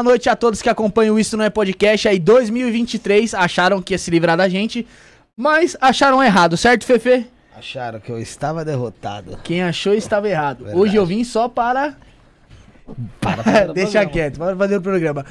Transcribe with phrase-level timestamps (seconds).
[0.00, 2.08] Boa noite a todos que acompanham Isso Não É Podcast.
[2.08, 4.86] Aí 2023 acharam que ia se livrar da gente,
[5.36, 7.26] mas acharam errado, certo, Fefe?
[7.54, 9.38] Acharam que eu estava derrotado.
[9.44, 10.64] Quem achou estava errado.
[10.64, 10.80] Verdade.
[10.80, 11.98] Hoje eu vim só para
[13.20, 13.44] Para o
[13.74, 14.10] Deixa programa.
[14.10, 15.26] quieto, bora fazer o programa.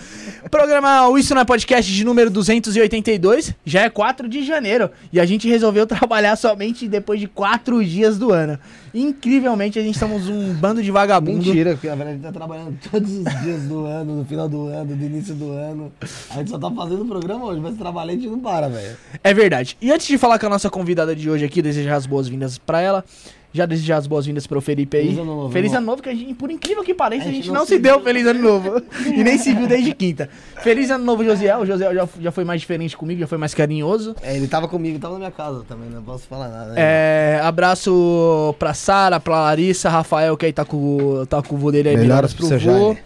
[0.60, 4.92] Programa o Isso Não é Podcast de número 282, já é 4 de janeiro.
[5.10, 8.60] E a gente resolveu trabalhar somente depois de 4 dias do ano.
[8.94, 11.46] Incrivelmente, a gente somos um bando de vagabundo.
[11.46, 14.50] Mentira, porque na verdade a gente tá trabalhando todos os dias do ano, no final
[14.50, 15.94] do ano, do início do ano.
[16.30, 18.98] A gente só tá fazendo o programa hoje, mas trabalhar a gente não para, velho.
[19.24, 19.78] É verdade.
[19.82, 22.82] E antes de falar com a nossa convidada de hoje aqui, desejar as boas-vindas pra
[22.82, 23.06] ela.
[23.52, 25.06] Já desejar as boas-vindas pro Felipe aí.
[25.06, 27.32] Feliz ano novo, Feliz ano novo, que a gente, por incrível que pareça, a A
[27.32, 28.04] gente, gente não, não se se deu viu.
[28.04, 28.82] feliz ano novo.
[29.12, 30.30] e nem se viu desde quinta.
[30.62, 31.62] Feliz ano novo, Josiel.
[31.62, 34.16] O Josiel já, já foi mais diferente comigo, já foi mais carinhoso.
[34.22, 36.74] É, ele tava comigo, tava na minha casa também, não posso falar nada.
[36.74, 36.76] Né?
[36.78, 41.72] É, abraço pra Sara, pra Larissa, Rafael, que aí tá com, tá com o vô
[41.72, 41.98] dele aí.
[41.98, 42.66] Melhoras pro seu vô.
[42.94, 43.00] Jaime.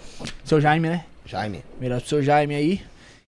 [0.43, 1.05] Seu Jaime, né?
[1.25, 1.63] Jaime.
[1.79, 2.81] Melhoras pro seu Jaime aí.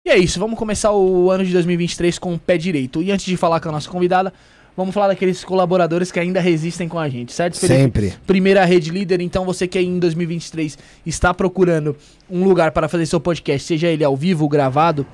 [0.05, 3.03] E é isso, vamos começar o ano de 2023 com o pé direito.
[3.03, 4.32] E antes de falar com a nossa convidada,
[4.76, 7.80] vamos falar daqueles colaboradores que ainda resistem com a gente, certo, Felipe?
[7.80, 8.14] Sempre.
[8.26, 11.96] Primeira rede líder, então você que aí em 2023 está procurando
[12.30, 15.06] um lugar para fazer seu podcast, seja ele ao vivo, gravado,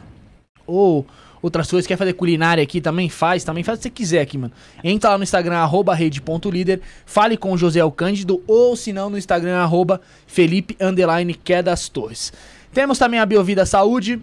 [0.67, 1.07] ou
[1.41, 4.37] outras coisas, quer fazer culinária aqui, também faz, também faz o que você quiser aqui,
[4.37, 4.53] mano.
[4.83, 9.19] Entra lá no Instagram, arroba rede.líder, fale com o José Cândido, ou se não, no
[9.19, 12.33] Instagram, arroba Felipe, underline, Quedas Torres.
[12.73, 14.21] Temos também a Biovida Saúde,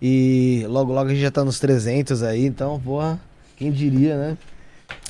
[0.00, 2.46] E logo, logo a gente já tá nos 300 aí.
[2.46, 3.20] Então, porra,
[3.56, 4.38] quem diria, né?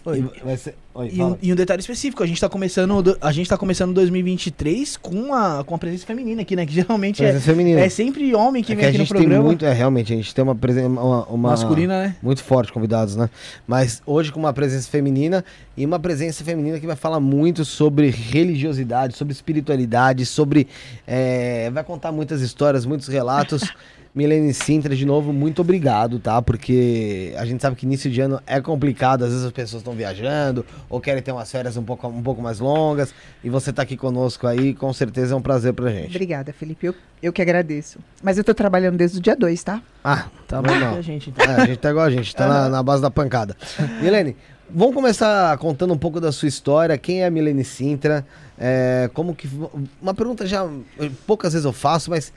[0.05, 0.29] Oi.
[0.37, 0.75] E vai ser...
[0.93, 3.57] Oi, E um, e um detalhe específico, a gente tá começando, do- a gente tá
[3.57, 6.67] começando 2023 com a, com a presença feminina aqui, né?
[6.67, 7.81] Que geralmente é, Presença feminina.
[7.81, 9.45] é sempre homem que É vem que a aqui no programa.
[9.45, 12.17] muito, é realmente, a gente tem uma presença uma, uma- Masculina, né?
[12.21, 13.31] muito forte convidados, né?
[13.69, 15.45] Mas hoje com uma presença feminina
[15.77, 20.67] e uma presença feminina que vai falar muito sobre religiosidade, sobre espiritualidade, sobre
[21.07, 23.63] é, vai contar muitas histórias, muitos relatos.
[24.13, 26.43] Milene Sintra, de novo, muito obrigado, tá?
[26.43, 29.95] Porque a gente sabe que início de ano é complicado, às vezes as pessoas estão
[29.95, 33.83] viajando ou querem ter umas férias um pouco, um pouco mais longas e você tá
[33.83, 36.09] aqui conosco aí, com certeza é um prazer pra gente.
[36.11, 36.87] Obrigada, Felipe.
[36.87, 37.99] Eu, eu que agradeço.
[38.23, 39.83] Mas eu tô trabalhando desde o dia 2, tá?
[40.05, 40.97] Ah, Tá bom, não.
[40.97, 41.45] a gente, então.
[41.45, 43.57] É, a gente tá igual a gente, tá na, na base da pancada.
[44.03, 44.37] Milene,
[44.69, 46.97] vamos começar contando um pouco da sua história.
[46.99, 48.27] Quem é a Milene Sintra?
[48.59, 49.49] É, como que.
[50.03, 50.69] Uma pergunta já.
[51.27, 52.33] Poucas vezes eu faço, mas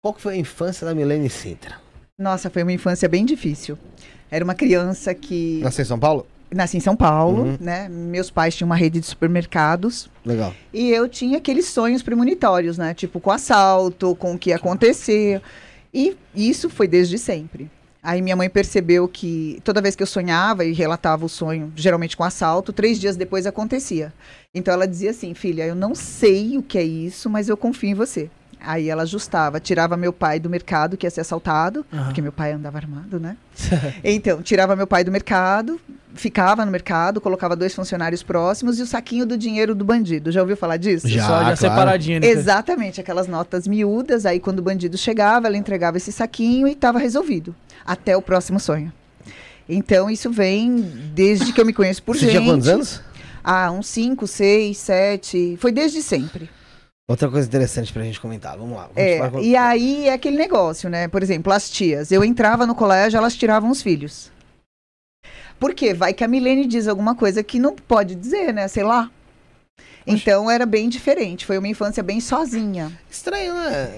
[0.00, 1.74] qual que foi a infância da Milene Sintra?
[2.18, 3.76] Nossa, foi uma infância bem difícil.
[4.30, 6.26] Era uma criança que Nasceu em São Paulo?
[6.54, 7.56] Nasci em São Paulo, Uhum.
[7.60, 7.88] né?
[7.88, 10.52] Meus pais tinham uma rede de supermercados Legal.
[10.72, 12.92] E eu tinha aqueles sonhos premonitórios, né?
[12.94, 15.40] Tipo, com assalto, com o que ia acontecer.
[15.94, 17.70] E isso foi desde sempre.
[18.02, 22.16] Aí minha mãe percebeu que toda vez que eu sonhava e relatava o sonho, geralmente
[22.16, 24.12] com assalto, três dias depois acontecia.
[24.54, 27.90] Então ela dizia assim, filha, eu não sei o que é isso, mas eu confio
[27.90, 28.30] em você.
[28.62, 32.04] Aí ela ajustava, tirava meu pai do mercado, que ia ser assaltado, Aham.
[32.04, 33.36] porque meu pai andava armado, né?
[34.04, 35.80] Então, tirava meu pai do mercado,
[36.14, 40.30] ficava no mercado, colocava dois funcionários próximos e o saquinho do dinheiro do bandido.
[40.30, 41.08] Já ouviu falar disso?
[41.08, 41.56] Já, Só já claro.
[41.56, 42.26] separadinho, né?
[42.26, 44.26] Exatamente, aquelas notas miúdas.
[44.26, 47.54] Aí, quando o bandido chegava, ela entregava esse saquinho e estava resolvido.
[47.86, 48.92] Até o próximo sonho.
[49.68, 50.80] Então, isso vem
[51.14, 52.32] desde que eu me conheço por Você gente.
[52.32, 53.00] tinha quantos anos?
[53.42, 55.56] Ah, uns 5, 6, 7.
[55.58, 56.50] Foi desde sempre.
[57.10, 58.56] Outra coisa interessante pra gente comentar.
[58.56, 58.84] Vamos lá.
[58.84, 61.08] Vamos É, e aí é aquele negócio, né?
[61.08, 62.12] Por exemplo, as tias.
[62.12, 64.30] Eu entrava no colégio, elas tiravam os filhos.
[65.58, 65.92] Por quê?
[65.92, 68.68] Vai que a Milene diz alguma coisa que não pode dizer, né?
[68.68, 69.10] Sei lá.
[70.06, 71.44] Então era bem diferente.
[71.44, 72.96] Foi uma infância bem sozinha.
[73.10, 73.90] Estranho, né?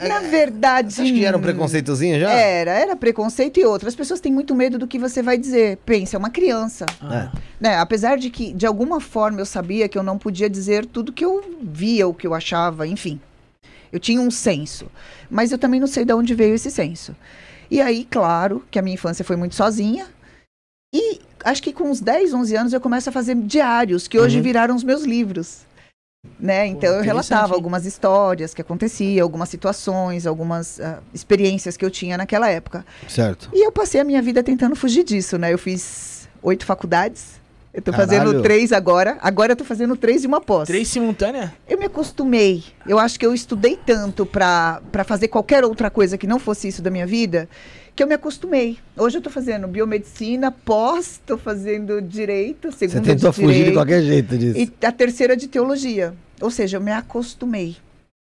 [0.00, 0.92] É- Na verdade.
[0.92, 2.30] Você acha que era um preconceitozinho já?
[2.30, 3.88] Era, era preconceito e outras.
[3.92, 5.78] As pessoas têm muito medo do que você vai dizer.
[5.84, 6.86] Pensa, é uma criança.
[7.00, 7.76] Ah, Né?
[7.78, 11.24] Apesar de que, de alguma forma, eu sabia que eu não podia dizer tudo que
[11.24, 13.20] eu via, o que eu achava, enfim.
[13.92, 14.86] Eu tinha um senso.
[15.30, 17.16] Mas eu também não sei de onde veio esse senso.
[17.70, 20.06] E aí, claro, que a minha infância foi muito sozinha.
[20.94, 24.38] E acho que com uns 10, 11 anos eu começo a fazer diários, que hoje
[24.38, 24.42] Uhum.
[24.42, 25.66] viraram os meus livros.
[26.38, 26.66] Né?
[26.66, 31.90] Então eu interessante, relatava algumas histórias que aconteciam, algumas situações, algumas ah, experiências que eu
[31.90, 32.84] tinha naquela época.
[33.08, 33.48] Certo.
[33.52, 35.52] E eu passei a minha vida tentando fugir disso, né?
[35.52, 37.38] Eu fiz oito faculdades.
[37.72, 38.10] Eu tô Caralho.
[38.10, 39.18] fazendo três agora.
[39.20, 40.66] Agora eu tô fazendo três e uma pós.
[40.66, 41.54] Três simultânea?
[41.68, 42.64] Eu me acostumei.
[42.86, 46.82] Eu acho que eu estudei tanto pra fazer qualquer outra coisa que não fosse isso
[46.82, 47.48] da minha vida,
[47.98, 48.78] que eu me acostumei.
[48.96, 53.54] Hoje eu tô fazendo biomedicina, pós, tô fazendo direito, Você segunda tentou de fugir de
[53.54, 54.56] direito, qualquer jeito disso.
[54.56, 56.14] e a terceira de teologia.
[56.40, 57.76] Ou seja, eu me acostumei.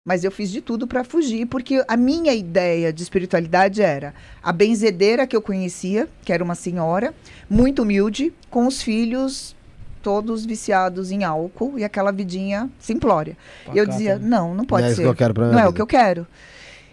[0.06, 4.52] Mas eu fiz de tudo para fugir, porque a minha ideia de espiritualidade era a
[4.52, 7.12] benzedeira que eu conhecia, que era uma senhora,
[7.50, 9.56] muito humilde, com os filhos
[10.04, 13.36] todos viciados em álcool e aquela vidinha simplória.
[13.74, 14.28] E eu dizia, né?
[14.28, 15.02] não, não pode Não é isso ser.
[15.02, 16.24] que eu quero pra não é o que eu quero.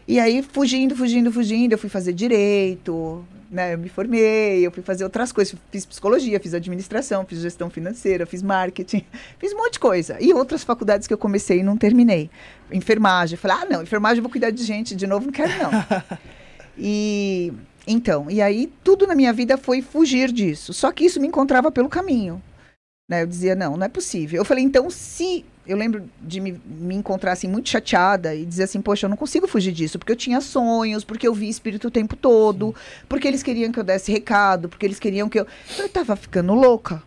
[0.08, 3.74] E aí, fugindo, fugindo, fugindo, eu fui fazer direito, né?
[3.74, 5.56] Eu me formei, eu fui fazer outras coisas.
[5.72, 9.04] Fiz psicologia, fiz administração, fiz gestão financeira, fiz marketing,
[9.40, 10.18] fiz um monte de coisa.
[10.20, 12.30] E outras faculdades que eu comecei e não terminei.
[12.72, 13.38] Enfermagem.
[13.38, 15.72] Falei, ah, não, enfermagem eu vou cuidar de gente de novo, não quero não.
[16.78, 17.52] e
[17.88, 20.74] então, e aí tudo na minha vida foi fugir disso.
[20.74, 22.42] Só que isso me encontrava pelo caminho.
[23.10, 23.22] Né?
[23.22, 24.38] Eu dizia, não, não é possível.
[24.42, 25.46] Eu falei, então, se.
[25.68, 29.18] Eu lembro de me, me encontrar assim, muito chateada e dizer assim, poxa, eu não
[29.18, 32.74] consigo fugir disso, porque eu tinha sonhos, porque eu vi espírito o tempo todo,
[33.10, 35.48] porque eles queriam que eu desse recado, porque eles queriam que eu.
[35.74, 37.02] Então, eu tava ficando louca.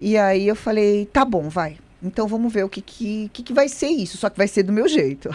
[0.00, 1.78] E aí eu falei, tá bom, vai.
[2.02, 4.62] Então vamos ver o que, que, que, que vai ser isso, só que vai ser
[4.62, 5.28] do meu jeito.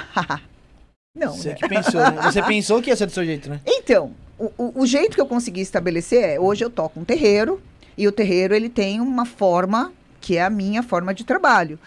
[1.18, 1.56] Não, Você né?
[1.56, 2.22] que pensou, né?
[2.24, 3.60] Você pensou que ia ser do seu jeito, né?
[3.66, 7.62] Então, o, o- o jeito que eu consegui estabelecer é, hoje eu toco um terreiro,
[7.98, 11.80] e o terreiro ele tem uma forma que é a minha forma de trabalho.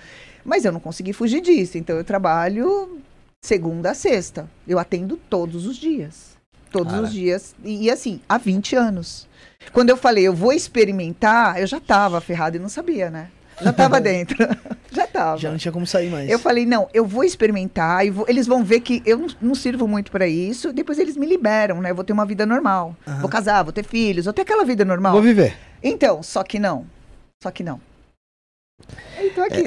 [0.44, 2.98] Mas eu não consegui fugir disso, então eu trabalho
[3.40, 4.48] segunda a sexta.
[4.66, 6.34] Eu atendo todos os dias.
[6.70, 7.04] Todos Cara.
[7.04, 7.54] os dias.
[7.64, 9.28] E, e assim, há 20 anos.
[9.72, 13.28] Quando eu falei, eu vou experimentar, eu já tava ferrada e não sabia, né?
[13.62, 14.36] Já tava dentro.
[14.90, 15.38] já tava.
[15.38, 16.28] Já não tinha como sair mais.
[16.28, 19.54] Eu falei, não, eu vou experimentar, e vou- eles vão ver que eu não, não
[19.54, 21.90] sirvo muito pra isso, depois eles me liberam, né?
[21.90, 22.96] Eu vou ter uma vida normal.
[23.06, 23.20] Aham.
[23.20, 25.12] Vou casar, vou ter filhos, vou ter aquela vida normal.
[25.12, 25.56] Vou viver.
[25.84, 26.86] Então, só que não.
[27.42, 27.78] Só que não.
[29.20, 29.62] Eu tô aqui.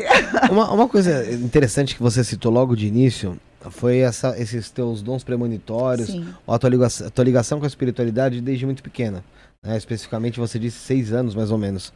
[0.51, 5.24] Uma, uma coisa interessante que você citou logo de início foi essa, esses teus dons
[5.24, 6.27] premonitórios, Sim.
[6.47, 9.24] a tua ligação, a tua ligação com a espiritualidade desde muito pequena.
[9.63, 9.77] né?
[9.77, 11.93] Especificamente, você disse seis anos, mais ou menos.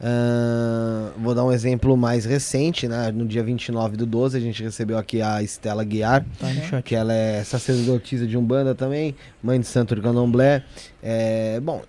[0.00, 3.10] Ahn, vou dar um exemplo mais recente, né?
[3.12, 7.12] No dia 29 do 12, a gente recebeu aqui a Estela Guiar, Tá que ela
[7.12, 10.62] é sacerdotisa de Umbanda também, mãe de santo de Candomblé.
[11.02, 11.82] É, bom,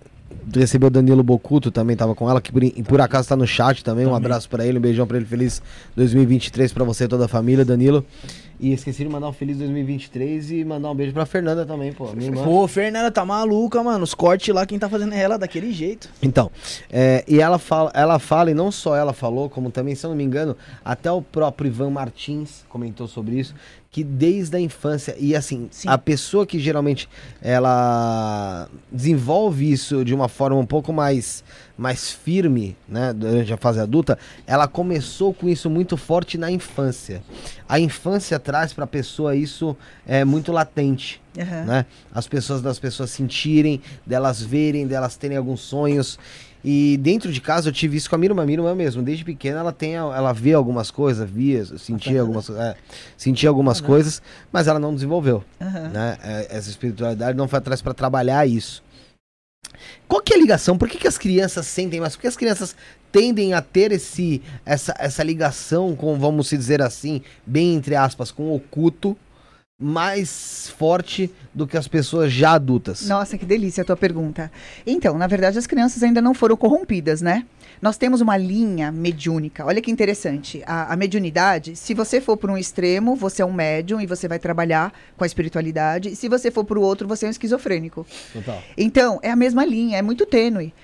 [0.54, 3.84] recebeu o Danilo Bocuto também, tava com ela, que por, por acaso tá no chat
[3.84, 4.04] também.
[4.06, 4.26] Um Também.
[4.26, 5.62] abraço pra ele, um beijão pra ele, feliz
[5.96, 8.04] 2023 pra você e toda a família, Danilo.
[8.62, 12.12] E esqueci de mandar um feliz 2023 e mandar um beijo pra Fernanda também, pô,
[12.12, 12.44] minha irmã.
[12.44, 14.04] Pô, Fernanda tá maluca, mano.
[14.04, 16.10] Os cortes lá, quem tá fazendo é ela daquele jeito.
[16.22, 16.50] Então,
[16.90, 20.10] é, e ela fala, ela fala, e não só ela falou, como também, se eu
[20.10, 23.54] não me engano, até o próprio Ivan Martins comentou sobre isso,
[23.90, 25.88] que desde a infância, e assim, Sim.
[25.88, 27.08] a pessoa que geralmente
[27.42, 31.42] ela desenvolve isso de uma forma um pouco mais,
[31.80, 37.22] mais firme, né, durante a fase adulta, ela começou com isso muito forte na infância.
[37.66, 39.74] A infância traz pra pessoa isso
[40.06, 41.64] é muito latente Aham.
[41.64, 41.86] né?
[42.14, 46.18] As pessoas das pessoas sentirem, delas verem, delas terem alguns sonhos.
[46.62, 49.02] E dentro de casa eu tive isso com a minha irmã, minha irmã mesmo.
[49.02, 52.74] Desde pequena ela tem, a- ela vê algumas coisas, via, sentia algumas, é,
[53.16, 54.20] sentia algumas coisas,
[54.52, 55.88] mas ela não desenvolveu, Aham.
[55.88, 56.18] né?
[56.22, 58.82] É, Essa espiritualidade não foi atrás para trabalhar isso.
[60.10, 60.76] Qual que é a ligação?
[60.76, 62.16] Por que, que as crianças sentem mais?
[62.16, 62.74] Por que as crianças
[63.12, 68.44] tendem a ter esse, essa, essa ligação com, vamos dizer assim, bem entre aspas, com
[68.44, 69.16] o oculto
[69.80, 73.08] mais forte do que as pessoas já adultas?
[73.08, 74.52] Nossa, que delícia a tua pergunta.
[74.86, 77.46] Então, na verdade, as crianças ainda não foram corrompidas, né?
[77.80, 79.64] Nós temos uma linha mediúnica.
[79.64, 80.62] Olha que interessante.
[80.66, 84.28] A, a mediunidade, se você for por um extremo, você é um médium e você
[84.28, 86.14] vai trabalhar com a espiritualidade.
[86.14, 88.06] Se você for para o outro, você é um esquizofrênico.
[88.34, 88.62] Total.
[88.76, 90.74] Então, é a mesma linha, é muito tênue.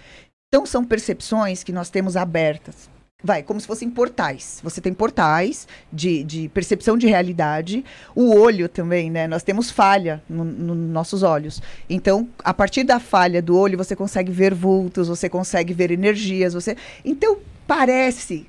[0.48, 2.88] Então, são percepções que nós temos abertas.
[3.24, 4.60] Vai, como se fossem portais.
[4.62, 7.82] Você tem portais de, de percepção de realidade.
[8.14, 9.26] O olho também, né?
[9.26, 11.62] Nós temos falha nos no nossos olhos.
[11.88, 16.52] Então, a partir da falha do olho, você consegue ver vultos, você consegue ver energias.
[16.52, 18.46] você Então, parece,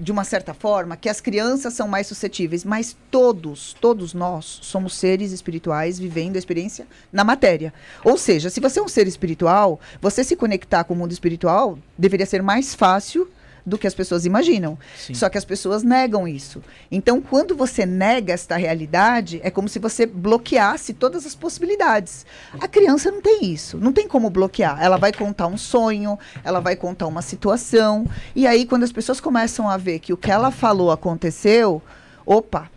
[0.00, 4.94] de uma certa forma, que as crianças são mais suscetíveis, mas todos, todos nós somos
[4.94, 7.74] seres espirituais vivendo a experiência na matéria.
[8.02, 11.78] Ou seja, se você é um ser espiritual, você se conectar com o mundo espiritual
[11.98, 13.28] deveria ser mais fácil
[13.68, 14.78] do que as pessoas imaginam.
[14.96, 15.14] Sim.
[15.14, 16.62] Só que as pessoas negam isso.
[16.90, 22.26] Então, quando você nega esta realidade, é como se você bloqueasse todas as possibilidades.
[22.60, 24.82] A criança não tem isso, não tem como bloquear.
[24.82, 29.20] Ela vai contar um sonho, ela vai contar uma situação, e aí quando as pessoas
[29.20, 31.82] começam a ver que o que ela falou aconteceu,
[32.24, 32.70] opa,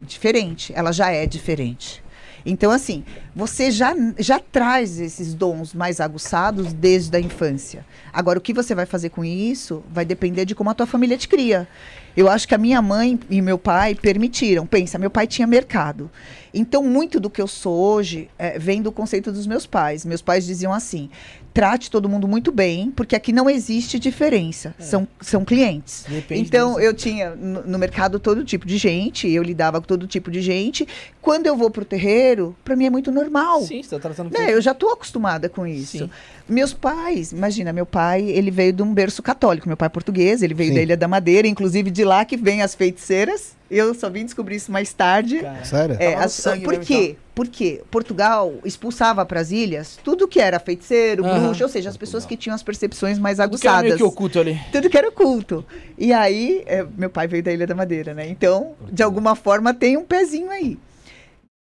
[0.00, 2.02] diferente, ela já é diferente.
[2.44, 3.04] Então, assim,
[3.34, 7.84] você já, já traz esses dons mais aguçados desde a infância.
[8.12, 11.16] Agora, o que você vai fazer com isso vai depender de como a tua família
[11.18, 11.68] te cria.
[12.16, 14.66] Eu acho que a minha mãe e meu pai permitiram.
[14.66, 16.10] Pensa, meu pai tinha mercado.
[16.52, 20.04] Então, muito do que eu sou hoje eh, vem do conceito dos meus pais.
[20.04, 21.08] Meus pais diziam assim:
[21.52, 24.74] trate todo mundo muito bem, porque aqui não existe diferença.
[24.78, 26.04] São, são clientes.
[26.08, 26.86] Depende então, deles.
[26.86, 30.40] eu tinha no, no mercado todo tipo de gente, eu lidava com todo tipo de
[30.40, 30.86] gente.
[31.20, 33.62] Quando eu vou pro terreiro, para mim é muito normal.
[33.62, 35.98] Sim, você tá tratando Né, eu já tô acostumada com isso.
[35.98, 36.10] Sim.
[36.48, 39.68] Meus pais, imagina, meu pai, ele veio de um berço católico.
[39.68, 40.76] Meu pai é português, ele veio Sim.
[40.76, 43.59] da Ilha da Madeira, inclusive de lá que vem as feiticeiras.
[43.70, 45.38] Eu só vim descobrir isso mais tarde.
[45.40, 45.96] Cara, Sério?
[46.00, 47.16] É, as- sangue por quê?
[47.34, 51.44] Porque Portugal expulsava para as ilhas tudo que era feiticeiro, Aham.
[51.44, 53.84] bruxo, ou seja, as pessoas que tinham as percepções mais tudo que era aguçadas.
[53.84, 54.60] meio que oculto ali.
[54.72, 55.64] Tudo que era oculto.
[55.96, 58.28] E aí, é, meu pai veio da Ilha da Madeira, né?
[58.28, 60.76] Então, de alguma forma, tem um pezinho aí.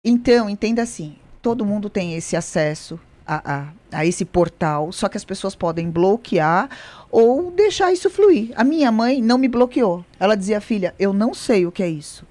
[0.05, 5.17] Então, entenda assim: todo mundo tem esse acesso a, a, a esse portal, só que
[5.19, 6.71] as pessoas podem bloquear
[7.11, 8.51] ou deixar isso fluir.
[8.57, 10.05] A minha mãe não me bloqueou.
[10.21, 12.25] Ela dizia, filha, eu não sei o que é isso,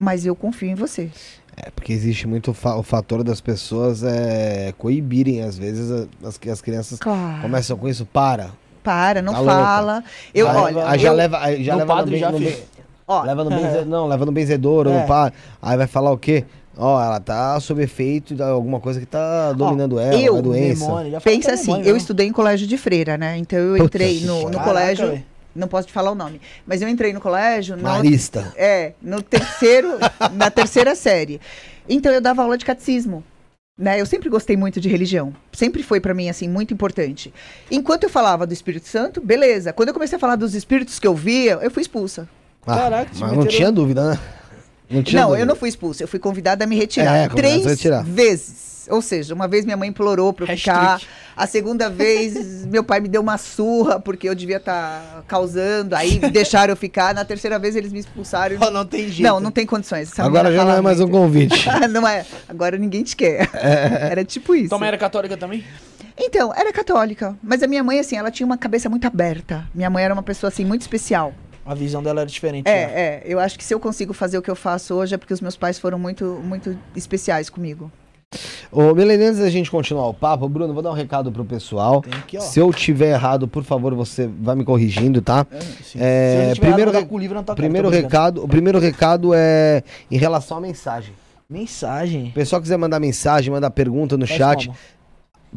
[0.00, 1.10] mas eu confio em você.
[1.56, 6.48] É, porque existe muito fa- o fator das pessoas é, coibirem, às vezes, as, que
[6.48, 7.42] as crianças Claro.
[7.42, 8.50] começam com isso, para.
[8.82, 9.54] para, não Tá louca.
[9.54, 10.04] fala.
[10.32, 12.38] Eu, aí, olha, aí já eu- leva, aí já no leva padre no, já no,
[12.38, 12.54] fez.
[12.54, 12.62] ben-
[13.08, 15.00] ó, leva no benze, não, leva no benzedor ou É.
[15.00, 15.32] no pá.
[15.60, 16.44] Aí vai falar o quê?
[16.78, 20.84] Ó, ela tá sob efeito de alguma coisa que tá dominando ela, eu, uma doença.
[20.84, 21.98] Demônio, pensa é assim, demônio eu mesmo.
[21.98, 23.36] estudei em colégio de freira, né?
[23.36, 25.20] Então eu Puta entrei que no, no colégio,
[25.56, 28.54] não posso te falar o nome, mas eu entrei no colégio no, Marista.
[28.56, 29.98] É, no terceiro,
[30.32, 31.40] na terceira série.
[31.88, 33.24] Então eu dava aula de catecismo.
[33.76, 34.00] Né?
[34.00, 35.32] Eu sempre gostei muito de religião.
[35.52, 37.32] Sempre foi pra mim assim muito importante.
[37.70, 39.72] Enquanto eu falava do Espírito Santo, beleza.
[39.72, 42.28] Quando eu comecei a falar dos espíritos que eu via, eu fui expulsa.
[42.66, 44.18] Ah, Caraca, mas não tinha dúvida, né?
[44.90, 45.42] Não tinha não, dúvida.
[45.42, 46.02] eu não fui expulsa.
[46.02, 48.02] Eu fui convidada a me retirar É, três retirar.
[48.04, 48.86] vezes.
[48.90, 50.98] Ou seja, uma vez minha mãe implorou pra eu ficar.
[51.36, 55.94] A segunda vez meu pai me deu uma surra porque eu devia estar causando.
[55.94, 57.12] Aí deixaram eu ficar.
[57.14, 58.56] Na terceira vez eles me expulsaram.
[58.58, 59.22] Pô, não tem jeito.
[59.28, 60.10] Não, não tem condições.
[60.10, 61.66] Essa Agora já não é mais um convite.
[61.90, 62.24] não é.
[62.48, 63.48] Agora ninguém te quer.
[63.52, 64.70] Era tipo isso.
[64.70, 65.62] Tua mãe era católica também?
[66.20, 67.36] Então, era católica.
[67.42, 69.68] Mas a minha mãe, assim, ela tinha uma cabeça muito aberta.
[69.72, 71.32] Minha mãe era uma pessoa, assim, muito especial.
[71.68, 72.66] A visão dela era diferente.
[72.66, 72.72] já.
[72.74, 73.22] É, é.
[73.26, 75.40] Eu acho que se eu consigo fazer o que eu faço hoje é porque os
[75.40, 77.90] meus pais foram muito, muito especiais comigo.
[78.70, 82.02] Ô, Milene, antes da gente continuar o papo, Bruno, vou dar um recado pro pessoal.
[82.02, 82.40] Tem aqui, ó.
[82.40, 85.46] Se eu tiver errado, por favor, você vai me corrigindo, tá?
[85.50, 85.98] É, sim.
[86.00, 89.30] É, Se eu não tiver primeiro errado, re- livro cara, Primeiro recado, o primeiro recado
[89.34, 91.14] é em relação à mensagem.
[91.48, 92.28] Mensagem.
[92.28, 94.78] O pessoal quiser mandar mensagem, mandar pergunta no Faz chat, como?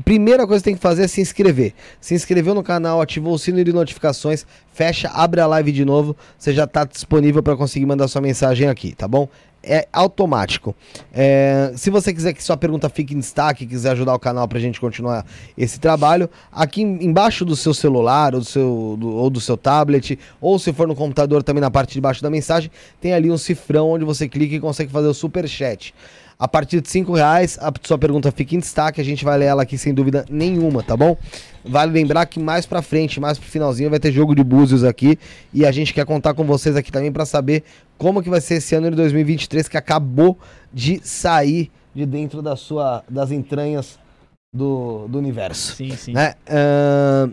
[0.04, 1.74] Primeira coisa que tem que fazer é se inscrever.
[2.00, 6.16] Se inscreveu no canal, ativou o sino de notificações, fecha, abre a live de novo,
[6.38, 9.28] você já tá disponível para conseguir mandar sua mensagem aqui, tá bom?
[9.64, 10.76] É automático.
[11.14, 14.60] É, se você quiser que sua pergunta fique em destaque, quiser ajudar o canal pra
[14.60, 15.24] gente continuar
[15.56, 19.56] esse trabalho, aqui em- embaixo do seu celular ou do seu, do, ou do seu
[19.56, 23.30] tablet, ou se for no computador também na parte de baixo da mensagem, tem ali
[23.30, 25.94] um cifrão onde você clica e consegue fazer o super chat.
[26.42, 29.46] A partir de 5 reais, a sua pergunta fica em destaque, a gente vai ler
[29.46, 31.16] ela aqui sem dúvida nenhuma, tá bom?
[31.64, 35.20] Vale lembrar que mais pra frente, mais pro finalzinho, vai ter jogo de búzios aqui
[35.54, 37.64] e a gente quer contar com vocês aqui também pra saber
[37.96, 40.36] como que vai ser esse ano de 2023 que acabou
[40.74, 44.00] de sair de dentro da sua, das entranhas
[44.52, 45.76] do, do universo.
[45.76, 46.14] Sim, sim.
[46.14, 46.34] Né?
[46.50, 47.32] Ahn,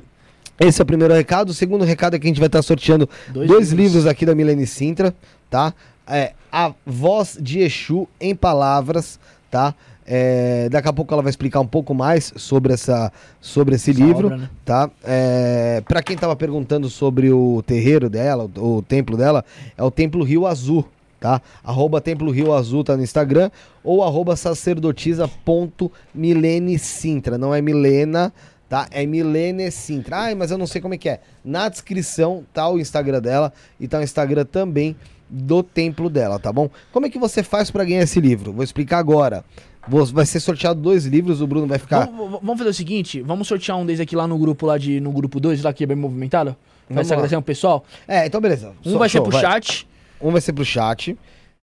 [0.60, 1.48] esse é o primeiro recado.
[1.48, 3.94] O segundo recado é que a gente vai estar sorteando Dois dois, livros.
[3.94, 4.06] livros.
[4.06, 5.14] aqui da Milene Sintra,
[5.48, 5.72] tá?
[6.08, 9.74] É A Voz de Exu em Palavras, tá?
[10.10, 14.00] É, daqui a pouco ela vai explicar um pouco mais sobre, essa, sobre esse Essa
[14.00, 14.48] livro, obra, né?
[14.64, 14.90] tá?
[15.04, 19.44] É, para quem tava perguntando sobre o terreiro dela, o, o templo dela,
[19.76, 20.82] é o Templo Rio Azul,
[21.20, 21.42] tá?
[21.62, 23.50] Arroba Templo Rio Azul tá no Instagram
[23.84, 28.32] ou arroba sacerdotisa.milene Sintra, não é Milena,
[28.66, 28.88] tá?
[28.90, 30.20] É Milene Sintra.
[30.20, 31.20] Ai, mas eu não sei como é que é.
[31.44, 34.96] Na descrição tá o Instagram dela e tá o Instagram também
[35.30, 36.68] do templo dela, tá bom?
[36.92, 38.52] Como é que você faz pra ganhar esse livro?
[38.52, 39.44] Vou explicar agora.
[39.86, 42.06] Vou- vai ser sorteado dois livros, o Bruno vai ficar.
[42.06, 45.00] Vamos, vamos fazer o seguinte, vamos sortear um desses aqui lá no grupo lá de
[45.00, 46.50] no grupo 2, lá que é bem movimentado.
[46.88, 47.84] Vai Vamos se agradecer ao pessoal.
[48.06, 48.72] É, então beleza.
[48.84, 49.88] Um Só- vai ser show, pro chat.
[50.20, 51.16] Um vai ser pro chat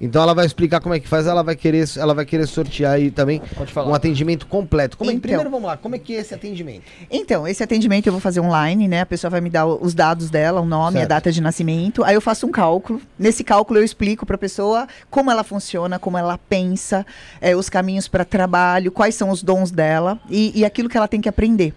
[0.00, 2.92] Então ela vai explicar como é que faz, ela vai querer, ela vai querer sortear
[2.94, 3.90] aí também Pode falar.
[3.90, 4.96] um atendimento completo.
[4.96, 5.20] Como é Então.
[5.20, 6.84] primeiro vamos lá, como é que é esse atendimento?
[7.10, 9.02] Então, esse atendimento eu vou fazer online, né?
[9.02, 11.04] A pessoa vai me dar os dados dela, o nome, Certo.
[11.12, 12.02] a data de nascimento.
[12.04, 12.98] Aí eu faço um cálculo.
[13.18, 17.04] Nesse cálculo eu explico para a pessoa como ela funciona, como ela pensa,
[17.38, 21.06] eh, os caminhos para trabalho, quais são os dons dela e, e aquilo que ela
[21.06, 21.74] tem que aprender.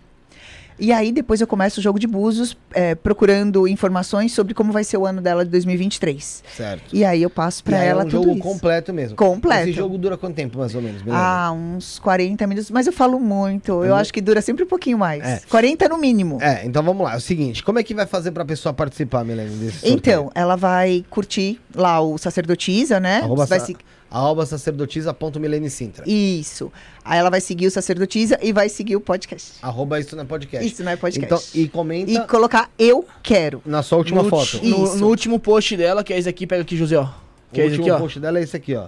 [0.78, 4.84] E aí depois eu começo o jogo de búzios, é, procurando informações sobre como vai
[4.84, 6.44] ser o ano dela de 2023.
[6.56, 6.84] Certo.
[6.94, 8.44] E aí eu passo pra E aí ela é um tudo jogo isso.
[8.44, 9.16] completo mesmo.
[9.16, 9.64] Completo.
[9.70, 11.02] Esse jogo dura quanto tempo, mais ou menos?
[11.10, 13.72] Ah, uns 40 minutos, mas eu falo muito.
[13.86, 13.96] Eu Uhum.
[13.96, 15.24] acho que dura sempre um pouquinho mais.
[15.24, 15.42] É.
[15.50, 16.40] 40 no mínimo.
[16.42, 17.14] É, então vamos lá.
[17.14, 19.94] É o seguinte, como é que vai fazer pra pessoa participar, Milene, desse sorteio?
[19.96, 23.20] Então, ela vai curtir lá o sacerdotisa, né?
[23.20, 23.60] Arroba, vai
[24.46, 26.04] sa se- arroba sacerdotisa.milene Sintra.
[26.10, 26.72] Isso.
[27.04, 29.54] Aí ela vai seguir o sacerdotisa e vai seguir o podcast.
[29.62, 30.66] Arroba isso na podcast.
[30.66, 31.26] Isso não é podcast.
[31.58, 33.62] Então, e comenta E colocar eu quero.
[33.66, 34.60] na sua última no, foto.
[34.64, 34.98] no- Isso.
[34.98, 37.08] no último post dela, que é esse aqui, pega aqui, José, ó.
[37.52, 38.00] Que o é esse último aqui, ó.
[38.00, 38.88] post dela é esse aqui, ó.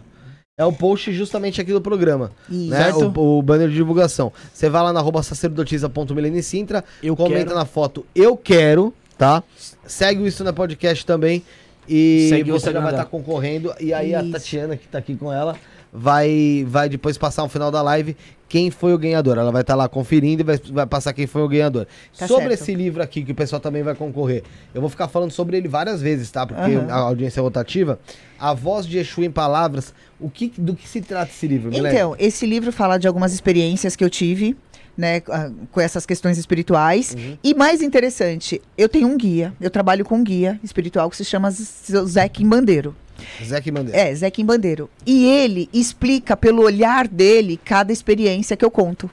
[0.60, 2.32] É o post justamente aqui do programa.
[2.50, 2.70] Isso.
[2.72, 2.84] Né?
[2.86, 3.14] Certo.
[3.20, 4.34] O, o banner de divulgação.
[4.52, 7.56] Você vai lá na arroba sacerdotisa.milene Sintra, Eu comenta quero.
[7.56, 9.44] na foto Eu Quero, tá?
[9.86, 11.44] Segue o Isso na Podcast também.
[11.88, 13.06] E Segue você já vai estar dela.
[13.10, 13.74] concorrendo.
[13.80, 14.32] E aí a Isso.
[14.32, 15.56] Tatiana, que tá aqui com ela,
[15.92, 18.16] vai, vai depois passar no final da live
[18.50, 19.38] quem foi o ganhador.
[19.38, 21.86] Ela vai estar lá conferindo e vai, vai passar quem foi o ganhador.
[22.18, 22.62] Tá sobre certo.
[22.62, 25.68] esse livro aqui, que o pessoal também vai concorrer, eu vou ficar falando sobre ele
[25.68, 26.46] várias vezes, tá?
[26.46, 26.88] Porque Aham.
[26.90, 28.00] a audiência é rotativa.
[28.40, 29.94] A voz de Exu em palavras.
[30.20, 31.96] O que, do que se trata esse livro, Milene?
[31.96, 34.56] Então, esse livro fala de algumas experiências que eu tive,
[34.98, 37.16] né, ah, com essas questões espirituais.
[37.18, 37.38] Uhum.
[37.44, 41.24] E mais interessante, eu tenho um guia, eu trabalho com um guia espiritual que se
[41.24, 42.96] chama Zé Bandeiro.
[43.44, 44.00] Zé que Bandeira.
[44.00, 44.90] É, Zé Bandeiro.
[45.06, 49.10] E ele explica pelo olhar dele cada experiência que eu conto.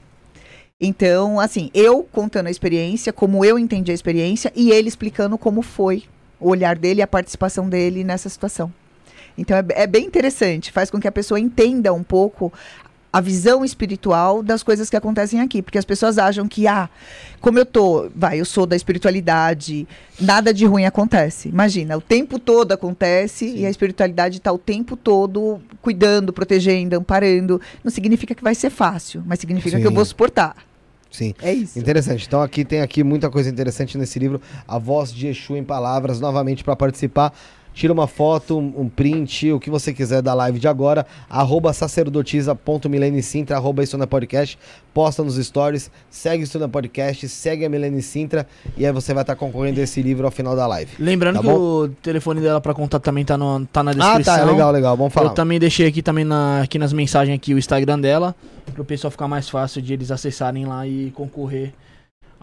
[0.79, 5.61] Então, assim, eu contando a experiência, como eu entendi a experiência, e ele explicando como
[5.61, 6.03] foi
[6.39, 8.73] o olhar dele e a participação dele nessa situação.
[9.37, 12.51] Então, é, é bem interessante, faz com que a pessoa entenda um pouco
[13.15, 15.61] a visão espiritual das coisas que acontecem aqui.
[15.61, 16.89] Porque as pessoas acham que, ah,
[17.39, 19.87] como eu tô, vai, eu sou da espiritualidade,
[20.19, 21.47] nada de ruim acontece.
[21.47, 23.59] Imagina, o tempo todo acontece Sim.
[23.59, 27.61] e a espiritualidade está o tempo todo cuidando, protegendo, amparando.
[27.81, 29.95] Não significa que vai ser fácil, mas significa que eu Sim.
[29.95, 30.57] vou suportar.
[31.09, 31.33] Sim.
[31.41, 31.79] É isso.
[31.79, 32.27] Interessante.
[32.27, 34.41] Então aqui tem aqui muita coisa interessante nesse livro.
[34.67, 37.31] A voz de Exu em palavras, novamente para participar.
[37.75, 41.05] Tira uma foto, um print, o que você quiser da live de agora.
[41.29, 44.57] Arroba sacerdotisa.milene-sintra, arroba isso na podcast.
[44.93, 49.23] Posta nos stories, segue isso na podcast, segue a Milene Sintra e aí você vai
[49.23, 50.91] estar concorrendo a esse livro ao final da live.
[50.97, 51.53] Lembrando Tá que bom?
[51.59, 54.37] o telefone dela pra contato também tá, no, tá na Ah, descrição.
[54.37, 54.95] tá, legal, legal.
[54.95, 55.27] Vamos falar.
[55.31, 58.33] Eu também deixei aqui também na, aqui nas mensagens aqui o Instagram dela,
[58.73, 61.73] pro pessoal ficar mais fácil de eles acessarem lá e concorrer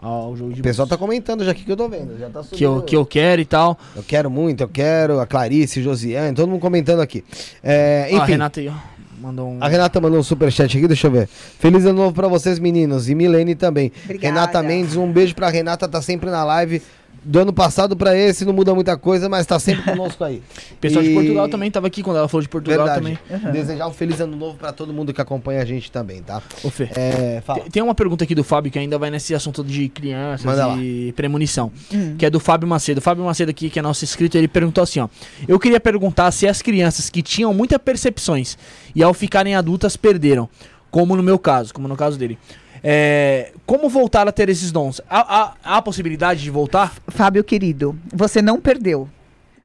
[0.03, 1.07] ao jogo de O pessoal tá búzios.
[1.07, 2.17] comentando já aqui que eu tô vendo.
[2.19, 2.57] Já tá subindo.
[2.57, 3.77] que eu, que eu quero e tal.
[3.95, 5.19] Eu quero muito, eu quero.
[5.19, 7.23] A Clarice, Josiane, todo mundo comentando aqui.
[7.63, 8.31] É, Ó, a enfim.
[8.33, 8.73] Renata aí, ó.
[9.21, 9.57] Mandou um.
[9.61, 11.27] A Renata mandou um superchat aqui, deixa eu ver.
[11.27, 13.07] Feliz ano novo pra vocês, meninos.
[13.09, 13.89] E Milene também.
[14.03, 14.27] Obrigada.
[14.35, 16.81] Renata Mendes, um beijo pra Renata, tá sempre na live.
[17.25, 20.41] Do ano passado pra esse, não muda muita coisa, mas tá sempre conosco aí.
[20.71, 23.17] O pessoal E- de Portugal também tava aqui quando ela falou de Portugal Verdade.
[23.29, 23.51] também.
[23.53, 26.41] Desejar um feliz ano novo pra todo mundo que acompanha a gente também, tá?
[26.63, 26.89] Ô, Fê.
[26.95, 27.61] É, fala.
[27.61, 30.75] Tem- Tem uma pergunta aqui do Fábio que ainda vai nesse assunto de crianças Manda
[30.81, 31.71] e premonição.
[31.93, 32.15] Hum.
[32.17, 32.97] Que é do Fábio Macedo.
[32.99, 35.07] O Fábio Macedo aqui, que é nosso inscrito, ele perguntou assim, ó.
[35.47, 38.57] Eu queria perguntar se as crianças que tinham muitas percepções
[38.93, 40.49] e ao ficarem adultas perderam,
[40.91, 42.37] como no meu caso, como no caso dele.
[42.83, 44.99] É, como voltar a ter esses dons?
[45.09, 46.93] Há, há- há a possibilidade de voltar?
[47.07, 49.07] Fábio querido, você não perdeu.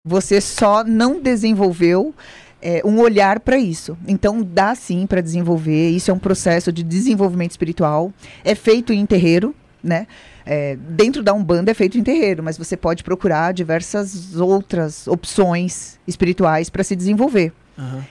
[0.05, 2.15] Você só não desenvolveu
[2.63, 3.99] é, um olhar para isso.
[4.07, 5.91] Então dá sim para desenvolver.
[5.91, 8.13] Isso é um processo de desenvolvimento espiritual.
[8.45, 10.07] É feito em terreiro, né?
[10.47, 15.99] É, dentro da Umbanda é feito em terreiro, mas você pode procurar diversas outras opções
[16.07, 17.53] espirituais para se desenvolver.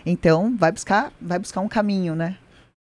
[0.05, 2.35] Então vai buscar, vai buscar um caminho, né?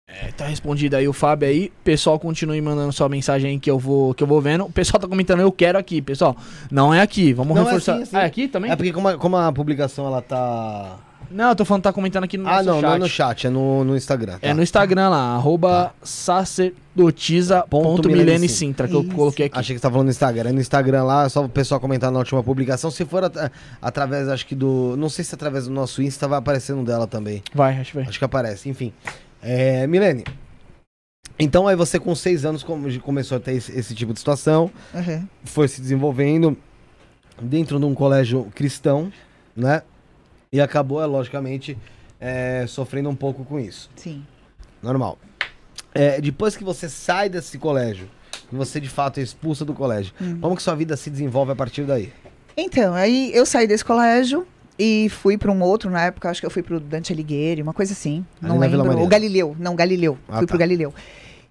[0.07, 1.73] É, tá respondido aí o Fábio aí.
[1.83, 4.65] Pessoal, continue mandando sua mensagem aí que eu vou, que eu vou vendo.
[4.67, 6.37] O pessoal tá comentando, eu quero aqui, pessoal.
[6.71, 7.95] Não é aqui, vamos Não, é reforçar.
[7.95, 8.17] assim, assim.
[8.17, 8.71] Ah, é aqui também?
[8.71, 10.99] É porque como a, como a publicação ela tá.
[11.31, 13.01] Não, eu tô falando, tá comentando aqui no Ah, nosso não, não é chat.
[13.01, 14.35] no chat, é no, no Instagram.
[14.43, 14.55] É tá?
[14.55, 19.59] no Instagram lá, arroba sacerdotisa.milene Sintra, que eu coloquei aqui.
[19.59, 20.51] Achei que você tá falando no Instagram.
[20.51, 22.91] É no Instagram lá, é só o pessoal comentar na última publicação.
[22.91, 24.95] Se for at- através, acho que do.
[24.99, 27.43] Não sei se através do nosso Insta vai aparecer no dela também.
[27.55, 28.07] Vai, acho que vai.
[28.07, 28.93] Acho que aparece, enfim.
[29.45, 30.25] É, Milene.
[31.39, 34.71] Então aí você com seis anos come- começou a ter esse, esse tipo de situação,
[34.95, 35.29] Uhum.
[35.45, 36.57] foi se desenvolvendo
[37.43, 39.13] dentro de um colégio cristão,
[39.55, 39.83] né?
[40.53, 41.77] E acabou, é, logicamente,
[42.21, 43.91] é, sofrendo um pouco com isso.
[43.97, 44.25] Sim.
[44.83, 45.19] Normal.
[45.93, 48.09] É, depois que você sai desse colégio,
[48.49, 50.39] que você de fato é expulsa do colégio, Hum.
[50.41, 52.13] como que sua vida se desenvolve a partir daí?
[52.57, 54.47] Então, aí eu saí desse colégio
[54.79, 57.73] e fui para um outro, na época, acho que eu fui pro Dante Alighieri, uma
[57.73, 58.25] coisa assim.
[58.43, 59.03] Ali não lembro.
[59.03, 60.19] O Galileu, não, Galileu.
[60.29, 60.51] Ah, fui tá.
[60.51, 60.93] pro Galileu.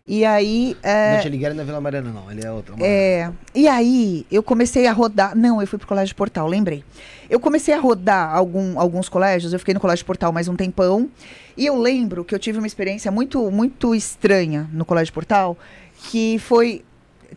[0.06, 0.76] E aí.
[0.84, 2.30] É, Dante Alighieri não é Vila Mariana, não.
[2.30, 2.76] Ele é outra.
[2.76, 5.34] uma- é, e aí eu comecei a rodar.
[5.36, 6.84] Não, eu fui pro Colégio Portal, lembrei.
[7.30, 11.10] Eu comecei a rodar algum- alguns colégios, eu fiquei no Colégio Portal mais um tempão.
[11.56, 15.58] E eu lembro que eu tive uma experiência muito, muito estranha no Colégio Portal,
[16.12, 16.84] que foi.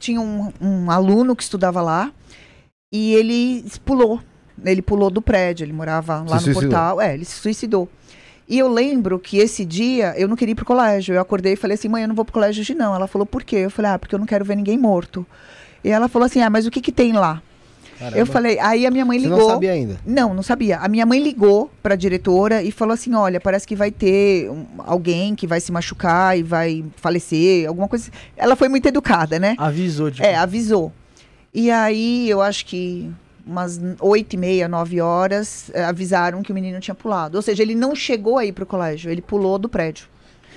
[0.00, 2.10] tinha um, um aluno que estudava lá
[2.92, 4.20] e ele pulou.
[4.64, 6.62] Ele pulou do prédio, ele morava lá Se no suicidou.
[6.62, 7.00] portal.
[7.00, 7.88] É, ele se suicidou.
[8.48, 11.14] E eu lembro que esse dia eu não queria ir pro colégio.
[11.14, 12.94] Eu acordei e falei assim: mãe, eu não vou pro colégio hoje não.
[12.94, 13.56] Ela falou: por quê?
[13.56, 15.26] Eu falei: ah, porque eu não quero ver ninguém morto.
[15.84, 17.42] E ela falou assim: ah, mas o que que tem lá?
[17.98, 18.18] Caramba.
[18.18, 19.38] Eu falei: aí a minha mãe Você ligou.
[19.40, 19.98] não sabia ainda.
[20.06, 20.78] Não, não sabia.
[20.78, 24.64] A minha mãe ligou pra diretora e falou assim: olha, parece que vai ter um-
[24.78, 28.10] alguém que vai se machucar e vai falecer, alguma coisa.
[28.36, 29.54] Ela foi muito educada, né?
[29.58, 30.24] Avisou, tipo.
[30.24, 30.92] É, avisou.
[31.52, 33.10] E aí, eu acho que
[33.46, 37.36] umas oito e meia, nove horas, eh, avisaram que o menino tinha pulado.
[37.36, 40.06] Ou seja, ele não chegou aí pro colégio, ele pulou do prédio.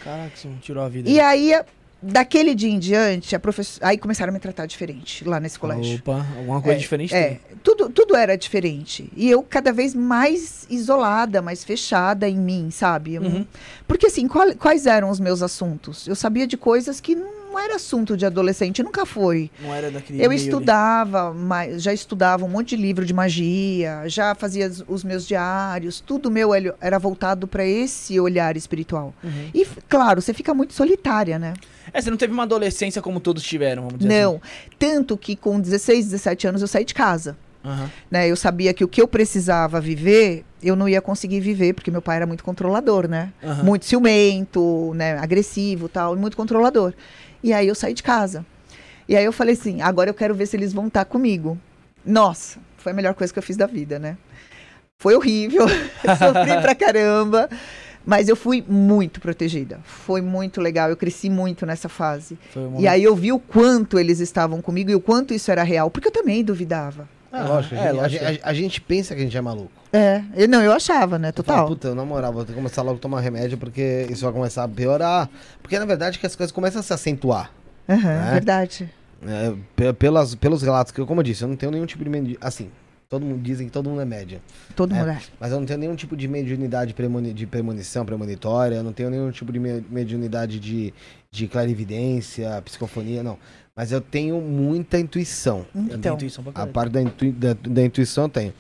[0.04, 1.10] Caraca, você tirou a vida.
[1.10, 1.54] E aí,
[2.02, 3.88] daquele dia em diante, a professora...
[3.89, 5.97] aí começaram a me tratar diferente lá nesse colégio.
[5.99, 7.39] Opa, alguma coisa É, diferente É, tem.
[7.62, 9.12] tudo, tudo era diferente.
[9.15, 13.19] E eu cada vez mais isolada, mais fechada em mim, sabe?
[13.19, 13.45] Uhum.
[13.88, 16.08] Porque assim, qual- quais eram os meus assuntos?
[16.08, 19.50] Eu sabia de coisas que não era assunto de adolescente, nunca foi.
[19.62, 20.22] Não era daquele.
[20.24, 20.36] Eu ali.
[20.39, 26.00] estudava, mas já estudava um monte de livro de magia, já fazia os- meus diários,
[26.00, 29.13] tudo meu era voltado para esse olhar espiritual.
[29.24, 29.50] Uhum.
[29.54, 31.54] E, claro, você fica muito solitária, né?
[31.93, 34.41] É, você não teve uma adolescência como todos tiveram, vamos dizer Não.
[34.78, 37.32] Tanto que com 16, 17 anos eu saí de casa.
[37.32, 37.39] assim.
[37.62, 37.89] Aham.
[38.10, 38.26] né?
[38.30, 42.02] Eu sabia que o que eu precisava viver, eu não ia conseguir viver, porque meu
[42.02, 43.34] pai era muito controlador, né?
[43.43, 43.63] Aham.
[43.63, 45.17] Muito ciumento, né?
[45.17, 46.93] Agressivo tal, e muito controlador.
[47.43, 48.45] E aí eu saí de casa.
[49.08, 51.58] E aí eu falei assim, agora eu quero ver se eles vão estar comigo.
[52.06, 54.17] Nossa, foi a melhor coisa que eu fiz da vida, né?
[54.99, 55.67] Foi horrível,
[56.17, 57.49] sofri pra caramba,
[58.06, 59.80] mas eu fui muito protegida.
[59.84, 62.38] Foi muito legal, eu cresci muito nessa fase.
[62.56, 65.63] Um E aí eu vi o quanto eles estavam comigo e o quanto isso era
[65.63, 67.08] real, porque eu também duvidava.
[67.32, 68.26] É, lógico, a, é, gente, a lógico.
[68.26, 69.72] gente- a gente pensa que a gente é maluco.
[69.94, 71.30] É, eu, não, eu achava, né?
[71.36, 71.68] Eu falo, Total.
[71.68, 74.63] puta, na moral, vou ter que começar logo a tomar remédio porque isso vai começar
[74.63, 75.30] a piorar.
[75.62, 77.52] Porque na verdade que as coisas começam a se acentuar.
[77.88, 78.32] Aham, É?
[78.32, 78.89] verdade.
[79.28, 82.04] É, pe- pelas, pelos relatos que eu, como eu disse, eu não tenho nenhum tipo
[82.04, 82.70] de medi- assim,
[83.10, 84.39] todo mundo dizem que todo mundo é média,
[84.76, 85.00] Todo É.
[85.00, 85.20] mundo é.
[85.39, 89.10] mas eu não tenho nenhum tipo de mediunidade premoni, de premonição, premonitória, eu não tenho
[89.10, 90.94] nenhum tipo de me- mediunidade de,
[91.32, 93.38] de clarividência, psicofonia, não.
[93.80, 95.65] Mas eu tenho muita intuição.
[95.74, 98.54] Tenho Então, intuição pra A parte da, intui- da, da intuição eu tenho.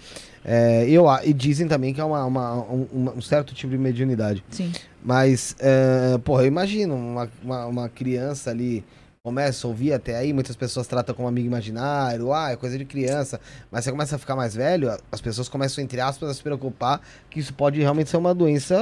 [0.45, 4.41] É, eu, e dizem também que é uma, uma- um, um certo tipo de mediunidade.
[4.49, 4.71] sim.
[5.03, 8.81] Mas, é, porra, eu imagino uma, uma, uma criança ali
[9.29, 12.83] começa a ouvir até aí, muitas pessoas tratam como amigo imaginário, ah, é coisa de
[12.83, 13.39] criança.
[13.71, 16.99] Mas você começa a ficar mais velho, as pessoas começam, entre aspas, a se preocupar
[17.29, 18.75] que isso pode realmente ser uma doença.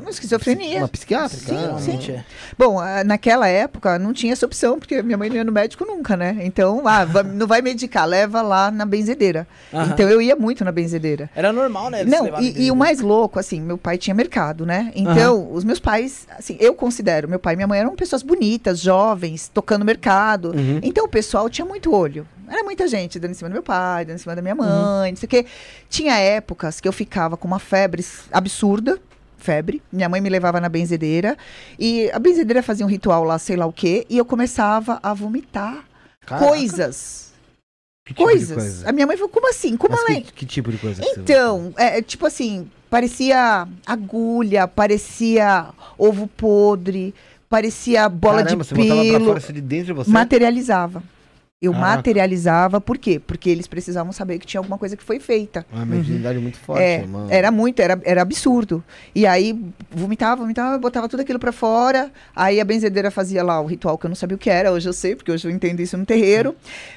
[0.00, 0.78] Uma esquizofrenia.
[0.78, 1.46] Uma psiquiátrica.
[1.46, 1.62] Sim, né?
[1.62, 2.24] Realmente é.
[2.56, 5.84] Bom, ah, naquela época não tinha essa opção, porque minha mãe não ia no médico
[5.84, 6.38] nunca, né?
[6.42, 9.48] Então, ah, não vai medicar, leva lá na benzedeira.
[9.74, 9.90] Aham.
[9.92, 11.28] Então eu ia muito na benzedeira.
[11.34, 12.04] Era normal, né?
[12.04, 14.92] Não, e, e o mais louco, assim, meu pai tinha mercado, né?
[14.94, 18.78] Então, os meus pais, assim, eu considero, meu pai e minha mãe eram pessoas bonitas,
[18.78, 20.50] jovens, tocando mercado.
[20.50, 20.80] Uhum.
[20.82, 22.26] Então o pessoal tinha muito olho.
[22.48, 24.60] Era muita gente dando em cima do meu pai, dando em cima da minha Uhum.
[24.64, 25.46] mãe, não sei o quê.
[25.88, 28.98] Tinha épocas que eu ficava com uma febre absurda.
[29.38, 29.82] Febre.
[29.92, 31.36] Minha mãe me levava na benzedeira.
[31.78, 34.06] E a benzedeira fazia um ritual lá, sei lá o quê.
[34.08, 35.84] E eu começava a vomitar
[36.24, 37.32] Caraca, coisas.
[38.04, 38.56] que tipo de coisas.
[38.56, 38.88] coisa?
[38.88, 39.76] A minha mãe falou, como assim?
[39.76, 41.02] Como Mas ela que, que tipo de coisa?
[41.04, 47.12] então, é, é, tipo assim, parecia agulha, parecia ovo podre,
[47.52, 49.26] parecia bola Caramba, de você pelo.
[49.26, 50.10] fora de dentro de você?
[50.10, 51.02] Materializava.
[51.60, 51.96] Eu Caraca.
[51.96, 53.20] materializava, por quê?
[53.24, 55.64] Porque eles precisavam saber que tinha alguma coisa que foi feita.
[55.72, 57.28] Uma mediunidade muito forte, É, mano.
[57.30, 58.82] era muito, era, era absurdo.
[59.14, 59.56] E aí
[59.88, 62.10] vomitava, vomitava, botava tudo aquilo pra fora.
[62.34, 64.88] Aí a benzedeira fazia lá o ritual que eu não sabia o que era, hoje
[64.88, 66.56] eu sei, porque hoje eu entendo isso no terreiro.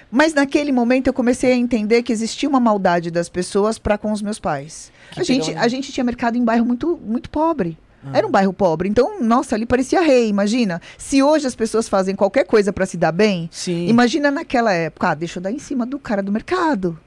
[0.10, 4.12] Mas naquele momento eu comecei a entender que existia uma maldade das pessoas para com
[4.12, 4.92] os meus pais.
[5.12, 7.78] Que A gente, a gente tinha mercado em bairro muito, muito pobre.
[8.06, 8.18] Ah.
[8.18, 8.88] Era um bairro pobre.
[8.88, 10.82] Então, nossa, ali parecia rei, imagina.
[10.98, 13.88] Se hoje as pessoas fazem qualquer coisa para se dar bem, Sim.
[13.88, 16.98] imagina naquela época, ah, deixa eu dar em cima do cara do mercado.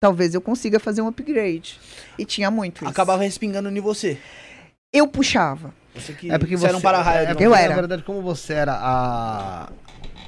[0.00, 1.78] Talvez eu consiga fazer um upgrade.
[2.18, 2.90] E tinha muito isso.
[2.90, 4.18] Acabava respingando em você.
[4.92, 5.74] Eu puxava.
[5.94, 7.28] Você que É porque você você era um para-raio.
[7.28, 7.68] é Eu era.
[7.68, 9.68] Na verdade, como você era a.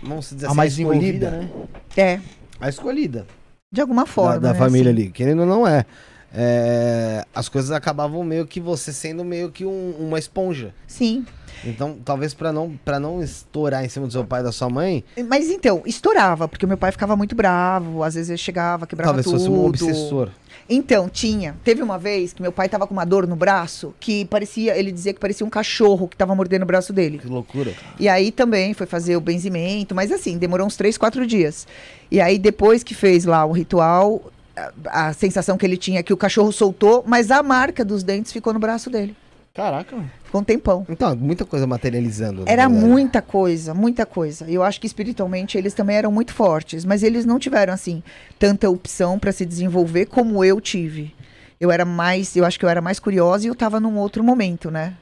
[0.03, 1.69] Vamos dizer a assim, mais a escolhida, envolvida, né?
[1.97, 2.21] É,
[2.61, 3.27] A escolhida
[3.73, 4.35] de alguma forma.
[4.35, 5.03] da, da né, família assim.
[5.03, 5.11] ali.
[5.11, 5.87] Querendo ou não é.
[6.35, 10.75] É, As coisas acabavam meio que você sendo meio que um- uma esponja.
[10.87, 11.25] Sim.
[11.65, 14.69] Então, talvez pra não, pra não estourar em cima do seu pai e da sua
[14.69, 19.11] mãe, Mas então, estourava, porque meu pai ficava muito bravo, às vezes ele chegava, quebrava
[19.11, 19.39] talvez tudo.
[19.39, 20.31] fosse um obsessor.
[20.69, 21.55] Então, tinha.
[21.63, 24.91] Teve uma vez que meu pai tava com uma dor no braço, que parecia, ele
[24.91, 27.19] dizia que parecia um cachorro que tava mordendo o braço dele.
[27.19, 27.95] Que loucura, cara.
[27.99, 31.67] E aí também foi fazer o benzimento, mas assim, demorou uns três, quatro dias.
[32.11, 36.03] E aí depois que fez lá o ritual, a, a sensação que ele tinha é
[36.03, 39.17] que o cachorro soltou, mas a marca dos dentes ficou no braço dele.
[39.55, 40.11] Caraca, mano.
[40.25, 40.87] Ficou um tempão.
[40.89, 42.45] Então, muita coisa materializando.
[42.45, 42.87] na Era verdade.
[42.89, 44.51] muita coisa, muita coisa.
[44.51, 48.03] Eu acho que espiritualmente eles também eram muito fortes, mas eles não tiveram assim
[48.39, 51.15] tanta opção para se desenvolver como eu tive.
[51.63, 54.25] Eu era mais, eu acho que eu era mais curiosa e eu tava num outro
[54.25, 54.95] momento, né?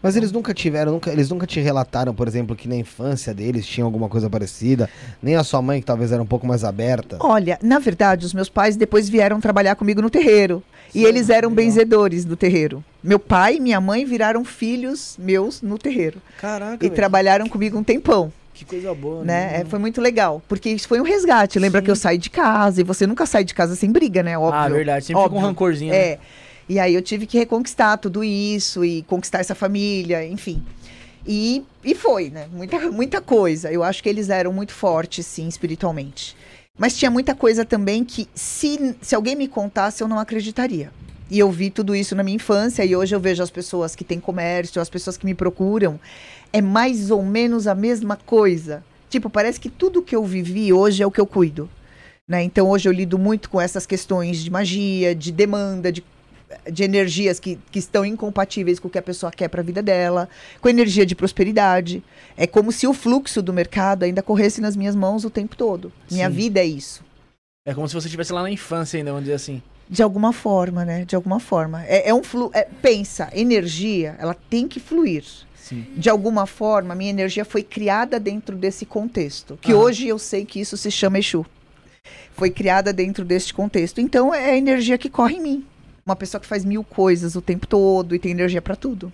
[0.00, 3.66] Mas eles nunca tiveram, nunca, eles nunca te relataram, por exemplo, que na infância deles
[3.66, 4.88] tinha alguma coisa parecida.
[5.20, 7.16] Nem a sua mãe, que talvez era um pouco mais aberta.
[7.18, 10.62] Olha, na verdade, os meus pais depois vieram trabalhar comigo no terreiro.
[10.94, 11.64] e Sim, eles eram legal.
[11.64, 12.84] benzedores do terreiro.
[13.02, 16.22] Meu pai e minha mãe viraram filhos meus no terreiro.
[16.40, 18.32] Caraca, E trabalharam comigo um tempão.
[18.58, 19.60] Que coisa boa, né?
[19.60, 20.42] É, foi muito legal.
[20.48, 21.58] Porque isso foi um resgate.
[21.58, 21.84] Lembra Sim.
[21.84, 24.36] que eu saí de casa e você nunca sai de casa sem briga, né?
[24.36, 24.60] Óbvio.
[24.60, 25.48] Ah, verdade, sempre fica um Óbvio.
[25.48, 25.98] rancorzinho, né?
[25.98, 26.18] É.
[26.68, 30.62] E aí eu tive que reconquistar tudo isso e conquistar essa família, enfim.
[31.26, 32.46] E, e foi, né?
[32.52, 33.70] Muita, muita coisa.
[33.70, 36.36] Eu acho que eles eram muito fortes, sim, espiritualmente.
[36.76, 40.90] Mas tinha muita coisa também que, se, se alguém me contasse, eu não acreditaria.
[41.30, 44.02] E eu vi tudo isso na minha infância e hoje eu vejo as pessoas que
[44.02, 46.00] têm comércio, as pessoas que me procuram.
[46.52, 48.82] É mais ou menos a mesma coisa.
[49.08, 51.68] Tipo, parece que tudo que eu vivi hoje é o que eu cuido.
[52.26, 52.42] Né?
[52.42, 56.04] Então hoje eu lido muito com essas questões de magia, de demanda, de,
[56.70, 59.82] de energias que, que estão incompatíveis com o que a pessoa quer para a vida
[59.82, 60.28] dela,
[60.60, 62.02] com energia de prosperidade.
[62.36, 65.90] É como se o fluxo do mercado ainda corresse nas minhas mãos o tempo todo.
[66.10, 66.36] Minha Sim.
[66.36, 67.02] vida é isso.
[67.64, 69.62] É como se você estivesse lá na infância ainda, vamos dizer assim.
[69.88, 71.06] De alguma forma, né?
[71.06, 71.82] De alguma forma.
[71.86, 72.50] É, é um flu.
[72.52, 75.24] é- pensa, energia, ela tem que fluir.
[75.68, 75.86] Sim.
[75.96, 79.58] De alguma forma, minha energia foi criada dentro desse contexto.
[79.60, 79.82] Que Aham.
[79.82, 81.44] hoje eu sei que isso se chama Exu.
[82.32, 84.00] Foi criada dentro deste contexto.
[84.00, 85.66] Então é a energia que corre em mim.
[86.06, 89.12] Uma pessoa que faz mil coisas o tempo todo e tem energia pra tudo.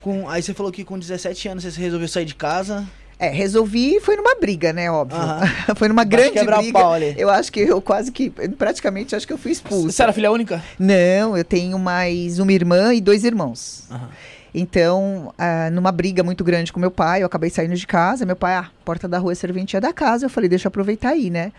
[0.00, 2.86] Com, aí você falou que com 17 anos você resolveu sair de casa.
[3.18, 5.18] É, resolvi, foi numa briga, né, óbvio.
[5.18, 5.46] Aham.
[5.76, 6.72] foi numa grande briga.
[6.72, 6.98] pau.
[7.16, 9.90] Eu acho que eu quase que, praticamente, acho que eu fui expulsa.
[9.90, 10.62] Você era filha única?
[10.78, 13.84] Não, eu tenho mais uma irmã e dois irmãos.
[13.90, 14.08] Aham.
[14.54, 18.26] Então, ah, numa briga muito grande com meu pai, eu acabei saindo de casa.
[18.26, 20.26] Meu pai, ah, porta da rua é serventia da casa.
[20.26, 21.52] Eu falei, deixa eu aproveitar aí, né?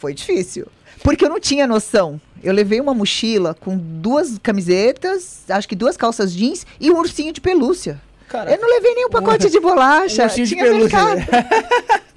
[0.00, 0.66] Foi difícil.
[1.02, 2.20] Porque eu não tinha noção.
[2.42, 7.32] Eu levei uma mochila com duas camisetas, acho que duas calças jeans e um ursinho
[7.32, 8.00] de pelúcia.
[8.28, 10.22] Cara, Eu não levei nenhum pacote de bolacha.
[10.22, 10.98] Um ursinho de tinha pelúcia.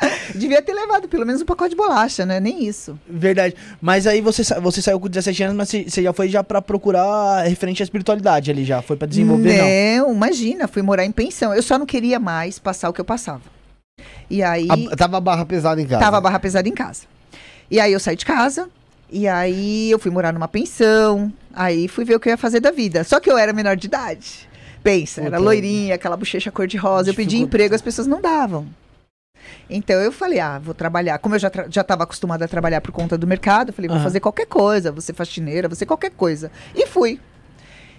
[0.34, 2.40] Devia ter levado pelo menos um pacote de bolacha, né?
[2.40, 2.98] Nem isso.
[3.08, 3.54] Verdade.
[3.80, 6.60] Mas aí você, sa- você saiu com 17 anos, mas você já foi já pra
[6.62, 8.82] procurar referente à espiritualidade ali já.
[8.82, 9.56] Foi pra desenvolver,
[9.98, 10.08] não.
[10.08, 11.54] não, imagina, fui morar em pensão.
[11.54, 13.42] Eu só não queria mais passar o que eu passava.
[14.28, 14.66] E aí.
[14.70, 16.00] A- tava a barra pesada em casa.
[16.04, 17.02] Tava a barra pesada em casa.
[17.70, 18.68] E aí eu saí de casa.
[19.10, 21.32] E aí eu fui morar numa pensão.
[21.54, 23.04] Aí fui ver o que eu ia fazer da vida.
[23.04, 24.48] Só que eu era menor de idade.
[24.82, 27.10] Pensa, era loirinha, aquela bochecha cor-de-rosa.
[27.10, 28.66] Eu pedi emprego, as pessoas não davam.
[29.68, 31.18] Então eu falei, ah, vou trabalhar.
[31.18, 33.88] Como eu já, tra- já estava acostumada a trabalhar por conta do mercado, eu falei,
[33.88, 34.04] vou Aham.
[34.04, 36.50] fazer qualquer coisa, vou ser faxineira, vou ser qualquer coisa.
[36.74, 37.20] E fui.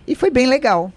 [0.08, 0.92] E foi bem legal.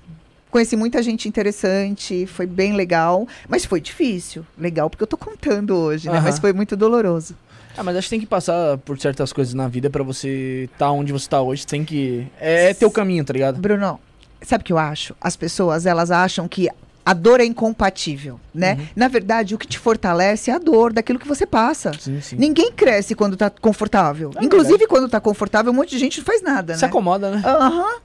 [0.50, 4.46] Conheci muita gente interessante, foi bem legal, mas foi difícil.
[4.56, 6.16] Legal porque eu tô contando hoje, né?
[6.16, 6.24] Aham.
[6.24, 7.36] Mas foi muito doloroso.
[7.76, 10.90] Ah, mas acho que tem que passar por certas coisas na vida pra você tá
[10.90, 11.66] onde você tá hoje.
[11.66, 12.26] Tem que.
[12.40, 13.60] É, é teu caminho, tá ligado?
[13.60, 14.00] Bruno,
[14.42, 15.14] sabe o que eu acho?
[15.20, 16.68] As pessoas, elas acham que
[17.08, 18.74] a dor é incompatível, né?
[18.74, 18.86] Uhum.
[18.94, 21.90] Na verdade, o que te fortalece é a dor daquilo que você passa.
[21.98, 22.36] Sim, sim.
[22.36, 24.30] Ninguém cresce quando tá confortável.
[24.36, 26.88] É Inclusive, quando tá confortável, um monte de gente não faz nada, Se né?
[26.88, 27.42] acomoda, né?
[27.46, 27.96] Aham.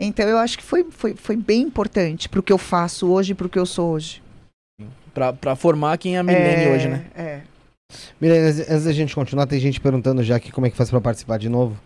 [0.00, 3.34] Então, eu acho que foi, foi, foi bem importante pro que eu faço hoje e
[3.34, 4.22] pro que eu sou hoje.
[5.12, 7.04] Pra, pra formar quem é a Milene É, hoje, né?
[7.16, 7.40] É.
[8.20, 11.00] Milene, antes da gente continuar, tem gente perguntando já aqui como é que faz pra
[11.00, 11.76] participar de novo.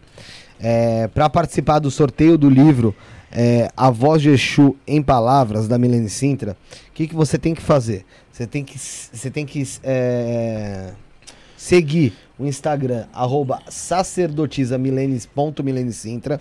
[0.61, 2.95] É, para participar do sorteio do livro
[3.31, 6.57] é, A Voz de Exu em Palavras, da Milene Sintra,
[6.89, 8.05] o que, que você tem que fazer?
[8.33, 10.93] Você tem que, você tem que é,
[11.57, 16.41] seguir o Instagram, arroba sacerdotisamilenes.milenesintra.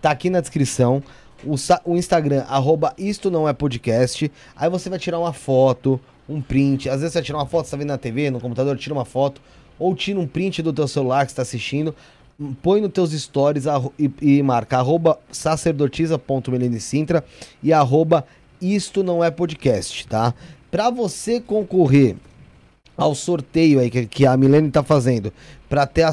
[0.00, 1.02] Tá aqui na descrição.
[1.44, 4.30] O, o Instagram, arroba isto não é podcast.
[4.54, 6.88] Aí você vai tirar uma foto, um print.
[6.88, 8.94] Às vezes você vai tirar uma foto, você tá vendo na TV, no computador, tira
[8.94, 9.40] uma foto.
[9.78, 11.94] Ou tira um print do teu celular que você tá assistindo.
[12.62, 13.64] Põe nos teus stories
[13.98, 15.18] e, e marca arroba
[17.60, 18.24] e arroba
[18.62, 20.32] isto não é podcast, tá?
[20.70, 22.14] Pra você concorrer
[22.96, 25.32] ao sorteio aí que, que a Milene tá fazendo
[25.68, 26.04] para ter,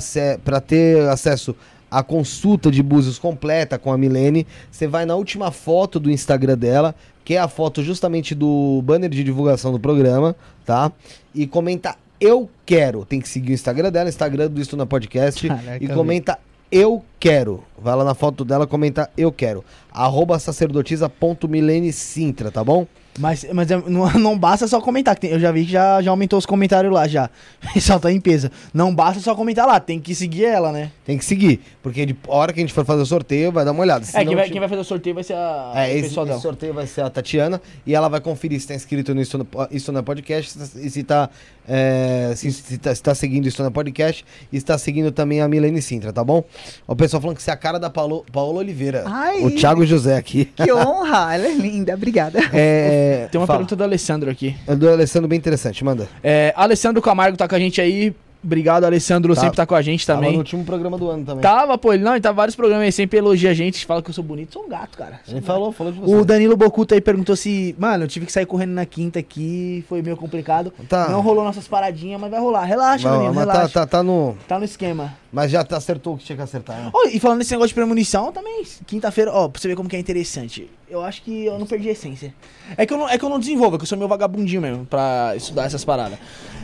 [0.67, 1.55] ter acesso
[1.91, 6.57] à consulta de búzios completa com a Milene, você vai na última foto do Instagram
[6.57, 10.91] dela, que é a foto justamente do banner de divulgação do programa, tá?
[11.35, 11.95] E comenta
[12.25, 13.05] eu quero.
[13.05, 15.93] Tem que seguir o Instagram dela, Instagram do Isto na Podcast Caraca, e velho.
[15.93, 16.39] comenta
[16.71, 17.63] eu quero.
[17.77, 19.63] Vai lá na foto dela, comenta eu quero.
[19.91, 22.87] Arroba sacerdotisa.milene Sintra, tá bom?
[23.17, 26.01] Mas, mas é- não, não basta só comentar, que tem- eu já vi que já,
[26.01, 27.29] já aumentou os comentários lá já.
[27.69, 28.49] O pessoal tá em peso.
[28.73, 30.91] Não basta só comentar lá, tem que seguir ela, né?
[31.05, 31.59] Tem que seguir.
[31.83, 34.05] Porque de hora que a gente for fazer o sorteio, vai dar uma olhada.
[34.13, 36.01] é, quem vai, tipo, quem vai fazer o sorteio vai ser a É, o esse,
[36.09, 39.21] pessoal esse sorteio vai ser a Tatiana e ela vai conferir se tá inscrito no
[39.21, 41.29] Isso no, Isso no Podcast e se tá,
[41.67, 45.47] é, se, se tá, se tá seguindo Isso no Podcast e está seguindo também a
[45.47, 46.43] Milene Sintra, tá bom?
[46.87, 49.03] O pessoal falando que você é a cara da Paulo, Paola Oliveira.
[49.05, 49.43] Ai.
[49.43, 50.45] O Thiago José aqui.
[50.55, 51.33] Que honra!
[51.35, 52.39] Ela é linda, obrigada.
[52.53, 53.59] É, Tem uma fala.
[53.59, 54.55] pergunta do Alessandro aqui.
[54.67, 56.07] É do Alessandro bem interessante, manda.
[56.23, 58.13] É, Alessandro Camargo tá com a gente aí.
[58.45, 59.33] Obrigado, Alessandro.
[59.33, 59.41] Tá.
[59.41, 60.37] Sempre tá com a gente Tava no também.
[60.37, 61.41] último programa do ano também.
[61.41, 64.09] Tava, pô, ele não, ele tá vários programas aí, sempre elogia a gente, fala que
[64.09, 65.19] eu sou bonito, sou um gato, cara.
[65.27, 66.15] Ele falou, falou de você.
[66.15, 69.83] O Danilo Bocuto aí perguntou se, mano, eu tive que sair correndo na quinta aqui,
[69.89, 70.71] foi meio complicado.
[70.87, 71.09] Tá.
[71.09, 72.63] Não rolou nossas paradinhas, mas vai rolar.
[72.65, 73.73] Relaxa, Vai, Danilo, tá, relaxa.
[73.73, 74.37] tá, tá no.
[74.47, 75.13] Tá no esquema.
[75.31, 76.89] Mas já tá, acertou o que tinha que acertar, né?
[76.93, 79.95] Ô, e falando desse negócio de premonição, também, quinta-feira, ó, pra você ver como que
[79.95, 80.69] é interessante.
[80.89, 82.33] Eu acho que eu não perdi a essência.
[82.77, 84.61] É que eu não, é que eu não desenvolvo, é que eu sou meio vagabundinho
[84.61, 86.17] mesmo pra estudar essas paradas.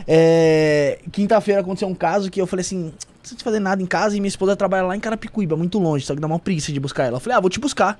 [0.06, 4.16] É, Quinta-feira aconteceu um caso que eu falei assim: não preciso fazer nada em casa
[4.16, 6.78] e minha esposa trabalha lá em Carapicuíba, muito longe, só que dá uma preguiça de
[6.78, 7.16] buscar ela.
[7.16, 7.98] Eu falei: ah, vou te buscar.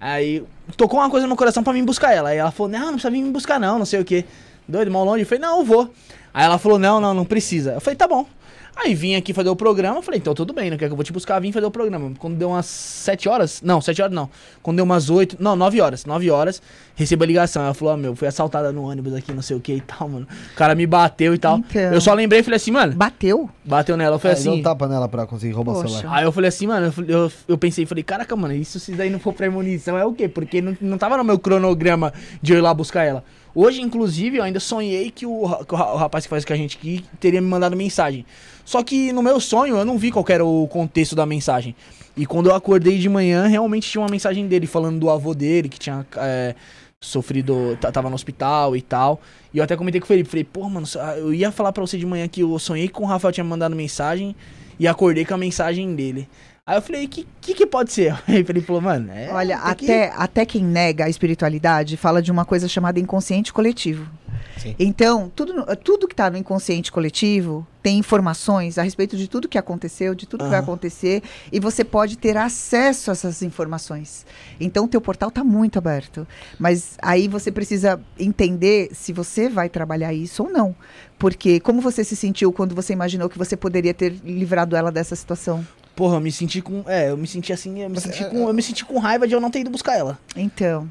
[0.00, 0.44] Aí
[0.76, 2.30] tocou uma coisa no meu coração pra mim buscar ela.
[2.30, 4.24] Aí ela falou: não, não precisa vir me buscar, não, não sei o que.
[4.66, 5.22] Doido, mal longe.
[5.22, 5.90] Eu falei: não, eu vou.
[6.32, 7.72] Aí ela falou: não, não, não precisa.
[7.72, 8.26] Eu falei: tá bom.
[8.76, 10.96] Aí vim aqui fazer o programa, eu falei, então tudo bem, não quer que eu
[10.96, 12.12] vou te buscar, vim fazer o programa.
[12.18, 14.28] Quando deu umas 7 horas, não, 7 horas não.
[14.62, 16.60] Quando deu umas 8, não, 9 horas, 9 horas,
[16.96, 17.62] recebo a ligação.
[17.62, 20.08] Ela falou, ó, meu, fui assaltada no ônibus aqui, não sei o que e tal,
[20.08, 20.26] mano.
[20.52, 21.58] O cara me bateu e tal.
[21.58, 21.82] Então.
[21.82, 23.48] Eu só lembrei e falei assim, mano, Bateu?
[23.64, 24.16] bateu nela.
[24.16, 24.60] Eu falei Aí deu assim.
[24.60, 25.98] um tapa nela pra conseguir roubar o Poxa.
[25.98, 26.16] celular.
[26.18, 29.08] Aí eu falei assim, mano, eu, eu, eu pensei, falei, caraca, mano, isso se daí
[29.08, 30.28] não for premonição é o quê?
[30.28, 32.12] Porque não, não tava no meu cronograma
[32.42, 33.24] de eu ir lá buscar ela.
[33.54, 36.52] Hoje, inclusive, eu ainda sonhei que o, que o ra- o rapaz que faz com
[36.52, 38.26] a gente aqui teria me mandado mensagem.
[38.64, 41.74] Só que no meu sonho eu não vi qual era o contexto da mensagem.
[42.16, 45.68] E quando eu acordei de manhã, realmente tinha uma mensagem dele falando do avô dele,
[45.68, 46.54] que tinha é,
[47.00, 49.20] sofrido, tava no hospital e tal.
[49.52, 50.86] E eu até comentei com o Felipe, falei, pô, mano,
[51.16, 53.76] eu ia falar pra você de manhã que eu sonhei que o Rafael tinha mandado
[53.76, 54.34] mensagem
[54.80, 56.28] e acordei com a mensagem dele.
[56.66, 58.14] Aí eu falei, que que, que pode ser?
[58.26, 59.30] Aí ele falou, mano, é.
[59.30, 63.52] Olha, tem que- até, até quem nega a espiritualidade fala de uma coisa chamada inconsciente
[63.52, 64.08] coletivo.
[64.56, 64.74] Sim.
[64.78, 69.58] Então, tudo, tudo que está no inconsciente coletivo tem informações a respeito de tudo que
[69.58, 74.24] aconteceu, de tudo que vai acontecer, e você pode ter acesso a essas informações.
[74.58, 76.26] Então, o teu portal está muito aberto.
[76.58, 80.74] Mas aí você precisa entender se você vai trabalhar isso ou não.
[81.18, 85.14] Porque como você se sentiu quando você imaginou que você poderia ter livrado ela dessa
[85.14, 85.66] situação?
[85.96, 86.82] Porra, eu me senti com.
[86.86, 88.48] É, eu me senti assim, eu me Mas senti é- com.
[88.48, 90.18] Eu me senti com raiva de eu não ter ido buscar ela.
[90.34, 90.88] Então,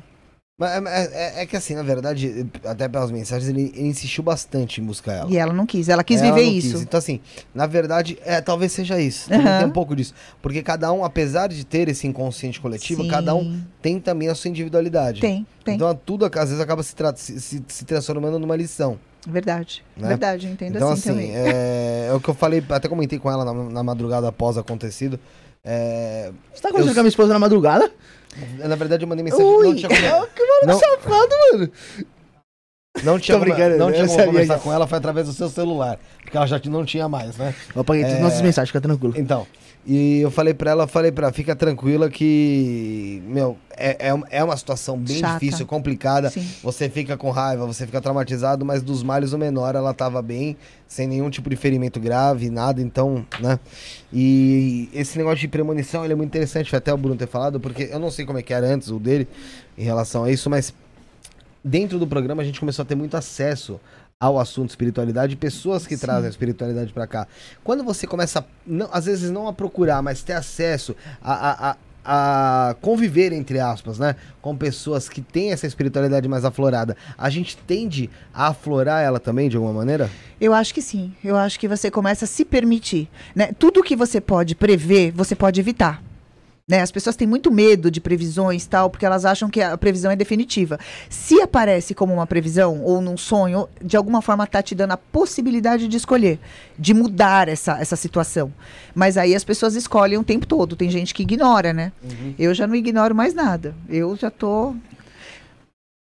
[0.57, 4.79] Mas é, é- é que assim, na verdade, até pelas mensagens, ele, ele insistiu bastante
[4.79, 5.29] em buscar ela.
[5.31, 5.89] e ela não quis.
[5.89, 6.71] Ela quis Ela viver não isso.
[6.73, 6.81] quis.
[6.83, 7.19] Então, assim,
[7.53, 9.33] na verdade, é, talvez seja isso.
[9.33, 9.57] Aham.
[9.59, 10.13] Tem um pouco disso.
[10.41, 13.09] Porque cada um, apesar de ter esse inconsciente coletivo, Sim.
[13.09, 15.19] cada um tem também a sua individualidade.
[15.19, 15.75] Tem, tem.
[15.75, 18.97] Então, tudo às vezes acaba se, tra- se, se- se transformando numa lição.
[19.27, 19.83] Verdade.
[19.95, 20.07] Né?
[20.09, 21.35] Verdade, eu entendo então, assim, assim, também.
[21.35, 25.19] é, é o que eu falei, até comentei com ela na, na madrugada após acontecido.
[25.63, 27.91] É, Você tá conversando Eu- com a minha esposa na madrugada?
[28.67, 29.45] na verdade, eu mandei mensagem.
[29.45, 31.71] Ui, não tinha como, que mano não, safado, mano.
[33.03, 35.99] não tinha como, brincando, não tinha como conversar com ela, foi através do seu celular.
[36.21, 37.53] Porque ela já não tinha mais, né?
[37.75, 38.23] Eu apaguei todas as É.
[38.23, 39.13] nossas mensagens, fica tranquilo.
[39.17, 39.45] Então,
[39.85, 44.43] e eu falei pra ela, falei pra ela, fica tranquila que, meu, é, é, é
[44.43, 45.33] uma situação bem Chata.
[45.33, 46.29] difícil, complicada.
[46.29, 46.47] Sim.
[46.63, 50.55] Você fica com raiva, você fica traumatizado, mas dos males o menor, ela tava bem,
[50.87, 53.59] sem nenhum tipo de ferimento grave, nada, então, né?
[54.11, 57.59] E esse negócio de premonição, ele é muito interessante, foi até o Bruno ter falado,
[57.59, 59.27] porque eu não sei como é que era antes o dele
[59.77, 60.73] em relação a isso, mas
[61.61, 63.79] dentro do programa a gente começou a ter muito acesso
[64.23, 66.05] ao assunto espiritualidade, pessoas que Sim.
[66.05, 67.27] trazem a espiritualidade pra cá.
[67.61, 71.71] Quando você começa, não, às vezes não a procurar, mas ter acesso a, a,
[72.05, 74.15] a, a conviver, entre aspas, né?
[74.41, 79.49] Com pessoas que têm essa espiritualidade mais aflorada, a gente tende a aflorar ela também,
[79.49, 80.09] de alguma maneira?
[80.39, 81.13] Eu acho que sim.
[81.21, 83.09] Eu acho que você começa a se permitir.
[83.35, 83.51] Né?
[83.59, 86.01] Tudo que você pode prever, você pode evitar.
[86.65, 86.81] Né?
[86.81, 90.15] As pessoas têm muito medo de previsões tal, porque elas acham que a previsão é
[90.15, 90.79] definitiva.
[91.09, 94.97] Se aparece como uma previsão ou num sonho, de alguma forma está te dando a
[94.97, 96.39] possibilidade de escolher,
[96.79, 98.53] de mudar essa, essa situação.
[98.95, 100.77] Mas aí as pessoas escolhem o tempo todo.
[100.77, 101.91] Tem gente que ignora, né?
[102.39, 103.75] Eu já não ignoro mais nada.
[103.89, 104.73] Eu já tô.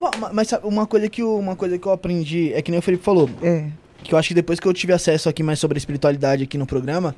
[0.03, 2.73] Bom, ma- Mas sabe, uma coisa, que eu, uma coisa que eu aprendi é que
[2.73, 3.67] nem o Felipe falou, É,
[4.03, 6.57] que eu acho que depois que eu tive acesso aqui mais sobre a espiritualidade aqui
[6.59, 7.15] no programa,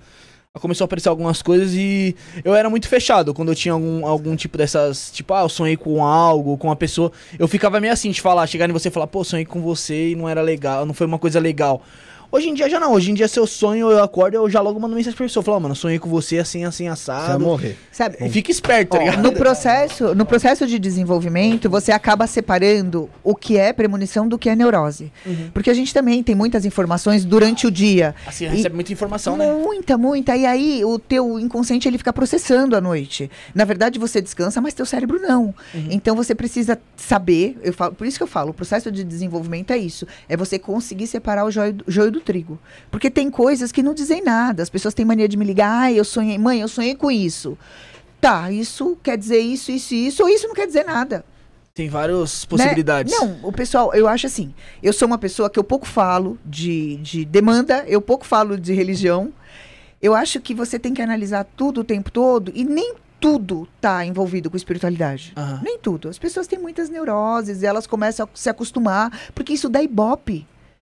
[0.60, 4.36] começou a aparecer algumas coisas e eu era muito fechado quando eu tinha algum, algum
[4.36, 8.10] tipo dessas, tipo, ah, eu sonhei com algo, com uma pessoa, eu ficava meio assim
[8.10, 10.84] de falar, chegar em você e falar, pô, sonhei com você e não era legal,
[10.84, 11.82] não foi uma coisa legal.
[12.32, 12.94] Hoje em dia já não.
[12.94, 15.42] Hoje em dia, se eu sonho, eu acordo, eu já logo mando mensagem pra pessoa.
[15.42, 17.44] Eu falo, ó, mano, sonhei com você assim, assim, Você vai assado.
[17.44, 17.76] morrer.
[17.92, 18.16] Sabe?
[18.20, 19.22] E fica esperto, tá ligado?
[19.22, 24.48] no processo, no processo de desenvolvimento, você acaba separando o que é premonição do que
[24.48, 25.12] é neurose.
[25.26, 25.50] Uhum.
[25.52, 28.14] Porque a gente também tem muitas informações durante o dia.
[28.26, 29.52] Assim, E- recebe muita informação, né?
[29.52, 30.34] Muita, muita.
[30.34, 33.30] E aí o teu inconsciente ele fica processando à noite.
[33.54, 35.54] Na verdade, você descansa, mas teu cérebro não.
[35.74, 35.88] Uhum.
[35.90, 39.70] Então você precisa saber, eu falo, por isso que eu falo, o processo de desenvolvimento
[39.70, 40.06] é isso.
[40.30, 42.58] É você conseguir separar o joio, do- joio do trigo.
[42.90, 44.62] Porque tem coisas que não dizem nada.
[44.62, 47.58] As pessoas têm mania de me ligar, ah, eu sonhei, mãe, eu sonhei com isso.
[48.20, 51.24] Tá, isso quer dizer isso, isso, e isso, ou isso não quer dizer nada.
[51.74, 52.48] Tem várias né?
[52.48, 53.12] possibilidades.
[53.12, 56.96] Não, o pessoal, eu acho assim, eu sou uma pessoa que eu pouco falo de,
[56.96, 59.32] de demanda, eu pouco falo de religião.
[60.00, 64.04] Eu acho que você tem que analisar tudo o tempo todo e nem tudo tá
[64.04, 65.32] envolvido com espiritualidade.
[65.36, 65.60] Aham.
[65.62, 66.08] Nem tudo.
[66.08, 70.46] As pessoas têm muitas neuroses, elas começam a se acostumar, porque isso dá ibope.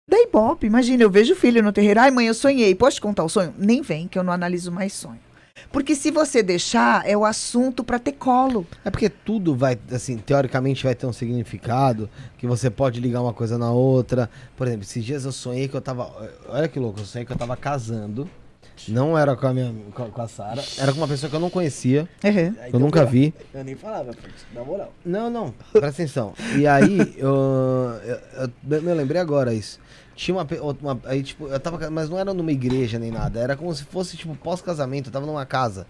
[0.08, 0.68] Dá ibope.
[0.68, 3.30] Imagina, eu vejo o filho no terreiro, ai mãe, eu sonhei, posso te contar o
[3.30, 3.54] sonho?
[3.58, 5.20] Nem vem, que eu não analiso mais sonho.
[5.72, 8.68] Porque se você deixar, é o assunto para ter colo.
[8.84, 13.34] É porque tudo vai, assim, teoricamente vai ter um significado, que você pode ligar uma
[13.34, 14.30] coisa na outra.
[14.56, 16.12] Por exemplo, esses dias eu sonhei que eu tava.
[16.50, 18.30] Olha que louco, eu sonhei que eu tava casando.
[18.90, 19.74] Não era com a minha.
[19.94, 22.56] com a- Sara, era com uma pessoa que eu não conhecia, Uhum.
[22.74, 23.34] eu nunca vi.
[23.54, 24.12] Eu nem falava,
[24.54, 24.94] na moral.
[25.06, 26.34] Não, não, presta atenção.
[26.58, 27.34] E aí, eu,
[28.04, 29.80] eu, eu, eu lembrei agora isso.
[30.16, 30.48] Tinha uma,
[30.82, 31.00] uma.
[31.06, 31.90] Aí, tipo, eu tava.
[31.90, 33.40] Mas não era numa igreja nem nada.
[33.40, 35.10] Era como se fosse, tipo, pós-casamento.
[35.10, 35.86] Eu tava numa casa.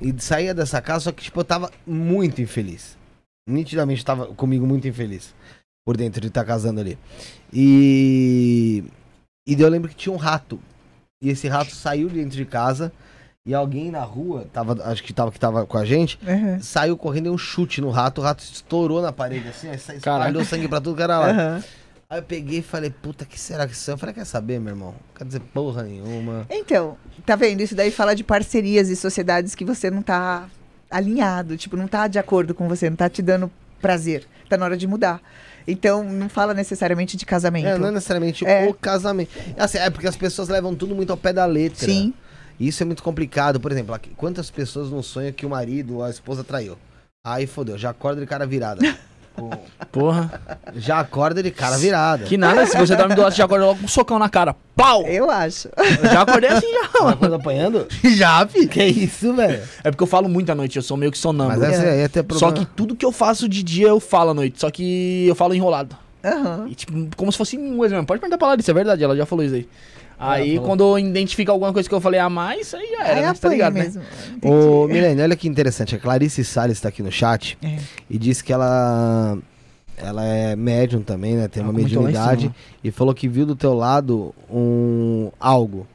[0.00, 2.96] E saía dessa casa, só que, tipo, eu tava muito infeliz.
[3.48, 5.34] Nitidamente tava comigo muito infeliz.
[5.86, 6.98] Por dentro de estar casando ali.
[7.52, 8.84] E.
[9.46, 10.58] E daí eu lembro que tinha um rato.
[11.22, 12.92] E esse rato saiu de dentro de casa.
[13.46, 16.62] E alguém na rua, tava, acho que tava, que tava com a gente, Uhum.
[16.62, 19.66] saiu correndo e um chute no rato, o rato estourou na parede assim,
[20.00, 20.30] Caraca.
[20.30, 21.28] espalhou sangue pra tudo que era lá.
[21.56, 21.62] Uhum.
[22.08, 23.92] Aí eu peguei e falei, puta, que será que é?
[23.92, 24.90] Eu falei, quer saber, meu irmão?
[24.92, 26.46] Não quer dizer porra nenhuma.
[26.50, 27.60] Então, tá vendo?
[27.60, 30.48] Isso daí fala de parcerias e sociedades que você não tá
[30.90, 33.50] alinhado, tipo, não tá de acordo com você, não tá te dando
[33.80, 34.26] prazer.
[34.48, 35.20] Tá na hora de mudar.
[35.66, 37.66] Então, não fala necessariamente de casamento.
[37.66, 38.68] É, não é necessariamente É.
[38.68, 39.30] o casamento.
[39.58, 41.86] Assim, é porque as pessoas levam tudo muito ao pé da letra.
[41.86, 42.12] Sim.
[42.60, 43.58] Isso é muito complicado.
[43.58, 46.76] Por exemplo, quantas pessoas não sonham que o marido ou a esposa traiu?
[47.26, 48.80] Aí fodeu, já acorda de cara virada.
[49.90, 50.40] Porra.
[50.76, 52.24] já acorda de cara virada.
[52.24, 54.28] Que nada, se você dorme do lado, você já acorda logo com um socão na
[54.28, 54.54] cara.
[54.76, 55.06] Pau!
[55.06, 55.68] Eu acho.
[55.76, 57.08] Eu já acordei assim já, Já mano.
[57.14, 57.86] acorda apanhando?
[58.16, 58.66] Já, fi.
[58.66, 59.62] Que isso, velho?
[59.84, 61.64] É porque eu falo muito à noite, eu sou meio que Mas sonâmbulo.
[61.64, 64.34] essa aí é ter Só que tudo que eu faço de dia eu falo à
[64.34, 64.60] noite.
[64.60, 65.96] Só que eu falo enrolado.
[66.24, 66.66] Aham.
[66.68, 68.06] E, tipo, como se fosse inglês mesmo.
[68.06, 69.68] Pode perguntar pra Larissa, é verdade, ela já falou isso aí.
[70.18, 70.68] Aí, falou.
[70.68, 73.34] quando eu identifico alguma coisa que eu falei a mais, aí já era, Aí né?
[73.34, 73.82] Você tá ligado, né?
[73.84, 74.02] mesmo.
[74.42, 74.92] Ô, Entendi.
[74.94, 75.94] Milene, olha que interessante.
[75.94, 77.78] A Clarice Salles tá aqui no chat É.
[78.08, 79.36] e disse que ela
[79.96, 81.46] ela é médium também, né?
[81.48, 82.54] Tem uma mediunidade cima.
[82.82, 85.86] e falou que viu do teu lado um algo.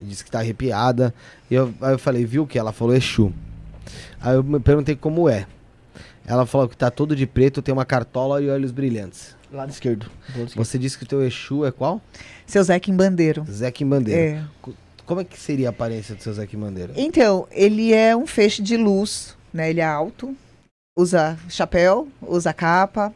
[0.00, 1.12] Disse que tá arrepiada.
[1.50, 2.58] E eu, aí eu falei, viu o que?
[2.58, 3.32] Ela falou Exu.
[4.20, 5.46] Aí eu me perguntei como é.
[6.24, 9.36] Ela falou que tá todo de preto, tem uma cartola e olhos brilhantes.
[9.52, 10.10] Lado esquerdo.
[10.30, 10.64] lado esquerdo.
[10.64, 12.00] Você disse que o teu Exu é qual?
[12.46, 13.44] Seu Zeca em bandeiro.
[13.50, 14.20] Zeca em Bandeira.
[14.20, 14.44] É.
[15.04, 16.94] Como é que seria a aparência do seu Zeca em Bandeira?
[16.96, 19.68] Então, ele é um feixe de luz, né?
[19.68, 20.34] Ele é alto,
[20.96, 23.12] usa chapéu, usa capa,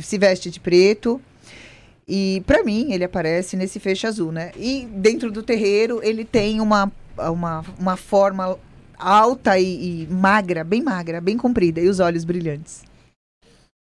[0.00, 1.20] se veste de preto.
[2.06, 4.52] E pra mim, ele aparece nesse feixe azul, né?
[4.56, 8.56] E dentro do terreiro, ele tem uma, uma, uma forma
[8.96, 12.82] alta e, e magra, bem magra, bem comprida, e os olhos brilhantes.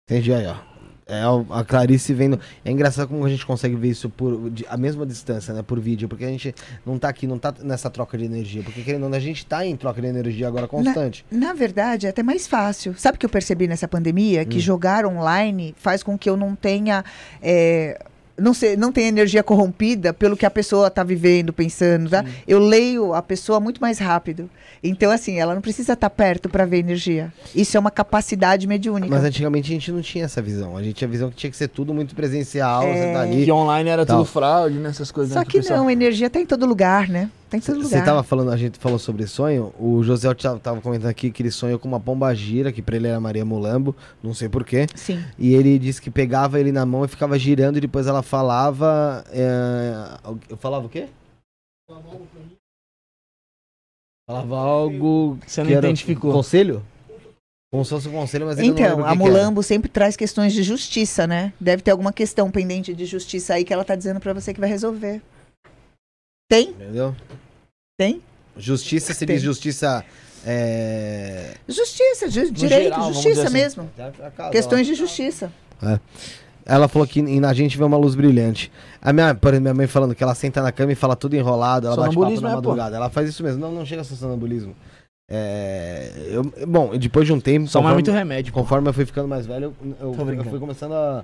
[0.08, 0.73] Entendi aí, ó.
[1.06, 2.40] É a- a Clarice vendo.
[2.64, 5.62] É engraçado como a gente consegue ver isso por de- a mesma distância, né?
[5.62, 8.64] Por vídeo, porque a gente não tá aqui, não tá nessa troca de energia.
[8.64, 11.26] Porque querendo ou não, a gente tá em troca de energia agora constante.
[11.30, 12.94] Na verdade, é até mais fácil.
[12.98, 14.46] Sabe o que eu percebi nessa pandemia?
[14.46, 14.62] Que Hum.
[14.62, 17.04] jogar online faz com que eu não tenha.
[17.42, 18.00] é,
[18.38, 22.26] não, sei, não tenha energia corrompida pelo que a pessoa está vivendo, pensando, tá?
[22.48, 24.50] Eu leio a pessoa muito mais rápido.
[24.84, 27.32] Então, assim, ela não precisa estar perto para ver energia.
[27.56, 29.14] Isso é uma capacidade mediúnica.
[29.14, 30.76] Mas antigamente a gente não tinha essa visão.
[30.76, 33.46] A gente tinha a visão que tinha que ser tudo muito presencial, você tá ali.
[33.46, 34.18] E online era Tal.
[34.18, 34.90] tudo fraude, né?
[34.90, 35.34] Essas coisas.
[35.34, 37.30] Só né, que o pessoal- não, energia está em todo lugar, né?
[37.54, 38.06] Tá em todo Você lugar.
[38.06, 41.52] tava falando, a gente falou sobre sonho, o José tava, tava comentando aqui que ele
[41.52, 44.88] sonhou com uma pomba gira, que pra ele era Maria Mulambo, não sei porquê.
[44.96, 45.24] Sim.
[45.38, 49.24] E ele disse que pegava ele na mão e ficava girando e depois ela falava.
[49.30, 49.94] é,
[50.50, 51.10] Eu falava o quê?
[54.28, 55.38] Falava algo.
[55.46, 56.32] Você não que era identificou.
[56.32, 56.84] Conselho?
[57.72, 59.16] Como se fosse um conselho, mas ele não Então, a que que era.
[59.16, 61.54] Mulambo sempre traz questões de justiça, né?
[61.60, 64.60] Deve ter alguma questão pendente de justiça aí que ela tá dizendo para você que
[64.60, 65.22] vai resolver.
[66.50, 66.70] Tem?
[66.70, 67.16] Entendeu?
[68.04, 68.22] Tem?
[68.58, 69.36] Justiça se Tem.
[69.36, 70.04] diz justiça.
[70.46, 71.54] É...
[71.68, 73.54] Justiça, ju- direito, geral, justiça assim.
[73.54, 73.90] mesmo.
[74.52, 75.52] Questões de justiça.
[76.66, 78.72] Ela falou que em- na gente vê uma luz brilhante.
[79.02, 81.36] A minha, por exemplo, minha mãe falando que ela senta na cama e fala tudo
[81.36, 82.56] enrolado, ela bate papo na é, pô.
[82.58, 82.96] madrugada.
[82.98, 83.60] Ela faz isso mesmo.
[83.60, 84.76] Não, não chega a ser sonambulismo.
[85.30, 88.54] É, eu, bom, depois de um tempo, Só não é conforme, muito remédio.
[88.54, 88.60] pô.
[88.62, 91.24] conforme eu fui ficando mais velho, eu, eu, eu fui começando a,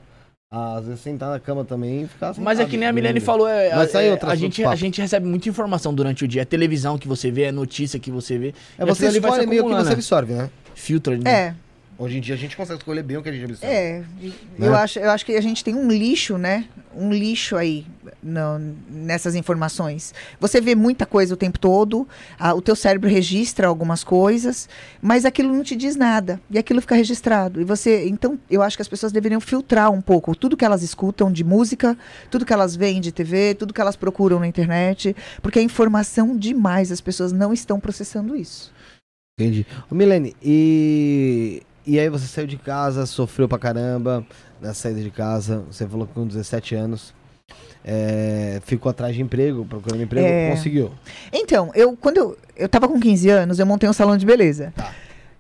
[0.52, 3.20] às vezes, sentar na cama também e ficar Mas é sentado, que nem a Milene
[3.20, 6.42] falou, é, Mas é, a, gente, a gente recebe muita informação durante o dia.
[6.42, 8.54] É televisão que você vê, é notícia que você vê.
[8.76, 9.94] É você escolhe meio que você né?
[9.94, 10.50] absorve, né?
[10.74, 11.32] Filtra né?
[11.32, 11.56] É,
[12.00, 13.76] Hoje em dia a gente consegue escolher bem o que a gente absorve.
[13.76, 14.04] é.
[14.22, 14.34] Né?
[14.58, 16.66] Eu, acho, eu acho que a gente tem um lixo, né?
[16.96, 17.86] Um lixo aí
[18.22, 18.60] no-
[18.90, 20.14] nessas informações.
[20.40, 22.08] Você vê muita coisa o tempo todo,
[22.40, 24.68] a- o teu cérebro registra algumas coisas,
[25.02, 26.40] mas aquilo não te diz nada.
[26.50, 27.62] E aquilo fica registrado.
[27.62, 28.08] E você.
[28.08, 31.44] Então, eu acho que as pessoas deveriam filtrar um pouco tudo que elas escutam de
[31.44, 31.98] música,
[32.30, 36.36] tudo que elas veem de TV, tudo que elas procuram na internet, porque é informação
[36.38, 36.92] demais.
[36.92, 38.72] As pessoas não estão processando isso.
[39.40, 39.66] Entendi.
[39.90, 44.26] Ô, Milene, e, e aí você saiu de casa, sofreu pra caramba
[44.62, 47.14] na saída de casa, você falou que com 17 anos,
[47.84, 50.52] é, ficou atrás de emprego, procurando emprego, É.
[50.52, 50.92] conseguiu.
[51.32, 54.74] Então, eu quando eu, eu tava com 15 anos, eu montei um salão de beleza.
[54.76, 54.92] Tá.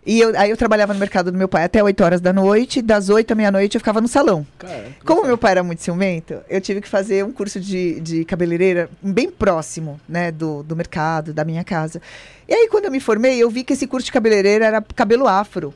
[0.05, 2.81] E eu- aí eu trabalhava no mercado do meu pai até 8 horas da noite,
[2.81, 4.47] das 8 à meia-noite eu ficava no salão.
[4.57, 8.23] Cara, Como meu pai era muito ciumento, eu tive que fazer um curso de, de
[8.25, 12.01] cabeleireira bem próximo, né, do, do mercado, da minha casa.
[12.47, 15.27] E aí, quando eu me formei, eu vi que esse curso de cabeleireira era cabelo
[15.27, 15.73] afro.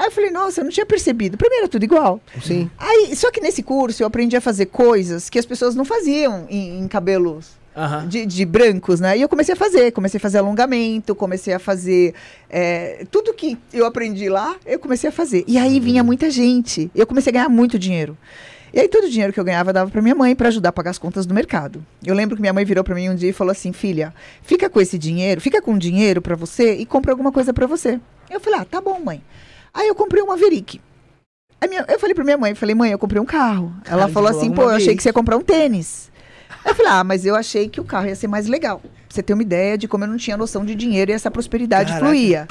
[0.00, 1.36] Aí eu falei, nossa, eu não tinha percebido.
[1.36, 2.22] Pra mim era tudo igual.
[2.42, 2.70] Sim.
[2.78, 6.46] Aí, só que nesse curso eu aprendi a fazer coisas que as pessoas não faziam
[6.48, 7.50] em, em cabelos
[8.08, 9.18] de, de brancos, né?
[9.18, 12.14] E eu comecei a fazer, comecei a fazer alongamento, comecei a fazer
[12.48, 15.44] é, tudo que eu aprendi lá, eu comecei a fazer.
[15.46, 18.16] E aí vinha muita gente, eu comecei a ganhar muito dinheiro.
[18.72, 20.70] E aí todo o dinheiro que eu ganhava eu dava para minha mãe para ajudar
[20.70, 21.84] a pagar as contas do mercado.
[22.02, 24.70] Eu lembro que minha mãe virou para mim um dia e falou assim: "Filha, fica
[24.70, 28.00] com esse dinheiro, fica com dinheiro para você e compra alguma coisa para você".
[28.30, 29.22] Eu falei: "Ah, tá bom, mãe".
[29.72, 30.80] Aí eu comprei um Maverick.
[31.60, 33.72] Aí minha- eu falei pra minha mãe, falei, mãe, eu comprei um carro.
[33.86, 36.10] Ela Cara, falou assim, pô, eu achei que você ia comprar um tênis.
[36.64, 38.80] Eu falei, ah, mas eu achei que o carro ia ser mais legal.
[38.80, 41.30] Pra você ter uma ideia de como eu não tinha noção de dinheiro e essa
[41.30, 42.06] prosperidade Caraca.
[42.06, 42.48] fluía.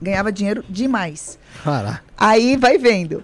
[0.00, 1.38] Ganhava dinheiro demais.
[1.62, 2.02] Caraca.
[2.16, 3.22] Aí vai vendo.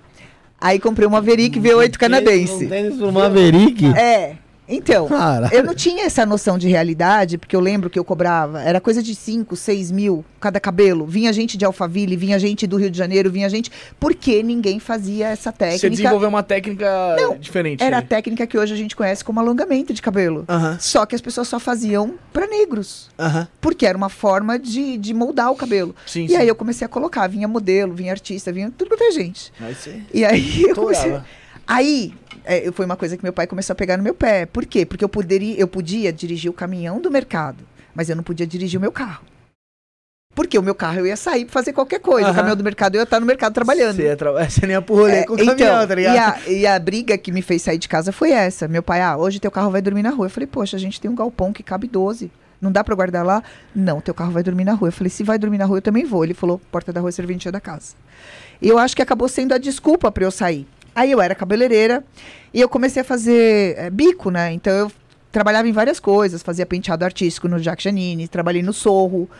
[0.60, 2.66] Aí comprei um Maverick V8 canadense.
[2.66, 3.86] Um tênis pro Maverick?
[3.96, 4.36] É.
[4.68, 5.48] Então, Cara.
[5.52, 9.02] eu não tinha essa noção de realidade, porque eu lembro que eu cobrava, era coisa
[9.02, 11.06] de 5, 6 mil cada cabelo.
[11.06, 13.70] Vinha gente de Alphaville, vinha gente do Rio de Janeiro, vinha gente.
[13.98, 15.90] Porque ninguém fazia essa Você técnica.
[15.90, 17.82] desenvolveu uma técnica Não, diferente.
[17.82, 18.06] Era a né?
[18.06, 20.44] técnica que hoje a gente conhece como alongamento de cabelo.
[20.48, 20.76] Aham.
[20.78, 23.08] Só que as pessoas só faziam para negros.
[23.18, 23.48] Aham.
[23.60, 25.94] Porque era uma forma de, de moldar o cabelo.
[26.06, 26.36] Sim, e sim.
[26.36, 29.52] aí eu comecei a colocar, vinha modelo, vinha artista, vinha tudo quanto é gente.
[29.58, 31.18] Mas você E aí eu comecei.
[31.68, 32.14] Aí
[32.46, 34.46] é, foi uma coisa que meu pai começou a pegar no meu pé.
[34.46, 34.86] Por quê?
[34.86, 37.62] Porque eu poderia, eu podia dirigir o caminhão do mercado,
[37.94, 39.22] mas eu não podia dirigir o meu carro.
[40.34, 42.28] Porque o meu carro eu ia sair pra fazer qualquer coisa.
[42.28, 42.32] Aham.
[42.32, 43.96] O caminhão do mercado eu ia estar no mercado trabalhando.
[43.96, 44.32] Você, ia tra...
[44.48, 46.14] você nem ia pro rolê É, com o caminhão, tá ligado?
[46.14, 48.66] E a, e a briga que me fez sair de casa foi essa.
[48.68, 50.26] Meu pai, ah, hoje teu carro vai dormir na rua.
[50.26, 52.30] Eu falei, poxa, a gente tem um galpão que cabe 12.
[52.60, 53.42] Não dá pra guardar lá?
[53.74, 54.88] Não, teu carro vai dormir na rua.
[54.88, 56.24] Eu falei, se vai dormir na rua, eu também vou.
[56.24, 57.94] Ele falou, porta da rua, serventia da casa.
[58.62, 60.66] E eu acho que acabou sendo a desculpa pra eu sair.
[60.98, 62.02] Aí eu era cabeleireira
[62.52, 64.52] e eu comecei a fazer é, bico, né?
[64.52, 64.92] Então eu
[65.30, 69.30] trabalhava em várias coisas, fazia penteado artístico no Jack Janine, trabalhei no Sorro.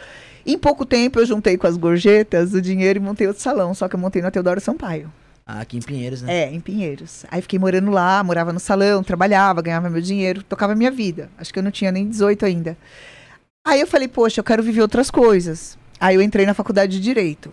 [0.47, 3.89] Em pouco tempo eu juntei com as gorjetas o dinheiro e montei outro salão, só
[3.89, 5.13] que eu montei na Teodoro Sampaio.
[5.45, 6.45] Ah, aqui em Pinheiros, né?
[6.45, 7.27] É, em Pinheiros.
[7.29, 11.29] Aí fiquei morando lá, morava no salão, trabalhava, ganhava meu dinheiro, tocava minha vida.
[11.37, 12.79] Acho que eu não tinha nem 18 ainda.
[13.67, 15.77] Aí eu falei, poxa, eu quero viver outras coisas.
[15.99, 17.53] Aí eu entrei na faculdade de Direito.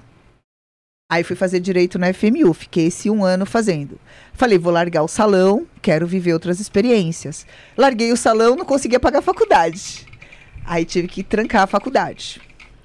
[1.08, 4.00] Aí fui fazer Direito na FMU, fiquei esse um ano fazendo.
[4.34, 7.46] Falei, vou largar o salão, quero viver outras experiências.
[7.78, 10.04] Larguei o salão, não conseguia pagar a faculdade.
[10.66, 12.42] Aí tive que trancar a faculdade.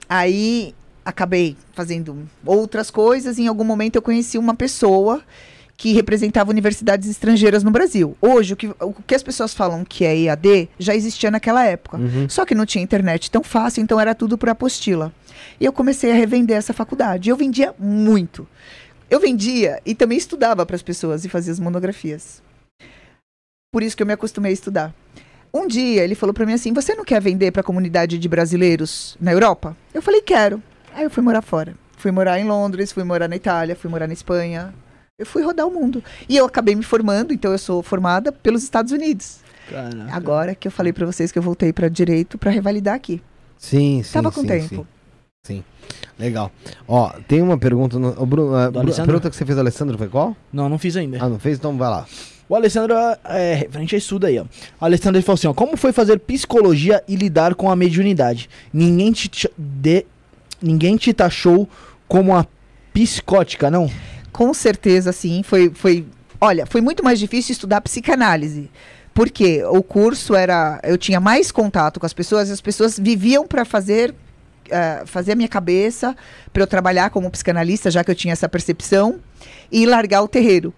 [0.07, 5.25] Aí acabei fazendo outras coisas em algum momento eu conheci uma pessoa
[5.81, 8.15] que representava universidades estrangeiras no Brasil.
[8.21, 11.97] Hoje, o que, o que as pessoas falam que é EAD já existia naquela época.
[11.97, 12.29] Uhum.
[12.29, 15.11] Só que não tinha internet tão fácil, então era tudo por apostila.
[15.59, 17.31] E eu comecei a revender essa faculdade.
[17.31, 18.47] Eu vendia muito.
[19.09, 22.43] Eu vendia e também estudava para as pessoas e fazia as monografias.
[23.73, 24.95] Por isso que eu me acostumei a estudar.
[25.51, 28.29] Um dia ele falou para mim assim: "Você não quer vender para a comunidade de
[28.29, 30.63] brasileiros na Europa?" Eu falei: "Quero".
[30.93, 31.75] Aí eu fui morar fora.
[31.97, 34.75] Fui morar em Londres, fui morar na Itália, fui morar na Espanha.
[35.21, 36.03] Eu fui rodar o mundo.
[36.27, 39.41] E eu acabei me formando, então eu sou formada pelos Estados Unidos.
[39.69, 40.17] Caraca.
[40.17, 43.23] Agora que eu falei para vocês que eu voltei para direito para revalidar aqui.
[43.59, 44.15] Sim, sim.
[44.15, 44.87] Tava com sim, tempo.
[45.43, 45.63] Sim.
[46.19, 46.51] Legal.
[46.89, 47.99] Ó, tem uma pergunta.
[47.99, 50.35] No, o Bruno, a, pergunta que você fez, Alessandro, foi qual?
[50.51, 51.19] Não, não fiz ainda.
[51.21, 51.59] Ah, não fez?
[51.59, 52.07] Então vai lá.
[52.49, 52.95] O Alessandro,
[53.25, 54.45] é, referente a isso daí, ó.
[54.81, 55.53] O Alessandro ele falou assim, ó.
[55.53, 58.49] Como foi fazer psicologia e lidar com a mediunidade?
[58.73, 60.07] Ninguém te, de,
[60.63, 61.69] ninguém te taxou
[62.09, 62.47] como a
[62.93, 63.91] psicótica, não?
[64.33, 65.43] Com certeza, sim.
[65.43, 66.07] Foi, foi
[66.41, 68.71] Olha, foi muito mais difícil estudar psicanálise.
[69.13, 70.81] Porque o curso era.
[70.83, 74.15] Eu tinha mais contato com as pessoas, as pessoas viviam para fazer.
[74.71, 76.17] eh, fazer a minha cabeça
[76.53, 79.19] para eu trabalhar como psicanalista, já que eu tinha essa percepção,
[79.71, 80.73] e largar o terreiro.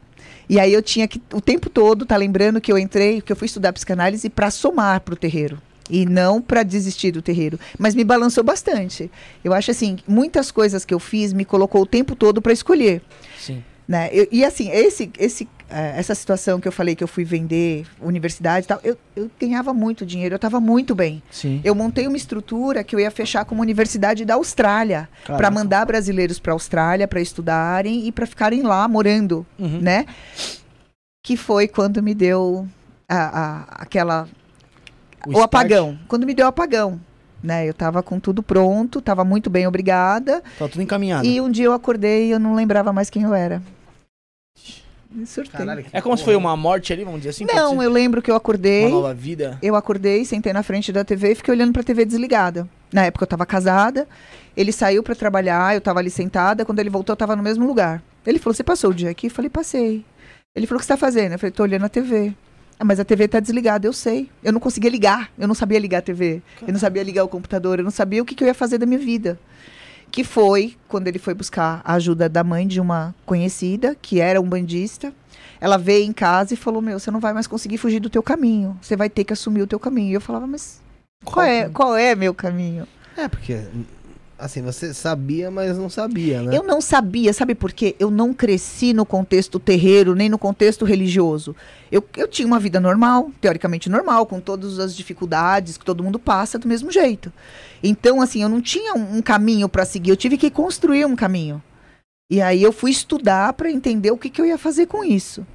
[0.48, 3.36] E aí eu tinha que, o tempo todo, tá lembrando que eu entrei, que eu
[3.36, 5.60] fui estudar psicanálise para somar para o terreiro.
[5.90, 7.58] E não para desistir do terreiro.
[7.78, 9.10] Mas me balançou bastante.
[9.44, 13.02] Eu acho assim, muitas coisas que eu fiz me colocou o tempo todo para escolher.
[13.86, 14.08] Né?
[14.12, 17.84] Eu- e assim, esse, esse, eh, essa situação que eu falei que eu fui vender
[18.00, 21.20] universidade e tal, eu, eu ganhava muito dinheiro, eu estava muito bem.
[21.30, 21.60] Sim.
[21.64, 26.38] Eu montei uma estrutura que eu ia fechar como universidade da Austrália, para mandar brasileiros
[26.38, 29.80] para a Austrália para estudarem e para ficarem lá morando, Uhum.
[29.80, 30.06] né?
[31.24, 32.66] Que foi quando me deu
[33.08, 34.28] a, a- aquela
[35.26, 35.44] o, start.
[35.44, 37.00] apagão, quando me deu o apagão,
[37.42, 37.66] né?
[37.66, 40.42] Eu estava com tudo pronto, estava muito bem, obrigada.
[40.58, 41.26] Tá tudo encaminhado.
[41.26, 43.62] E um dia eu acordei e eu não lembrava mais quem eu era.
[45.10, 45.58] Me surtei.
[45.58, 47.44] Caralho, É como se foi uma morte ali, vamos dizer assim?
[47.44, 48.86] Não, ser eu lembro que eu acordei.
[48.86, 49.58] Uma nova vida.
[49.60, 52.66] Eu acordei, sentei na frente da TV e fiquei olhando pra TV desligada.
[52.90, 54.08] Na época eu tava casada,
[54.56, 57.66] ele saiu pra trabalhar, eu tava ali sentada, quando ele voltou eu tava no mesmo
[57.66, 58.02] lugar.
[58.26, 60.04] Ele falou: "Você passou o dia aqui?" Eu falei: "Passei".
[60.54, 62.34] Ele falou: "O que você tá fazendo?" Eu falei: "Tô olhando a TV".
[62.82, 64.28] Ah, mas a TV tá desligada, eu sei.
[64.42, 67.28] Eu não conseguia ligar, eu não sabia ligar a TV, eu não sabia ligar o
[67.28, 69.38] computador, eu não sabia o que, que eu ia fazer da minha vida.
[70.10, 74.40] Que foi quando ele foi buscar a ajuda da mãe de uma conhecida, que era
[74.40, 75.12] um bandista.
[75.60, 78.20] Ela veio em casa e falou: Meu, você não vai mais conseguir fugir do teu
[78.20, 78.76] caminho.
[78.82, 80.10] Você vai ter que assumir o teu caminho.
[80.10, 80.80] E eu falava: Mas
[81.24, 82.88] qual, é, qual é meu caminho?
[83.16, 83.60] É, porque.
[84.42, 86.56] Assim, você sabia, mas não sabia, né?
[86.56, 87.94] Eu não sabia, sabe por quê?
[88.00, 91.54] Eu não cresci no contexto terreiro, nem no contexto religioso.
[91.92, 96.18] Eu, eu tinha uma vida normal, teoricamente normal, com todas as dificuldades que todo mundo
[96.18, 97.32] passa do mesmo jeito.
[97.84, 101.14] Então, assim, eu não tinha um, um caminho para seguir, eu tive que construir um
[101.14, 101.62] caminho.
[102.28, 105.46] E aí eu fui estudar para entender o que, que eu ia fazer com isso.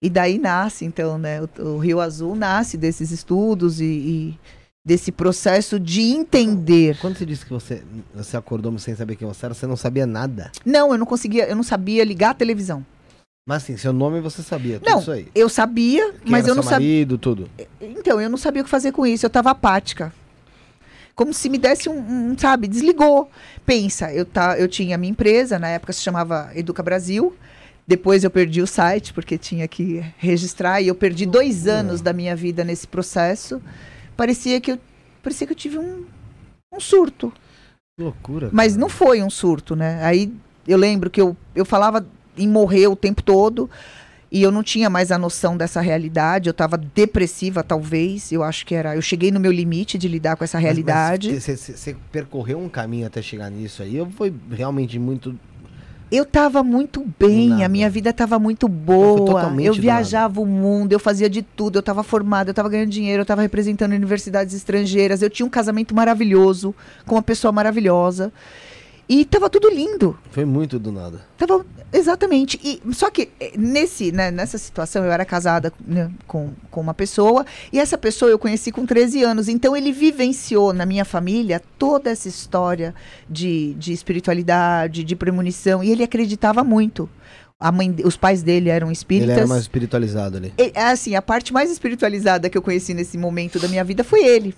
[0.00, 1.42] E daí nasce, então, né?
[1.42, 4.38] O, o Rio Azul nasce desses estudos e, e
[4.84, 6.96] desse processo de entender.
[7.00, 7.82] Quando você disse que você,
[8.14, 10.50] você acordou sem saber quem você era, você não sabia nada.
[10.64, 12.84] Não, eu não conseguia, eu não sabia ligar a televisão.
[13.46, 15.28] Mas assim, seu nome você sabia, tudo Não, isso aí.
[15.34, 17.06] Eu sabia, Quem mas eu não sabia.
[17.18, 17.48] tudo.
[17.80, 19.26] Então, eu não sabia o que fazer com isso.
[19.26, 20.12] Eu estava apática.
[21.14, 23.30] Como se me desse um, um, sabe, desligou.
[23.66, 27.34] Pensa, eu, tá, eu tinha minha empresa, na época se chamava Educa Brasil.
[27.86, 32.12] Depois eu perdi o site, porque tinha que registrar, e eu perdi dois anos da
[32.12, 33.60] minha vida nesse processo.
[34.20, 34.78] Parecia que eu,
[35.22, 36.04] parecia que eu tive um,
[36.70, 37.32] um surto.
[37.96, 38.50] Que loucura.
[38.52, 38.80] Mas cara.
[38.82, 39.98] não foi um surto, né?
[40.04, 40.30] Aí
[40.68, 42.06] eu lembro que eu, eu falava
[42.36, 43.70] em morrer o tempo todo
[44.30, 46.50] e eu não tinha mais a noção dessa realidade.
[46.50, 48.30] Eu estava depressiva, talvez.
[48.30, 48.94] Eu acho que era.
[48.94, 51.40] Eu cheguei no meu limite de lidar com essa Mas- mas realidade.
[51.40, 55.34] Você percorreu um caminho até chegar nisso aí, ou foi realmente muito.
[56.10, 57.66] Eu estava muito bem, nada.
[57.66, 59.52] a minha vida estava muito boa.
[59.60, 62.90] Eu do viajava o mundo, eu fazia de tudo, eu estava formada, eu estava ganhando
[62.90, 66.74] dinheiro, eu estava representando universidades estrangeiras, eu tinha um casamento maravilhoso,
[67.06, 68.32] com uma pessoa maravilhosa.
[69.10, 70.16] E estava tudo lindo.
[70.30, 71.20] Foi muito do nada.
[71.36, 72.60] Tava, exatamente.
[72.62, 76.94] E, só que eh, nesse, né, nessa situação eu era casada né, com, com uma
[76.94, 79.48] pessoa e essa pessoa eu conheci com 13 anos.
[79.48, 82.94] Então ele vivenciou na minha família toda essa história
[83.28, 87.10] de, de espiritualidade, de premonição e ele acreditava muito.
[87.58, 89.30] A mãe, os pais dele eram espíritas.
[89.30, 90.54] Ele era mais espiritualizado ali.
[90.56, 94.24] E, assim, a parte mais espiritualizada que eu conheci nesse momento da minha vida foi
[94.24, 94.54] ele.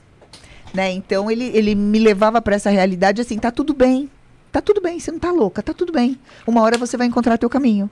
[0.75, 0.93] Né?
[0.93, 4.11] Então ele, ele me levava para essa realidade assim, tá tudo bem.
[4.53, 6.19] Tá tudo bem, você não tá louca, tá tudo bem.
[6.47, 7.91] Uma hora você vai encontrar teu caminho.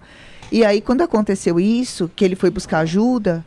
[0.53, 3.45] E aí quando aconteceu isso, que ele foi buscar ajuda,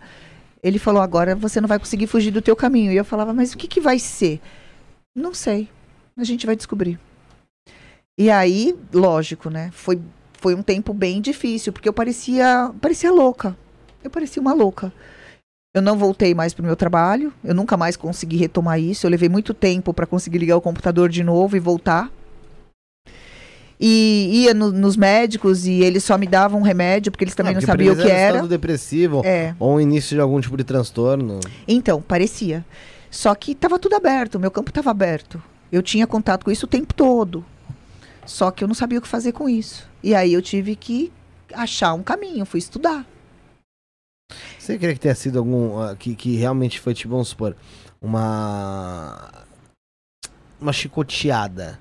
[0.64, 2.92] ele falou: "Agora você não vai conseguir fugir do teu caminho".
[2.92, 4.42] E eu falava: "Mas o que que vai ser?"
[5.16, 5.70] Não sei.
[6.18, 7.00] A gente vai descobrir.
[8.18, 9.70] E aí, lógico, né?
[9.72, 10.02] Foi
[10.40, 13.56] foi um tempo bem difícil, porque eu parecia parecia louca.
[14.04, 14.92] Eu parecia uma louca.
[15.76, 19.06] Eu não voltei mais pro meu trabalho, eu nunca mais consegui retomar isso.
[19.06, 22.12] Eu levei muito tempo para conseguir ligar o computador de novo e voltar.
[23.86, 27.52] E ia no- nos médicos e eles só me davam um remédio, porque eles também
[27.52, 28.36] Ah, não porque sabiam o que era era.
[28.38, 29.54] estado depressivo, É.
[29.60, 31.42] ou o início de algum tipo de transtorno.
[31.68, 32.64] Então, parecia.
[33.12, 35.42] Só que estava tudo aberto, meu campo estava aberto.
[35.70, 37.44] Eu tinha contato com isso o tempo todo.
[38.26, 39.86] Só que eu não sabia o que fazer com isso.
[40.02, 41.12] E aí eu tive que
[41.54, 43.06] achar um caminho, fui estudar.
[44.58, 45.78] Você queria que tenha sido algum.
[45.82, 47.54] ah, que, que realmente foi, tipo, vamos supor,
[48.02, 49.30] uma.
[50.62, 51.78] Uma chicoteada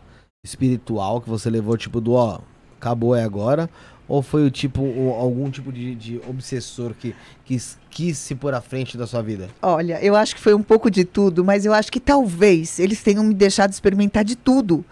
[0.56, 2.40] espiritual que você levou, tipo, do ó,
[2.80, 3.70] acabou é agora?
[4.08, 4.82] Ou foi o tipo,
[5.12, 7.14] algum tipo de, de obsessor que
[7.44, 9.48] quis, quis se pôr à frente da sua vida?
[9.62, 13.00] Olha, eu acho que foi um pouco de tudo, mas eu acho que talvez eles
[13.04, 14.84] tenham me deixado experimentar de tudo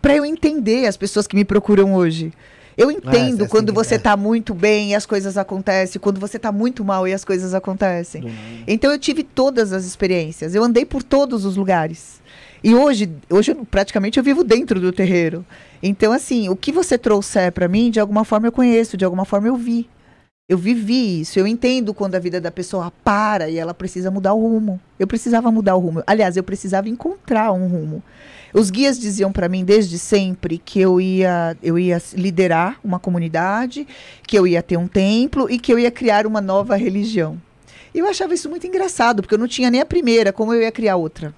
[0.00, 2.32] para eu entender as pessoas que me procuram hoje.
[2.76, 3.98] Eu entendo é assim quando que- você é.
[3.98, 7.52] tá muito bem e as coisas acontecem, quando você tá muito mal e as coisas
[7.54, 8.24] acontecem.
[8.68, 10.54] Então eu tive todas as experiências.
[10.54, 12.21] Eu andei por todos os lugares.
[12.64, 15.44] E hoje, hoje praticamente eu vivo dentro do terreiro.
[15.82, 19.24] Então assim, o que você trouxer para mim, de alguma forma eu conheço, de alguma
[19.24, 19.88] forma eu vi.
[20.48, 24.34] Eu vivi isso, eu entendo quando a vida da pessoa para e ela precisa mudar
[24.34, 24.78] o rumo.
[24.98, 26.02] Eu precisava mudar o rumo.
[26.06, 28.02] Aliás, eu precisava encontrar um rumo.
[28.52, 33.86] Os guias diziam para mim desde sempre que eu ia, eu ia liderar uma comunidade,
[34.26, 37.40] que eu ia ter um templo e que eu ia criar uma nova religião.
[37.94, 40.60] E eu achava isso muito engraçado, porque eu não tinha nem a primeira, como eu
[40.60, 41.34] ia criar outra?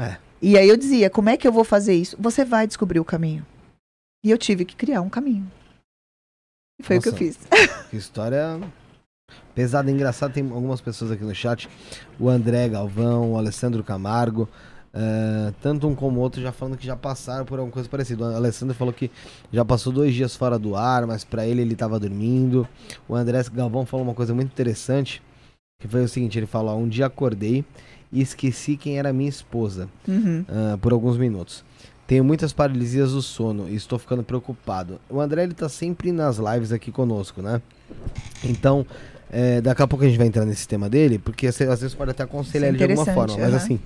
[0.00, 0.16] É.
[0.42, 2.16] E aí eu dizia, como é que eu vou fazer isso?
[2.18, 3.44] Você vai descobrir o caminho.
[4.24, 5.50] E eu tive que criar um caminho.
[6.80, 7.24] E foi o que eu Nossa.
[7.24, 7.38] fiz.
[7.90, 8.58] Que história
[9.54, 10.32] pesada e engraçada.
[10.32, 11.68] Tem algumas pessoas aqui no chat.
[12.18, 14.48] O André Galvão, o Alessandro Camargo.
[14.92, 18.24] eh, tanto um como o outro já falando que já passaram por alguma coisa parecida.
[18.24, 19.10] O Alessandro falou que
[19.52, 22.66] já passou dois dias fora do ar, mas pra ele ele tava dormindo.
[23.08, 25.22] O André Galvão falou uma coisa muito interessante.
[25.80, 27.64] Que foi o seguinte: ele falou, um dia acordei
[28.12, 30.44] e esqueci quem era minha esposa Uhum.
[30.48, 31.64] ah, por alguns minutos.
[32.06, 35.00] Tenho muitas paralisias do sono e estou ficando preocupado.
[35.08, 37.62] O André ele tá sempre nas lives aqui conosco, né?
[38.42, 38.84] Então,
[39.30, 42.10] é, daqui a pouco a gente vai entrar nesse tema dele, porque às vezes pode
[42.10, 43.80] até aconselhar é ele de alguma forma, interessante, mas assim,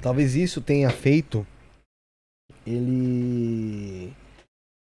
[0.00, 1.46] talvez isso tenha feito
[2.66, 4.12] ele.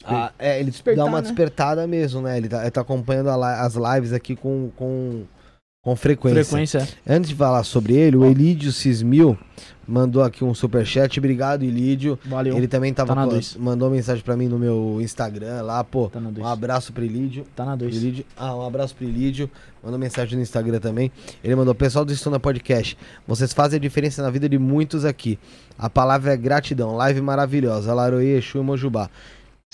[0.04, 1.22] Ah, é, ele Despertar, dá uma né?
[1.22, 2.38] despertada mesmo, né?
[2.38, 5.24] Ele tá, ele tá acompanhando a as lives aqui com, com,
[5.86, 6.44] com frequência.
[6.44, 6.88] Frequência.
[7.06, 9.38] Antes de falar sobre ele, o Elídio Cismil
[9.86, 11.16] mandou aqui um superchat.
[11.20, 12.18] Obrigado, Elídio.
[12.24, 12.56] Valeu.
[12.56, 13.54] Ele também tava Tá dois.
[13.56, 16.08] mandou mensagem pra mim no meu Instagram lá, pô.
[16.08, 16.18] Tá.
[16.18, 17.44] Um abraço pro Elídio.
[17.54, 17.94] Tá na 2.
[17.94, 18.24] Elídio.
[18.36, 19.48] Ah, um abraço pro Elídio.
[19.80, 21.12] Mandou mensagem no Instagram também.
[21.44, 25.38] Ele mandou: Pessoal do Estuna Podcast, vocês fazem a diferença na vida de muitos aqui.
[25.78, 26.96] A palavra é gratidão.
[26.96, 27.94] Live maravilhosa.
[27.94, 29.08] Laroê, Exu e Mojubá.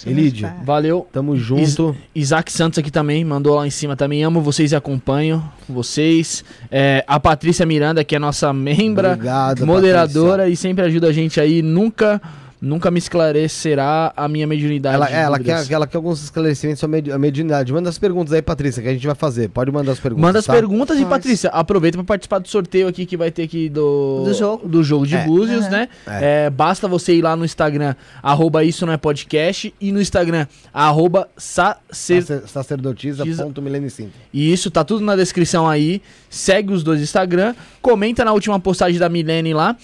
[0.05, 0.57] Elídio, Tá.
[0.65, 1.07] Valeu.
[1.13, 1.95] tamo junto.
[2.15, 4.25] Isaac Santos aqui também, mandou lá em cima também.
[4.25, 6.45] Amo vocês e acompanho vocês.
[6.71, 9.65] É, a Patrícia Miranda, que é nossa membra, Obrigado.
[9.67, 11.63] moderadora e sempre ajuda a gente aí.
[11.63, 12.21] Nunca,
[12.63, 14.95] nunca me esclarecerá a minha mediunidade.
[14.95, 17.73] Ela, é, ela, quer, ela quer alguns esclarecimentos sobre a medi- a mediunidade.
[17.73, 19.49] Manda as perguntas aí, Patrícia, que a gente vai fazer.
[19.49, 20.23] Pode mandar as perguntas.
[20.23, 20.53] Manda as tá?
[20.53, 21.05] perguntas e.
[21.05, 24.69] Patrícia, aproveita pra participar do sorteio aqui que vai ter aqui do, Do jogo.
[24.69, 25.25] do jogo de É.
[25.25, 25.71] Búzios, Aham.
[25.71, 25.89] né?
[26.07, 26.45] É.
[26.47, 30.47] É, basta você ir lá no Instagram, arroba isso não é podcast, e no Instagram,
[30.73, 32.23] arroba sacer...
[32.23, 33.25] Sacer- Sacerdotisa.
[33.25, 34.13] Giza- ponto Milene Sintra.
[34.33, 36.01] E isso tá tudo na descrição aí.
[36.31, 39.77] Segue os dois Instagram, comenta na última postagem da Milene lá.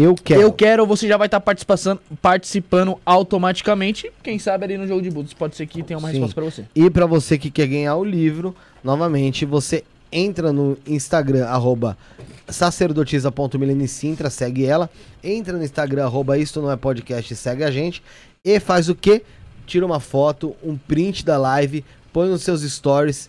[0.00, 0.40] Eu quero.
[0.40, 4.12] Eu quero, você já vai estar participando, participando automaticamente.
[4.22, 6.20] Quem sabe ali no jogo de Búzios pode ser que tenha uma Sim.
[6.20, 6.64] resposta pra você.
[6.72, 9.82] E pra você que quer ganhar o livro, novamente, você
[10.12, 11.98] entra no Instagram, arroba
[12.46, 14.88] sacerdotisa.milenicintra, segue ela.
[15.22, 18.00] Entra no Instagram, arroba isto não é podcast, segue a gente.
[18.44, 19.22] E faz o quê?
[19.66, 23.28] Tira uma foto, um print da live, põe nos seus stories.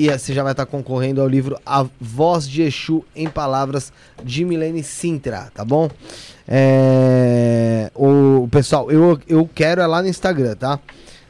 [0.00, 3.92] E você já vai estar concorrendo ao livro A Voz de Exu em Palavras
[4.22, 5.90] de Milene Sintra, tá bom?
[6.46, 10.78] É, o pessoal, eu, eu quero é lá no Instagram, tá?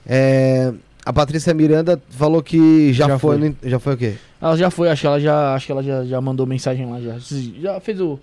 [0.07, 0.71] É,
[1.03, 3.39] a Patrícia Miranda falou que já, Já foi.
[3.39, 3.49] foi.
[3.49, 4.15] no- já foi o quê?
[4.39, 7.01] Ela já foi, acho que ela já, acho que ela já, já mandou mensagem lá
[7.01, 7.17] já.
[7.63, 8.19] Já fez o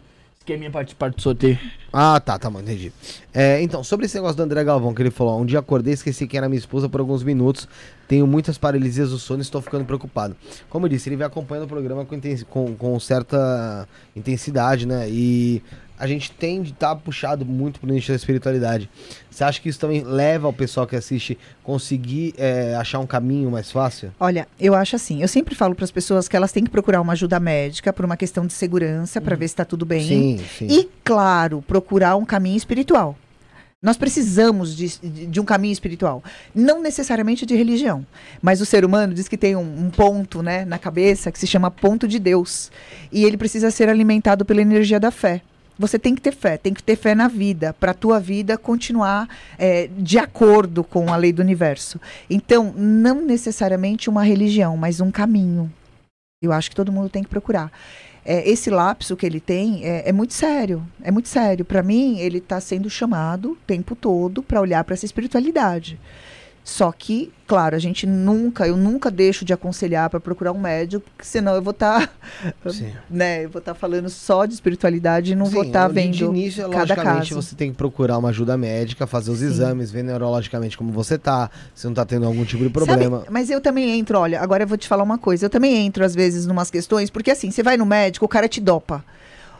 [0.45, 1.57] esqueminha pra participar do sorteio.
[1.91, 2.91] Ah, tá, tá bom, entendi.
[3.33, 6.27] É, então, sobre esse negócio do André Galvão, que ele falou, um dia acordei, esqueci
[6.27, 7.67] quem era minha esposa por alguns minutos,
[8.07, 10.35] tenho muitas paralisias do sono e estou ficando preocupado.
[10.69, 12.19] Como eu disse, ele vem acompanhando o programa com,
[12.49, 15.09] com, com certa intensidade, né?
[15.09, 15.63] E
[15.97, 18.89] a gente tem de estar puxado muito pro nicho da espiritualidade.
[19.29, 23.49] Você acha que isso também leva o pessoal que assiste conseguir é, achar um caminho
[23.51, 24.11] mais fácil?
[24.19, 27.01] Olha, eu acho assim, eu sempre falo para as pessoas que elas têm que procurar
[27.01, 30.07] uma ajuda médica por uma questão de segurança, para ver se está tudo bem.
[30.07, 30.67] Sim, sim.
[30.69, 33.17] E, claro, procurar um caminho espiritual.
[33.81, 36.23] Nós precisamos de, de- de um caminho espiritual.
[36.55, 38.03] Não necessariamente de religião.
[38.41, 41.45] Mas o ser humano diz que tem um, um ponto né, na cabeça que se
[41.45, 42.71] chama ponto de Deus.
[43.11, 45.41] E ele precisa ser alimentado pela energia da fé.
[45.77, 48.57] Você tem que ter fé, tem que ter fé na vida, para a tua vida
[48.57, 51.99] continuar é, de acordo com a lei do universo.
[52.29, 55.71] Então, não necessariamente uma religião, mas um caminho.
[56.41, 57.71] Eu acho que todo mundo tem que procurar
[58.25, 60.85] é, esse lapso que ele tem é, é muito sério.
[61.03, 61.63] É muito sério.
[61.63, 65.99] Para mim, ele está sendo chamado o tempo todo para olhar para essa espiritualidade.
[66.67, 71.05] Só que, claro, a gente nunca, eu nunca deixo de aconselhar para procurar um médico,
[71.11, 72.11] porque senão eu vou estar,
[72.73, 72.91] Sim.
[73.07, 76.13] né, eu vou estar falando só de espiritualidade e não vou Sim, estar de- vendo
[76.15, 77.41] De início, cada logicamente, caso.
[77.43, 79.45] você tem que procurar uma ajuda médica, fazer os Sim.
[79.45, 83.19] exames, ver neurologicamente como você tá, se não tá tendo algum tipo de problema.
[83.19, 85.45] Sabe, mas eu também entro, olha, agora eu vou te falar uma coisa.
[85.45, 88.47] Eu também entro, às vezes, numas questões, porque assim, você vai no médico, o cara
[88.47, 89.05] te dopa.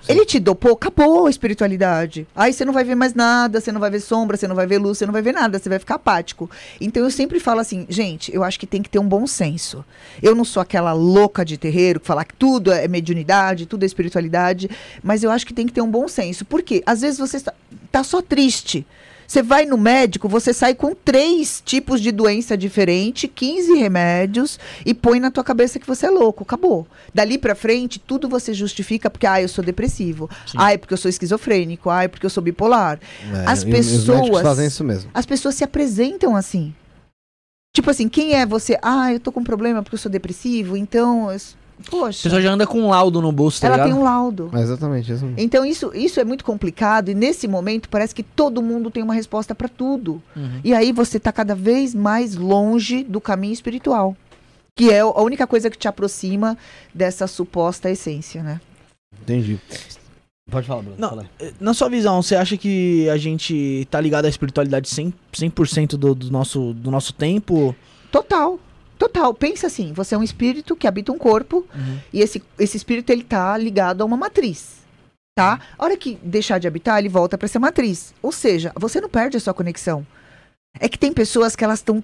[0.08, 2.28] Ele te dopou, acabou a espiritualidade.
[2.36, 4.68] Aí você não vai ver mais nada, você não vai ver sombra, você não vai
[4.68, 6.49] ver luz, você não vai ver nada, você vai ficar apático.
[6.80, 9.84] Então eu sempre falo assim, gente, eu acho que tem que ter um bom senso.
[10.22, 13.86] Eu não sou aquela louca de terreiro que falar que tudo é mediunidade, tudo é
[13.88, 14.70] espiritualidade,
[15.01, 16.45] mas eu acho que tem que ter um bom senso.
[16.45, 16.84] Por quê?
[16.86, 17.53] Às vezes você está,
[17.91, 18.86] tá só triste.
[19.28, 24.93] Você vai no médico, você sai com três tipos de doença diferente, 15 remédios e
[24.93, 26.43] põe na tua cabeça que você é louco.
[26.43, 26.88] Acabou.
[27.13, 30.30] Dali pra frente, tudo você justifica porque, ah, eu sou depressivo.
[30.45, 30.57] Sim.
[30.59, 31.89] Ah, é porque eu sou esquizofrênico.
[31.89, 32.99] Ah, é porque eu sou bipolar.
[33.34, 35.09] É, As pessoas- fazem isso mesmo.
[35.13, 36.73] As pessoas se apresentam assim.
[37.76, 38.78] Tipo assim, quem é você?
[38.82, 41.30] Ah, eu tô com problema porque eu sou depressivo, então.
[41.32, 41.39] eu
[41.80, 43.89] s- A Poxa, pessoa já anda com um laudo no bolso, tá ela ligado?
[43.91, 44.49] tem um laudo.
[44.53, 45.26] É exatamente isso.
[45.38, 49.13] Então isso, isso é muito complicado e nesse momento parece que todo mundo tem uma
[49.13, 50.21] resposta para tudo.
[50.36, 50.61] Uhum.
[50.63, 54.15] E aí você tá cada vez mais longe do caminho espiritual,
[54.76, 56.57] que é a única coisa que te aproxima
[56.93, 58.59] dessa suposta essência, né?
[59.21, 59.59] Entendi.
[60.51, 60.97] Pode falar, Bruno.
[60.99, 61.26] Não, fala.
[61.39, 65.88] Eh, Na sua visão, você acha que a gente tá ligado à espiritualidade 100%, 100
[65.97, 67.76] do, do, nosso, do nosso tempo?
[68.11, 68.59] Total.
[68.98, 69.34] Total.
[69.34, 71.66] Pensa assim, você é um espírito que habita um corpo
[72.14, 74.84] e esse, esse espírito ele tá ligado a uma matriz.
[75.38, 75.60] Tá?
[75.78, 78.14] A hora que deixar de habitar, ele volta para essa matriz.
[78.22, 80.06] Ou seja, você não perde a sua conexão.
[80.80, 82.02] É que tem pessoas que elas estão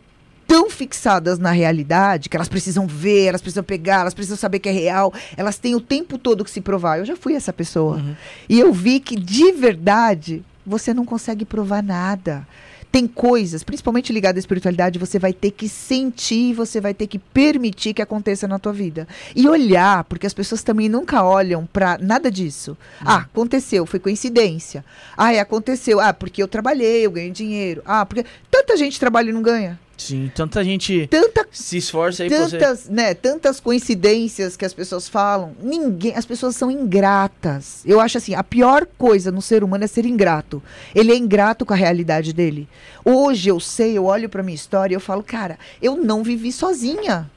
[0.51, 4.67] tão fixadas na realidade que elas precisam ver, elas precisam pegar, elas precisam saber que
[4.67, 6.99] é real, elas têm o tempo todo que se provar.
[6.99, 7.95] Eu já fui essa pessoa.
[7.95, 8.15] Uhum.
[8.49, 12.45] E eu vi que de verdade você não consegue provar nada.
[12.91, 17.17] Tem coisas, principalmente ligadas à espiritualidade, você vai ter que sentir, você vai ter que
[17.17, 19.07] permitir que aconteça na tua vida.
[19.33, 22.77] E olhar, porque as pessoas também nunca olham pra nada disso.
[22.99, 24.83] Ah, aconteceu, foi coincidência.
[25.15, 25.99] Ah, aconteceu.
[26.01, 27.81] Ah, porque eu trabalhei, eu ganhei dinheiro.
[27.85, 29.79] Ah, porque tanta gente trabalha e não ganha.
[30.01, 32.57] Sim, tanta gente Tanta se esforça aí pra você.
[32.57, 35.51] tantas, né, tantas coincidências que as pessoas falam.
[35.61, 37.81] Ninguém, as pessoas são ingratas.
[37.85, 40.61] Eu acho assim, a pior coisa no ser humano é ser ingrato.
[40.95, 42.67] Ele é ingrato com a realidade dele.
[43.05, 46.51] Hoje eu sei, eu olho pra minha história e eu falo, cara, eu não vivi
[46.51, 47.29] sozinha.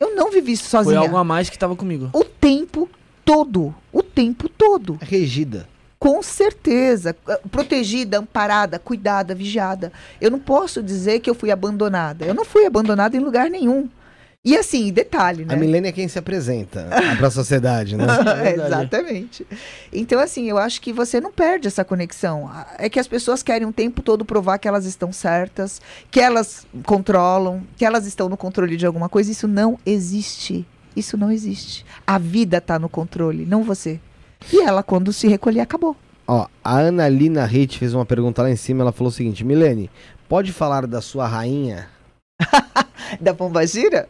[0.00, 0.98] Eu não vivi Foi sozinha.
[0.98, 2.10] algo a mais que tava comigo.
[2.12, 2.88] O tempo
[3.24, 4.98] todo, o tempo todo.
[5.00, 5.68] É regida.
[5.98, 7.16] Com certeza.
[7.28, 9.92] Eh, Protegida, amparada, cuidada, vigiada.
[10.20, 12.24] Eu não posso dizer que eu fui abandonada.
[12.24, 13.88] Eu não fui abandonada em lugar nenhum.
[14.44, 15.52] E assim, detalhe, né?
[15.52, 16.88] A Milênia é quem se apresenta
[17.18, 18.06] para a sociedade, né?
[18.38, 18.72] É verdade.
[18.74, 19.46] Exatamente.
[19.92, 22.48] Então, assim, eu acho que você não perde essa conexão.
[22.48, 26.20] Ah, É que as pessoas querem o tempo todo provar que elas estão certas, que
[26.20, 29.30] elas controlam, que elas estão no controle de alguma coisa.
[29.32, 30.64] Isso não existe.
[30.96, 31.84] Isso não existe.
[32.06, 34.00] A vida está no controle, não você.
[34.52, 35.96] E ela, quando se recolher, acabou.
[36.26, 38.82] Ó, a Ana Lina Reit fez uma pergunta lá em cima.
[38.82, 39.90] Ela falou o seguinte: Milene,
[40.28, 41.88] pode falar da sua rainha?
[43.22, 44.06] Da Pombagira?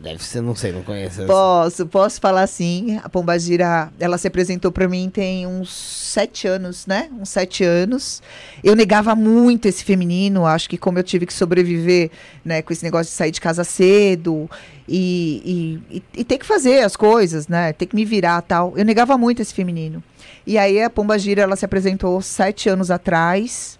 [0.00, 1.22] Deve ser, não sei, não conheço.
[1.22, 1.26] essa.
[1.26, 3.00] Posso, posso falar sim.
[3.02, 7.08] A Pombagira, ela se apresentou para mim tem uns sete anos, né?
[7.18, 8.20] Uns sete anos.
[8.64, 10.44] Eu negava muito esse feminino.
[10.44, 12.10] Acho que como eu tive que sobreviver,
[12.44, 14.50] né, com esse negócio de sair de casa cedo
[14.88, 17.72] e, e, e, e ter que fazer as coisas, né?
[17.72, 18.74] Ter que me virar tal.
[18.76, 20.02] Eu negava muito esse feminino.
[20.44, 23.78] E aí a Pombagira, ela se apresentou sete anos atrás.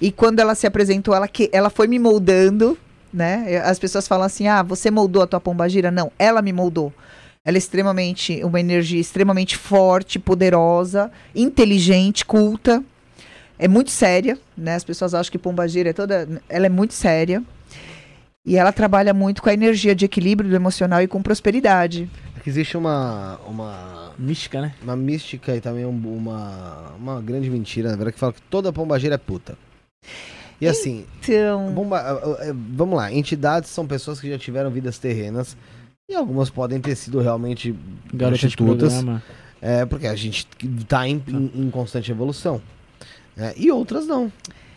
[0.00, 2.76] E quando ela se apresentou, ela, que, ela foi me moldando,
[3.12, 3.60] né?
[3.64, 5.90] As pessoas falam assim: ah, você moldou a tua pombagira?
[5.90, 6.92] Não, ela me moldou.
[7.44, 12.82] Ela é extremamente, uma energia extremamente forte, poderosa, inteligente, culta.
[13.58, 14.74] É muito séria, né?
[14.76, 16.28] As pessoas acham que pombagira é toda.
[16.48, 17.42] Ela é muito séria.
[18.44, 22.10] E ela trabalha muito com a energia de equilíbrio do emocional e com prosperidade.
[22.36, 24.74] Aqui existe uma, uma, Mística, né?
[24.82, 28.72] uma mística e também um- uma, uma grande mentira, na verdade, que fala que toda
[28.72, 29.56] pombageira é puta.
[30.62, 31.72] E assim, Então.
[31.72, 32.20] bomba-
[32.70, 35.56] vamos lá, entidades são pessoas que já tiveram vidas terrenas
[36.08, 37.74] e algumas podem ter sido realmente
[38.16, 39.04] prostitutas.
[39.60, 40.46] É, porque a gente
[40.88, 42.60] tá em, em- em constante evolução.
[43.36, 44.30] É, e outras não.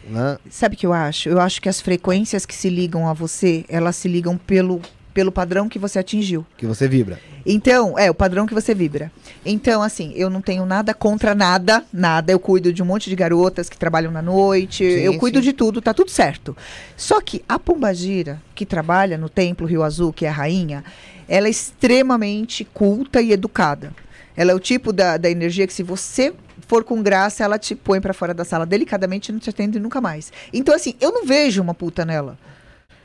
[0.08, 0.38] Né?
[0.50, 1.30] Sabe o que eu acho?
[1.30, 4.80] Eu acho que as frequências que se ligam a você, elas se ligam pelo,
[5.16, 6.46] pelo padrão que você atingiu.
[6.58, 7.18] Que você vibra.
[7.46, 9.10] Então, é o padrão que você vibra.
[9.46, 12.34] Então, assim, eu não tenho nada contra nada, nada.
[12.34, 15.46] Eu cuido de um monte de garotas que trabalham na noite, Sim, eu cuido sim.
[15.46, 16.56] de tudo, tá tudo certo.
[16.98, 20.84] Só que a Pombagira, que trabalha no Templo Rio Azul, que é a rainha,
[21.30, 23.94] ela é extremamente culta e educada.
[24.36, 26.34] Ela é o tipo da, da energia que se você
[26.68, 29.80] for com graça, ela te põe pra fora da sala delicadamente e não te atende
[29.80, 30.34] nunca mais.
[30.52, 32.38] Então, assim, eu não vejo uma puta nela.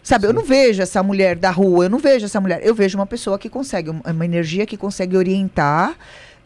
[0.03, 2.61] Sabe, eu não vejo essa mulher da rua, eu não vejo essa mulher.
[2.63, 5.95] Eu vejo uma pessoa que consegue, um- uma energia que consegue orientar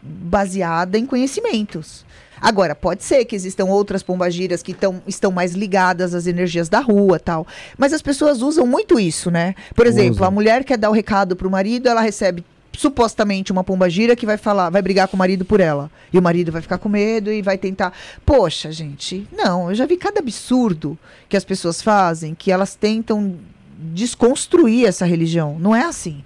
[0.02, 2.04] baseada em conhecimentos.
[2.40, 6.80] Agora, pode ser que existam outras pombagiras que tão, estão mais ligadas às energias da
[6.80, 7.46] rua tal.
[7.78, 9.54] Mas as pessoas usam muito isso, né?
[9.74, 10.26] Por exemplo, Usam.
[10.26, 12.44] a mulher quer dar o recado pro marido, ela recebe
[12.76, 15.90] supostamente uma pombagira que vai falar, vai brigar com o marido por ela.
[16.12, 17.92] E o marido vai ficar com medo e vai tentar.
[18.24, 20.98] Poxa, gente, não, eu já vi cada absurdo
[21.28, 23.36] que as pessoas fazem que elas tentam
[23.78, 25.58] desconstruir essa religião.
[25.58, 26.24] Não é assim.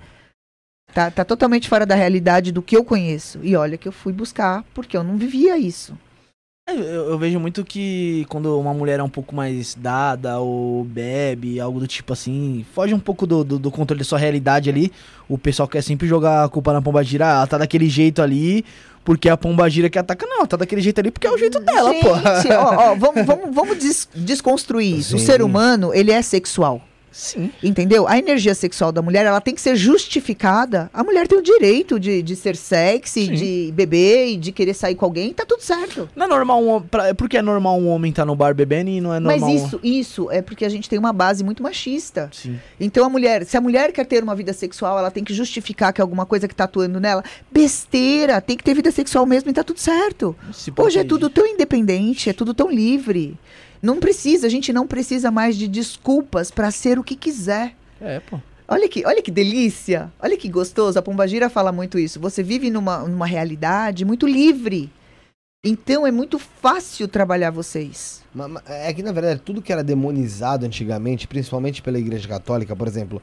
[0.93, 3.39] Tá, tá totalmente fora da realidade do que eu conheço.
[3.43, 5.97] E olha que eu fui buscar porque eu não vivia isso.
[6.69, 10.85] É, Eu, eu vejo muito que quando uma mulher é um pouco mais dada ou
[10.85, 14.69] bebe, algo do tipo assim, foge um pouco do, do, do controle da sua realidade
[14.69, 14.93] ali.
[15.29, 17.27] O pessoal quer sempre jogar a culpa na pombagira.
[17.27, 18.65] Ah, ela tá daquele jeito ali
[19.05, 20.27] porque é a pombagira que ataca.
[20.27, 22.11] Não, ela tá daquele jeito ali porque é o jeito dela, Gente, pô.
[22.55, 25.17] ó, ó, vamos, vamos, vamos des- desconstruir isso.
[25.17, 25.25] O Sim.
[25.27, 26.83] ser humano, ele é sexual.
[27.19, 27.51] Sim.
[27.63, 28.07] Entendeu?
[28.07, 30.89] A energia sexual da mulher, ela tem que ser justificada.
[30.95, 33.35] A mulher tem o direito de, de ser sexy, Sim.
[33.35, 36.09] de beber e de querer sair com alguém, tá tudo certo.
[36.15, 36.89] Não é normal um homem.
[36.89, 39.51] pra- Por que é normal um homem estar no bar bebendo e não é normal.
[39.51, 42.31] Mas isso, isso é porque a gente tem uma base muito machista.
[42.33, 42.57] Sim.
[42.79, 45.93] Então a mulher, se a mulher quer ter uma vida sexual, ela tem que justificar
[45.93, 47.25] que é alguma coisa que tá atuando nela.
[47.51, 50.37] Besteira, tem que ter vida sexual mesmo e tá tudo certo.
[50.79, 53.37] Hoje é tudo tão independente, é tudo tão livre.
[53.83, 57.75] Não precisa, a gente não precisa mais de desculpas para ser o que quiser.
[58.01, 58.39] É, pô.
[58.71, 60.99] Olha que, olha que delícia, olha que gostoso.
[60.99, 62.21] A Pombagira fala muito isso.
[62.21, 64.91] Você vive numa, numa realidade muito livre.
[65.65, 68.23] Então é muito fácil trabalhar vocês.
[68.67, 73.21] É que, na verdade, tudo que era demonizado antigamente, principalmente pela Igreja Católica, por exemplo,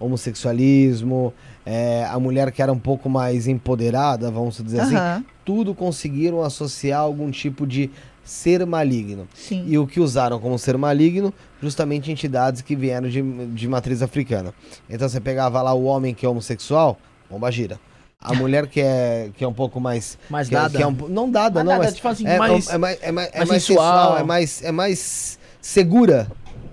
[0.00, 1.32] homossexualismo,
[1.64, 6.42] é, a mulher que era um pouco mais empoderada, vamos dizer assim, Aham, tudo conseguiram
[6.42, 7.88] associar algum tipo de
[8.26, 9.26] ser maligno.
[9.34, 9.64] sim.
[9.66, 14.52] E o que usaram como ser maligno, justamente entidades que vieram de, de matriz africana.
[14.90, 16.98] Então você pegava lá o homem que é homossexual,
[17.30, 17.78] bomba gira.
[18.20, 20.18] A mulher que é, que é um pouco mais.
[20.28, 20.76] Mais que é- dada.
[20.76, 23.12] que é um- não dada, Mais não, mas tipo assim, é, mais- é mais, é
[23.12, 23.86] mais, é mais mais sensual.
[23.98, 26.26] sensual, é mais, é mais segura.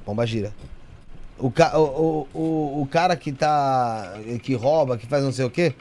[0.06, 0.52] Bomba gira.
[1.38, 4.14] O, ca, o, o, o, o cara que tá.
[4.42, 5.74] que rouba, que faz não sei o quê,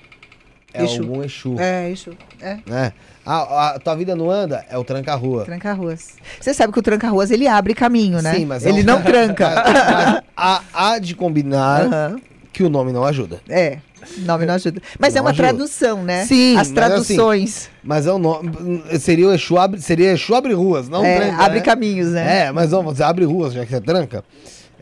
[0.75, 1.03] é Exu.
[1.03, 1.57] algum Exu.
[1.59, 2.11] É, isso.
[2.41, 2.93] É, Né?
[3.25, 4.64] A, a tua vida não anda?
[4.68, 5.45] É o tranca-rua.
[5.45, 6.09] tranca-ruas.
[6.41, 8.35] Você sabe que o tranca-ruas ele abre caminho, né?
[8.35, 9.49] Sim, mas é ele um- não tranca.
[9.64, 12.20] Mas há, há de combinar Aham.
[12.53, 13.41] que o nome não ajuda.
[13.49, 13.79] É,
[14.27, 14.83] nome não ajuda.
[14.99, 15.49] Mas Não é uma ajuda.
[15.49, 16.25] tradução, né?
[16.27, 17.70] Sim, As mas traduções.
[17.85, 18.51] Mas é o nome.
[18.99, 21.64] Seria o Exu abre, seria Exu abre ruas, não é, tranca, abre né?
[21.64, 22.47] caminhos, né?
[22.47, 24.25] É, mas vamos dizer, abre ruas, já que é tranca.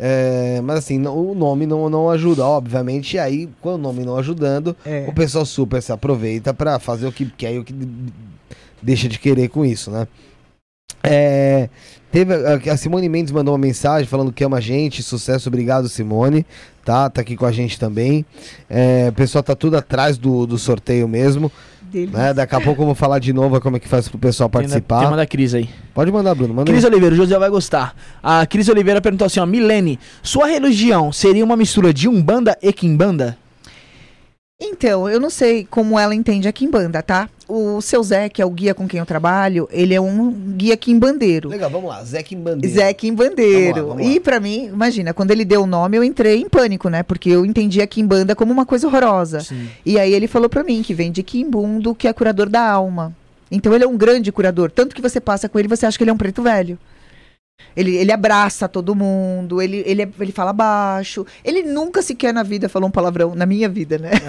[0.03, 3.17] É, mas assim, não- o nome não, não ajuda, obviamente.
[3.17, 5.05] E aí, com o nome não ajudando, É.
[5.07, 7.75] o pessoal super se aproveita pra fazer o que quer e o que
[8.83, 10.07] deixa de querer com isso, né?
[11.03, 11.69] É,
[12.13, 15.89] teve a- a Simone Mendes mandou uma mensagem falando que ama a gente, sucesso, obrigado
[15.89, 16.45] Simone,
[16.85, 17.09] tá?
[17.09, 18.25] Tá aqui com a gente também.
[18.69, 21.51] É, o pessoal tá tudo atrás do, do sorteio mesmo,
[22.13, 22.35] né?
[22.35, 24.99] Daqui a pouco eu vou falar de novo como é que faz pro pessoal participar.
[25.01, 25.71] tem uma da Cris aí.
[25.95, 26.91] Pode mandar, Bruno, manda Cris aí.
[26.91, 27.95] Oliveira, o José vai gostar.
[28.23, 32.73] A Cris Oliveira perguntou assim, ó, Milene, sua religião seria uma mistura de Umbanda e
[32.73, 33.39] Kimbanda?
[34.61, 37.31] Então, eu não sei como ela entende a Kimbanda, tá?
[37.49, 40.77] O seu Zé, que é o guia com quem eu trabalho, ele é um guia
[40.77, 41.49] Kimbandeiro.
[41.49, 42.77] Legal, vamos lá, Zé Kimbandeira.
[42.77, 43.75] Zé Kimbandeiro.
[43.75, 44.13] Vamos lá, vamos lá.
[44.13, 47.03] E pra mim, imagina, quando ele deu o nome, eu entrei em pânico, né?
[47.03, 49.41] Porque eu entendi a Kimbanda como uma coisa horrorosa.
[49.41, 49.67] Sim.
[49.85, 53.17] E aí ele falou pra mim que vem de Kimbundo, que é curador da alma.
[53.51, 54.71] Então ele é um grande curador.
[54.71, 56.79] Tanto que você passa com ele, você acha que ele é um preto velho.
[57.77, 61.25] Ele, ele abraça todo mundo, ele, ele, ele fala baixo.
[61.45, 64.11] Ele nunca sequer na vida falou um palavrão, na minha vida, né?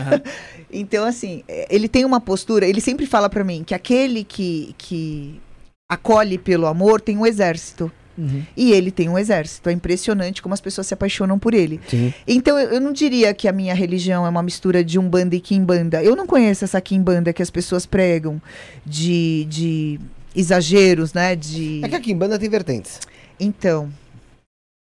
[0.74, 4.74] Então, assim, é, ele tem uma postura, ele sempre fala pra mim que aquele que,
[4.78, 5.42] que
[5.90, 7.92] acolhe pelo amor tem um exército.
[8.18, 8.44] Uhum.
[8.56, 9.68] E ele tem um exército.
[9.68, 11.80] É impressionante como as pessoas se apaixonam por ele.
[11.88, 12.14] Sim.
[12.28, 15.42] Então, eu, eu não diria que a minha religião é uma mistura de Umbanda e
[15.42, 16.04] Kimbanda.
[16.04, 18.42] Eu não conheço essa Kimbanda que as pessoas pregam
[18.86, 20.00] de, de
[20.36, 21.36] exageros, né?
[21.36, 21.82] De...
[21.84, 23.00] É que a Kimbanda tem vertentes.
[23.44, 23.92] Então,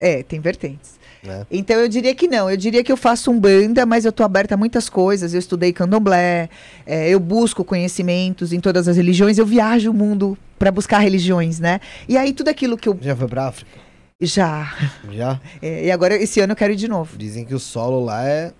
[0.01, 0.99] é, tem vertentes.
[1.23, 1.45] né?
[1.49, 2.49] Então, eu diria que não.
[2.49, 5.33] Eu diria que eu faço Umbanda, mas eu tô aberta a muitas coisas.
[5.33, 6.49] Eu estudei candomblé,
[6.85, 9.37] é, eu busco conhecimentos em todas as religiões.
[9.37, 11.79] Eu viajo o mundo para buscar religiões, né?
[12.09, 13.71] E aí, tudo aquilo que eu Já foi pra África?
[14.19, 14.75] já...
[15.11, 15.39] Já?
[15.61, 17.17] é, e agora, esse ano, eu quero ir de novo.
[17.17, 18.51] Dizem que o solo lá é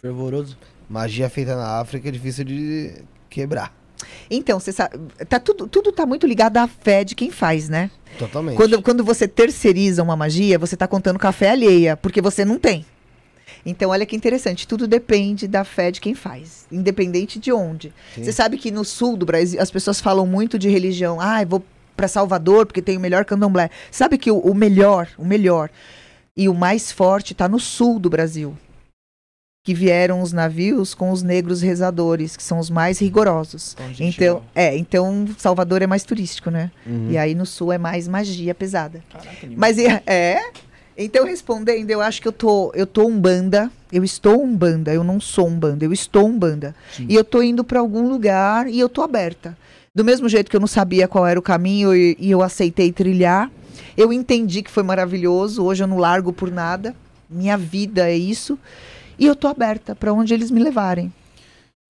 [0.00, 0.56] Fervoroso.
[0.88, 2.92] magia feita na África, é difícil de
[3.30, 3.72] quebrar.
[4.30, 7.90] Então, você sabe, tá tudo, tudo tá muito ligado à fé de quem faz, né?
[8.18, 8.56] Totalmente.
[8.56, 12.44] Quando, quando você terceiriza uma magia, você tá contando com a fé alheia, porque você
[12.44, 12.84] não tem.
[13.66, 17.92] Então, olha que interessante, tudo depende da fé de quem faz, independente de onde.
[18.14, 18.24] Sim.
[18.24, 21.18] Você sabe que no sul do Brasil as pessoas falam muito de religião.
[21.20, 21.64] Ah, eu vou
[21.96, 23.70] para Salvador porque tem o melhor candomblé.
[23.90, 25.70] Sabe que o, o melhor, o melhor
[26.36, 28.56] e o mais forte está no sul do Brasil.
[29.64, 33.74] Que vieram os navios com os negros rezadores, que são os mais rigorosos.
[33.98, 36.70] Então, é, então Salvador é mais turístico, né?
[36.86, 37.10] Uhum.
[37.10, 39.02] E aí no sul é mais magia pesada.
[39.10, 39.48] Caraca.
[39.56, 40.38] Mas é, é,
[40.96, 45.18] Então, respondendo, eu acho que eu tô, eu tô umbanda, eu estou umbanda, eu não
[45.18, 46.74] sou umbanda, eu estou umbanda.
[46.92, 47.06] Sim.
[47.08, 49.56] E eu tô indo para algum lugar e eu tô aberta.
[49.94, 52.92] Do mesmo jeito que eu não sabia qual era o caminho e, e eu aceitei
[52.92, 53.50] trilhar,
[53.96, 56.94] eu entendi que foi maravilhoso, hoje eu não largo por nada.
[57.28, 58.58] Minha vida é isso.
[59.18, 61.12] E eu tô aberta para onde eles me levarem.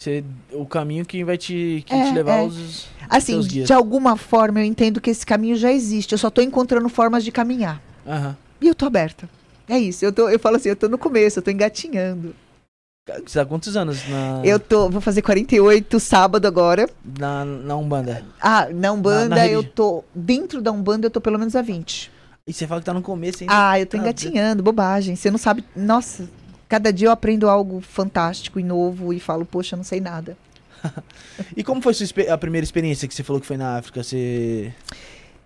[0.00, 2.40] Você- o caminho que vai te, que É, te levar é.
[2.40, 6.40] aos Assim, de alguma forma eu entendo que esse caminho já existe, eu só tô
[6.42, 7.80] encontrando formas de caminhar.
[8.06, 8.36] Aham.
[8.60, 9.28] E eu tô aberta.
[9.68, 12.34] É isso, eu, tô, eu falo assim, eu tô no começo, eu tô engatinhando.
[13.06, 16.88] Você tá há quantos anos na, Eu tô, vou fazer 48 sábado agora.
[17.18, 18.24] na, na Umbanda?
[18.40, 21.62] Ah, na Umbanda Na- na eu tô, dentro da Umbanda eu tô pelo menos a
[21.62, 22.10] 20.
[22.46, 23.70] E você fala que tá no começo ainda.
[23.70, 25.16] Ah, eu tô Ah, engatinhando, bobagem.
[25.16, 26.28] Você não sabe, nossa,
[26.74, 30.36] cada dia eu aprendo algo fantástico e novo e falo, poxa, não sei nada.
[31.56, 31.94] E como foi
[32.28, 34.02] a primeira experiência que você falou que foi na África?
[34.02, 34.72] Você.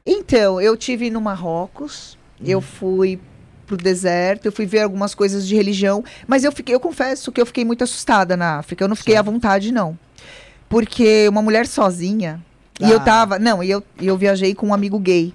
[0.06, 3.20] Então, eu tive no Marrocos, eu fui
[3.66, 7.38] pro deserto, eu fui ver algumas coisas de religião, mas eu fiquei, eu confesso que
[7.40, 8.82] eu fiquei muito assustada na África.
[8.82, 9.98] Eu não fiquei à vontade não.
[10.68, 12.42] Porque uma mulher sozinha,
[12.80, 13.04] e eu Ah.
[13.04, 15.34] tava, não, e eu, eu viajei com um amigo gay.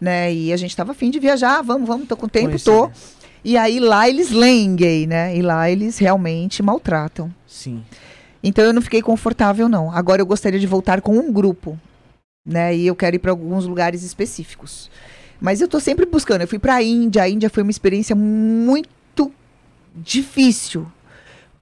[0.00, 0.32] Né?
[0.34, 2.90] E a gente tava afim de viajar, vamos, vamos, tô com tempo, Conheci, tô.
[3.44, 5.36] E aí lá eles leem gay, né?
[5.36, 7.32] E lá eles realmente maltratam.
[7.46, 7.82] Sim.
[8.42, 9.90] Então eu não fiquei confortável não.
[9.90, 11.78] Agora eu gostaria de voltar com um grupo,
[12.46, 12.74] né?
[12.76, 14.90] E eu quero ir para alguns lugares específicos.
[15.40, 16.42] Mas eu tô sempre buscando.
[16.42, 17.22] Eu fui para a Índia.
[17.22, 19.32] A Índia foi uma experiência muito
[19.94, 20.86] difícil.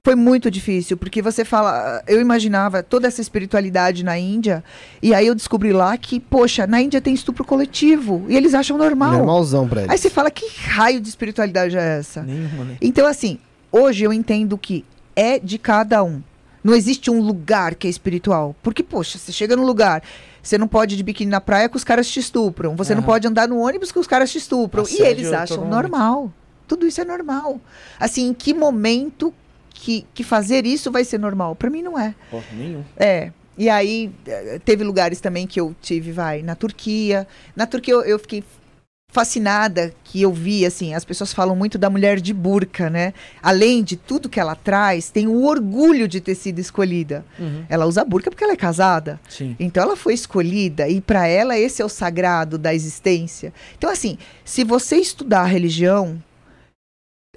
[0.09, 4.63] Foi muito difícil, porque você fala, eu imaginava toda essa espiritualidade na Índia,
[5.03, 8.75] e aí eu descobri lá que, poxa, na Índia tem estupro coletivo, e eles acham
[8.75, 9.11] normal.
[9.11, 9.91] Normalzão pra eles.
[9.91, 12.23] Aí você fala, que raio de espiritualidade é essa?
[12.23, 12.77] Nenhuma, né?
[12.81, 13.37] Então, assim,
[13.71, 14.83] hoje eu entendo que
[15.15, 16.23] é de cada um.
[16.63, 18.55] Não existe um lugar que é espiritual.
[18.63, 20.01] Porque, poxa, você chega num lugar,
[20.41, 22.75] você não pode ir de biquíni na praia que os caras te estupram.
[22.75, 24.81] Você não pode andar no ônibus que os caras te estupram.
[24.81, 26.33] Assédio e eles acham normal.
[26.67, 27.61] Tudo isso é normal.
[27.99, 29.31] Assim, em que momento
[29.69, 31.55] que, que fazer isso vai ser normal?
[31.55, 32.13] Pra mim não é.
[32.29, 32.83] Pô, nenhum.
[32.97, 33.31] É.
[33.57, 37.27] E aí, eh, teve lugares também que eu tive, vai, na Turquia.
[37.55, 38.43] Na Turquia eu, eu fiquei
[39.11, 43.13] fascinada que eu vi, assim, as pessoas falam muito da mulher de burca, né?
[43.41, 47.25] Além de tudo que ela traz, tem o orgulho de ter sido escolhida.
[47.39, 47.65] Uhum.
[47.67, 49.19] Ela usa burca porque ela é casada.
[49.27, 49.55] Sim.
[49.59, 53.51] Então ela foi escolhida e para ela esse é o sagrado da existência.
[53.77, 56.21] Então assim, se você estudar a religião,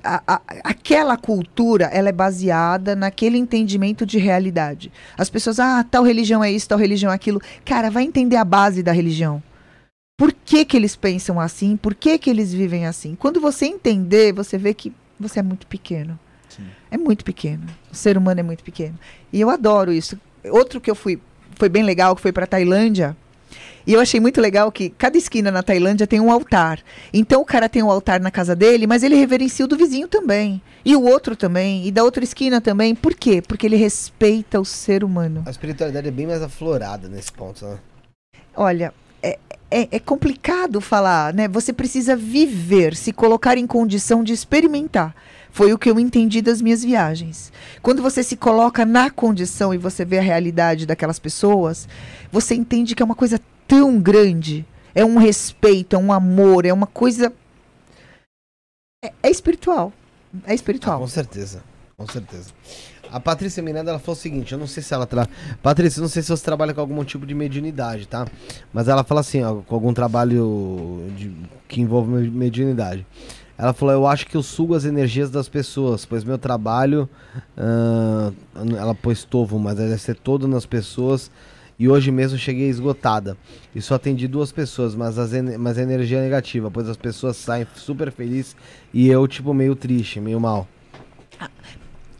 [0.02, 4.92] a- a- aquela cultura ela é baseada naquele entendimento de realidade.
[5.16, 7.40] As pessoas, ah, tal religião é isso, tal religião é aquilo.
[7.64, 9.42] Cara, vai entender a base da religião.
[10.18, 11.76] Por que, que eles pensam assim?
[11.76, 13.14] Por que, que eles vivem assim?
[13.16, 16.18] Quando você entender, você vê que você é muito pequeno.
[16.48, 16.64] Sim.
[16.90, 17.64] É muito pequeno.
[17.90, 18.98] O ser humano é muito pequeno.
[19.32, 20.18] E eu adoro isso.
[20.50, 21.20] Outro que eu fui,
[21.56, 23.16] foi bem legal, que foi para Tailândia.
[23.86, 26.80] E eu achei muito legal que cada esquina na Tailândia tem um altar.
[27.12, 30.08] Então o cara tem um altar na casa dele, mas ele reverencia o do vizinho
[30.08, 30.60] também.
[30.84, 31.86] E o outro também.
[31.86, 32.94] E da outra esquina também.
[32.94, 33.42] Por quê?
[33.46, 35.42] Porque ele respeita o ser humano.
[35.46, 37.78] A espiritualidade é bem mais aflorada nesse ponto, né?
[38.54, 38.92] Olha,
[39.22, 39.38] é,
[39.70, 41.48] é, é complicado falar, né?
[41.48, 45.14] Você precisa viver, se colocar em condição de experimentar.
[45.52, 47.52] Foi o que eu entendi das minhas viagens.
[47.82, 51.86] Quando você se coloca na condição e você vê a realidade daquelas pessoas,
[52.32, 53.38] você entende que é uma coisa
[53.68, 54.64] tão grande.
[54.94, 57.32] É um respeito, é um amor, é uma coisa.
[59.04, 59.92] É, é espiritual.
[60.46, 60.98] É Ah, espiritual.
[61.00, 61.62] com certeza.
[61.96, 62.50] Com certeza.
[63.10, 65.28] A Patrícia Miranda, ela falou o seguinte, eu não sei se ela tra...
[65.62, 68.26] Patrícia, não sei se você trabalha com algum tipo de mediunidade, tá?
[68.72, 71.30] Mas ela fala assim, ó, com algum trabalho de-
[71.68, 73.06] que envolve me- mediunidade.
[73.62, 77.08] Ela falou, eu acho que eu sugo as energias das pessoas, pois meu trabalho,
[77.56, 78.32] ah,
[78.76, 81.30] ela pôs tovo, mas deve ser todo nas pessoas,
[81.78, 83.36] e hoje mesmo cheguei esgotada.
[83.72, 85.30] E só atendi duas pessoas, mas, as
[85.60, 88.56] mas a energia é negativa, pois as pessoas saem super felizes
[88.92, 90.66] e eu, tipo, meio triste, meio mal.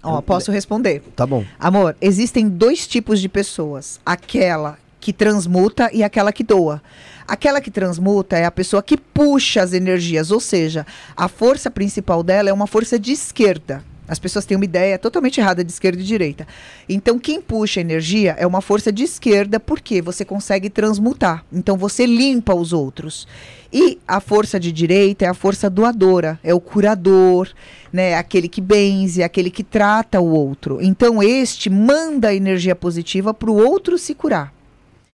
[0.01, 1.03] Ó, posso responder.
[1.17, 1.45] Tá bom.
[1.59, 6.81] Amor, existem dois tipos de pessoas: aquela que transmuta e aquela que doa.
[7.27, 10.87] Aquela que transmuta é a pessoa que puxa as energias, ou seja,
[11.17, 13.83] a força principal dela é uma força de esquerda.
[14.07, 16.47] As pessoas têm uma ideia totalmente errada de esquerda e direita.
[16.89, 21.45] Então, quem puxa energia é uma força de esquerda, porque você consegue transmutar.
[21.53, 23.27] Então, você limpa os outros.
[23.73, 27.49] E a força de direita é a força doadora, é o curador,
[27.91, 28.15] né?
[28.17, 30.79] Aquele que benze, aquele que trata o outro.
[30.83, 34.53] Então, este manda a energia positiva para o outro se curar.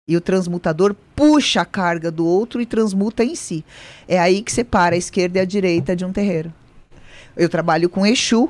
[0.08, 3.66] E o transmutador puxa a carga do outro e transmuta em si.
[4.08, 6.54] É aí que separa a esquerda e a direita de um terreiro.
[7.36, 8.48] Eu trabalho com Exu.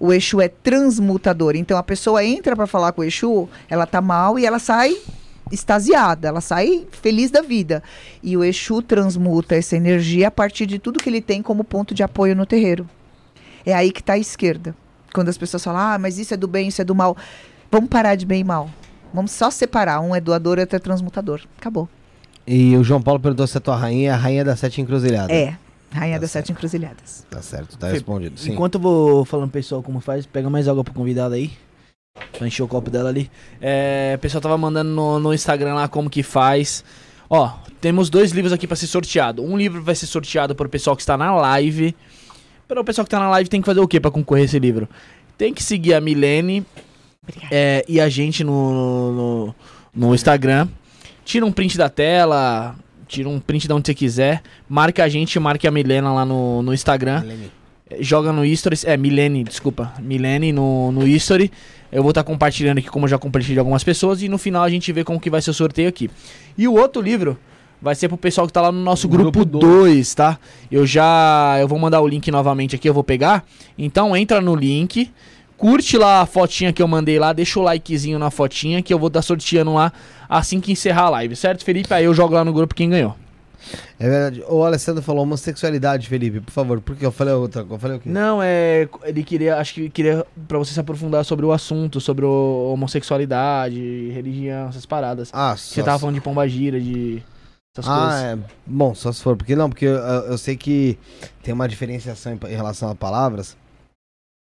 [0.00, 1.54] O Exu é transmutador.
[1.54, 4.96] Então a pessoa entra para falar com o Exu, ela tá mal e ela sai
[5.52, 7.84] extasiada, ela sai feliz da vida.
[8.20, 11.94] E o Exu transmuta essa energia a partir de tudo que ele tem como ponto
[11.94, 12.84] de apoio no terreiro.
[13.64, 14.74] É aí que está a esquerda.
[15.14, 17.16] Quando as pessoas falam, ah, mas isso é do bem, isso é do mal.
[17.70, 18.68] Vamos parar de bem e mal.
[19.12, 20.00] Vamos só separar.
[20.00, 21.40] Um é doador e outro é transmutador.
[21.58, 21.88] Acabou.
[22.46, 25.30] E o João Paulo perguntou se a tua rainha é a rainha das sete encruzilhadas.
[25.34, 25.56] É.
[25.92, 26.46] Rainha Tá das certo.
[26.46, 27.26] sete encruzilhadas.
[27.30, 28.38] Tá certo, tá Fê, respondido.
[28.38, 28.52] Sim.
[28.52, 31.50] Enquanto eu vou falando pro pessoal como faz, pega mais água pro convidado aí.
[32.36, 33.30] Pra encher o copo dela ali.
[33.60, 36.84] É, o pessoal tava mandando no, no Instagram lá como que faz.
[37.28, 37.50] Ó,
[37.80, 39.42] temos dois livros aqui pra ser sorteado.
[39.44, 41.94] Um livro vai ser sorteado pro pessoal que está na live.
[42.68, 44.58] Para o pessoal que tá na live tem que fazer o quê pra concorrer esse
[44.58, 44.88] livro?
[45.38, 46.64] Tem que seguir a Milene.
[47.50, 49.54] É, e a gente no, no,
[49.94, 50.68] no Instagram.
[51.24, 52.76] Tira um print da tela,
[53.08, 54.42] tira um print de onde você quiser.
[54.68, 57.22] Marca a gente, marque a Milena lá no, no Instagram.
[57.22, 57.50] Helene.
[58.00, 61.52] Joga no History, é, Milene, desculpa, Milene no, no History.
[61.90, 64.64] Eu vou estar compartilhando aqui, como eu já compartilhei de algumas pessoas, e no final
[64.64, 66.10] a gente vê como que vai ser o sorteio aqui.
[66.58, 67.38] E o outro livro
[67.80, 70.38] vai ser pro pessoal que tá lá no nosso grupo Grupo 2, tá?
[70.70, 71.56] Eu já.
[71.60, 73.44] Eu vou mandar o link novamente aqui, eu vou pegar.
[73.78, 75.10] Então entra no link,
[75.56, 78.98] curte lá a fotinha que eu mandei lá, deixa o likezinho na fotinha que eu
[78.98, 79.92] vou estar sorteando lá
[80.28, 81.92] assim que encerrar a live, certo, Felipe?
[81.92, 83.14] Aí eu jogo lá no grupo quem ganhou.
[83.98, 84.44] É verdade.
[84.48, 86.80] O Alessandro falou homossexualidade, Felipe, por favor.
[86.80, 87.66] Por que eu falei outra?
[87.68, 88.08] Eu falei o quê?
[88.08, 88.88] Não, é.
[89.02, 89.56] Ele queria.
[89.56, 94.86] Acho que queria pra você se aprofundar sobre o assunto, sobre o homossexualidade, religião, essas
[94.86, 95.30] paradas.
[95.32, 97.22] Ah, Você tava falando de pombagira, de.
[97.76, 98.22] Essas Ah, coisas.
[98.22, 98.38] é.
[98.66, 99.36] Bom, só se for.
[99.36, 100.96] Porque não, porque eu, eu sei que
[101.42, 103.56] tem uma diferenciação em, em relação a palavras.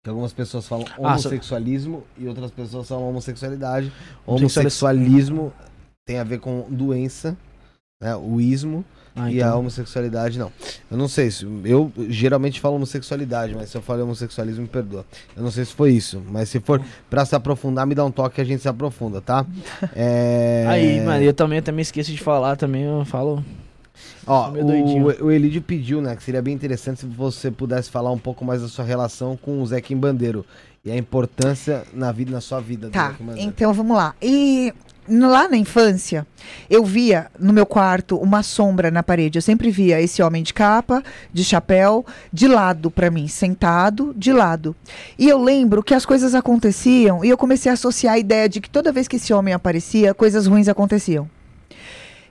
[0.10, 3.94] Que algumas pessoas falam Ah, só- homossexualismo e outras pessoas falam homossexualidade.
[4.26, 4.66] Homossexuali-
[4.98, 5.54] Homossexualismo
[6.04, 7.38] tem a ver com doença,
[8.02, 8.16] né?
[8.16, 8.84] O ismo.
[9.16, 9.60] Ah, E a então.
[9.60, 10.52] homossexualidade não.
[10.90, 11.46] Eu não sei se.
[11.64, 15.06] Eu geralmente falo homossexualidade, mas se eu falei homossexualismo, me perdoa.
[15.38, 16.22] Eu não sei se foi isso.
[16.32, 19.22] Mas se for pra se aprofundar, me dá um toque que a gente se aprofunda,
[19.22, 19.46] tá?
[19.96, 20.66] É...
[20.68, 23.44] Aí, mano, eu também, também esqueço de falar, também eu falo.
[24.28, 25.08] Ó, doidinho.
[25.22, 26.16] o, o Elidio pediu, né?
[26.16, 29.62] Que seria bem interessante se você pudesse falar um pouco mais da sua relação com
[29.62, 30.46] o Zequim Bandeiro.
[30.86, 33.10] E a importância na vida, na sua vida do Tá,
[33.44, 34.16] então vamos lá.
[34.22, 34.74] E
[35.06, 36.26] no- lá na infância,
[36.70, 39.38] eu via no meu quarto uma sombra na parede.
[39.38, 41.04] Eu sempre via esse homem de capa,
[41.34, 44.74] de chapéu, de lado pra mim, sentado, de lado.
[45.18, 48.62] E eu lembro que as coisas aconteciam e eu comecei a associar a ideia de
[48.62, 51.30] que toda vez que esse homem aparecia, coisas ruins aconteciam.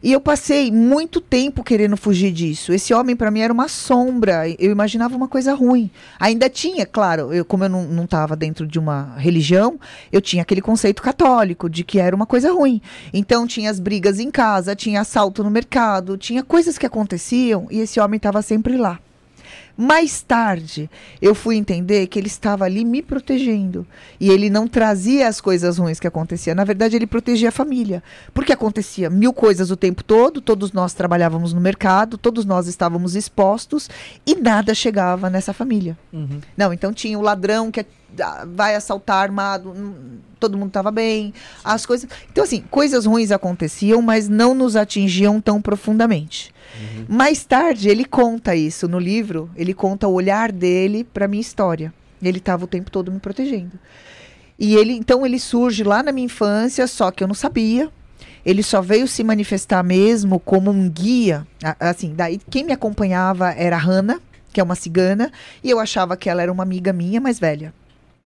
[0.03, 2.73] E eu passei muito tempo querendo fugir disso.
[2.73, 4.49] Esse homem, para mim, era uma sombra.
[4.59, 5.91] Eu imaginava uma coisa ruim.
[6.21, 9.79] Ainda tinha, claro, eu, como eu não estava dentro de uma religião,
[10.13, 12.81] eu tinha aquele conceito católico de que era uma coisa ruim.
[13.13, 17.81] Então, tinha as brigas em casa, tinha assalto no mercado, tinha coisas que aconteciam e
[17.81, 19.01] esse homem estava sempre lá.
[19.81, 20.91] Mais tarde,
[21.23, 23.87] eu fui entender que ele estava ali me protegendo.
[24.19, 26.57] E ele não trazia as coisas ruins que aconteciam.
[26.57, 28.03] Na verdade, ele protegia a família.
[28.35, 33.15] Porque acontecia mil coisas o tempo todo, todos nós trabalhávamos no mercado, todos nós estávamos
[33.15, 33.89] expostos
[34.27, 35.97] e nada chegava nessa família.
[36.13, 36.41] Uhum.
[36.57, 37.87] Não, então tinha o ladrão que
[38.21, 41.33] ah, vai assaltar armado, hum, todo mundo estava bem,
[41.63, 42.11] as coisas.
[42.33, 46.53] Então, assim, coisas ruins aconteciam, mas não nos atingiam tão profundamente.
[47.09, 51.93] Mais tarde, ele conta isso no livro, ele conta o olhar dele para minha história.
[52.23, 53.79] Ele estava o tempo todo me protegendo.
[54.59, 57.91] E ele, então, ele surge lá na minha infância, só que eu não sabia.
[58.45, 61.47] Ele só veio se manifestar mesmo como um guia.
[61.79, 64.21] Assim, daí quem me acompanhava era a Hannah,
[64.53, 65.31] que é uma cigana,
[65.63, 67.73] e eu achava que ela era uma amiga minha mais velha.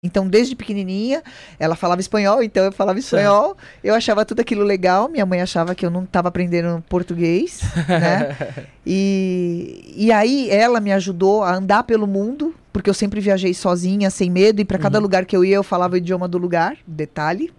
[0.05, 1.23] Então, desde pequenininha,
[1.59, 3.57] ela falava espanhol, então eu falava espanhol.
[3.83, 5.09] Eu achava tudo aquilo legal.
[5.09, 8.37] Minha mãe achava que eu não estava aprendendo português, né?
[8.87, 14.11] E, e aí ela me ajudou a andar pelo mundo, porque eu sempre viajei sozinha,
[14.11, 16.77] sem medo, e para cada lugar que eu ia eu falava o idioma do lugar,
[16.87, 17.51] detalhe.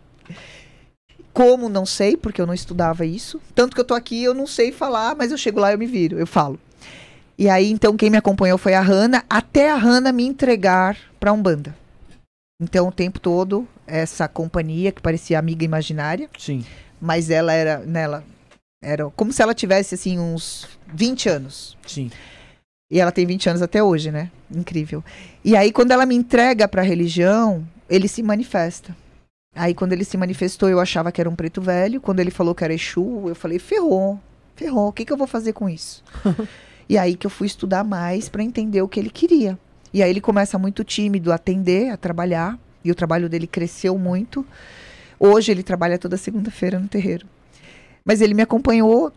[1.34, 3.42] Como não sei, porque eu não estudava isso.
[3.56, 5.80] Tanto que eu tô aqui, eu não sei falar, mas eu chego lá e eu
[5.80, 6.60] me viro, eu falo.
[7.40, 11.34] E aí, então, quem me acompanhou foi a Hanna, até a Hanna me entregar pra
[11.34, 11.76] Umbanda.
[12.62, 16.64] Então, o tempo todo, essa companhia, que parecia amiga imaginária, Sim.
[17.02, 18.24] mas ela era, nela,
[18.82, 21.78] era como se ela tivesse, assim, uns 20 anos.
[21.86, 22.10] Sim.
[22.90, 24.32] E ela tem 20 anos até hoje, né?
[24.50, 25.04] Incrível.
[25.44, 28.96] E aí, quando ela me entrega pra religião, ele se manifesta.
[29.54, 32.00] Aí, quando ele se manifestou, eu achava que era um preto velho.
[32.00, 34.20] Quando ele falou que era Exu, eu falei, ferrou,
[34.56, 36.04] ferrou, o que, que eu vou fazer com isso?
[36.88, 39.58] e aí que eu fui estudar mais pra entender o que ele queria.
[39.96, 42.60] E aí ele começa muito tímido a atender, a trabalhar.
[42.84, 44.46] E o trabalho dele cresceu muito.
[45.18, 47.26] Hoje ele trabalha toda segunda-feira no terreiro.
[48.04, 49.14] Mas ele me acompanhou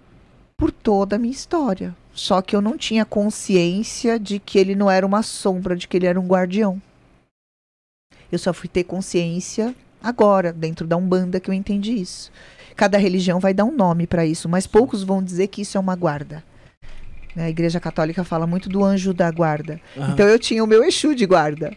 [0.56, 1.96] por toda a minha história.
[2.14, 5.96] Só que eu não tinha consciência de que ele não era uma sombra, de que
[5.96, 6.80] ele era um guardião.
[8.30, 12.30] Eu só fui ter consciência agora, dentro da Umbanda, que eu entendi isso.
[12.76, 15.80] Cada religião vai dar um nome para isso, mas poucos vão dizer que isso é
[15.80, 16.44] uma guarda.
[17.38, 19.80] Né, A Igreja Católica fala muito do anjo da guarda.
[19.96, 20.12] Aham.
[20.12, 21.72] Então eu tinha o meu Exu de guarda.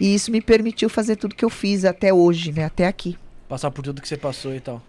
[0.00, 2.64] E isso me permitiu fazer tudo que eu fiz até hoje, né?
[2.64, 3.16] Até aqui.
[3.48, 4.82] Passar por tudo que você passou e tal.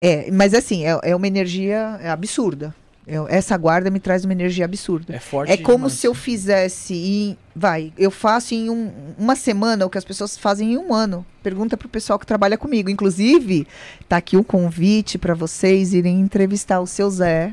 [0.00, 2.72] É, mas assim, é, é uma energia absurda.
[3.04, 5.12] Eu- essa guarda me traz uma energia absurda.
[5.16, 5.94] É forte É como demais.
[5.94, 7.36] se eu fizesse em.
[7.56, 11.26] Vai, eu faço em um- uma semana o que as pessoas fazem em um ano.
[11.42, 12.88] Pergunta pro pessoal que trabalha comigo.
[12.88, 13.66] Inclusive,
[14.08, 17.52] tá aqui o convite para vocês irem entrevistar o seu Zé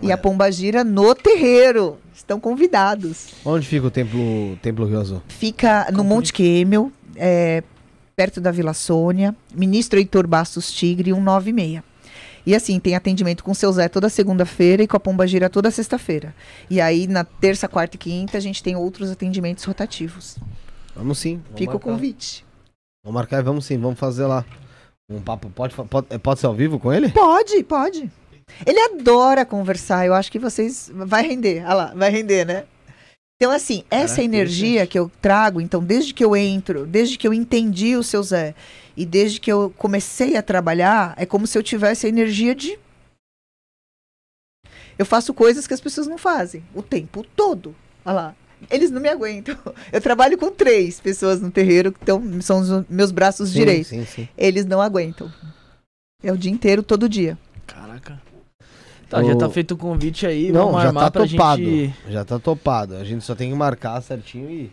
[0.00, 1.98] e a Pomba Gira no terreiro.
[2.14, 3.28] Estão convidados.
[3.44, 5.22] Onde fica o templo, templo Rio Azul?
[5.28, 7.62] Fica no Monte Quêmel, é,
[8.14, 11.82] perto da Vila Sônia, Ministro Heitor Bastos Tigre, 196.
[12.46, 15.48] E assim, tem atendimento com o seu Zé toda segunda-feira e com a Pomba Gira
[15.48, 16.34] toda sexta-feira.
[16.68, 20.36] E aí, na terça, quarta e quinta, a gente tem outros atendimentos rotativos.
[20.94, 21.36] Vamos sim.
[21.46, 21.90] vamos Fica o marcar.
[21.90, 22.44] convite.
[23.02, 24.44] Vamos marcar e vamos sim, vamos fazer lá.
[25.08, 25.50] Um papo.
[25.50, 27.08] Pode, pode, pode ser ao vivo com ele?
[27.10, 28.10] Pode, pode.
[28.66, 30.06] Ele adora conversar.
[30.06, 30.90] Eu acho que vocês.
[30.94, 31.64] Vai render.
[31.64, 32.64] Olha lá, vai render, né?
[33.36, 34.90] Então, assim, essa Caraca, energia interessante.
[34.90, 38.54] que eu trago, então, desde que eu entro, desde que eu entendi o seu Zé,
[38.96, 42.78] e desde que eu comecei a trabalhar, é como se eu tivesse a energia de.
[44.96, 47.74] Eu faço coisas que as pessoas não fazem o tempo todo.
[48.04, 48.36] Olha lá.
[48.70, 49.58] Eles não me aguentam.
[49.92, 53.88] Eu trabalho com três pessoas no terreiro, que tão, são os meus braços Sim, direitos.
[53.88, 54.28] Sim, sim.
[54.38, 55.30] Eles não aguentam.
[56.22, 57.36] É o dia inteiro, todo dia.
[57.66, 58.22] Caraca.
[59.08, 60.50] Tá, já O- tá feito o convite aí.
[60.50, 61.62] Não, vamos já armar tá pra topado.
[61.62, 61.94] gente.
[62.08, 62.96] Já tá topado.
[62.96, 64.70] A gente só tem que marcar certinho e.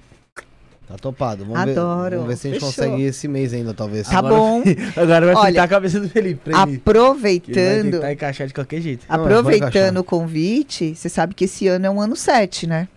[0.87, 1.45] Tá topado.
[1.45, 2.09] Vamos Adoro.
[2.09, 2.69] Ver, vamos ver se a gente Fechou.
[2.85, 4.07] consegue ir esse mês ainda, talvez.
[4.09, 4.63] Tá Agora- bom.
[4.97, 6.41] Agora vai Olha, pintar a cabeça do Felipe.
[6.43, 9.05] Pra ele, vai Aproveitando, tentar encaixar de qualquer jeito.
[9.07, 12.87] Não, aproveitando o convite, você sabe que esse ano é um ano 7, né?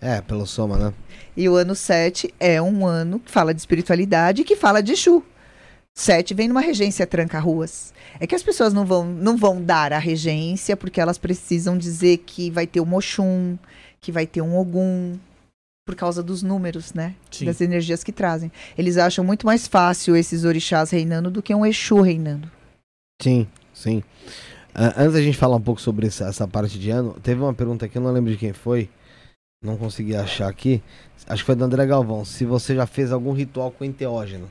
[0.00, 0.92] É, pelo soma, né?
[1.34, 4.92] E o ano 7 é um ano que fala de espiritualidade e que fala de
[4.92, 5.22] Exu.
[5.94, 7.92] 7 vem numa regência tranca-ruas.
[8.18, 12.18] É que as pessoas não vão, não vão dar a regência porque elas precisam dizer
[12.18, 13.58] que vai ter um Oxum,
[14.00, 15.18] que vai ter um Ogum,
[15.84, 17.14] por causa dos números, né?
[17.30, 17.44] Sim.
[17.44, 18.50] Das energias que trazem.
[18.76, 22.50] Eles acham muito mais fácil esses orixás reinando do que um Exu reinando.
[23.20, 24.02] Sim, sim.
[24.74, 27.52] Ah, antes da gente falar um pouco sobre essa, essa parte de ano, teve uma
[27.52, 28.88] pergunta aqui, eu não lembro de quem foi.
[29.62, 30.82] Não consegui achar aqui.
[31.26, 32.24] Acho que foi do André Galvão.
[32.24, 34.50] Se você já fez algum ritual com enteógeno.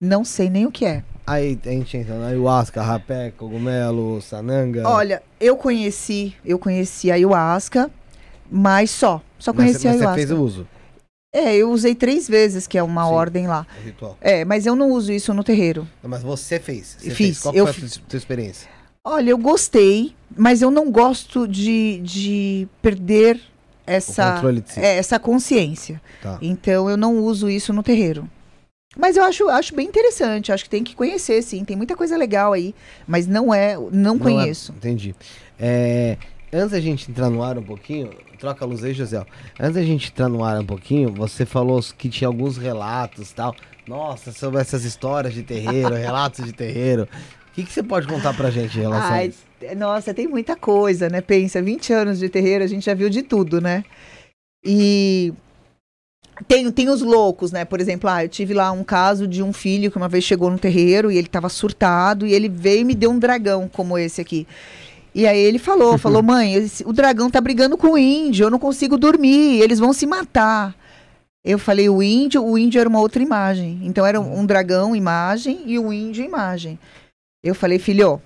[0.00, 1.02] Não sei nem o que é.
[1.26, 4.88] Aí a gente entra na ayahuasca, rapé, cogumelo, sananga.
[4.88, 7.90] Olha, eu conheci, eu conheci a ayahuasca,
[8.50, 9.20] mas só.
[9.38, 10.14] Só mas, conheci você- a mas você ayahuasca.
[10.26, 10.68] fez o uso,
[11.30, 13.12] É, eu usei três vezes, que é uma Sim.
[13.12, 13.66] ordem lá.
[13.78, 14.16] o ritual.
[14.20, 15.86] É, mas eu não uso isso no terreiro.
[16.02, 16.96] Não, mas você fez.
[16.98, 17.40] Você Fiz, Fez.
[17.40, 18.66] Qual eu foi a tua experiência?
[19.04, 23.38] Olha, eu gostei, mas eu não gosto de, de perder
[23.86, 24.80] essa, si.
[24.80, 26.00] é, essa consciência.
[26.22, 26.38] Tá.
[26.40, 28.28] Então eu não uso isso no terreiro.
[28.96, 31.64] Mas eu acho, acho bem interessante, acho que tem que conhecer, sim.
[31.64, 32.74] Tem muita coisa legal aí,
[33.06, 34.72] mas não é, não, Não é- conheço.
[34.72, 35.14] entendi.
[35.58, 36.16] É,
[36.52, 39.24] antes da gente entrar no ar um pouquinho, troca a luz aí, José.
[39.60, 43.54] Antes da gente entrar no ar um pouquinho, você falou que tinha alguns relatos tal.
[43.86, 47.06] Nossa, sobre essas histórias de terreiro, relatos de terreiro.
[47.50, 49.44] O que, que você pode contar pra gente em relação a Ai, isso?
[49.76, 51.20] nossa, tem muita coisa, né?
[51.20, 53.84] Pensa, 20 anos de terreiro, a gente já viu de tudo, né?
[54.64, 55.32] E
[56.46, 57.64] tem, tem os loucos, né?
[57.64, 60.50] Por exemplo, ah, eu tive lá um caso de um filho que uma vez chegou
[60.50, 63.98] no terreiro e ele tava surtado e ele veio e me deu um dragão como
[63.98, 64.46] esse aqui.
[65.14, 68.50] E aí ele falou, falou, mãe, esse- o dragão tá brigando com o índio, eu
[68.50, 70.74] não consigo dormir, eles vão se matar.
[71.44, 73.80] Eu falei, o índio, o índio era uma outra imagem.
[73.82, 76.78] Então era um, um dragão imagem e o índio imagem.
[77.42, 78.20] Eu falei, filho,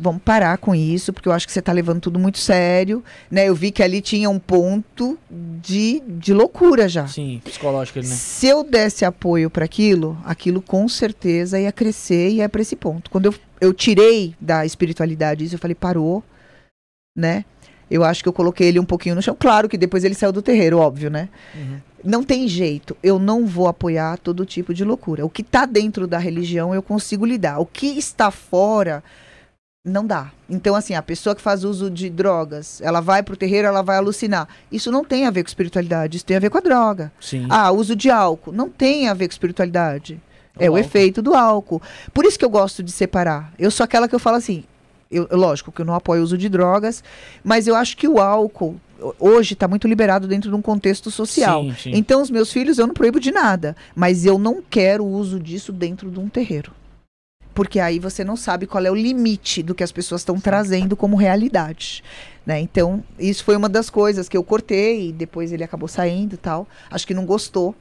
[0.00, 3.48] vamos parar com isso, porque eu acho que você tá levando tudo muito sério, né?
[3.48, 7.06] Eu vi que ali tinha um ponto de, de loucura já.
[7.06, 8.04] Sim, psicológico né?
[8.04, 12.76] Se eu desse apoio para aquilo, aquilo com certeza ia crescer e ia para esse
[12.76, 13.10] ponto.
[13.10, 16.22] Quando eu, eu tirei da espiritualidade isso, eu falei, parou,
[17.16, 17.44] né?
[17.90, 19.36] Eu acho que eu coloquei ele um pouquinho no chão.
[19.38, 21.28] Claro que depois ele saiu do terreiro, óbvio, né?
[21.54, 21.78] Uhum.
[22.02, 22.96] Não tem jeito.
[23.02, 25.24] Eu não vou apoiar todo tipo de loucura.
[25.24, 27.60] O que está dentro da religião eu consigo lidar.
[27.60, 29.02] O que está fora
[29.84, 30.32] não dá.
[30.48, 33.96] Então, assim, a pessoa que faz uso de drogas, ela vai pro terreiro, ela vai
[33.98, 34.48] alucinar.
[34.72, 37.12] Isso não tem a ver com espiritualidade, isso tem a ver com a droga.
[37.20, 37.46] Sim.
[37.50, 38.50] Ah, uso de álcool.
[38.52, 40.18] Não tem a ver com espiritualidade.
[40.58, 40.78] É o, álcool.
[40.78, 41.82] efeito do álcool.
[42.14, 43.52] Por isso que eu gosto de separar.
[43.58, 44.64] Eu sou aquela que eu falo assim.
[45.10, 47.04] Eu, lógico que eu não apoio o uso de drogas,
[47.44, 51.10] mas eu acho que o álcool ho- hoje está muito liberado dentro de um contexto
[51.10, 51.62] social.
[51.64, 51.90] Sim, sim.
[51.94, 55.38] Então, os meus filhos eu não proíbo de nada, mas eu não quero o uso
[55.38, 56.72] disso dentro de um terreiro.
[57.54, 60.96] Porque aí você não sabe qual é o limite do que as pessoas estão trazendo
[60.96, 62.02] como realidade.
[62.44, 62.60] Né?
[62.60, 66.36] Então, isso foi uma das coisas que eu cortei e depois ele acabou saindo e
[66.36, 66.66] tal.
[66.90, 67.74] Acho que não gostou.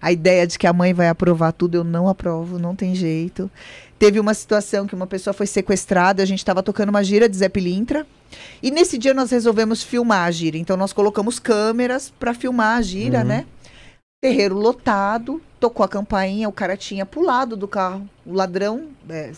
[0.00, 3.48] A ideia de que a mãe vai aprovar tudo, eu não aprovo, não tem jeito.
[3.98, 7.36] Teve uma situação que uma pessoa foi sequestrada, a gente estava tocando uma gira de
[7.36, 8.04] Zé Pilintra.
[8.60, 10.58] E nesse dia nós resolvemos filmar a gira.
[10.58, 13.24] Então nós colocamos câmeras para filmar a gira, Uhum.
[13.26, 13.46] né?
[14.22, 18.08] Terreiro lotado, tocou a campainha, o cara tinha pulado do carro.
[18.24, 19.32] O ladrão é,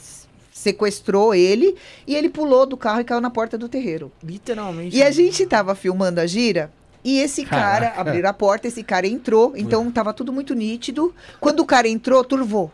[0.53, 1.75] sequestrou ele
[2.07, 4.13] e ele pulou do carro e caiu na porta do terreiro.
[4.23, 4.95] Literalmente.
[4.95, 6.71] E a gente tava filmando a gira
[7.03, 8.01] e esse cara, Caraca.
[8.03, 11.15] abriram a porta, esse cara entrou, então tava tudo muito nítido.
[11.41, 12.71] Quando o cara entrou, turvou.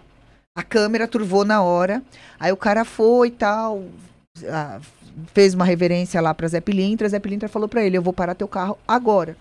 [0.57, 2.03] A câmera turvou na hora.
[2.41, 3.85] Aí o cara foi e tal,
[5.33, 7.09] fez uma reverência lá pra Zé Pilintra.
[7.09, 9.37] Zé Pilintra falou pra ele: Eu vou parar teu carro agora.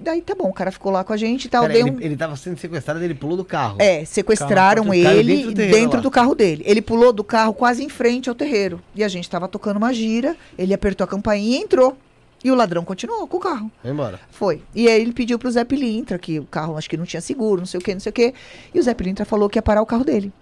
[0.00, 1.62] Daí tá bom, o cara ficou lá com a gente e tal.
[1.62, 3.76] Pera, ele, um- ele tava sendo sequestrado, ele pulou do carro.
[3.78, 6.00] é, sequestraram caiu ele dentro do dentro, terreiro lá.
[6.00, 6.64] do carro dele.
[6.66, 8.82] Ele pulou do carro quase em frente ao terreiro.
[8.92, 11.96] E a gente tava tocando uma gira, ele apertou a campainha e entrou.
[12.42, 13.70] E o ladrão continuou com o carro.
[13.80, 14.18] Vai embora.
[14.32, 14.62] Foi.
[14.74, 17.60] E aí ele pediu pro Zé Pilintra, que o carro acho que não tinha seguro,
[17.60, 18.34] não sei o que, não sei o que.
[18.74, 20.32] E o Zé Pilintra falou que ia parar o carro dele.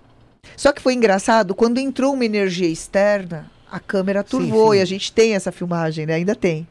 [0.57, 4.79] Só que foi engraçado, quando entrou uma energia externa, a câmera Sim, turvou, sim.
[4.79, 6.15] e a gente tem essa filmagem, né?
[6.15, 6.67] Ainda tem.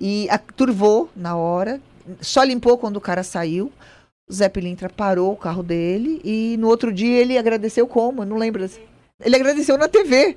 [0.00, 1.80] E a, turvou na hora,
[2.20, 3.72] só limpou quando o cara saiu.
[4.28, 8.24] O Zé Pilintra parou o carro dele e no outro dia ele agradeceu como?
[8.24, 8.64] Não lembro.
[8.64, 8.80] assim.
[9.20, 10.36] Ele agradeceu na TV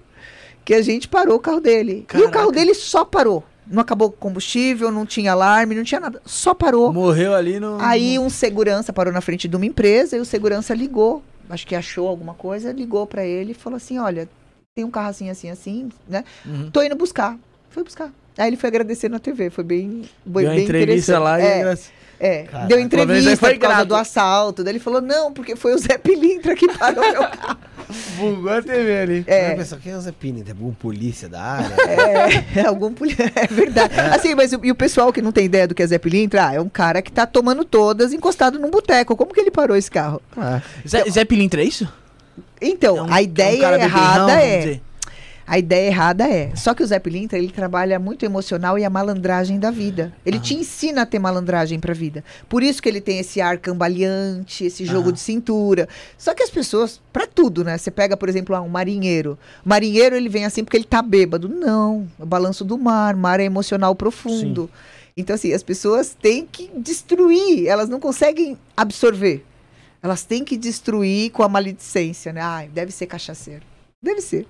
[0.64, 2.00] que a gente parou o carro dele.
[2.00, 2.32] E o Caraca.
[2.32, 3.44] carro dele só parou.
[3.68, 6.22] Não acabou com combustível, não tinha alarme, não tinha nada.
[6.26, 6.94] Só parou.
[6.94, 7.78] Morreu ali no.
[7.80, 11.76] Aí um segurança parou na frente de uma empresa e o segurança ligou, acho que
[11.76, 14.30] achou alguma coisa, ligou pra ele e falou assim: "Olha,
[14.76, 16.24] tem um carro assim assim assim, né?
[16.46, 16.70] Uhum.
[16.70, 17.38] Tô indo buscar".
[17.70, 18.12] Foi buscar.
[18.38, 21.24] Aí ele foi agradecer na TV, foi bem, foi Deu bem entrevista interessante.
[21.24, 21.64] lá é, e.
[21.70, 21.90] assim,
[22.20, 22.68] é, Caraca.
[22.68, 24.64] deu entrevista foi por causa do assalto.
[24.64, 27.58] Daí ele falou: "Não, porque foi o Zé Pilintra que parou meu carro".
[28.18, 29.24] Bugou a TV ali.
[29.28, 29.52] É.
[29.52, 29.56] É.
[29.56, 30.42] Pessoal, quem é o Zé Pini?
[30.44, 31.76] Tem algum polícia da área?
[32.56, 33.94] É, é algum poli- é verdade.
[34.14, 36.48] Assim, mas o- e o pessoal que não tem ideia do que é Zé Pilintra,
[36.48, 39.16] ah, é um cara que tá tomando todas encostado num boteco.
[39.16, 40.22] Como que ele parou esse carro?
[40.36, 41.88] Ah, Zé, Zé Pilintra, é isso?
[42.62, 44.80] Então, É um- a é um ideia beberrão, errada é.
[45.48, 46.56] A ideia errada é.
[46.56, 50.12] Só que o Zé Pilintra, ele trabalha muito emocional e a malandragem da vida.
[50.26, 52.24] Ele te ensina a ter malandragem pra vida.
[52.50, 55.14] Por isso que ele tem esse ar cambaleante, esse jogo Aham.
[55.14, 55.88] de cintura.
[56.18, 57.78] Só que as pessoas, pra tudo, né?
[57.78, 59.38] Você pega, por exemplo, ah, um marinheiro.
[59.64, 61.48] O marinheiro, ele vem assim porque ele tá bêbado.
[61.48, 62.08] Não.
[62.20, 63.16] É o balanço do mar.
[63.16, 64.68] Mar é emocional profundo.
[65.16, 67.68] Então, assim, as pessoas têm que destruir.
[67.68, 69.46] Elas não conseguem absorver.
[70.02, 72.42] Elas têm que destruir com a maledicência, né?
[72.42, 73.64] Ai, deve ser cachaceiro.
[74.02, 74.48] Deve ser.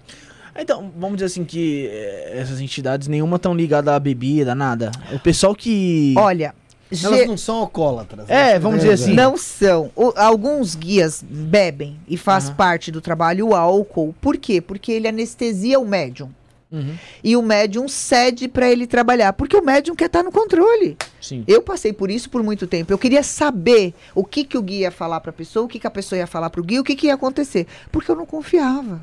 [0.57, 4.91] Então, vamos dizer assim que eh, essas entidades nenhuma estão ligadas à bebida, nada.
[5.13, 6.13] O pessoal que.
[6.17, 6.55] Olha,
[6.89, 8.29] Elas ge- não são alcoólatras.
[8.29, 8.59] É, né?
[8.59, 9.13] vamos dizer assim.
[9.13, 9.91] não são.
[9.95, 12.55] O- alguns guias bebem e faz Aham.
[12.55, 14.15] parte do trabalho o álcool.
[14.21, 14.61] Por quê?
[14.61, 16.29] Porque ele anestesia o médium.
[16.71, 19.33] Uhum, E o médium cede para ele trabalhar.
[19.33, 20.97] Porque o médium quer estar no controle.
[21.21, 21.43] sim.
[21.47, 22.91] Eu passei por isso por muito tempo.
[22.91, 25.79] Eu queria saber o que, que o guia ia falar para a pessoa, o que,
[25.79, 27.67] que a pessoa ia falar para o guia, o que, que ia acontecer.
[27.91, 28.99] Porque eu não confiava.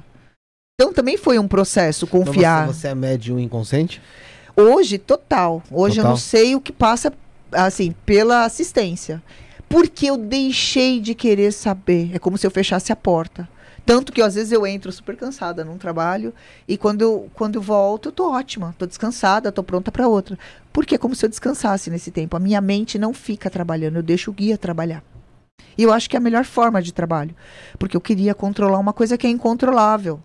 [0.74, 2.66] Então também foi um processo Então confiar.
[2.66, 4.00] Você, você é médium inconsciente?
[4.56, 5.62] Hoje, total.
[5.70, 6.10] Hoje eu Total?
[6.10, 7.12] não sei o que passa,
[7.52, 9.22] assim, pela assistência.
[9.68, 12.10] Porque eu deixei de querer saber.
[12.14, 13.48] É como se eu fechasse a porta.
[13.84, 16.32] Tanto que às vezes eu entro super cansada num trabalho
[16.68, 20.38] e quando eu, quando eu volto eu tô ótima, tô descansada, tô pronta para outra.
[20.72, 22.36] Porque é como se eu descansasse nesse tempo.
[22.36, 25.02] A minha mente não fica trabalhando, eu deixo o guia trabalhar.
[25.76, 27.34] E eu acho que é a melhor forma de trabalho.
[27.78, 30.20] Porque eu queria controlar uma coisa que é incontrolável.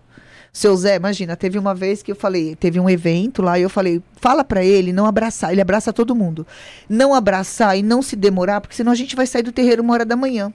[0.58, 3.70] Seu Zé, imagina, teve uma vez que eu falei, teve um evento lá e eu
[3.70, 6.44] falei, fala pra ele não abraçar, ele abraça todo mundo.
[6.88, 9.94] Não abraçar e não se demorar, porque senão a gente vai sair do terreiro uma
[9.94, 10.52] hora da manhã.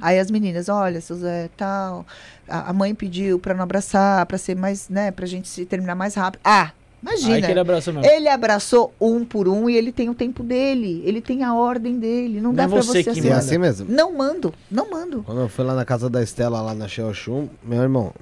[0.00, 2.04] Aí as meninas, olha, seu Zé, tal,
[2.48, 5.94] a, a mãe pediu pra não abraçar, pra ser mais, né, pra gente se terminar
[5.94, 6.40] mais rápido.
[6.44, 7.34] Ah, imagina.
[7.36, 8.10] Aí que ele abraçou mesmo.
[8.10, 11.96] Ele abraçou um por um e ele tem o tempo dele, ele tem a ordem
[12.00, 13.86] dele, não, Não dá é pra você você que E é assim mesmo.
[13.88, 15.22] Não mando, não mando.
[15.22, 18.12] Quando eu fui lá na casa da Estela, lá na Xeoxum, meu irmão,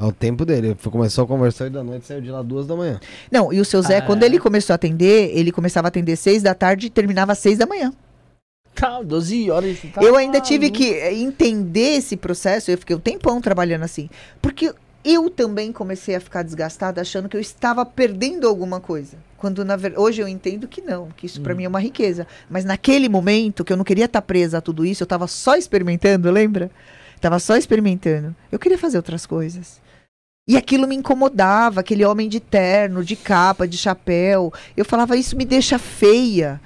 [0.00, 0.68] é o tempo dele.
[0.68, 3.00] Ele foi- começou a conversar e da noite saiu de lá duas da manhã.
[3.30, 4.02] Não, e o seu Zé, Ah.
[4.02, 7.38] quando ele começou a atender, ele começava a atender seis da tarde e terminava às
[7.38, 7.92] seis da manhã.
[8.74, 9.78] Tá, 12 horas.
[9.94, 10.78] Tá eu ainda tive maluco.
[10.78, 14.10] que eh, entender esse processo, eu fiquei um tempão trabalhando assim.
[14.42, 19.16] Porque eu também comecei a ficar desgastada achando que eu estava perdendo alguma coisa.
[19.38, 21.58] Quando na verdade, hoje eu entendo que não, que isso pra Hum.
[21.58, 22.26] mim é uma riqueza.
[22.50, 25.54] Mas naquele momento que eu não queria estar presa a tudo isso, eu tava só
[25.56, 26.68] experimentando, lembra?
[27.20, 28.34] Tava só experimentando.
[28.50, 29.80] Eu queria fazer outras coisas.
[30.46, 34.52] E aquilo me incomodava, aquele homem de terno, de capa, de chapéu.
[34.76, 36.60] Eu falava, isso me deixa feia.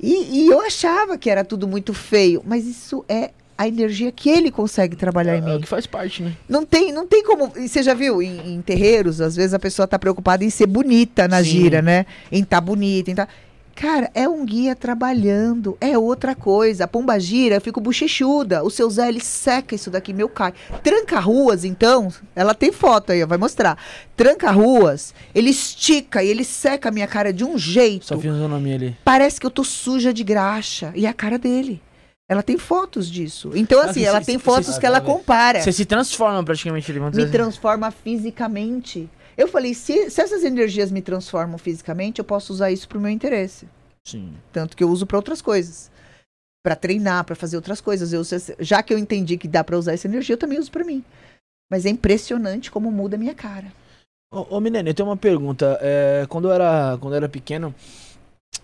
[0.00, 4.30] E, e eu achava que era tudo muito feio, mas isso é a energia que
[4.30, 5.60] ele consegue trabalhar em É, é o mim.
[5.60, 6.32] que faz parte, né?
[6.48, 7.52] Não tem, não tem como.
[7.56, 10.66] e Você já viu em, em terreiros, às vezes a pessoa tá preocupada em ser
[10.68, 11.50] bonita na Sim.
[11.50, 12.06] gira, né?
[12.30, 13.26] Em estar tá bonita, em tá.
[13.80, 16.82] Cara, é um guia trabalhando, é outra coisa.
[16.82, 18.64] A pomba gira, eu fico bochechuda.
[18.64, 20.52] O seu Zé, ele seca isso daqui, meu cai.
[20.82, 23.78] Tranca ruas, então, ela tem foto aí, vai mostrar.
[24.16, 28.06] Tranca ruas, ele estica e ele seca a minha cara de um jeito.
[28.06, 28.16] Só
[28.48, 28.96] nome ali.
[29.04, 30.90] Parece que eu tô suja de graxa.
[30.96, 31.80] E a cara dele.
[32.28, 33.52] Ela tem fotos disso.
[33.54, 35.62] Então, Ah, assim, você- ela você- tem você- fotos você- que ela compara.
[35.62, 37.30] Você se transforma praticamente Me assim.
[37.30, 39.08] transforma fisicamente.
[39.38, 43.08] Eu falei, se, se essas energias me transformam fisicamente, eu posso usar isso pro meu
[43.08, 43.68] interesse.
[44.04, 44.34] Sim.
[44.52, 45.92] Tanto que eu uso para outras coisas.
[46.60, 48.12] Pra treinar, pra fazer outras coisas.
[48.12, 48.22] Eu,
[48.58, 51.04] já que eu entendi que dá pra usar essa energia, eu também uso pra mim.
[51.70, 53.72] Mas é impressionante como muda a minha cara.
[54.32, 55.78] Ô, ô Milene, eu tenho uma pergunta.
[55.80, 57.72] É, quando, eu era, quando eu era pequeno,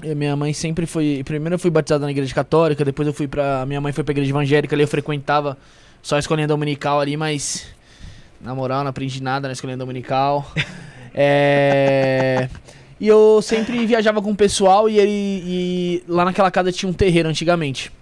[0.03, 1.23] eh, minha mãe sempre foi.
[1.25, 3.65] Primeiro eu fui batizado na igreja católica, depois eu fui pra.
[3.65, 5.57] Minha mãe foi pra igreja evangélica, ali eu frequentava
[6.03, 7.74] só a escolinha dominical ali, mas.
[8.45, 10.51] Na moral, não aprendi nada na escolinha dominical.
[11.17, 12.49] É.
[13.01, 15.11] E eu sempre viajava com o pessoal e ele.
[15.13, 17.93] E lá naquela casa tinha um terreiro antigamente.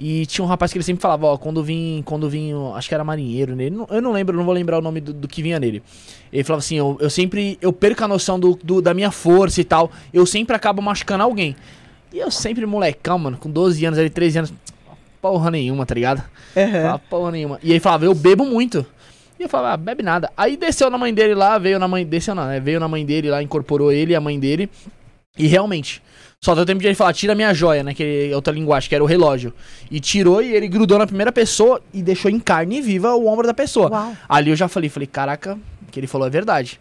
[0.00, 2.94] E tinha um rapaz que ele sempre falava, ó, quando vim, quando vim, acho que
[2.94, 5.60] era marinheiro nele, eu não lembro, não vou lembrar o nome do, do que vinha
[5.60, 5.82] nele.
[6.32, 9.60] Ele falava assim, eu, eu sempre, eu perco a noção do, do- da minha força
[9.60, 11.54] e tal, eu sempre acabo machucando alguém.
[12.12, 14.54] E eu sempre molecão, mano, com 12 anos, ali 13 anos,
[15.20, 16.22] porra nenhuma, tá ligado?
[16.80, 17.60] Falava, porra nenhuma.
[17.62, 18.84] E ele falava, eu bebo muito.
[19.42, 20.30] E eu falava, ah, bebe nada.
[20.36, 22.60] Aí desceu na mãe dele lá, veio na mãe, desceu não, né?
[22.60, 24.70] Veio na mãe dele lá, incorporou ele e a mãe dele.
[25.36, 26.00] E realmente,
[26.40, 27.92] só deu tempo de ele falar, tira minha joia, né?
[27.92, 29.52] Que é outra linguagem, que era o relógio.
[29.90, 33.44] E tirou e ele grudou na primeira pessoa e deixou em carne viva o ombro
[33.46, 33.90] da pessoa.
[33.90, 34.16] Uau.
[34.28, 35.54] Ali eu já falei, falei, caraca,
[35.88, 36.78] o que ele falou é verdade.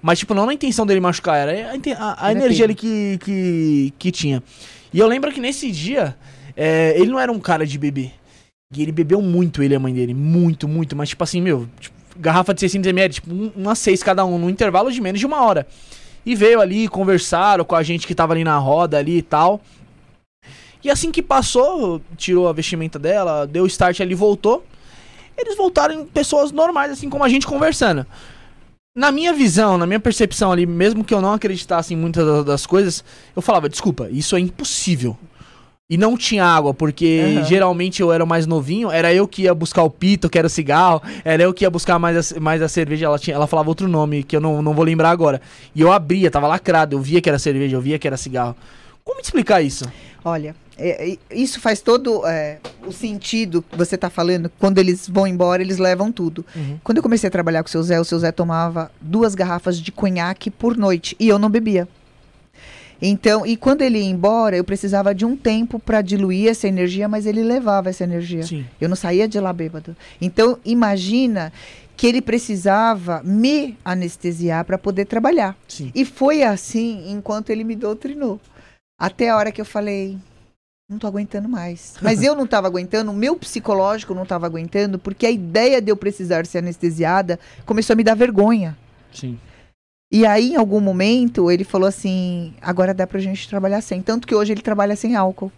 [0.00, 4.10] Mas, tipo, não na intenção dele machucar, era a, a- energia ali que, que, que
[4.10, 4.42] tinha.
[4.94, 6.16] E eu lembro que nesse dia,
[6.56, 8.12] é, ele não era um cara de beber.
[8.74, 10.14] E ele bebeu muito, ele e a mãe dele.
[10.14, 10.94] Muito, muito.
[10.94, 14.50] Mas, tipo assim, meu, tipo, garrafa de 600ml, tipo, um, umas seis cada um, num
[14.50, 15.66] intervalo de menos de uma hora.
[16.26, 19.60] E veio ali, conversaram com a gente que tava ali na roda ali e tal.
[20.82, 24.64] E assim que passou, tirou a vestimenta dela, deu start ali, voltou.
[25.36, 28.06] Eles voltaram pessoas normais, assim como a gente conversando.
[28.96, 32.42] Na minha visão, na minha percepção ali, mesmo que eu não acreditasse em muitas da-
[32.42, 33.04] das coisas,
[33.34, 35.16] eu falava, desculpa, isso é impossível.
[35.90, 37.44] E não tinha água, porque Aham.
[37.44, 40.50] geralmente eu era mais novinho, era eu que ia buscar o pito, que era o
[40.50, 43.70] cigarro, era eu que ia buscar mais a, mais a cerveja, ela, tinha, ela falava
[43.70, 45.40] outro nome, que eu não, não vou lembrar agora.
[45.74, 48.54] E eu abria, tava lacrado, eu via que era cerveja, eu via que era cigarro.
[49.02, 49.90] Como te explicar isso?
[50.22, 54.52] Olha, é, é, isso faz todo é, o sentido que você está falando.
[54.58, 56.44] Quando eles vão embora, eles levam tudo.
[56.54, 56.78] Uhum.
[56.84, 59.80] Quando eu comecei a trabalhar com o seu Zé, o seu Zé tomava duas garrafas
[59.80, 61.88] de conhaque por noite e eu não bebia.
[63.00, 67.08] Então, e quando ele ia embora, eu precisava de um tempo para diluir essa energia,
[67.08, 68.42] mas ele levava essa energia.
[68.42, 68.66] Sim.
[68.80, 69.96] Eu não saía de lá bêbado.
[70.20, 71.52] Então, imagina
[71.96, 75.56] que ele precisava me anestesiar para poder trabalhar.
[75.66, 75.90] Sim.
[75.94, 78.40] E foi assim enquanto ele me doutrinou.
[78.98, 80.16] Até a hora que eu falei,
[80.88, 81.94] não tô aguentando mais.
[82.02, 85.90] Mas eu não estava aguentando, o meu psicológico não estava aguentando, porque a ideia de
[85.90, 88.76] eu precisar ser anestesiada começou a me dar vergonha.
[89.12, 89.38] Sim.
[90.10, 94.00] E aí, em algum momento, ele falou assim: agora dá pra gente trabalhar sem.
[94.00, 95.52] Tanto que hoje ele trabalha sem álcool.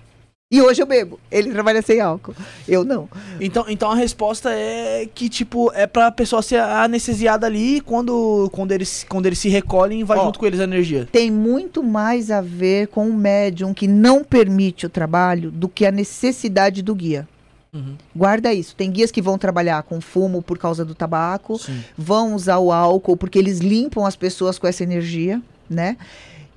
[0.52, 1.20] E hoje eu bebo.
[1.30, 2.34] Ele trabalha sem álcool.
[2.66, 3.08] Eu não.
[3.40, 8.50] Então, então a resposta é que, tipo, é pra pessoa ser anestesiada ali e quando,
[8.52, 10.24] quando, eles, quando eles se recolhem, vai Ó.
[10.24, 11.08] junto com eles a energia.
[11.12, 15.86] Tem muito mais a ver com o médium que não permite o trabalho do que
[15.86, 17.28] a necessidade do guia.
[17.72, 17.96] Uhum.
[18.14, 18.74] Guarda isso.
[18.74, 21.82] Tem guias que vão trabalhar com fumo por causa do tabaco, Sim.
[21.96, 25.96] vão usar o álcool porque eles limpam as pessoas com essa energia, né?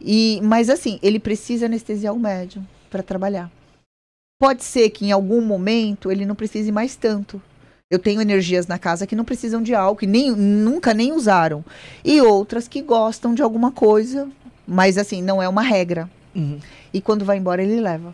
[0.02, 3.52] E, mas assim, ele precisa anestesiar o médium para trabalhar.
[4.40, 7.42] Pode ser que em algum momento ele não precise mais tanto.
[7.90, 11.64] Eu tenho energias na casa que não precisam de álcool, e nem, nunca nem usaram.
[12.04, 14.28] E outras que gostam de alguma coisa,
[14.68, 16.10] mas assim, não é uma regra.
[16.36, 16.60] Uhum.
[16.92, 18.14] E quando vai embora, ele leva.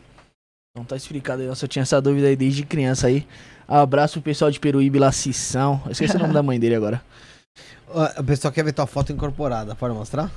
[0.76, 1.48] Não tá explicado aí.
[1.48, 3.28] Nossa, eu tinha essa dúvida aí desde criança aí.
[3.68, 5.82] Abraço pro pessoal de Peruíbe, lá, Cissão.
[5.86, 7.02] Eu esqueci o nome da mãe dele agora.
[8.20, 9.74] O pessoal quer ver tua foto incorporada.
[9.74, 10.32] Pode mostrar?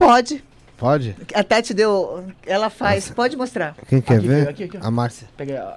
[0.00, 0.42] Pode.
[0.78, 1.14] Pode?
[1.34, 2.24] A Tati deu.
[2.46, 3.10] Ela faz.
[3.10, 3.76] Pode mostrar.
[3.86, 4.48] Quem quer Aqui, ver?
[4.48, 4.86] aqui, aqui, ó.
[4.86, 5.28] A Márcia.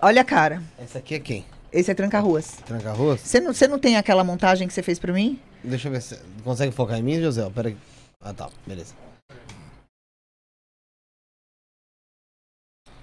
[0.01, 0.63] Olha a cara.
[0.79, 1.45] Essa aqui é quem?
[1.73, 2.51] Esse é tranca-ruas.
[2.65, 3.19] Tranca Ruas?
[3.19, 5.37] Você não, você não tem aquela montagem que você fez pra mim?
[5.61, 6.17] Deixa eu ver se.
[6.41, 7.45] Consegue focar em mim, José?
[7.53, 7.77] Pera aí.
[8.21, 8.47] Ah, tá.
[8.65, 8.93] Beleza.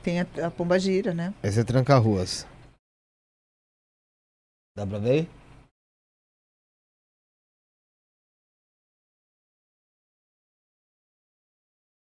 [0.03, 1.33] Tem a, a pomba gira, né?
[1.43, 2.45] Esse é Tranca Ruas.
[4.77, 5.29] Dá pra ver?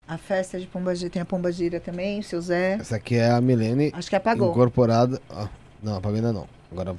[0.07, 1.11] A festa de pomba gira.
[1.11, 2.75] Tem a pomba gira também, o seu Zé.
[2.75, 4.51] Essa aqui é a Milene Acho que apagou.
[4.51, 5.21] incorporada.
[5.31, 5.49] ó,
[5.83, 6.49] não, apagou ainda não.
[6.71, 6.93] Agora.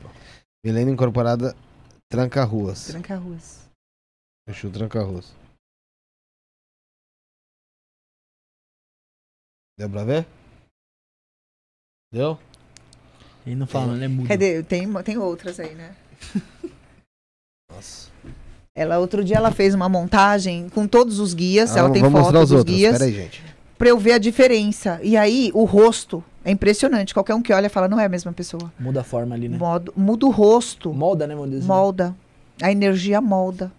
[0.66, 1.56] Milene incorporada
[2.10, 2.88] Tranca Ruas.
[2.88, 3.70] Tranca-ruas.
[4.48, 5.34] Fechou Tranca Ruas.
[9.78, 10.26] Deu pra ver?
[12.14, 12.38] Deu?
[13.46, 14.28] Ele não fala, ele é mudo.
[14.28, 14.62] Cadê?
[14.62, 15.90] Tem, tem outras aí, né?
[17.74, 18.10] Nossa.
[18.76, 21.76] Ela, outro dia, ela fez uma montagem com todos os guias.
[21.76, 22.78] Ah, ela tem vamos foto mostrar os dos outros.
[22.78, 22.94] guias.
[22.94, 23.44] Pera aí, gente.
[23.80, 25.00] Pra eu ver a diferença.
[25.02, 27.16] E aí, o rosto é impressionante.
[27.16, 28.72] Qualquer um que olha fala, não é a mesma pessoa.
[28.80, 29.58] Muda a forma ali, né?
[29.58, 30.94] Modo, muda o rosto.
[30.94, 31.60] Molda, né, Molda?
[31.62, 32.16] Molda.
[32.62, 33.72] A energia molda.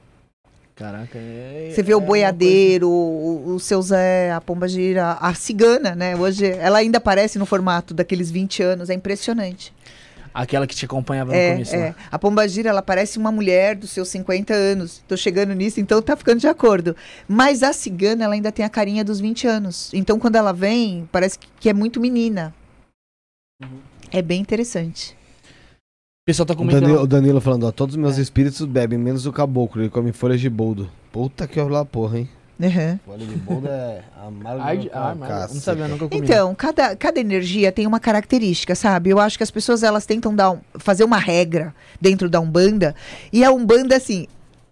[0.74, 1.70] Caraca, é.
[1.72, 6.16] Você vê é o boiadeiro, o, o seu Zé, a pomba gira, a cigana, né?
[6.16, 9.72] Hoje ela ainda aparece no formato daqueles 20 anos, é impressionante.
[10.34, 11.76] Aquela que te acompanhava no É, começo.
[11.76, 11.88] é.
[11.90, 11.94] lá.
[12.10, 15.00] A pomba gira, ela parece uma mulher dos seus 50 anos.
[15.06, 16.96] Tô chegando nisso, então tá ficando de acordo.
[17.28, 19.90] Mas a cigana, ela ainda tem a carinha dos 20 anos.
[19.94, 22.52] Então quando ela vem, parece que- que é muito menina.
[23.62, 23.78] Uhum.
[24.10, 25.16] É bem interessante.
[26.24, 26.80] O pessoal tá O comentando.
[26.84, 28.22] Danilo, o Danilo falando, ó, todos os meus É.
[28.22, 30.88] espíritos bebem, menos o caboclo, ele come folhas de boldo.
[31.12, 32.28] Puta que lá, porra, hein?
[32.58, 32.98] Uhum.
[33.04, 36.22] Folha de boldo é amargo Ai, eu não sabia nunca comi.
[36.22, 39.10] Então, cada, cada energia tem uma característica, sabe?
[39.10, 42.94] Eu acho que as pessoas elas tentam dar um- fazer uma regra dentro da Umbanda.
[43.30, 44.26] E a Umbanda, assim,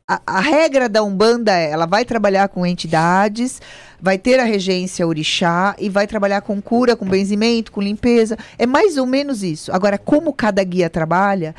[0.06, 3.60] a, a regra da Umbanda é ela vai trabalhar com entidades,
[4.00, 8.36] vai ter a regência orixá e vai trabalhar com cura, com benzimento, com limpeza.
[8.58, 9.72] É mais ou menos isso.
[9.72, 11.54] Agora, como cada guia trabalha,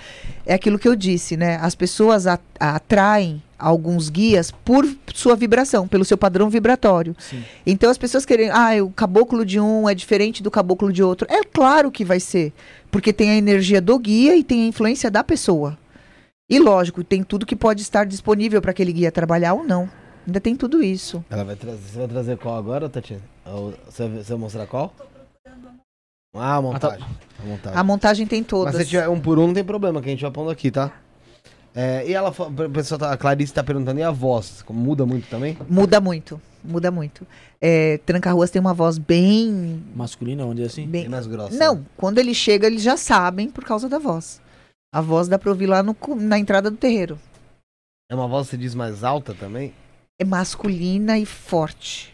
[0.46, 1.58] é aquilo que eu disse, né?
[1.62, 7.16] As pessoas a- atraem alguns guias por sua vibração, pelo seu padrão vibratório.
[7.18, 7.44] Sim.
[7.66, 11.26] Então as pessoas querem, ah, o caboclo de um é diferente do caboclo de outro.
[11.30, 12.52] É claro que vai ser,
[12.92, 15.78] porque tem a energia do guia e tem a influência da pessoa.
[16.50, 19.90] E lógico, tem tudo que pode estar disponível para aquele guia trabalhar ou não.
[20.26, 21.24] Ainda tem tudo isso.
[21.30, 23.24] Ela vai trazer, você vai trazer qual agora, Tatiana?
[23.86, 24.94] Você vai, você vai mostrar qual?
[26.36, 27.06] Ah, a montagem.
[27.40, 27.80] A montagem.
[27.80, 28.76] A montagem tem Mas todas.
[28.76, 30.92] se tiver um por um, não tem problema, que a gente vai pondo aqui, tá?
[31.76, 34.64] É, e ela, o pessoal tá, a Clarice tá perguntando, e a voz?
[34.70, 35.58] Muda muito também?
[35.68, 37.26] Muda muito, muda muito.
[37.60, 40.88] É, Tranca-Ruas tem uma voz bem, Masculina, vamos dizer assim?
[40.88, 41.02] bem...
[41.04, 41.58] Bem mais grossa.
[41.58, 41.82] Não, né?
[41.98, 44.40] quando ele chega, eles já sabem por causa da voz.
[44.94, 47.20] A voz dá pra ouvir lá no na entrada do terreiro.
[48.10, 49.74] É uma voz, se diz, mais alta também?
[50.20, 52.14] é masculina e forte.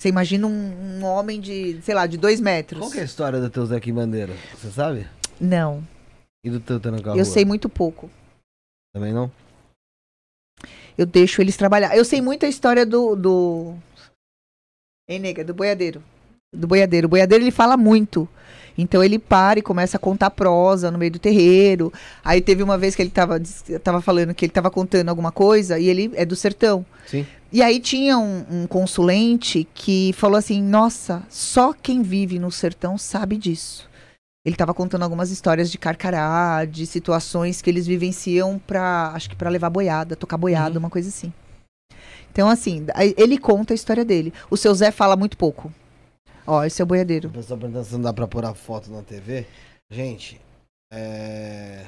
[0.00, 2.80] Você imagina um, um homem de, sei lá, de dois metros.
[2.80, 4.34] Qual que é a história do teu Zé Bandeira?
[4.54, 5.08] Você sabe?
[5.40, 5.86] Não,
[6.44, 8.10] E do teu Tanaka eu sei muito pouco.
[8.92, 9.30] Também não?
[10.96, 11.96] Eu deixo eles trabalhar.
[11.96, 13.14] Eu sei muito a história do.
[13.14, 13.74] do...
[15.08, 15.44] Hein, nega?
[15.44, 16.02] Do boiadeiro.
[16.52, 17.06] Do boiadeiro.
[17.06, 18.28] O boiadeiro ele fala muito.
[18.78, 21.92] Então ele para e começa a contar prosa no meio do terreiro.
[22.24, 23.42] Aí teve uma vez que ele tava,
[23.82, 26.86] tava falando que ele tava contando alguma coisa e ele é do sertão.
[27.04, 27.26] Sim.
[27.52, 32.96] E aí tinha um, um consulente que falou assim: Nossa, só quem vive no sertão
[32.96, 33.88] sabe disso.
[34.46, 39.36] Ele estava contando algumas histórias de carcará, de situações que eles vivenciam para, acho que
[39.36, 40.84] para levar boiada, tocar boiada, Uhum.
[40.84, 41.32] uma coisa assim.
[42.30, 42.86] Então assim,
[43.16, 44.32] ele conta a história dele.
[44.48, 45.72] O seu Zé fala muito pouco.
[46.48, 47.28] Ó, esse é o O boiadeiro.
[47.30, 49.44] pessoal perguntando se não dá pra pôr a foto na TV.
[49.90, 50.40] Gente,
[50.92, 51.84] é...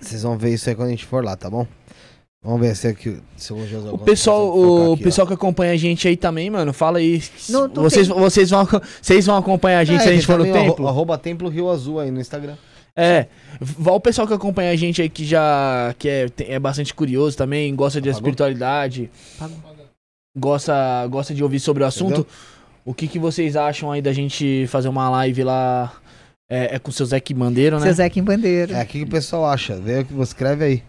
[0.00, 1.66] Vocês vão ver isso aí quando a gente for lá, tá bom?
[2.42, 3.20] Vamos ver se aqui...
[3.36, 5.04] Se o José O pessoal, o aqui, ó.
[5.04, 7.22] pessoal que acompanha a gente aí também, mano, fala aí.
[7.48, 8.66] No- no vocês, tem- vocês, vão,
[9.02, 10.86] vocês vão acompanhar a gente É, se a gente for no templo?
[10.88, 12.56] Arroba Templo Rio Azul aí no Instagram.
[12.96, 13.26] É.
[13.60, 17.36] Vai o pessoal que acompanha a gente aí que já que é, é bastante curioso
[17.36, 18.18] também, gosta de Apagou?
[18.20, 19.10] espiritualidade,
[20.36, 22.20] gosta, gosta de ouvir sobre o assunto.
[22.20, 22.26] Entendeu?
[22.88, 25.92] O que, que vocês acham aí da gente fazer uma live lá?
[26.48, 27.84] É, é com o seu Zé Bandeiro, né?
[27.84, 28.78] Seu Zé em Bandeira.
[28.78, 29.76] É, o que, que o pessoal acha?
[29.76, 30.82] Vê o que você escreve aí.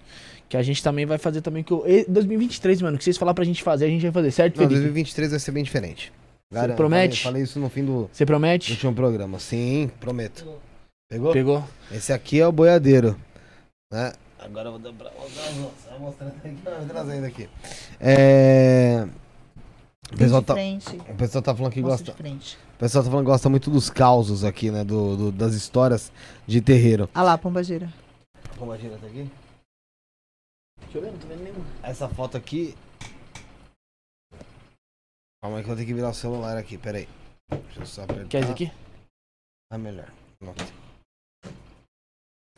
[0.47, 1.61] Que a gente também vai fazer também.
[1.61, 4.13] Que o, e- 2023, mano, o que vocês falar pra gente fazer, a gente vai
[4.13, 4.75] fazer, certo, Não, Felipe?
[4.75, 6.13] 2023 vai ser bem diferente.
[6.49, 7.17] Você promete?
[7.17, 8.71] Falei, falei isso no fim do Você promete?
[8.71, 9.37] último programa.
[9.37, 10.47] Sim, prometo.
[11.09, 11.33] Pegou?
[11.33, 11.63] Pegou?
[11.91, 13.17] Esse aqui é o boiadeiro.
[13.91, 14.13] Né?
[14.39, 15.51] Agora eu vou dar pra mostrar.
[15.97, 17.49] Vou mostrando aqui, vai trazendo aqui.
[17.99, 19.05] É...
[20.11, 20.95] O Tem pessoal, de tá, frente.
[20.97, 22.11] o pessoal tá falando que gosta.
[22.11, 22.57] de frente.
[22.75, 24.83] O pessoal tá falando que gosta muito dos causos aqui, né?
[24.83, 26.11] Do, do- das histórias
[26.47, 27.07] de terreiro.
[27.13, 27.93] Ah lá, pombageira.
[28.57, 29.29] Como a gira tá aqui?
[30.81, 31.63] Deixa eu ver, não tô vendo nenhum.
[31.83, 32.75] Essa foto aqui.
[35.41, 37.07] Calma aí que eu vou ter que virar o celular aqui, peraí.
[37.51, 38.27] Deixa eu só apertar.
[38.27, 38.71] Quer esse aqui?
[39.71, 40.11] Ah, melhor.
[40.39, 40.63] Pronto.
[41.45, 41.51] Olha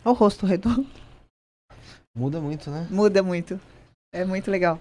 [0.05, 0.87] o rosto redondo.
[2.15, 2.87] Muda muito, né?
[2.89, 3.59] Muda muito.
[4.13, 4.79] É muito legal.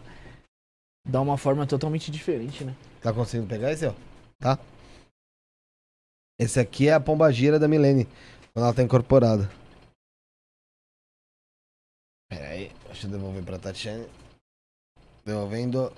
[1.05, 2.75] Dá uma forma totalmente diferente, né?
[3.01, 3.95] Tá conseguindo pegar esse, ó?
[4.39, 4.59] Tá?
[6.39, 8.07] Esse aqui é a pombagira da Milene.
[8.53, 9.51] Quando ela tá incorporada.
[12.31, 14.07] Pera aí, deixa eu devolver pra Tatiane.
[15.25, 15.93] Devolvendo.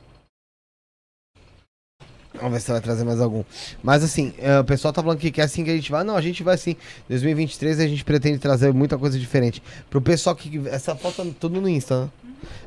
[2.34, 3.44] Vamos ver se ela vai trazer mais algum.
[3.82, 6.02] Mas assim, é, o pessoal tá falando que quer assim que a gente vai.
[6.02, 6.76] Não, a gente vai sim.
[7.08, 9.62] 2023 a gente pretende trazer muita coisa diferente.
[9.90, 10.66] Pro pessoal que.
[10.68, 12.10] Essa foto tá tudo no Insta, né?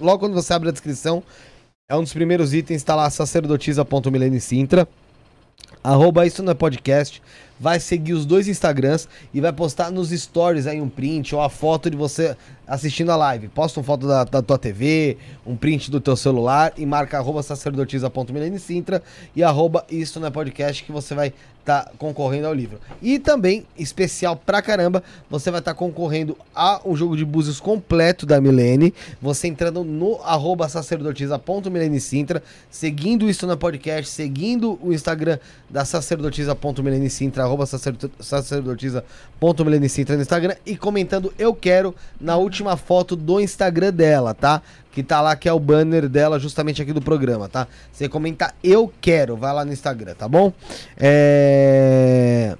[0.00, 1.20] logo quando você abre a descrição,
[1.88, 4.86] é um dos primeiros itens, tá lá sacerdotisa.milenicintra.
[5.82, 7.20] Arroba isso não é podcast.
[7.60, 11.50] Vai seguir os dois Instagrams e vai postar nos stories aí um print ou a
[11.50, 12.34] foto de você
[12.66, 13.48] assistindo a live.
[13.48, 17.42] Posta uma foto da, da tua TV, um print do teu celular e marca arroba
[17.42, 19.02] sacerdotisa.milenicintra
[19.34, 22.80] e arroba isso não é podcast que você vai estar concorrendo ao livro.
[23.02, 28.40] E também, especial pra caramba, você vai estar concorrendo ao jogo de búzios completo da
[28.40, 28.94] Milene.
[29.20, 35.38] Você entrando no arroba sacerdotisa.milenicintra, seguindo isso no podcast, seguindo o Instagram
[35.68, 43.40] da sacerdotisa.milenicintra, arroba sacerdo- sacerdotisa.milenicintra no Instagram e comentando eu quero na última foto do
[43.40, 44.62] Instagram dela, tá?
[44.92, 47.66] Que tá lá, que é o banner dela justamente aqui do programa, tá?
[47.92, 50.52] Você comenta eu quero, vai lá no Instagram, tá bom?
[50.96, 52.56] É...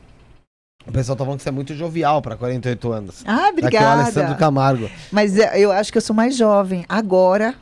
[0.86, 3.22] O pessoal tá falando que você é muito jovial pra 48 anos.
[3.26, 4.34] Ah, Aqui é o Alessandro obrigada.
[4.36, 4.90] Camargo.
[5.12, 7.54] Mas é, eu acho que eu sou mais jovem agora,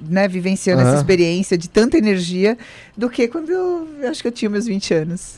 [0.00, 0.90] né, vivenciando Aham.
[0.90, 2.56] essa experiência de tanta energia,
[2.96, 5.34] do que quando eu, eu acho que eu tinha meus 20 anos.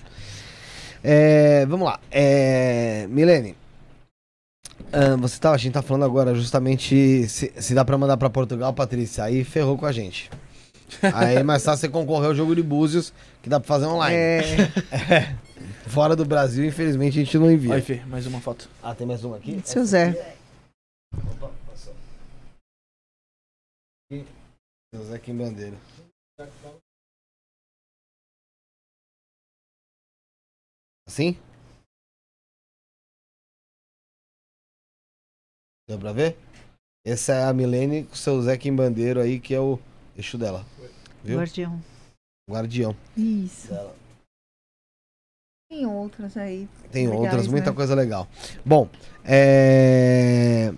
[1.03, 1.99] É, vamos lá.
[2.11, 3.57] É, Milene,
[4.93, 8.29] ah, você tá, a gente tá falando agora justamente se, se dá pra mandar pra
[8.29, 9.25] Portugal, Patrícia.
[9.25, 10.31] Aí ferrou com a gente.
[11.15, 13.13] Aí é mais fácil você concorrer ao jogo de Búzios,
[13.43, 14.15] que dá pra fazer online.
[14.15, 15.37] É,
[15.89, 17.75] Fora do Brasil, infelizmente, a gente não envia.
[17.75, 18.69] Aí, Fê, mais uma foto.
[18.83, 19.61] Ah, tem mais uma aqui?
[19.65, 20.37] seu Zé.
[21.15, 21.95] Opa, passou.
[24.11, 24.25] Aqui.
[24.95, 25.77] Seu Zé Kim Bandeira.
[31.13, 31.37] Assim?
[35.87, 36.39] Deu pra ver?
[37.05, 39.79] Essa é a Milene com o seu Zé Kim Bandeiro aí, que é o
[40.17, 40.65] eixo dela.
[41.23, 41.37] Viu?
[41.37, 41.79] Guardião.
[42.51, 42.97] Guardião.
[43.15, 43.69] Isso.
[43.69, 43.95] dela.
[45.69, 46.67] Tem outras aí.
[46.91, 47.77] Tem Legais, outras, muita né?
[47.77, 48.27] coisa legal.
[48.65, 48.89] Bom,
[49.23, 50.73] é...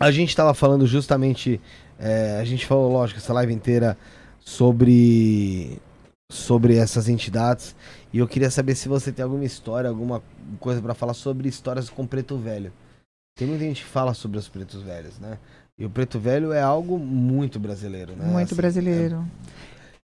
[0.00, 1.60] a gente estava falando justamente,
[1.98, 3.98] é, a gente falou, lógico, essa live inteira
[4.40, 5.78] sobre
[6.32, 7.76] sobre essas entidades
[8.16, 10.22] e eu queria saber se você tem alguma história, alguma
[10.58, 12.72] coisa para falar sobre histórias com preto velho.
[13.38, 15.36] Tem muita gente que fala sobre os pretos velhos, né?
[15.78, 18.24] E o preto velho é algo muito brasileiro, né?
[18.24, 19.22] Muito Assim, brasileiro.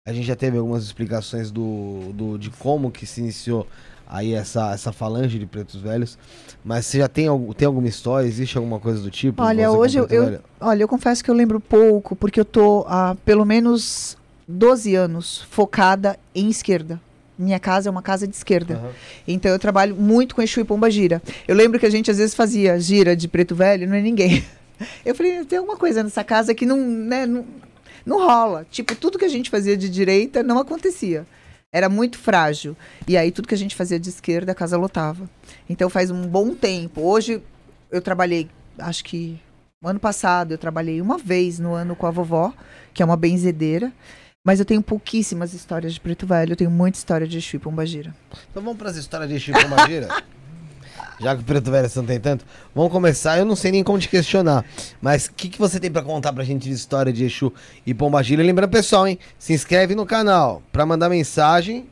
[0.07, 3.67] a gente já teve algumas explicações do, do de como que se iniciou
[4.07, 6.19] aí essa, essa falange de pretos velhos.
[6.63, 8.29] Mas você já tem, tem alguma história?
[8.29, 9.43] Existe alguma coisa do tipo?
[9.43, 10.39] Olha, hoje eu- eu-?
[10.61, 15.41] Olha, eu confesso que eu lembro pouco, porque eu tô há pelo menos 12 anos
[15.49, 17.01] focada em esquerda.
[17.39, 18.75] Minha casa é uma casa de esquerda.
[18.75, 18.91] Aham.
[19.27, 21.23] Então eu trabalho muito com Exu e Pomba Gira.
[21.49, 24.45] Eu lembro que a gente às vezes fazia gira de preto velho, não é ninguém.
[25.05, 27.47] Eu falei, tem alguma coisa nessa casa que não, né, não,
[28.05, 28.67] não rola.
[28.69, 31.25] Tipo, tudo que a gente fazia de direita não acontecia.
[31.73, 32.77] Era muito frágil.
[33.07, 35.29] E aí tudo que a gente fazia de esquerda, a casa lotava.
[35.69, 37.01] Então faz um bom tempo.
[37.01, 37.41] Hoje
[37.91, 38.49] eu trabalhei,
[38.79, 39.41] acho que
[39.81, 42.53] no ano passado eu trabalhei uma vez no ano com a vovó,
[42.93, 43.93] que é uma benzedeira.
[44.45, 46.53] Mas eu tenho pouquíssimas histórias de preto velho.
[46.53, 48.13] Eu tenem muita história de Exu e Pomba Gira.
[48.51, 50.09] Então vamos para as histórias de Chico Magira?
[51.21, 52.45] Já que o preto velho você não tem tanto.
[52.75, 54.65] Vamos começar, eu não sei nem como te questionar.
[55.01, 57.53] Mas o que, que você tem pra contar pra gente de história de Exu
[57.87, 58.43] e Pombagira?
[58.43, 59.17] Lembrando, pessoal, hein?
[59.39, 61.87] Se inscreve no canal pra mandar mensagem.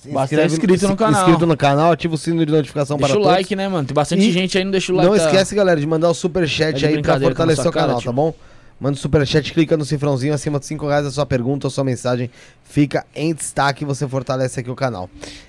[0.00, 1.20] Se Bastante inscrito no se- canal.
[1.20, 3.36] Inscrito no canal, ativa o sino de notificação Deixa para o todos.
[3.36, 3.86] like, né, mano?
[3.86, 5.10] Tem bastante E gente aí, não deixa o like.
[5.10, 5.26] Não tá?
[5.26, 7.72] esquece, galera, de mandar o Tá superchat de aí pra brincadeira com a fortalecer o
[7.74, 8.32] canal, cara, tá bom?
[8.78, 11.82] Manda o superchat, clica no cifrãozinho acima de 5 reais, a sua pergunta, a sua
[11.82, 12.30] mensagem
[12.62, 15.08] fica em destaque e você fortalece aqui o canal.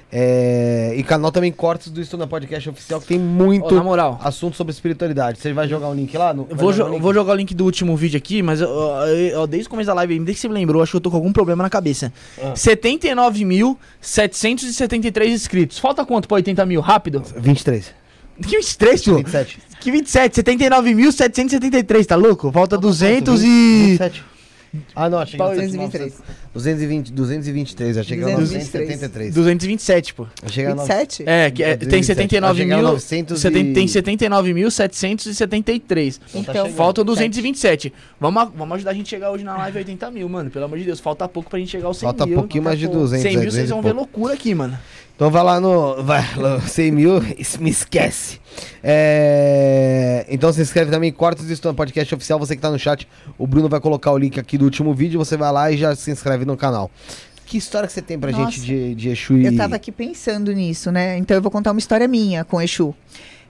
[0.09, 4.55] É, E canal também cortes do Estúdio Podcast Oficial, que tem muito na moral, assunto
[4.55, 5.39] sobre espiritualidade.
[5.39, 6.33] Você vai jogar o link lá?
[6.33, 6.45] No...
[6.45, 7.01] vou, jogar jo- o link?
[7.01, 9.07] vou jogar o link do último vídeo aqui, mas eu- eu-
[9.41, 11.11] eu- desde o começo da live, desde que você me lembrou, acho que eu tô
[11.11, 12.13] com algum problema na cabeça.
[12.41, 12.53] Ah.
[14.01, 15.79] 79.773 inscritos.
[15.79, 16.79] Falta quanto pra 80 mil?
[16.81, 17.21] Rápido.
[17.35, 17.93] 23.
[18.41, 19.15] Que 23, tio?
[19.17, 19.59] 27.
[19.79, 20.41] Que 27?
[20.43, 22.51] 79.773, tá louco?
[22.51, 23.47] Falta 200 e...
[23.97, 24.23] 27.
[24.95, 26.13] Ah, não, achei que era 223.
[26.53, 28.99] 220, 223, achei que era 223.
[28.99, 29.33] 973.
[29.33, 30.27] 227, pô.
[30.43, 31.23] Achei que era 27?
[31.25, 32.91] É, que é, tem 79 Achei que era mil.
[32.91, 36.19] 900 seten- e- Tem 79.773.
[36.29, 36.69] Então tá Então.
[36.73, 37.93] Faltam 227.
[38.19, 40.49] Vamos, vamos ajudar a gente a chegar hoje na live 80 mil, mano.
[40.51, 40.99] Pelo amor de Deus.
[40.99, 42.39] Falta pouco pra gente chegar aos 100 Falta mil.
[42.39, 44.77] pouquinho mais de 200, 100 é, mil, vocês 200 e vão ver loucura aqui, mano.
[45.17, 46.03] Então vai lá no.
[46.03, 47.19] Vai, lá, 100 mil,
[47.59, 48.39] me esquece.
[48.83, 52.37] É, então se inscreve também, Cortes do Estômago Podcast Oficial.
[52.37, 55.17] Você que tá no chat, o Bruno vai colocar o link aqui do último vídeo.
[55.17, 56.91] Você vai lá e já se inscreve no canal.
[57.47, 58.51] Que história que você tem pra Nossa.
[58.51, 59.45] gente de, de Exu e.
[59.45, 61.17] Eu tava aqui pensando nisso, né?
[61.17, 62.93] Então eu vou contar uma história minha com Exu.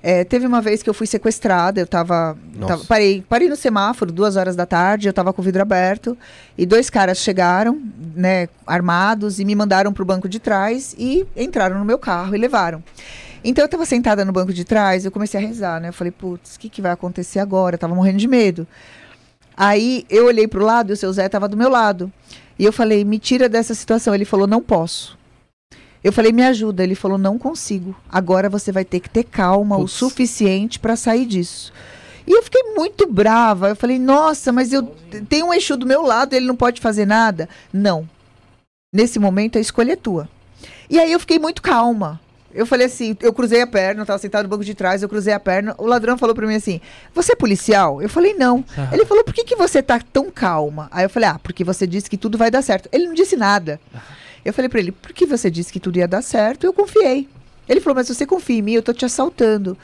[0.01, 2.37] É, teve uma vez que eu fui sequestrada, eu tava,
[2.67, 6.17] tava- parei, parei no semáforo, duas horas da tarde, eu tava com o vidro aberto,
[6.57, 7.81] e dois caras chegaram,
[8.15, 12.37] né, armados, e me mandaram pro banco de trás e entraram no meu carro e
[12.37, 12.81] levaram.
[13.43, 15.89] Então eu tava sentada no banco de trás, eu comecei a rezar, né?
[15.89, 17.75] Eu falei, putz, o que, que vai acontecer agora?
[17.75, 18.67] Eu tava morrendo de medo.
[19.55, 22.11] Aí eu olhei pro lado e o seu Zé tava do meu lado.
[22.59, 24.13] E eu falei, me tira dessa situação.
[24.13, 25.16] Ele falou, não posso.
[26.07, 26.85] Eu falei, me ajuda.
[26.85, 27.93] Ele falou, não consigo.
[28.09, 31.73] Agora você vai ter que ter calma o suficiente para sair disso.
[32.25, 33.67] E eu fiquei muito brava.
[33.67, 34.83] Eu falei, nossa, mas eu
[35.27, 37.49] tenho um Exu do meu lado, ele não pode fazer nada.
[37.73, 38.07] Não.
[38.93, 40.29] Nesse momento a escolha é tua.
[40.89, 42.21] E aí eu fiquei muito calma.
[42.53, 45.09] Eu falei assim, eu cruzei a perna, eu tava sentado no banco de trás, eu
[45.09, 45.75] cruzei a perna.
[45.77, 46.79] O ladrão falou pra mim assim:
[47.13, 48.01] Você é policial?
[48.01, 48.63] Eu falei, não.
[48.93, 50.87] Ele falou, por que, que você tá tão calma?
[50.89, 52.87] Aí eu falei, ah, porque você disse que tudo vai dar certo.
[52.93, 53.77] Ele não disse nada.
[54.43, 56.65] Eu falei pra ele, por que você disse que tudo ia dar certo?
[56.65, 57.27] Eu confiei.
[57.67, 59.77] Ele falou, mas você confia em mim, eu tô te assaltando.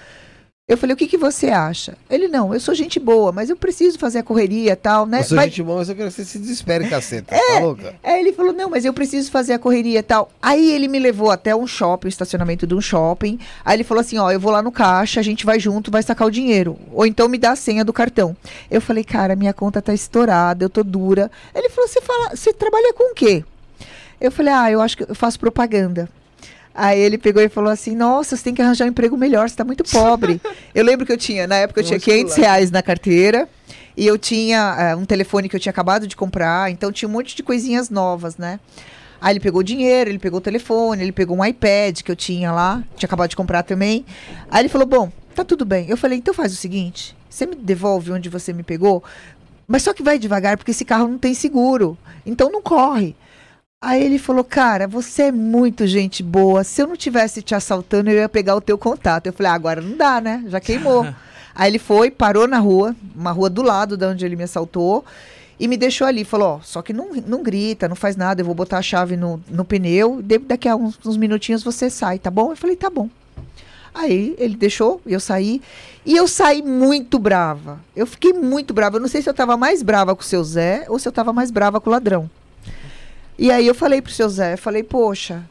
[0.65, 1.97] Eu falei, o que, que você acha?
[2.09, 5.19] Ele, não, eu sou gente boa, mas eu preciso fazer a correria e tal, né?
[5.19, 7.35] Eu sou Vai- gente boa, mas eu quero que você se desespere, caceta.
[7.35, 7.93] Tá louca?
[8.01, 10.31] Aí ele falou, não, mas eu preciso fazer a correria e tal.
[10.41, 13.37] Aí ele me levou até um shopping, um estacionamento de um shopping.
[13.65, 16.01] Aí ele falou assim, ó, eu vou lá no caixa, a gente vai junto, vai
[16.01, 16.79] sacar o dinheiro.
[16.93, 18.33] Ou então me dá a senha do cartão.
[18.71, 21.29] Eu falei, cara, minha conta tá estourada, eu tô dura.
[21.53, 23.43] Ele falou, você fala, você trabalha com o quê?
[24.23, 26.07] Eu falei, ah, eu acho que eu faço propaganda.
[26.73, 29.55] Aí ele pegou e falou assim: Nossa, você tem que arranjar um emprego melhor, você
[29.55, 30.41] tá muito pobre.
[30.73, 32.47] eu lembro que eu tinha, na época eu tinha Vamos 500 pular.
[32.47, 33.49] reais na carteira
[33.95, 37.11] e eu tinha eh, um telefone que eu tinha acabado de comprar, então tinha um
[37.11, 38.59] monte de coisinhas novas, né?
[39.21, 42.15] Aí ele pegou o dinheiro, ele pegou o telefone, ele pegou um iPad que eu
[42.15, 44.03] tinha lá, tinha acabado de comprar também.
[44.49, 45.87] Aí ele falou: Bom, tá tudo bem.
[45.89, 49.03] Eu falei: Então faz o seguinte, você me devolve onde você me pegou,
[49.67, 51.95] mas só que vai devagar, porque esse carro não tem seguro.
[52.25, 53.15] Então não corre.
[53.85, 56.63] Aí ele falou, cara, você é muito gente boa.
[56.63, 59.27] Se eu não tivesse te assaltando, eu ia pegar o teu contato.
[59.27, 60.41] Eu falei, ah, agora não dá, né?
[60.47, 61.05] Já queimou.
[61.53, 65.03] Aí ele foi, parou na rua, uma rua do lado de onde ele me assaltou,
[65.59, 66.23] e me deixou ali.
[66.23, 69.17] Falou, ó, só que não, não grita, não faz nada, eu vou botar a chave
[69.17, 72.51] no, no pneu, e de- daqui a uns, uns minutinhos você sai, tá bom?
[72.53, 73.09] Eu falei, tá bom.
[73.93, 75.61] Aí ele deixou, eu saí.
[76.05, 77.79] E eu saí muito brava.
[77.95, 78.95] Eu fiquei muito brava.
[78.97, 81.11] Eu não sei se eu tava mais brava com o seu Zé ou se eu
[81.11, 82.29] tava mais brava com o ladrão.
[83.37, 85.43] E aí eu falei pro seu Zé, falei, poxa,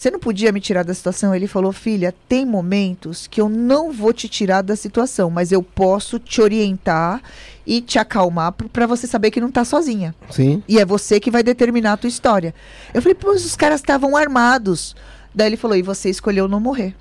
[0.00, 1.34] você não podia me tirar da situação?
[1.34, 5.62] Ele falou, filha, tem momentos que eu não vou te tirar da situação, mas eu
[5.62, 7.22] posso te orientar
[7.66, 10.14] e te acalmar para você saber que não tá sozinha.
[10.30, 10.62] Sim.
[10.66, 12.54] E é você que vai determinar a tua história.
[12.94, 14.96] Eu falei, mas os caras estavam armados.
[15.34, 16.94] Daí ele falou, e você escolheu não morrer.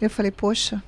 [0.00, 0.80] Eu falei, poxa,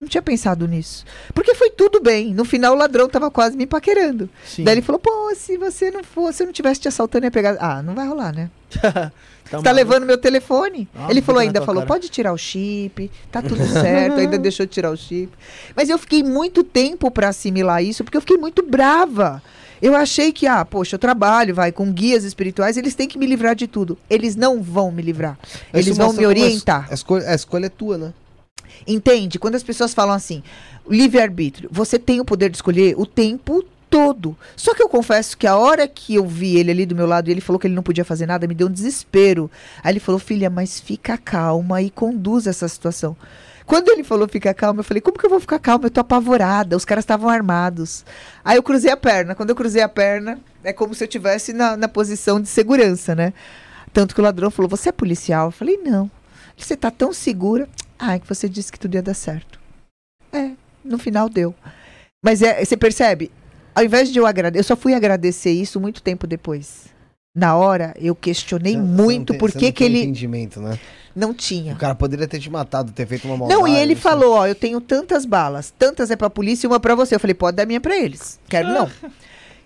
[0.00, 1.04] não tinha pensado nisso.
[1.34, 2.32] Porque foi tudo bem.
[2.32, 4.30] No final o ladrão tava quase me paquerando.
[4.46, 4.64] Sim.
[4.64, 7.30] Daí ele falou, pô, se você não fosse, se eu não tivesse te assaltando, ia
[7.30, 7.58] pegar.
[7.60, 8.50] Ah, não vai rolar, né?
[9.50, 10.88] Você tá levando meu telefone.
[10.94, 11.88] Ah, ele falou, ainda falou, cara.
[11.88, 15.32] pode tirar o chip, tá tudo certo, ainda deixou de tirar o chip.
[15.74, 19.42] Mas eu fiquei muito tempo para assimilar isso, porque eu fiquei muito brava.
[19.82, 23.26] Eu achei que, ah, poxa, eu trabalho, vai, com guias espirituais, eles têm que me
[23.26, 23.98] livrar de tudo.
[24.08, 25.36] Eles não vão me livrar.
[25.74, 26.86] Eles vão me orientar.
[26.88, 28.12] A escolha, a escolha é tua, né?
[28.86, 29.38] Entende?
[29.38, 30.42] Quando as pessoas falam assim,
[30.88, 34.36] livre-arbítrio, você tem o poder de escolher o tempo todo.
[34.56, 37.28] Só que eu confesso que a hora que eu vi ele ali do meu lado
[37.28, 39.50] e ele falou que ele não podia fazer nada, me deu um desespero.
[39.82, 43.16] Aí ele falou, filha, mas fica calma e conduz essa situação.
[43.66, 45.86] Quando ele falou fica calma, eu falei, como que eu vou ficar calma?
[45.86, 48.04] Eu tô apavorada, os caras estavam armados.
[48.44, 49.34] Aí eu cruzei a perna.
[49.34, 53.14] Quando eu cruzei a perna, é como se eu estivesse na, na posição de segurança,
[53.14, 53.32] né?
[53.92, 55.48] Tanto que o ladrão falou, você é policial?
[55.48, 56.10] Eu falei, não.
[56.64, 57.68] Você tá tão segura.
[57.98, 59.58] Ah, que você disse que tudo ia dar certo.
[60.32, 60.50] É,
[60.84, 61.54] no final deu.
[62.24, 63.30] Mas é, você percebe?
[63.74, 66.86] Ao invés de eu agradecer, eu só fui agradecer isso muito tempo depois.
[67.36, 70.78] Na hora, eu questionei não- muito por que ele entendimento, né?
[71.14, 71.74] não tinha.
[71.74, 73.60] O cara poderia ter te matado, ter feito uma maldade.
[73.60, 76.80] Não, e ele falou, ó, eu tenho tantas balas, tantas é pra polícia e uma
[76.80, 77.14] pra você.
[77.14, 78.38] Eu falei, pode dar minha pra eles.
[78.48, 78.90] Quero não.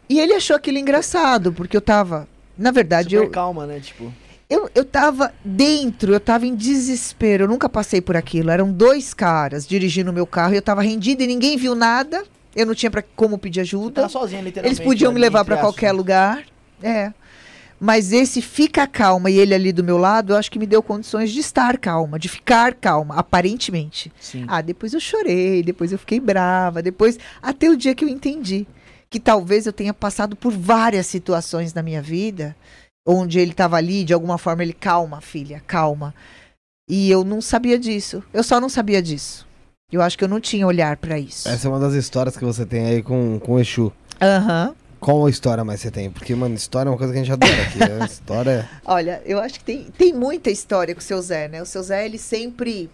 [0.06, 3.80] E ele achou aquilo engraçado, porque eu tava, na verdade, Super eu, calma, né?
[3.80, 4.12] Tipo.
[4.54, 8.50] Eu, eu tava dentro, eu tava em desespero, eu nunca passei por aquilo.
[8.50, 12.22] Eram dois caras dirigindo o meu carro e eu tava rendida e ninguém viu nada.
[12.54, 14.08] Eu não tinha pra, como pedir ajuda.
[14.08, 14.80] sozinha, literalmente.
[14.80, 16.44] Eles podiam me ali, levar pra qualquer lugar.
[16.80, 17.12] É.
[17.80, 20.80] Mas esse fica calma e ele ali do meu lado, eu acho que me deu
[20.80, 24.12] condições de estar calma, de ficar calma, aparentemente.
[24.20, 24.44] Sim.
[24.46, 28.66] Ah, depois eu chorei, depois eu fiquei brava, depois até o dia que eu entendi
[29.10, 32.56] que talvez eu tenha passado por várias situações na minha vida
[33.06, 36.14] onde ele estava ali, de alguma forma ele calma, filha, calma.
[36.88, 38.22] E eu não sabia disso.
[38.32, 39.46] Eu só não sabia disso.
[39.90, 41.48] Eu acho que eu não tinha olhar pra isso.
[41.48, 43.92] Essa é uma das histórias que você tem aí com, com o Exu.
[44.20, 44.74] Aham.
[44.98, 46.10] Qual história mais você tem?
[46.10, 47.78] Porque, mano, história é uma coisa que a gente adora aqui.
[47.78, 48.04] né?
[48.08, 48.68] História.
[48.86, 51.60] Olha, eu acho que tem, tem muita história com o seu Zé, né?
[51.60, 52.88] O seu Zé, ele sempre.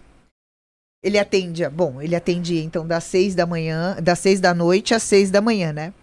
[1.01, 1.69] Ele atendia.
[1.69, 5.39] Bom, ele atendia então das seis da manhã, das seis da noite às seis da
[5.39, 5.93] manhã, né?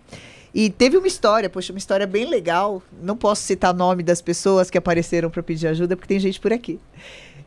[0.55, 2.83] E teve uma história, poxa, uma história bem legal.
[3.03, 6.53] Não posso citar nome das pessoas que apareceram para pedir ajuda, porque tem gente por
[6.53, 6.81] aqui.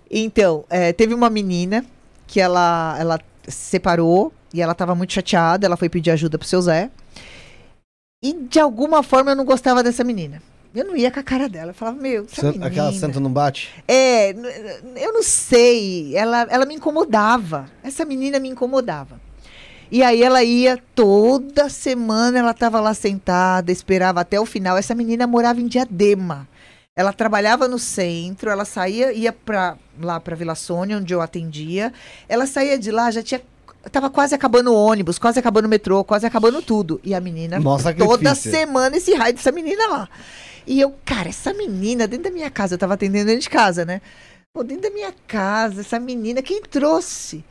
[0.09, 1.85] Então, é, teve uma menina
[2.27, 5.65] que ela, ela se separou e ela estava muito chateada.
[5.65, 6.89] Ela foi pedir ajuda pro seu Zé.
[8.23, 10.41] E de alguma forma eu não gostava dessa menina.
[10.73, 11.71] Eu não ia com a cara dela.
[11.71, 12.67] Eu falava, meu, essa menina...
[12.67, 13.69] Aquela santa não bate?
[13.87, 16.15] É, eu não sei.
[16.15, 17.69] Ela, ela me incomodava.
[17.83, 19.19] Essa menina me incomodava.
[19.91, 24.77] E aí ela ia toda semana, ela estava lá sentada, esperava até o final.
[24.77, 26.47] Essa menina morava em Diadema.
[26.95, 31.91] Ela trabalhava no centro, ela saía, ia pra, lá para Vila Sônia, onde eu atendia.
[32.29, 33.41] Ela saía de lá, já tinha.
[33.91, 37.01] Tava quase acabando o ônibus, quase acabando o metrô, quase acabando tudo.
[37.03, 40.09] E a menina, Nossa, toda semana, esse raio dessa menina lá.
[40.65, 43.83] E eu, cara, essa menina dentro da minha casa, eu tava atendendo dentro de casa,
[43.83, 43.99] né?
[44.53, 47.43] Pô, dentro da minha casa, essa menina, quem trouxe?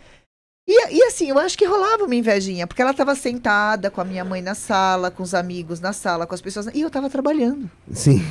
[0.73, 4.05] E, e assim, eu acho que rolava uma invejinha, porque ela tava sentada com a
[4.05, 6.67] minha mãe na sala, com os amigos na sala, com as pessoas.
[6.67, 7.69] na- E eu tava trabalhando.
[7.93, 8.25] Sim.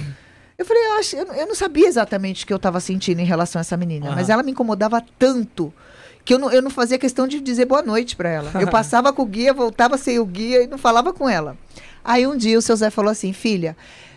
[0.57, 3.19] Eu falei, eu, acho, eu, não- eu não sabia exatamente o que eu tava sentindo
[3.19, 4.15] em relação a essa menina, Aham.
[4.15, 5.73] mas ela me incomodava tanto
[6.23, 8.51] que eu não, eu não fazia questão de dizer boa noite pra ela.
[8.61, 11.57] Eu passava com o guia, voltava sem o guia e não falava com ela.
[12.05, 13.75] Aí um dia o seu Zé falou assim, filha,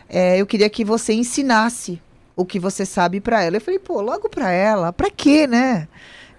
[0.09, 2.01] é, eu queria que você ensinasse
[2.37, 3.57] o que você sabe pra ela.
[3.57, 5.89] Eu falei, pô, logo pra ela, pra quê, né?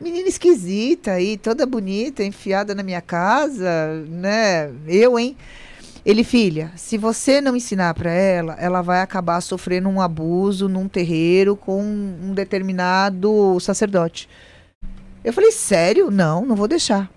[0.04, 4.70] Menina esquisita aí, toda bonita, enfiada na minha casa, né?
[4.86, 5.38] Eu, hein?
[6.06, 10.90] Ele, filha, se você não ensinar pra ela, ela vai acabar sofrendo um abuso num
[10.90, 14.28] terreiro com um determinado sacerdote.
[15.24, 16.12] Eu falei, sério?
[16.12, 17.10] Não, não vou deixar.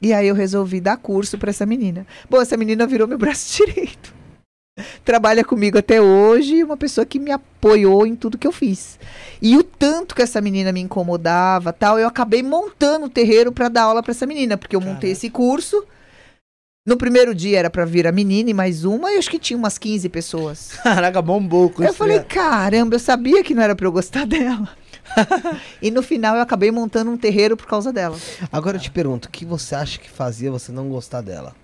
[0.00, 2.06] E aí eu resolvi dar curso pra essa menina.
[2.30, 4.14] Bom, essa menina virou meu braço direito.
[5.04, 8.98] Trabalha comigo até hoje, uma pessoa que me apoiou em tudo que eu fiz.
[9.40, 13.68] E o tanto que essa menina me incomodava, tal, eu acabei montando o terreiro pra
[13.68, 15.06] dar aula pra essa menina, porque eu montei Caraca.
[15.08, 15.84] esse curso.
[16.86, 19.38] No primeiro dia era pra vir a menina e mais uma, e eu acho que
[19.38, 20.72] tinha umas 15 pessoas.
[20.82, 22.24] Caraca, bombou com Eu falei, né?
[22.24, 24.68] caramba, eu sabia que não era pra eu gostar dela.
[25.82, 28.16] e no final eu acabei montando um terreiro por causa dela.
[28.50, 31.54] Agora eu te pergunto, o que você acha que fazia você não gostar dela?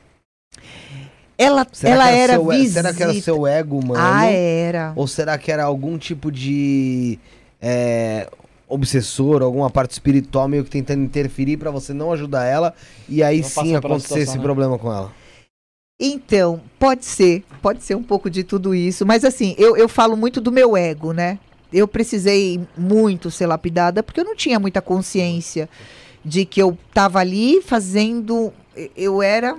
[1.38, 2.82] Ela, Será ela era seu, e- visita.
[2.82, 4.00] Será que era seu ego humano?
[4.02, 4.92] Ah, era.
[4.96, 7.18] Ou será que era algum tipo de
[7.60, 8.28] é,
[8.68, 12.74] obsessor, alguma parte espiritual meio que tentando interferir pra você não ajudar ela
[13.08, 14.42] e aí Não sim acontecer situação, esse né?
[14.42, 15.12] problema com ela?
[16.00, 20.16] Então, pode ser, pode ser um pouco de tudo isso, mas assim, eu, eu falo
[20.16, 21.38] muito do meu ego, né?
[21.72, 25.68] Eu precisei muito ser lapidada porque eu não tinha muita consciência
[26.24, 28.52] de que eu estava ali fazendo.
[28.96, 29.56] Eu era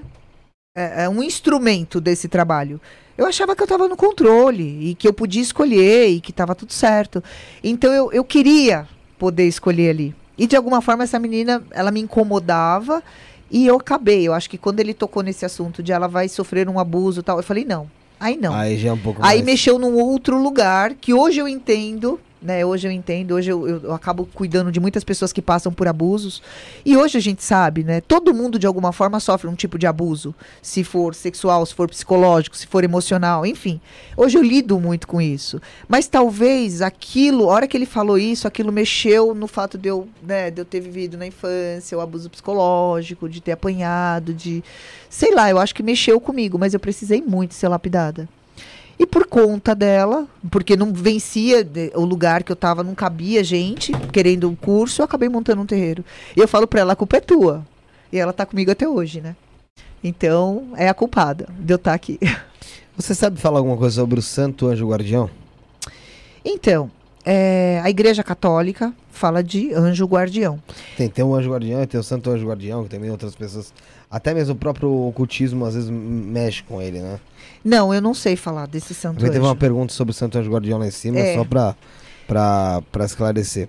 [0.78, 2.80] é, é, um instrumento desse trabalho.
[3.18, 6.54] Eu achava que eu estava no controle e que eu podia escolher e que estava
[6.54, 7.24] tudo certo.
[7.64, 8.88] Então eu, eu queria
[9.18, 10.16] poder escolher ali.
[10.38, 13.02] E de alguma forma essa menina, ela me incomodava
[13.50, 14.28] e eu acabei.
[14.28, 17.24] Eu acho que quando ele tocou nesse assunto de ela vai sofrer um abuso e
[17.24, 17.90] tal, eu falei, não.
[18.20, 18.54] Aí não.
[18.54, 19.46] Aí já é um pouco Aí mais...
[19.46, 22.66] mexeu num outro lugar que hoje eu entendo, né?
[22.66, 25.88] Hoje eu entendo, hoje eu, eu- eu acabo cuidando de muitas pessoas que passam por
[25.88, 26.42] abusos.
[26.86, 28.02] E hoje a gente sabe, né?
[28.02, 30.34] Todo mundo de alguma forma sofre um tipo de abuso.
[30.62, 33.82] Se for sexual, se for psicológico, se for emocional, enfim.
[34.16, 35.62] Hoje eu lido muito com isso.
[35.88, 40.08] Mas talvez aquilo, a hora que ele falou isso, aquilo mexeu no fato de eu,
[40.22, 44.64] né, de eu ter vivido na infância, o abuso psicológico, de ter apanhado, de.
[45.10, 48.28] Sei lá, eu acho que mexeu comigo, mas eu precisei muito ser lapidada.
[49.00, 53.44] E por conta dela, porque não vencia de- o lugar que eu tava, não cabia
[53.44, 56.04] gente querendo um curso, eu acabei montando um terreiro.
[56.36, 57.66] E eu falo pra ela, a culpa é tua.
[58.12, 59.36] E ela tá comigo até hoje, né?
[60.04, 62.18] Então, é a culpada de eu estar aqui.
[62.98, 65.30] Você sabe falar alguma coisa sobre o Santo Anjo Guardião?
[66.44, 66.90] Então,
[67.24, 70.60] é, a Igreja Católica fala de anjo guardião.
[70.96, 73.74] Tem, tem o Anjo Guardião tem o Santo Anjo Guardião, que também outras pessoas...
[74.10, 77.20] Até mesmo o próprio ocultismo às vezes mexe com ele, né?
[77.64, 79.50] Não, eu não sei falar desse santo Também teve anjo.
[79.50, 81.36] uma pergunta sobre o Santo Anjo Guardião lá em cima, É.
[81.36, 81.76] só pra,
[82.26, 83.68] pra, pra esclarecer.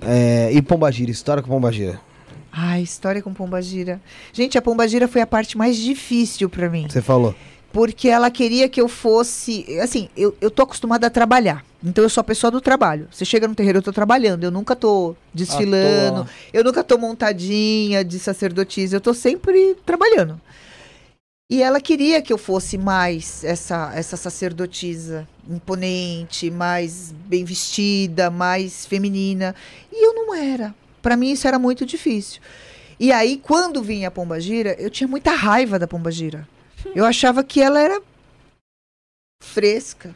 [0.00, 2.00] É, e Pombagira, história com Pombagira.
[2.52, 4.00] Ai, história com Pombagira.
[4.32, 6.86] Gente, a Pombagira foi a parte mais difícil pra mim.
[6.88, 7.34] Você falou.
[7.74, 9.66] Porque ela queria que eu fosse.
[9.80, 11.64] Assim, eu, eu tô acostumada a trabalhar.
[11.82, 13.08] Então eu sou a pessoa do trabalho.
[13.10, 14.44] Você chega no terreiro, eu tô trabalhando.
[14.44, 16.18] Eu nunca tô desfilando.
[16.18, 16.28] toa.
[16.52, 18.94] Eu nunca tô montadinha de sacerdotisa.
[18.94, 20.40] Eu tô sempre trabalhando.
[21.50, 28.86] E ela queria que eu fosse mais essa, essa sacerdotisa imponente, mais bem vestida, mais
[28.86, 29.52] feminina.
[29.92, 30.72] E eu não era.
[31.02, 32.40] Pra mim isso era muito difícil.
[33.00, 36.46] E aí, quando vinha a Pombagira, eu tinha muita raiva da Pombagira.
[36.94, 38.00] Eu achava que ela era
[39.42, 40.14] fresca,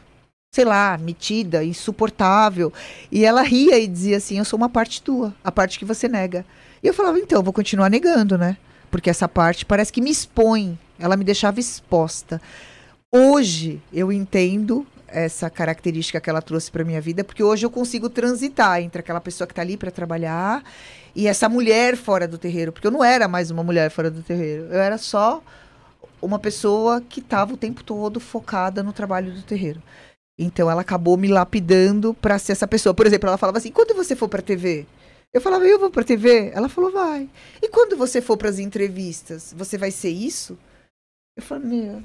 [0.53, 2.73] sei lá, metida, insuportável.
[3.11, 6.07] E ela ria e dizia assim: Eu sou uma parte tua, a parte que você
[6.07, 6.45] nega.
[6.83, 8.57] E eu falava: Então, eu vou continuar negando, né?
[8.91, 12.41] Porque essa parte parece que me expõe, ela me deixava exposta.
[13.11, 18.09] Hoje eu entendo essa característica que ela trouxe para minha vida, porque hoje eu consigo
[18.09, 20.63] transitar entre aquela pessoa que está ali para trabalhar
[21.15, 24.21] e essa mulher fora do terreiro, porque eu não era mais uma mulher fora do
[24.21, 25.41] terreiro, eu era só
[26.21, 29.81] uma pessoa que estava o tempo todo focada no trabalho do terreiro.
[30.37, 32.93] Então ela acabou me lapidando para ser essa pessoa.
[32.93, 34.85] Por exemplo, ela falava assim: "Quando você for para TV?"
[35.33, 37.29] Eu falava: "Eu vou para TV?" Ela falou: "Vai".
[37.61, 40.57] "E quando você for para as entrevistas, você vai ser isso?"
[41.37, 42.03] Eu falei: "Meu,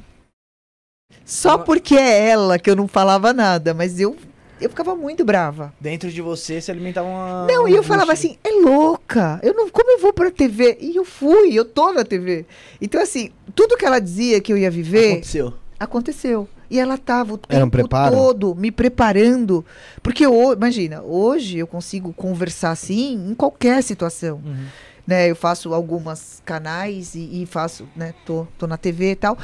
[1.25, 4.16] só porque é ela que eu não falava nada, mas eu
[4.65, 5.73] eu ficava muito brava.
[5.81, 7.47] Dentro de você se alimentava uma.
[7.47, 9.39] Não, e eu falava assim, é louca.
[9.43, 10.78] Eu não, como eu vou pra TV?
[10.81, 12.47] E eu fui, eu tô na TV.
[12.81, 15.55] Então assim, tudo que ela dizia que eu ia viver, Aconteceu.
[15.78, 16.49] aconteceu.
[16.70, 19.65] E ela tava o tempo Era um todo me preparando,
[20.03, 24.65] porque ho- imagina, hoje eu consigo conversar assim em qualquer situação Uhum.
[25.07, 25.31] né?
[25.31, 28.15] Eu faço algumas canais e, e faço, né?
[28.24, 29.36] Tô, tô na TV e tal.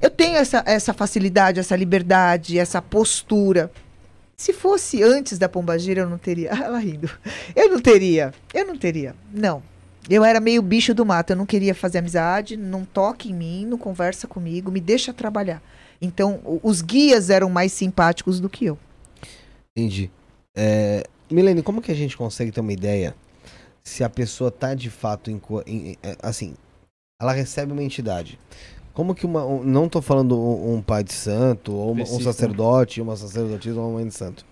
[0.00, 3.70] Eu tenho essa, essa facilidade, essa liberdade, essa postura.
[4.40, 6.48] Se fosse antes da Pombagira, eu não teria.
[6.64, 7.10] Ela rindo.
[7.54, 8.32] Eu não teria.
[8.54, 9.14] Eu não teria.
[9.30, 9.62] Não.
[10.08, 11.34] Eu era meio bicho do mato.
[11.34, 12.56] Eu não queria fazer amizade.
[12.56, 15.62] Não toque em mim, não conversa comigo, me deixa trabalhar.
[16.00, 18.78] Então, os guias eram mais simpáticos do que eu.
[19.76, 20.10] Entendi.
[20.56, 23.14] É, Milene, como que a gente consegue ter uma ideia
[23.84, 26.54] se a pessoa tá de fato em, em- assim,
[27.20, 28.38] ela recebe uma entidade.
[29.00, 32.20] Como que uma, um- não tô falando um, um pai de santo ou uma- um
[32.20, 34.44] sacerdote, uma sacerdotisa ou uma mãe de santo.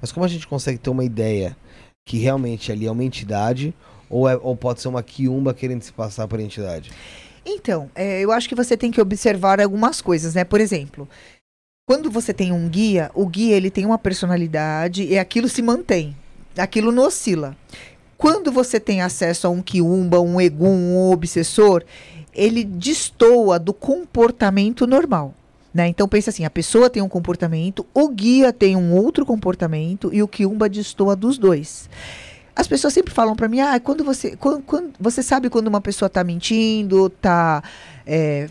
[0.00, 1.54] Mas como a gente consegue ter uma ideia
[2.08, 3.74] que realmente ali é uma entidade
[4.08, 6.90] ou, é- ou pode ser uma quiumba querendo se passar por entidade?
[7.44, 10.44] Então, é, eu acho que você tem que observar algumas coisas, né?
[10.44, 11.06] Por exemplo,
[11.86, 16.16] quando você tem um guia, o guia ele tem uma personalidade e aquilo se mantém,
[16.56, 17.54] aquilo não oscila.
[18.16, 21.82] Quando você tem acesso a um quiumba, um egum, um obsessor,
[22.34, 25.34] ele destoa do comportamento normal.
[25.72, 25.86] Né?
[25.88, 30.22] Então pensa assim, a pessoa tem um comportamento, o guia tem um outro comportamento e
[30.22, 31.88] o quiumba destoa dos dois.
[32.56, 35.80] As pessoas sempre falam pra mim, ah, quando você, quando, quando- você sabe quando uma
[35.80, 37.62] pessoa tá mentindo, tá
[38.04, 38.48] é,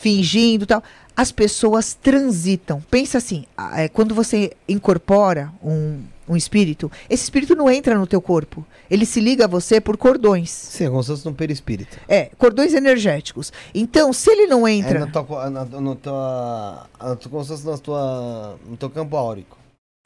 [0.00, 0.82] fingindo, tal.
[1.16, 2.82] As pessoas transitam.
[2.90, 8.20] Pensa assim, é, quando você incorpora um, um espírito, esse espírito não entra no teu
[8.20, 8.64] corpo.
[8.90, 10.50] Ele se liga a você por cordões.
[10.50, 11.96] Sim, é como se fosse um perispírito.
[12.08, 13.52] É, cordões energéticos.
[13.74, 17.42] Então, se ele não É entra, na tua, co- na, no tua, na tua- como
[17.44, 19.56] se fosse na tua, no teu campo áurico.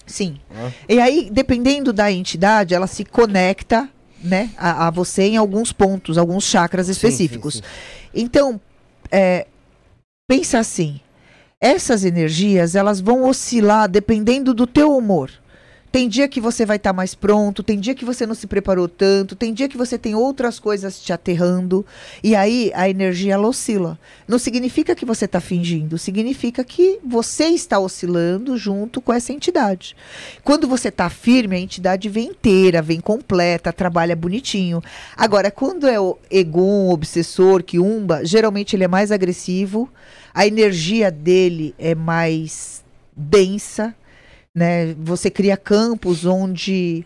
[0.07, 0.39] sim.
[0.51, 0.73] né?
[0.89, 3.89] E aí, dependendo da entidade, ela se conecta,
[4.23, 7.55] né, a, a você em alguns pontos, alguns chakras Sim, específicos.
[7.55, 7.67] sim, sim.
[8.15, 8.61] Então,
[9.11, 9.47] é,
[10.29, 11.01] pensa assim,
[11.61, 15.31] essas energias, elas vão oscilar dependendo do teu humor.
[15.93, 18.89] Tem dia que você vai estar mais pronto, tem dia que você não se preparou
[18.89, 21.85] tanto, tem dia que você tem outras coisas te aterrando,
[22.25, 23.99] e aí a energia ela oscila.
[24.27, 29.95] Não significa que você está fingindo, significa que você está oscilando junto com essa entidade.
[30.43, 34.83] Quando você está firme, a entidade vem inteira, vem completa, trabalha bonitinho.
[35.15, 39.91] Agora, quando é o Egum, obsessor, Kiumba, geralmente ele é mais agressivo,
[40.33, 42.83] a energia dele é mais
[43.15, 43.95] densa,
[44.55, 44.95] né?
[44.95, 47.05] Você cria campos onde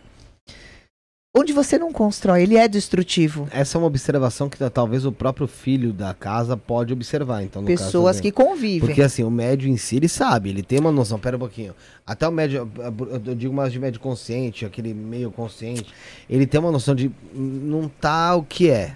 [1.37, 3.47] onde você não constrói, ele é destrutivo.
[3.51, 7.43] Essa é uma observação que talvez o próprio filho da casa pode observar.
[7.43, 8.79] Então, Pessoas que convivem.
[8.79, 11.19] Porque assim, o médio em si, ele sabe, ele tem uma noção.
[11.19, 11.75] Pera um pouquinho.
[12.05, 12.69] Até o médio,
[13.25, 15.93] eu digo mais de médio consciente, aquele meio consciente,
[16.27, 18.95] ele tem uma noção de não tá o que é.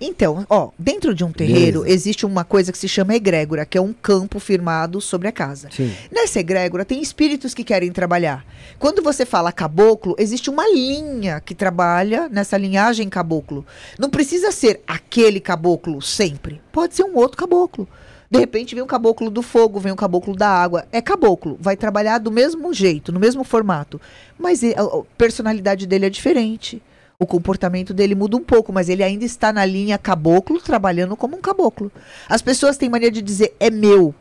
[0.00, 1.94] Então, ó, dentro de um terreiro Beleza.
[1.94, 5.68] existe uma coisa que se chama egrégora, que é um campo firmado sobre a casa.
[5.70, 5.92] Sim.
[6.10, 8.44] Nessa egrégora tem espíritos que querem trabalhar.
[8.78, 13.66] Quando você fala caboclo, existe uma linha que trabalha nessa linhagem caboclo.
[13.98, 16.60] Não precisa ser aquele caboclo sempre.
[16.72, 17.88] Pode ser um outro caboclo.
[18.30, 20.86] De repente vem um caboclo do fogo, vem um caboclo da água.
[20.90, 24.00] É caboclo, vai trabalhar do mesmo jeito, no mesmo formato.
[24.38, 26.82] Mas a a personalidade dele é diferente.
[27.22, 31.36] O comportamento dele muda um pouco, mas ele ainda está na linha caboclo, trabalhando como
[31.36, 31.88] um caboclo.
[32.28, 34.12] As pessoas têm mania de dizer é meu.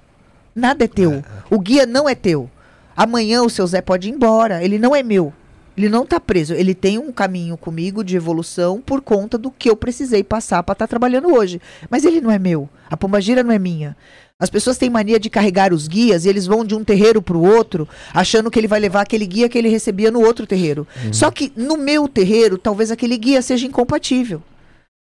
[0.55, 1.23] Nada é teu.
[1.49, 2.47] O guia não é teu.
[2.95, 4.63] Amanhã o seu Zé pode ir embora.
[4.63, 5.33] Ele não é meu.
[5.75, 6.53] Ele não está preso.
[6.53, 10.73] Ele tem um caminho comigo de evolução por conta do que eu precisei passar para
[10.73, 11.59] estar tá trabalhando hoje.
[11.89, 12.69] Mas ele não é meu.
[12.87, 13.97] A pombagira não é minha.
[14.41, 17.37] As pessoas têm mania de carregar os guias e eles vão de um terreiro para
[17.37, 20.87] o outro, achando que ele vai levar aquele guia que ele recebia no outro terreiro.
[21.05, 21.13] Uhum.
[21.13, 24.41] Só que no meu terreiro, talvez aquele guia seja incompatível.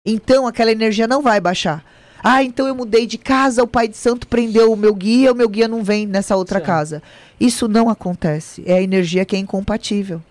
[0.03, 1.85] Então aquela energia não vai baixar.
[2.23, 5.35] Ah, então eu mudei de casa, o pai de santo prendeu o meu guia, o
[5.35, 6.65] meu guia não vem nessa outra certo.
[6.65, 7.03] casa.
[7.39, 8.63] Isso não acontece.
[8.65, 10.23] É a energia que é incompatível.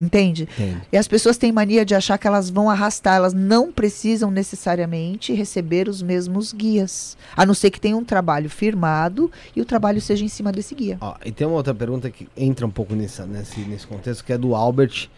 [0.00, 0.42] Entende?
[0.42, 0.82] Entendo.
[0.92, 5.32] E as pessoas têm mania de achar que elas vão arrastar, elas não precisam necessariamente
[5.32, 10.00] receber os mesmos guias, a não ser que tenha um trabalho firmado e o trabalho
[10.00, 10.98] seja em cima desse guia.
[11.00, 14.32] Ó, e tem uma outra pergunta que entra um pouco nessa, nesse, nesse contexto, que
[14.32, 15.08] é do Albert,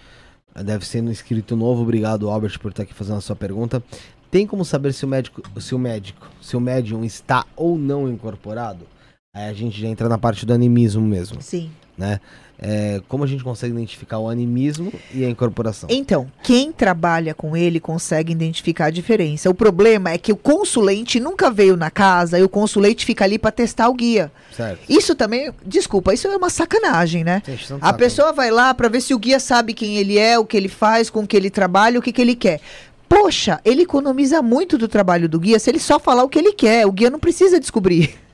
[0.62, 3.82] deve ser no inscrito novo, obrigado Albert por estar aqui fazendo a sua pergunta.
[4.30, 8.08] Tem como saber se o médico, se o médico, se o médium está ou não
[8.08, 8.86] incorporado?
[9.34, 11.40] Aí a gente já entra na parte do animismo mesmo.
[11.40, 11.70] Sim.
[11.96, 12.20] Né?
[12.58, 15.88] É, como a gente consegue identificar o animismo e a incorporação?
[15.92, 19.50] Então, quem trabalha com ele consegue identificar a diferença.
[19.50, 23.38] O problema é que o consulente nunca veio na casa e o consulente fica ali
[23.38, 24.32] para testar o guia.
[24.52, 24.80] Certo.
[24.88, 27.42] Isso também, desculpa, isso é uma sacanagem, né?
[27.80, 30.56] a pessoa vai lá para ver se o guia sabe quem ele é, o que
[30.56, 32.60] ele faz, com o que ele trabalha, o que, que ele quer.
[33.08, 36.52] Poxa, ele economiza muito do trabalho do guia se ele só falar o que ele
[36.52, 36.86] quer.
[36.86, 38.25] O guia não precisa descobrir.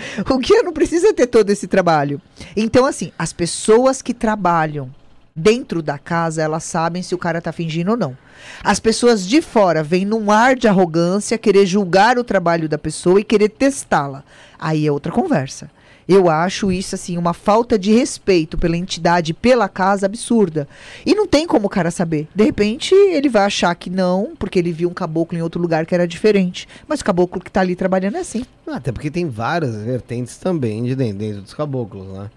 [0.28, 2.20] o guia não precisa ter todo esse trabalho.
[2.56, 4.90] Então, assim, as pessoas que trabalham
[5.34, 8.16] dentro da casa, elas sabem se o cara tá fingindo ou não.
[8.64, 13.20] As pessoas de fora vêm num ar de arrogância, querer julgar o trabalho da pessoa
[13.20, 14.24] e querer testá-la.
[14.58, 15.70] Aí é outra conversa.
[16.08, 20.68] Eu acho isso, assim, uma falta de respeito pela entidade, pela casa absurda.
[21.04, 22.28] E não tem como o cara saber.
[22.34, 25.84] De repente, ele vai achar que não, porque ele viu um caboclo em outro lugar
[25.84, 26.68] que era diferente.
[26.86, 28.44] Mas o caboclo que tá ali trabalhando é assim.
[28.66, 32.30] Até porque tem várias vertentes também de dentro, dos caboclos, né?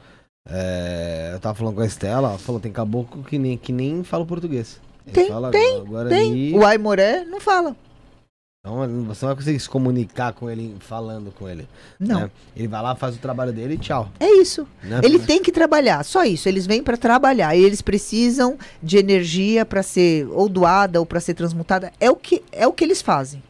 [0.51, 4.03] É, eu tava falando com a Estela, ela falou, tem caboclo que nem, que nem
[4.03, 4.79] fala português.
[5.05, 6.57] Ele tem, fala tem, tem.
[6.57, 7.75] O Aimoré não fala.
[8.61, 11.65] Então você não vai conseguir se comunicar com ele falando com ele.
[11.97, 12.21] Não.
[12.21, 12.31] Né?
[12.57, 14.09] Ele vai lá, faz o trabalho dele e tchau.
[14.19, 14.67] É isso.
[14.83, 14.99] Né?
[15.01, 16.49] Ele tem que trabalhar, só isso.
[16.49, 21.21] Eles vêm para trabalhar e eles precisam de energia para ser ou doada ou para
[21.21, 21.93] ser transmutada.
[22.01, 23.41] É o que é o que eles fazem.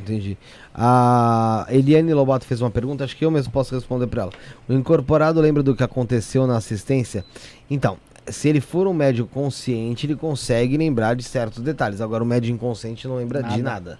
[0.00, 0.38] Entendi.
[0.74, 4.32] A Eliane Lobato fez uma pergunta, acho que eu mesmo posso responder para ela.
[4.66, 7.26] O incorporado lembra do que aconteceu na assistência?
[7.70, 12.00] Então, se ele for um médico consciente, ele consegue lembrar de certos detalhes.
[12.00, 13.54] Agora, o médico inconsciente não lembra nada.
[13.54, 13.98] de nada.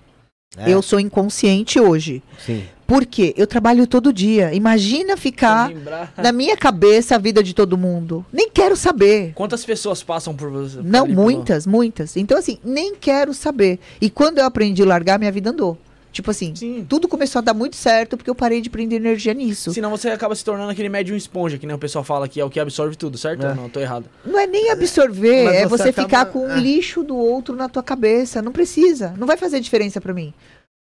[0.56, 0.68] É.
[0.68, 2.20] Eu sou inconsciente hoje.
[2.44, 2.64] Sim.
[2.85, 3.32] Por quê?
[3.36, 4.52] Eu trabalho todo dia.
[4.52, 5.70] Imagina ficar
[6.16, 8.27] na minha cabeça a vida de todo mundo.
[8.32, 9.32] Nem quero saber.
[9.36, 10.81] Quantas pessoas passam por você?
[10.82, 12.16] Não, muitas, muitas.
[12.16, 13.78] Então, assim, nem quero saber.
[14.01, 15.78] E quando eu aprendi a largar, minha vida andou.
[16.12, 16.84] Tipo assim, Sim.
[16.88, 19.72] tudo começou a dar muito certo porque eu parei de prender energia nisso.
[19.72, 22.44] Senão você acaba se tornando aquele médium esponja, que nem o pessoal fala que é
[22.44, 23.46] o que absorve tudo, certo?
[23.46, 23.54] É.
[23.54, 24.06] Não, tô errado.
[24.24, 26.08] Não é nem absorver, Mas é você, você acaba...
[26.08, 26.60] ficar com um é.
[26.60, 28.42] lixo do outro na tua cabeça.
[28.42, 29.14] Não precisa.
[29.16, 30.34] Não vai fazer diferença para mim.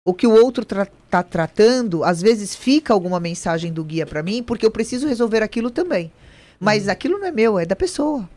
[0.06, 4.22] O que o outro tra tá tratando, às vezes fica alguma mensagem do guia para
[4.22, 6.12] mim, porque eu preciso resolver aquilo também.
[6.60, 6.90] Mas hum.
[6.90, 8.28] aquilo não é meu, é da pessoa.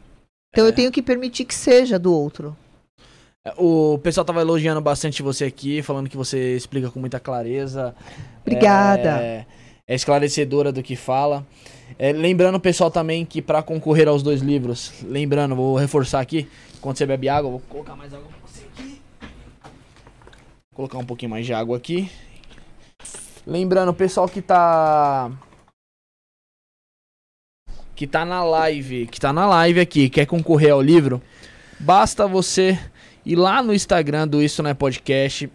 [0.51, 0.69] Então é.
[0.69, 2.57] eu tenho que permitir que seja do outro.
[3.57, 7.95] O pessoal tava elogiando bastante você aqui, falando que você explica com muita clareza.
[8.41, 9.19] Obrigada.
[9.19, 9.45] É,
[9.87, 11.45] é esclarecedora do que fala.
[11.97, 16.47] É, lembrando o pessoal também que para concorrer aos dois livros, lembrando, vou reforçar aqui,
[16.79, 19.01] quando você bebe água, vou colocar mais água pra você aqui.
[19.21, 22.11] Vou colocar um pouquinho mais de água aqui.
[23.45, 25.31] Lembrando, o pessoal que tá
[27.95, 31.21] que tá na live, que tá na live aqui, quer concorrer ao livro,
[31.79, 32.79] basta você
[33.25, 35.49] e lá no Instagram do Isso Não é Podcast,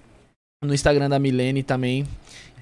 [0.65, 2.07] no Instagram da Milene também,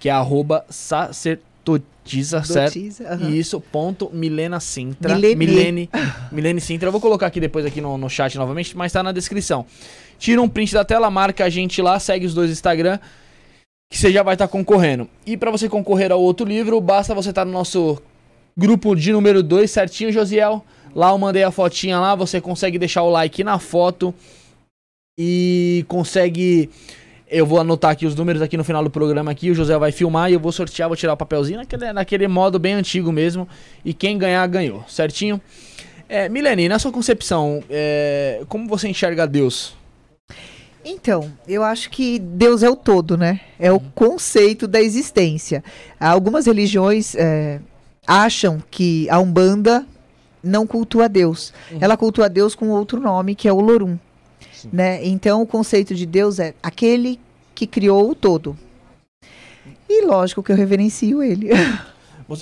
[0.01, 2.79] que é arroba sacerdotisa, certo?
[2.79, 3.31] Uhum.
[3.31, 5.15] Isso, ponto Milena Sintra.
[5.15, 5.37] Milene.
[5.37, 5.91] Milene,
[6.33, 6.89] Milene Sintra.
[6.89, 9.67] Eu vou colocar aqui depois aqui no, no chat novamente, mas tá na descrição.
[10.19, 12.99] Tira um print da tela, marca a gente lá, segue os dois Instagram,
[13.91, 15.09] que você já vai estar tá concorrendo.
[15.27, 18.01] E para você concorrer ao outro livro, basta você estar tá no nosso
[18.57, 20.65] grupo de número 2, certinho, Josiel?
[20.95, 24.15] Lá eu mandei a fotinha lá, você consegue deixar o like na foto
[25.19, 26.71] e consegue.
[27.31, 29.91] Eu vou anotar aqui os números aqui no final do programa aqui, o José vai
[29.91, 33.49] filmar e eu vou sortear, vou tirar o papelzinho naquele, naquele modo bem antigo mesmo.
[33.85, 35.41] E quem ganhar, ganhou, certinho?
[36.09, 39.75] É, Milene, na sua concepção, é, como você enxerga Deus?
[40.85, 43.41] Então, eu acho que Deus é o todo, né?
[43.59, 45.65] É o conceito da existência.
[45.99, 47.59] Algumas religiões é,
[48.07, 49.87] acham que a Umbanda
[50.43, 51.55] não cultua Deus.
[51.73, 51.79] Uhum.
[51.81, 53.97] Ela cultua Deus com outro nome, que é o Lorum.
[54.73, 55.05] Né?
[55.07, 57.19] Então o conceito de Deus é aquele
[57.55, 58.57] que criou o todo.
[59.89, 61.51] E lógico que eu reverencio ele.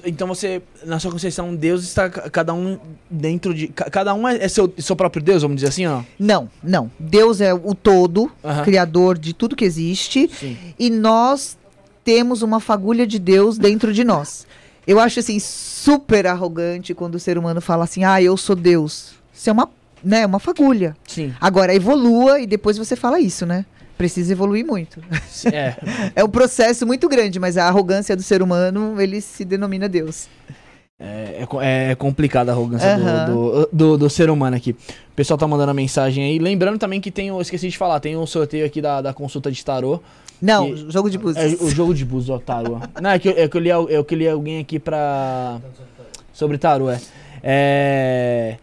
[0.06, 2.78] Então você, na sua concepção, Deus está ca- cada um
[3.10, 3.66] dentro de.
[3.66, 6.04] ca- Cada um é é seu, seu próprio Deus, vamos dizer assim, ó.
[6.16, 6.88] Não, não.
[7.00, 8.30] Deus é o todo,
[8.62, 10.56] criador de tudo que existe, Sim.
[10.78, 11.58] e nós
[12.04, 14.46] temos uma fagulha de Deus dentro de nós.
[14.86, 19.14] Eu acho assim super arrogante quando o ser humano fala assim: "Ah, eu sou Deus".
[19.34, 19.68] Isso é uma,
[20.04, 20.96] né, uma fagulha.
[21.06, 21.32] Sim.
[21.40, 23.64] Agora evolua e depois você fala isso, né?
[23.98, 25.00] Precisa evoluir muito.
[25.52, 25.76] É.
[26.16, 30.28] É um processo muito grande, mas a arrogância do ser humano, ele se denomina Deus.
[30.98, 33.26] É, é co- é complicada a arrogância do- Aham.
[33.26, 34.70] do, do, do ser humano aqui.
[34.70, 36.38] O pessoal tá mandando a mensagem aí.
[36.38, 39.12] Lembrando também que tem, o- eu esqueci de falar, tem um sorteio aqui da, da
[39.12, 40.00] consulta de tarô.
[40.40, 41.60] Não, E- jogo de É búzios.
[41.60, 42.80] o jogo de búzios, ó, tarô.
[43.00, 45.60] Não, é que, eu- é que eu li, é que eu li alguém aqui pra.
[46.32, 47.00] Sobre tarô, é.
[47.42, 48.56] É.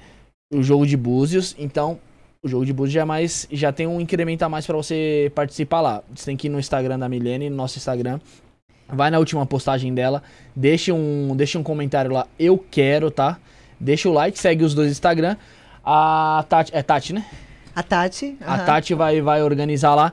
[0.51, 1.99] O jogo de búzios, então.
[2.41, 5.31] O jogo de búzios já, é mais, já tem um incremento a mais pra você
[5.35, 6.01] participar lá.
[6.15, 8.19] Você tem que ir no Instagram da Milene, no nosso Instagram.
[8.87, 10.23] Vai na última postagem dela,
[10.55, 13.37] deixa um, deixa um comentário lá, eu quero, tá?
[13.79, 15.37] Deixa o like, segue os dois Instagram.
[15.85, 17.25] A Tati, é Tati, né?
[17.75, 18.35] A Tati.
[18.41, 18.65] A aham.
[18.65, 20.11] Tati vai, vai organizar lá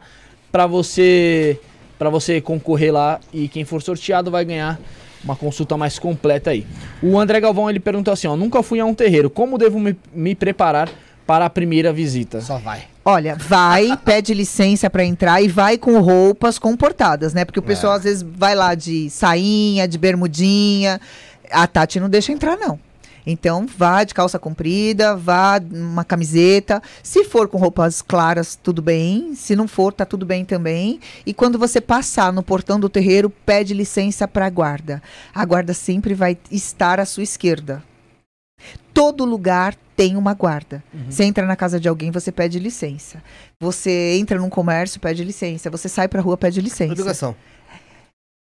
[0.53, 1.59] pra você
[1.99, 4.79] para você concorrer lá e quem for sorteado vai ganhar
[5.27, 6.65] uma consulta mais completa aí.
[7.03, 9.97] O André Galvão ele perguntou assim, ó, nunca fui a um terreiro, como devo me,
[10.15, 10.89] me preparar
[11.27, 12.41] para a primeira visita?
[12.41, 12.85] Só vai.
[13.05, 17.45] Olha, vai, pede licença pra entrar e vai com roupas comportadas, né?
[17.45, 17.97] Porque o pessoal É.
[17.97, 21.01] às vezes vai lá de sainha, de bermudinha.
[21.51, 22.79] A Tati não deixa entrar, não.
[23.27, 26.81] Então, vá de calça comprida, vá uma camiseta.
[27.03, 29.35] Se for com roupas claras, tudo bem.
[29.35, 31.01] Se não for, tá tudo bem também.
[31.27, 35.03] E quando você passar no portão do terreiro, pede licença para a guarda.
[35.35, 37.83] A guarda sempre vai estar à sua esquerda.
[38.95, 40.83] Todo lugar tem uma guarda.
[41.09, 43.23] Você entra na casa de alguém, você pede licença.
[43.61, 45.71] Você entra num comércio, pede licença.
[45.71, 46.93] Você sai pra rua, pede licença.
[46.93, 47.35] Educação.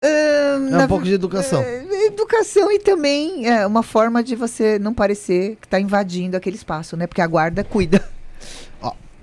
[0.04, 1.62] Ahn, É na um pouco de educação.
[1.62, 6.56] é, educação e também é uma forma de você não parecer que está invadindo aquele
[6.56, 7.06] espaço, né?
[7.06, 8.06] Porque a guarda cuida.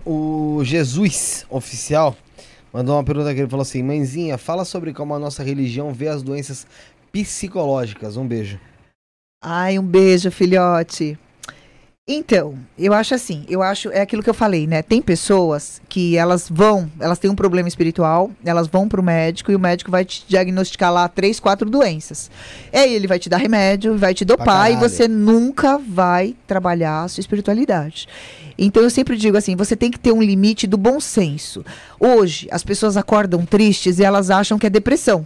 [0.06, 2.14] O Jesus oficial
[2.74, 6.10] mandou uma pergunta que ele falou assim: Mãezinha, fala sobre como a nossa religião vê
[6.10, 6.68] as doenças
[7.10, 8.18] psicológicas.
[8.18, 8.60] Um beijo.
[9.41, 11.18] Ai, um beijo, filhote.
[12.06, 14.82] Então, eu acho assim, eu acho, é aquilo que eu falei, né?
[14.82, 19.56] Tem pessoas que elas vão, elas têm um problema espiritual, elas vão pro médico e
[19.56, 22.30] o médico vai te diagnosticar lá três, quatro doenças.
[22.74, 27.08] Aí ele vai te dar remédio, vai te dopar e você nunca vai trabalhar a
[27.08, 28.06] sua espiritualidade.
[28.58, 31.64] Então eu sempre digo assim, você tem que ter um limite do bom senso.
[31.98, 35.26] Hoje, as pessoas acordam tristes e elas acham que é depressão.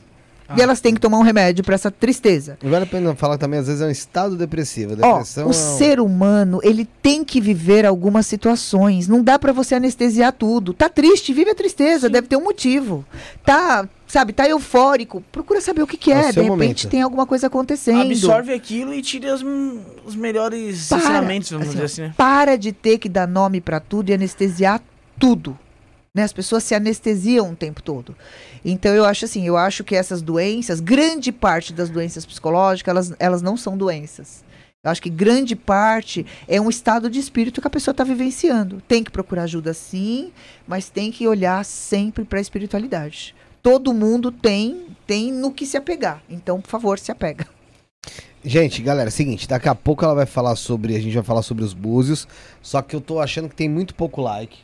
[0.55, 0.63] E Ah.
[0.63, 2.57] elas têm que tomar um remédio para essa tristeza.
[2.63, 4.93] E vale a pena falar que também, às vezes, é um estado depressivo.
[4.93, 9.07] Ó, Depressão o é um- ser humano, ele tem que viver algumas situações.
[9.07, 10.73] Não dá pra você anestesiar tudo.
[10.73, 13.05] Tá triste, vive a tristeza, deve ter um motivo.
[13.45, 16.31] Tá, sabe, tá eufórico, procura saber o que que É é.
[16.31, 16.87] De repente momento.
[16.87, 18.01] tem alguma coisa acontecendo.
[18.11, 19.43] Absorve aquilo e tira os,
[20.05, 20.97] os melhores Para.
[20.99, 22.13] ensinamentos, vamos Assim, dizer assim, né?
[22.15, 24.81] Para de ter que dar nome pra tudo e anestesiar
[25.19, 25.57] tudo.
[26.15, 26.23] Né?
[26.23, 28.15] As pessoas se anestesiam o tempo todo.
[28.69, 33.13] Então eu acho assim, eu acho que essas doenças, grande parte das doenças psicológicas, elas,
[33.17, 34.43] elas não são doenças.
[34.83, 38.81] Eu acho que grande parte é um estado de espírito que a pessoa está vivenciando.
[38.85, 40.33] Tem que procurar ajuda sim,
[40.67, 43.33] mas tem que olhar sempre para a espiritualidade.
[43.63, 46.21] Todo mundo tem tem no que se apegar.
[46.29, 47.47] Então, por favor, se apega.
[48.43, 50.93] Gente, galera, é o seguinte, daqui a pouco ela vai falar sobre.
[50.95, 52.27] A gente vai falar sobre os búzios.
[52.61, 54.57] Só que eu tô achando que tem muito pouco like.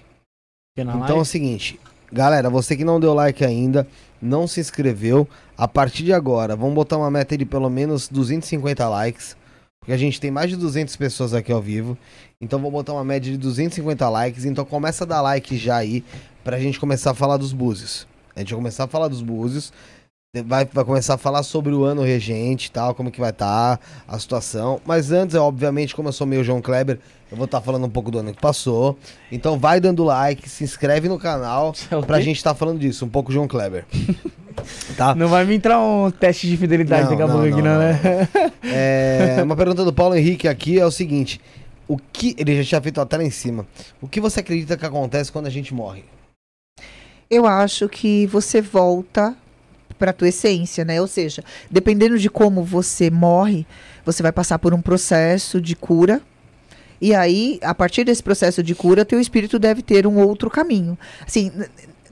[0.76, 1.80] Então é o seguinte,
[2.14, 3.88] galera, você que não deu like ainda,
[4.22, 5.28] não se inscreveu,
[5.58, 9.36] a partir de agora, vamos botar uma meta de pelo menos 250 likes,
[9.80, 11.98] porque a gente tem mais de 200 pessoas aqui ao vivo,
[12.40, 16.04] então vou botar uma média de 250 likes, então começa a dar like já aí,
[16.44, 18.08] pra gente começar a falar dos búzios.
[18.36, 19.74] A gente vai começar a falar dos búzios,
[20.46, 23.80] vai, vai começar a falar sobre o ano regente e tal, como que vai estar
[24.08, 27.00] a situação, mas antes, obviamente, como eu sou meio João Kleber,
[27.34, 28.96] eu vou estar falando um pouco do ano que passou,
[29.32, 33.10] então vai dando like, se inscreve no canal, É pra gente estar falando disso, um
[33.10, 33.86] pouco João Kleber.
[34.96, 35.16] tá?
[35.16, 37.80] Não vai me entrar um teste de fidelidade daqui a não, pouco aqui, não, não,
[37.80, 38.30] né?
[38.64, 41.42] É, uma pergunta do Paulo Henrique aqui é o seguinte:
[41.88, 42.36] o que.
[42.38, 43.66] Ele já tinha feito até lá em cima.
[44.00, 46.06] O que você acredita que acontece quando a gente morre?
[47.32, 49.36] Eu acho que você volta
[49.98, 51.02] para a tua essência, né?
[51.02, 53.66] Ou seja, dependendo de como você morre,
[54.06, 56.22] você vai passar por um processo de cura.
[57.04, 60.98] E aí, a partir desse processo de cura, teu espírito deve ter um outro caminho.
[61.28, 61.52] Assim,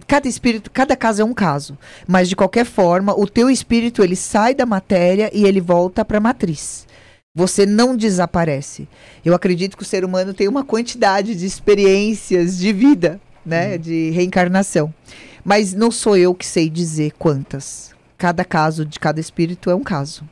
[0.05, 4.17] cada espírito, cada caso é um caso, mas de qualquer forma, o teu espírito ele
[4.17, 6.85] sai da matéria e ele volta para a matriz.
[7.33, 8.85] Você não desaparece.
[9.23, 14.09] Eu acredito que o ser humano tem uma quantidade de experiências de vida né, de
[14.09, 14.93] reencarnação.
[15.41, 17.91] Mas não sou eu que sei dizer quantas.
[18.17, 20.27] Cada caso de cada espírito é um caso.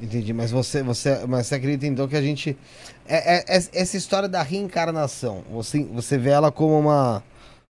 [0.00, 2.56] Entendi, mas você, você, mas você acredita então que a gente.
[3.06, 7.22] É, é- é- essa história da reencarnação, você, você vê ela como uma,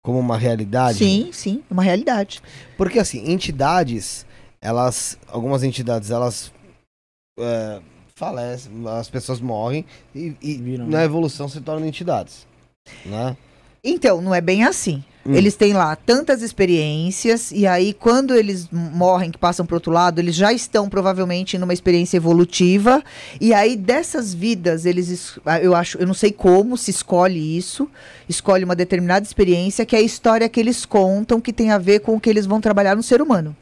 [0.05, 0.99] como uma realidade?
[0.99, 2.41] Sim, sim, uma realidade.
[2.77, 4.25] Porque assim, entidades,
[4.61, 5.19] elas.
[5.27, 6.53] Algumas entidades, elas.
[7.39, 7.81] É,
[8.15, 9.85] falecem, as pessoas morrem
[10.15, 11.05] e, e Viram, na né?
[11.05, 12.47] evolução se tornam entidades.
[13.05, 13.37] Né?
[13.83, 15.03] Então, não é bem assim.
[15.25, 15.35] Hum.
[15.35, 20.19] Eles têm lá tantas experiências, e aí, quando eles morrem, que passam para outro lado,
[20.19, 23.03] eles já estão provavelmente numa experiência evolutiva.
[23.41, 25.09] E aí, dessas vidas, eles.
[25.09, 27.89] es- ah, Eu acho, eu não sei como se escolhe isso.
[28.29, 32.01] Escolhe uma determinada experiência, que é a história que eles contam, que tem a ver
[32.01, 33.57] com o que eles vão trabalhar no ser humano.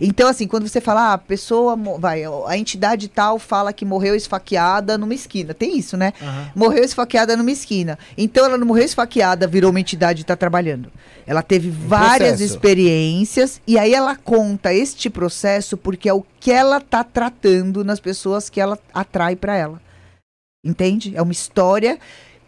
[0.00, 4.14] Então, assim, quando você fala, ah, a pessoa, vai, a entidade tal fala que morreu
[4.14, 5.54] esfaqueada numa esquina.
[5.54, 6.12] Tem isso, né?
[6.20, 6.50] Aham.
[6.54, 7.98] morreu esfaqueada numa esquina.
[8.16, 10.90] Então ela não morreu esfaqueada, virou uma entidade e está trabalhando.
[11.26, 12.44] Ela teve várias processo.
[12.44, 17.98] experiências e aí ela conta este processo porque é o que ela está tratando nas
[17.98, 19.80] pessoas que ela atrai para ela.
[20.64, 21.12] Entende?
[21.16, 21.98] É uma história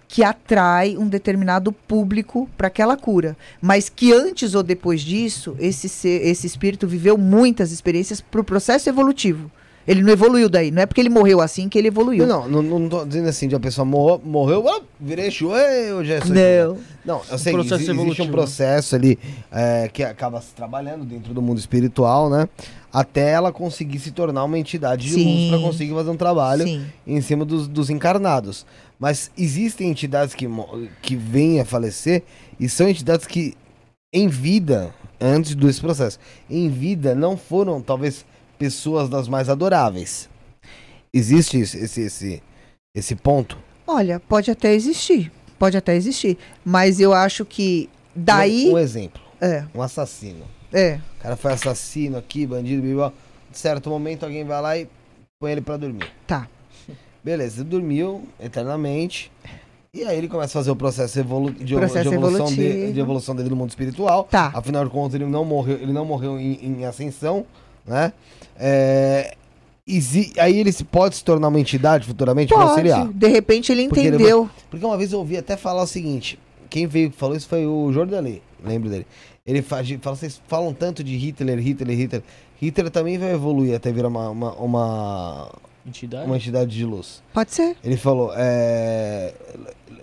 [0.08, 5.88] que atrai um determinado público para aquela cura, mas que antes ou depois disso, esse
[5.88, 9.50] ser- esse espírito viveu muitas experiências para o processo evolutivo.
[9.86, 12.26] Ele não evoluiu daí, não é porque ele morreu assim que ele evoluiu.
[12.26, 15.54] Não, não, não, não tô dizendo assim, de a pessoa morreu, morreu ah, virei chu,
[15.56, 16.78] ei, eu já sou Não.
[17.06, 18.28] Não, eu sei processo existe evolutivo.
[18.28, 19.18] um processo ali
[19.50, 22.46] é, que acaba se trabalhando dentro do mundo espiritual, né?
[22.92, 25.24] Até ela conseguir se tornar uma entidade de Sim.
[25.24, 26.84] luz para conseguir fazer um trabalho Sim.
[27.06, 28.66] em cima dos, dos encarnados.
[28.98, 30.48] Mas existem entidades que,
[31.00, 32.22] que vêm a falecer
[32.58, 33.56] e são entidades que,
[34.12, 36.18] em vida, antes desse processo,
[36.50, 38.24] em vida não foram, talvez,
[38.58, 40.28] pessoas das mais adoráveis.
[41.14, 42.42] Existe esse, esse,
[42.94, 43.56] esse, ponto?
[43.86, 45.30] Olha, pode até existir.
[45.58, 46.36] Pode até existir.
[46.64, 48.68] Mas eu acho que daí.
[48.68, 50.44] Um, um exemplo, É, um assassino.
[50.72, 51.00] é.
[51.18, 53.12] O cara foi assassino aqui, bandido, blá, blá.
[53.52, 54.88] Certo momento alguém vai lá e
[55.40, 56.06] põe ele pra dormir.
[56.26, 56.46] Tá.
[57.22, 59.30] Beleza, ele dormiu eternamente.
[59.92, 63.00] E aí ele começa a fazer o processo, evolu de, Processo de evolução de- de
[63.00, 64.24] evolução dele no mundo espiritual.
[64.30, 64.50] Tá.
[64.54, 67.44] Afinal de contas, ele não morreu, ele não morreu em, em ascensão,
[67.86, 68.12] né?
[68.58, 69.34] É,
[70.38, 72.68] aí ele se pode se tornar uma entidade futuramente Pode.
[72.68, 73.08] auxiliar.
[73.08, 74.48] De repente ele Porque ele entendeu.
[74.70, 76.38] Porque uma vez eu ouvi até falar o seguinte:
[76.68, 79.06] quem veio falou isso foi o Jordanei, lembro dele.
[79.46, 82.22] Ele fala, vocês falam tanto de Hitler, Hitler, Hitler.
[82.60, 85.52] Hitler também vai evoluir até virar uma, uma, uma,
[85.88, 86.26] Entidade?
[86.26, 87.22] uma entidade de luz.
[87.32, 87.76] Pode ser.
[87.82, 89.32] Ele falou, é,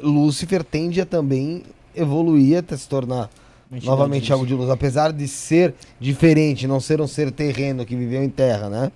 [0.01, 1.63] Lúcifer tende a também
[1.95, 3.29] evoluir até se tornar
[3.83, 8.23] novamente algo de luz, apesar de ser diferente, não ser um ser terreno que viveu
[8.23, 8.91] em terra, né?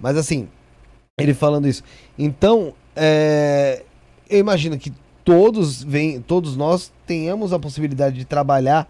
[0.00, 0.48] Mas assim,
[1.18, 1.82] ele falando isso.
[2.18, 3.82] Então, é,
[4.28, 4.92] eu imagino que
[5.24, 8.88] todos vem, todos nós tenhamos a possibilidade de trabalhar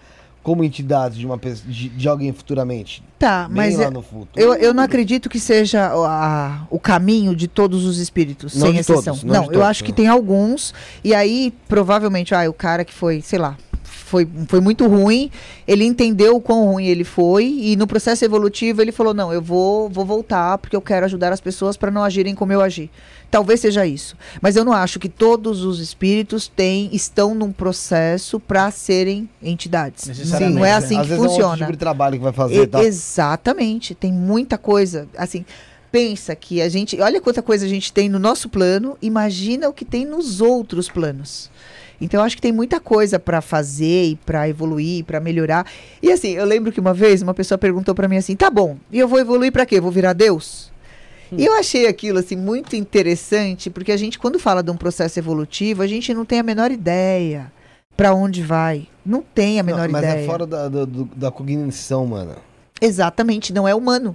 [0.48, 3.90] como entidades de uma de, de alguém futuramente, Tá, bem mas lá é-
[4.34, 8.68] eu, eu não acredito que seja o- a- o caminho de todos os espíritos, Não
[8.68, 9.02] sem exceção.
[9.02, 10.72] todos, não não, eu todos, acho que tem alguns.
[11.04, 13.58] E aí, provavelmente, ah, o cara que foi, sei lá,
[14.08, 15.30] foi, foi muito ruim,
[15.66, 19.40] ele entendeu o quão ruim ele foi, e no processo evolutivo ele falou: não, eu
[19.40, 22.90] vou, vou voltar porque eu quero ajudar as pessoas para não agirem como eu agi.
[23.30, 24.16] Talvez seja isso.
[24.40, 30.04] Mas eu não acho que todos os espíritos têm, estão num processo para serem entidades.
[30.16, 30.74] Sim, não é né?
[30.74, 31.56] assim Às que vezes é um funciona.
[31.58, 32.82] tipo de trabalho que vai fazer, E- tá?
[32.82, 35.06] Exatamente, tem muita coisa.
[35.16, 35.44] Assim,
[35.92, 39.74] pensa que a gente, olha quanta coisa a gente tem no nosso plano, imagina o
[39.74, 41.50] que tem nos outros planos.
[42.00, 45.66] Então eu acho que tem muita coisa para fazer e para evoluir, para melhorar.
[46.02, 48.76] E assim, eu lembro que uma vez uma pessoa perguntou para mim assim: "Tá bom,
[48.92, 49.80] e eu vou evoluir para quê?
[49.80, 50.70] Vou virar Deus?"
[51.30, 55.18] E eu achei aquilo assim muito interessante, porque a gente quando fala de um processo
[55.18, 57.52] evolutivo, a gente não tem a menor ideia
[57.96, 58.86] para onde vai.
[59.04, 60.22] Não tem a Não, menor mas ideia.
[60.22, 62.36] é fora da, do- da cognição, mano.
[62.80, 64.14] Exatamente, não é humano.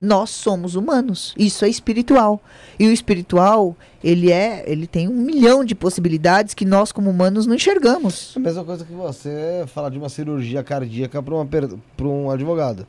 [0.00, 1.34] Nós somos humanos.
[1.38, 2.40] Isso é espiritual.
[2.78, 3.74] E o espiritual,
[4.04, 8.34] ele é, ele tem um milhão de possibilidades que nós como humanos não enxergamos.
[8.36, 12.06] É a mesma coisa que você falar de uma cirurgia cardíaca para uma per- pra
[12.06, 12.86] um advogado.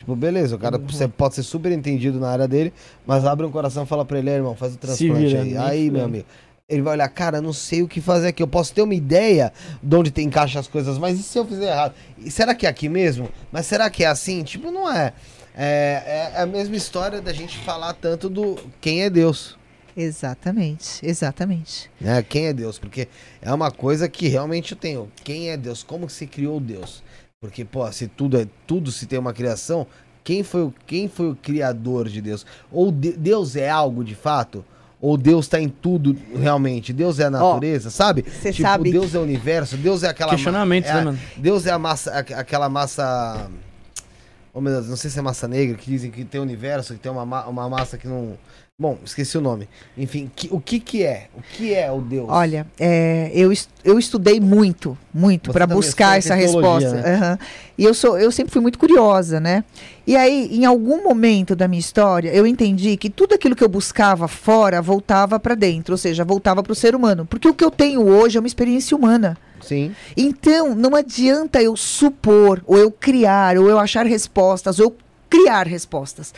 [0.00, 0.86] Tipo, beleza, o cara Uhum.
[0.88, 2.72] você pode ser super entendido na área dele,
[3.06, 5.48] mas abre um coração e fala pra ele, "É, irmão, faz o transplante vira, aí.
[5.50, 6.04] nem Aí, meu fudendo.
[6.06, 6.26] amigo.
[6.68, 8.42] Ele vai olhar, cara, não sei o que fazer aqui.
[8.42, 9.52] Eu posso ter uma ideia
[9.82, 11.92] de onde tem encaixa as coisas, mas e se eu fizer errado?
[12.18, 13.28] E será que é aqui mesmo?
[13.52, 14.42] Mas será que é assim?
[14.42, 15.12] Tipo, não é.
[15.56, 19.56] É, é a mesma história da gente falar tanto do quem é Deus.
[19.94, 21.90] Exatamente, exatamente.
[22.00, 22.22] né?
[22.22, 22.78] Quem é Deus?
[22.78, 23.08] Porque
[23.42, 25.10] é uma coisa que realmente eu tenho.
[25.22, 25.82] Quem é Deus?
[25.82, 27.02] Como se criou Deus?
[27.40, 29.86] Porque, pô, se tudo é tudo se tem uma criação,
[30.24, 32.46] quem foi o, quem foi o criador de Deus?
[32.70, 34.64] Ou de- Deus é algo de fato?
[35.00, 36.92] Ou Deus tá em tudo realmente?
[36.92, 38.24] Deus é a natureza, sabe?
[38.40, 41.18] cê tipo, sabe Deus é o universo, Deus é aquela ma- Questionamentos, é né, mano?
[41.36, 43.50] Deus é a massa, a- aquela massa.
[44.54, 47.00] Oh, meu Deus, não sei se é massa negra, que dizem que tem universo, que
[47.00, 48.34] tem uma, ma- uma massa que não.
[48.78, 49.68] Bom, esqueci o nome.
[49.96, 51.28] Enfim, que- o que que é?
[51.36, 52.26] O que é o Deus?
[52.28, 56.90] Olha, é, eu, es- eu estudei muito, muito para buscar essa resposta.
[57.02, 57.14] né?
[57.14, 57.38] Aham.
[57.78, 59.64] E eu sou, eu sempre fui muito curiosa, né?
[60.06, 63.68] E aí, em algum momento da minha história, eu entendi que tudo aquilo que eu
[63.68, 67.64] buscava fora voltava para dentro, ou seja, voltava para o ser humano, porque o que
[67.64, 69.38] eu tenho hoje é uma experiência humana.
[69.62, 69.94] Sim.
[70.16, 74.96] Então, não adianta eu supor, ou eu criar, ou eu achar respostas, ou eu
[75.30, 76.34] criar respostas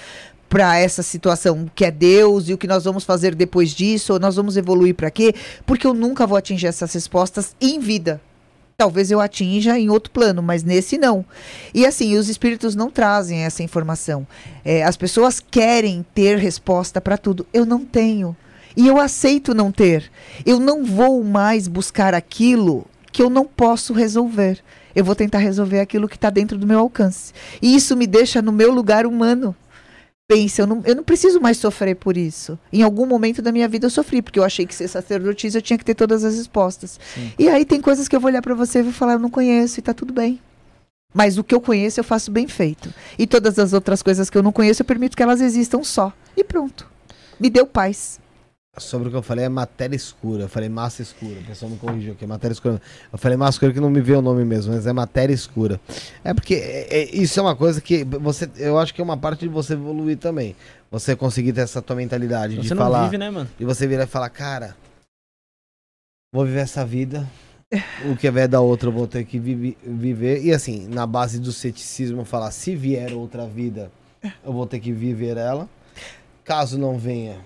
[0.48, 4.20] para essa situação que é Deus e o que nós vamos fazer depois disso, ou
[4.20, 5.34] nós vamos evoluir para quê?
[5.66, 8.20] Porque eu nunca vou atingir essas respostas em vida.
[8.76, 11.24] Talvez eu atinja em outro plano, mas nesse não.
[11.72, 14.26] E assim, os espíritos não trazem essa informação.
[14.64, 17.46] É, as pessoas querem ter resposta para tudo.
[17.52, 18.36] Eu não tenho.
[18.76, 20.10] E eu aceito não ter.
[20.44, 22.84] Eu não vou mais buscar aquilo
[23.14, 24.60] que eu não posso resolver.
[24.92, 27.32] Eu vou tentar resolver aquilo que está dentro do meu alcance.
[27.62, 29.54] E isso me deixa no meu lugar humano.
[30.26, 32.58] Pensa, eu não, eu não preciso mais sofrer por isso.
[32.72, 35.62] Em algum momento da minha vida eu sofri, porque eu achei que ser sacerdotisa eu
[35.62, 36.98] tinha que ter todas as respostas.
[37.38, 39.30] E aí tem coisas que eu vou olhar para você e vou falar, eu não
[39.30, 40.40] conheço e tá tudo bem.
[41.14, 42.92] Mas o que eu conheço eu faço bem feito.
[43.16, 46.12] E todas as outras coisas que eu não conheço eu permito que elas existam só.
[46.36, 46.90] E pronto.
[47.38, 48.18] Me deu paz.
[48.76, 50.44] Sobre o que eu falei é matéria escura.
[50.44, 51.38] Eu falei massa escura.
[51.40, 52.24] O pessoal me corrigiu aqui.
[52.24, 52.82] É matéria escura.
[53.12, 55.80] Eu falei massa escura que não me veio o nome mesmo, mas é matéria escura.
[56.24, 58.50] É porque é- é- isso é uma coisa que você.
[58.56, 60.56] Eu acho que é uma parte de você evoluir também.
[60.90, 63.04] Você conseguir ter essa tua mentalidade de Você não falar.
[63.04, 63.48] vive, né, mano?
[63.60, 64.76] E você virar e falar, cara,
[66.32, 67.28] vou viver essa vida.
[68.10, 70.42] O que vier da outra eu vou ter que viver.
[70.44, 73.90] E assim, na base do ceticismo, falar, se vier outra vida,
[74.44, 75.68] eu vou ter que viver ela.
[76.44, 77.38] Caso não venha,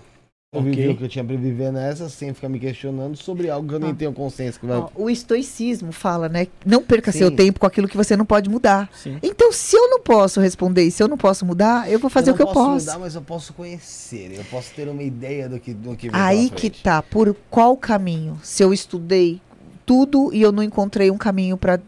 [0.51, 0.71] eu Ok.
[0.71, 3.75] vivi o que eu tinha pra viver nessa, sem ficar me questionando sobre algo que
[3.75, 3.95] eu nem Ah.
[3.95, 4.83] tenho consciência que vai.
[4.95, 6.47] O estoicismo fala, né?
[6.65, 7.19] Não perca Sim.
[7.19, 8.89] seu tempo com aquilo que você não pode mudar.
[8.91, 9.19] Sim.
[9.21, 12.31] Então, se eu não posso responder e se eu não posso mudar, eu vou fazer
[12.31, 12.85] eu o que eu não posso.
[12.87, 14.31] mudar, mas eu posso conhecer.
[14.35, 18.39] Eu posso ter uma ideia do que, do que Aí que tá, por qual caminho?
[18.41, 19.39] Se eu estudei
[19.85, 21.79] tudo e eu não encontrei um caminho para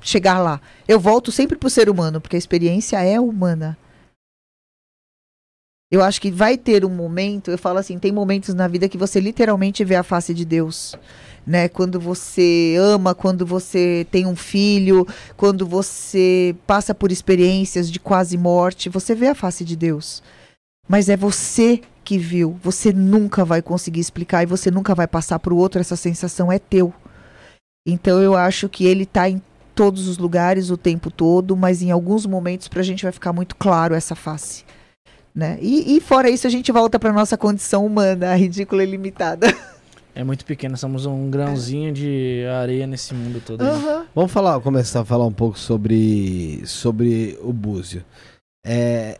[0.00, 0.60] chegar lá.
[0.88, 3.78] Eu volto sempre pro ser humano, porque a experiência é humana.
[5.92, 8.96] Eu acho que vai ter um momento, eu falo assim, tem momentos na vida que
[8.96, 10.94] você literalmente vê a face de Deus.
[11.44, 11.68] Né?
[11.68, 15.04] Quando você ama, quando você tem um filho,
[15.36, 20.22] quando você passa por experiências de quase morte, você vê a face de Deus.
[20.86, 22.56] Mas é você que viu.
[22.62, 25.80] Você nunca vai conseguir explicar e você nunca vai passar para o outro.
[25.80, 26.94] Essa sensação é teu.
[27.84, 29.42] Então eu acho que ele está em
[29.74, 33.32] todos os lugares o tempo todo, mas em alguns momentos para a gente vai ficar
[33.32, 34.64] muito claro essa face.
[35.34, 35.58] Né?
[35.60, 39.46] E, e fora isso, a gente volta para nossa condição humana, ridícula e limitada.
[40.12, 43.62] É muito pequeno, somos um grãozinho de areia nesse mundo todo.
[43.62, 44.06] Aham.
[44.12, 48.04] Vamos falar, começar a falar um pouco sobre, sobre o Búzio.
[48.66, 49.18] É,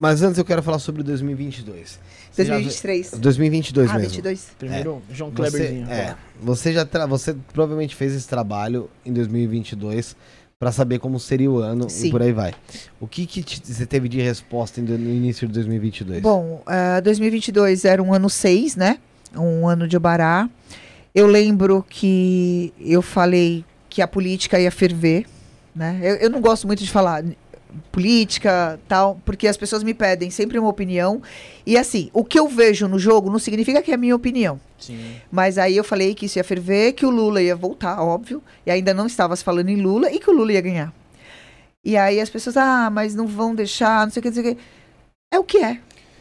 [0.00, 2.00] mas antes eu quero falar sobre 2022.
[2.32, 3.10] Você já vê- 2023.
[3.20, 4.08] 2022 Ah, mesmo.
[4.08, 4.50] 22.
[4.58, 5.90] Primeiro, João Você, Kleberzinho.
[5.90, 10.16] é, você já tra- você provavelmente fez esse trabalho em 2022
[10.58, 12.08] para saber como seria o ano Sim.
[12.08, 12.52] e por aí vai.
[13.00, 16.20] O que, que você teve de resposta no início de 2022?
[16.20, 18.98] Bom, ah, 2022 era um ano 6, né?
[19.36, 20.50] Um ano de Obará.
[21.14, 25.26] Eu lembro que eu falei que a política ia ferver,
[25.74, 26.00] né?
[26.02, 27.22] Eu, eu não gosto muito de falar
[27.92, 31.22] política, tal, porque as pessoas me pedem sempre uma opinião.
[31.66, 34.60] E assim, o que eu vejo no jogo não significa que é a minha opinião.
[34.78, 35.16] Sim.
[35.30, 38.42] Mas aí eu falei que isso ia ferver, que o Lula ia voltar, óbvio.
[38.64, 40.92] E ainda não estava se falando em Lula e que o Lula ia ganhar.
[41.84, 44.52] E aí as pessoas, ah, mas não vão deixar, não sei o que, não sei
[44.52, 44.62] o que.
[45.30, 45.80] É o que é.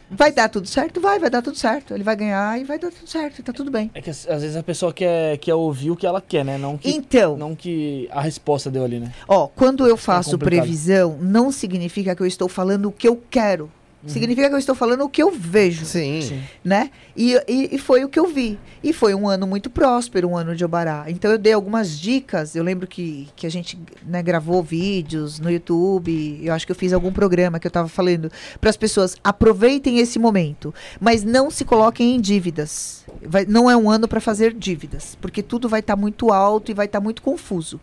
[0.10, 1.02] Vai dar tudo certo?
[1.02, 1.94] Vai, vai dar tudo certo.
[1.94, 3.92] Ele vai ganhar e vai dar tudo certo, tá tudo bem.
[3.94, 6.58] É que às vezes a pessoa quer, quer ouvir o que ela quer, né?
[6.58, 9.12] Não que, Então, não que a resposta deu ali, né?
[9.28, 10.62] ó, quando eu é faço complicado.
[10.62, 13.70] previsão, não significa que eu estou falando o que eu quero.
[14.08, 15.86] Significa que eu estou falando o que eu vejo.
[15.86, 16.22] Sim.
[16.22, 16.42] Sim.
[16.64, 16.90] né?
[17.16, 18.58] E, e, e foi o que eu vi.
[18.84, 21.06] E foi um ano muito próspero, um ano de Obará.
[21.08, 22.56] Então eu dei algumas dicas.
[22.56, 26.40] Eu lembro que, que a gente né, gravou vídeos no YouTube.
[26.44, 30.00] Eu acho que eu fiz algum programa que eu estava falando para as pessoas aproveitem
[30.00, 33.06] esse momento, mas não se coloquem em dívidas.
[33.26, 36.74] Vai- não é um ano para fazer dívidas, porque tudo vai estar muito alto e
[36.74, 37.80] vai estar muito confuso.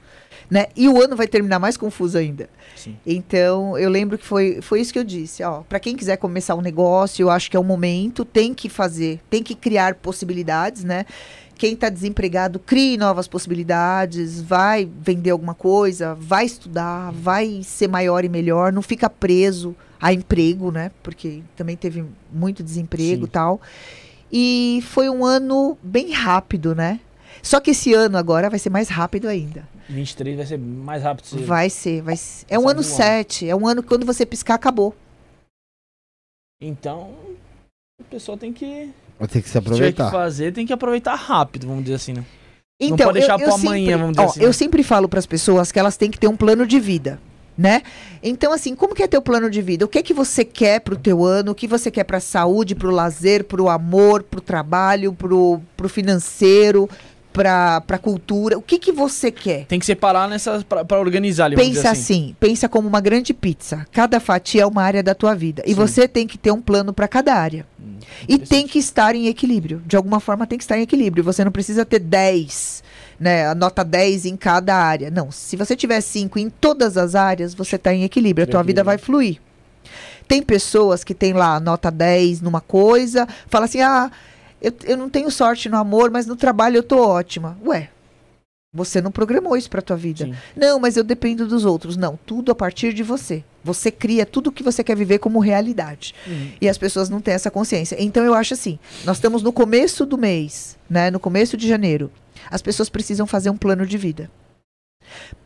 [0.50, 0.66] Né?
[0.76, 2.48] E o ano vai terminar mais confuso ainda.
[2.76, 2.97] Sim.
[3.06, 5.42] Então, eu lembro que foi, foi isso que eu disse.
[5.42, 8.68] Ó, para quem quiser começar um negócio, eu acho que é o momento, tem que
[8.68, 11.06] fazer, tem que criar possibilidades, né?
[11.56, 18.24] Quem está desempregado, crie novas possibilidades, vai vender alguma coisa, vai estudar, vai ser maior
[18.24, 20.90] e melhor, não fica preso a emprego, né?
[21.02, 23.60] Porque também teve muito desemprego e tal.
[24.32, 26.98] E foi um ano bem rápido, né?
[27.40, 29.68] Só que esse ano agora vai ser mais rápido ainda.
[29.88, 31.26] 23 vai ser mais rápido.
[31.26, 31.36] Se...
[31.38, 32.46] Vai ser, vai ser.
[32.48, 32.96] É um ano voando.
[32.96, 33.48] 7.
[33.48, 34.94] É um ano que quando você piscar, acabou.
[36.60, 37.14] Então,
[38.00, 38.90] a pessoa tem que.
[39.18, 40.10] Vai ter que se tiver que aproveitar.
[40.10, 42.24] fazer, tem que aproveitar rápido, vamos dizer assim, né?
[42.80, 44.52] Então, pode deixar eu, eu pro amanhã, sempre, vamos dizer ó, assim, Eu né?
[44.52, 47.20] sempre falo para as pessoas que elas têm que ter um plano de vida,
[47.56, 47.82] né?
[48.22, 49.84] Então, assim, como que é teu plano de vida?
[49.84, 51.52] O que é que você quer pro teu ano?
[51.52, 56.88] O que você quer pra saúde, pro lazer, pro amor, pro trabalho, pro, pro financeiro,
[57.34, 58.56] pra, pra cultura?
[58.56, 59.66] O que que você quer?
[59.66, 62.00] Tem que separar nessas pra organizar Pensa assim.
[62.00, 63.84] assim, pensa como uma grande pizza.
[63.92, 65.62] Cada fatia é uma área da tua vida.
[65.66, 65.74] E Sim.
[65.74, 67.66] você tem que ter um plano para cada área.
[67.78, 67.96] Hum,
[68.28, 69.82] E tem que estar em equilíbrio.
[69.84, 71.24] De alguma forma tem que estar em equilíbrio.
[71.24, 72.84] Você não precisa ter 10,
[73.18, 73.48] né?
[73.48, 75.10] A nota 10 em cada área.
[75.10, 75.32] Não.
[75.32, 78.44] Se você tiver 5 em todas as áreas, você está em equilíbrio.
[78.44, 79.40] A tua vida vai fluir.
[80.28, 84.10] Tem pessoas que têm lá a nota 10 numa coisa, fala assim: ah,
[84.65, 87.59] eu, eu não tenho sorte no amor, mas no trabalho eu tô ótima.
[87.67, 87.91] Ué,
[88.73, 90.25] você não programou isso pra tua vida.
[90.25, 90.34] Sim.
[90.57, 91.97] Não, mas eu dependo dos outros.
[91.97, 93.44] Não, tudo a partir de você.
[93.62, 96.15] Você cria tudo que você quer viver como realidade.
[96.26, 96.51] Uhum.
[96.60, 97.97] E as pessoas não têm essa consciência.
[98.01, 102.10] Então eu acho assim, nós estamos no começo do mês, né, no começo de janeiro.
[102.51, 104.31] As pessoas precisam fazer um plano de vida.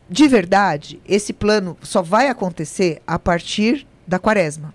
[0.09, 4.73] De verdade, esse plano só vai acontecer a partir da quaresma.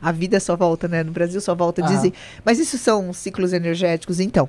[0.00, 1.02] A vida só volta, né?
[1.02, 1.94] No Brasil só volta a Aham.
[1.96, 2.12] dizer.
[2.44, 4.48] Mas isso são ciclos energéticos, então.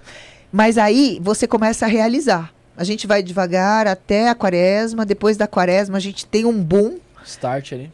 [0.51, 2.53] Mas aí você começa a realizar.
[2.77, 6.98] A gente vai devagar até a quaresma, depois da quaresma a gente tem um boom
[7.25, 7.91] Start ali.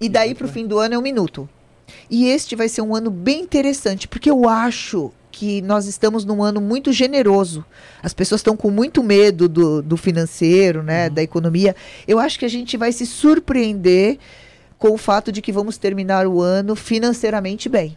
[0.00, 1.48] e daí pro fim do ano é um minuto.
[2.10, 6.42] E este vai ser um ano bem interessante, porque eu acho que nós estamos num
[6.42, 7.64] ano muito generoso.
[8.02, 11.14] As pessoas estão com muito medo do, do financeiro, né, Uhum.
[11.14, 11.76] da economia.
[12.08, 14.18] Eu acho que a gente vai se surpreender
[14.78, 17.96] com o fato de que vamos terminar o ano financeiramente bem.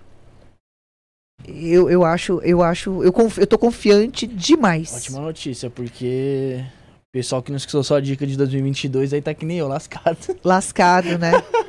[1.48, 4.94] Eu, eu acho, eu acho, eu, conf, eu tô confiante demais.
[4.94, 6.64] Ótima notícia, porque
[6.98, 9.68] o pessoal que não esqueceu só a dica de 2022 aí tá que nem eu,
[9.68, 10.38] lascado.
[10.44, 11.32] lascado, né?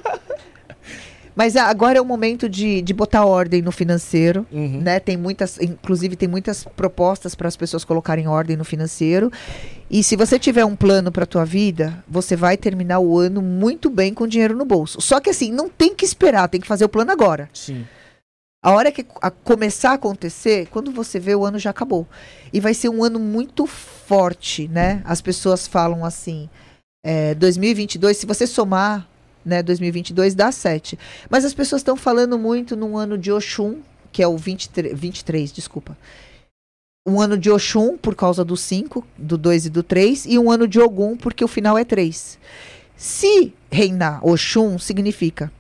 [1.35, 4.47] Mas agora é o momento de, de botar ordem no financeiro.
[4.51, 4.81] Uhum.
[4.81, 5.01] né?
[5.01, 9.31] Tem muitas, inclusive tem muitas propostas para as pessoas colocarem ordem no financeiro.
[9.91, 13.91] E se você tiver um plano para tua vida, você vai terminar o ano muito
[13.91, 15.01] bem com dinheiro no bolso.
[15.01, 17.49] Só que assim, não tem que esperar, tem que fazer o plano agora.
[17.53, 17.85] Sim.
[18.63, 22.07] A hora que a começar a acontecer, quando você vê o ano já acabou.
[22.53, 25.03] E vai ser um ano muito forte, né?
[25.07, 26.49] As pessoas falam assim,
[27.03, 29.09] é, 2022, se você somar,
[29.45, 30.99] né, 2022 dá 7.
[31.29, 33.81] Mas as pessoas estão falando muito num ano de Oxum,
[34.13, 35.97] que é o 23, 23, desculpa.
[37.07, 40.51] Um ano de Oxum por causa do 5, do 2 e do 3, e um
[40.51, 42.39] ano de Ogum porque o final é 3.
[42.97, 45.51] Se reinar Oxum, significa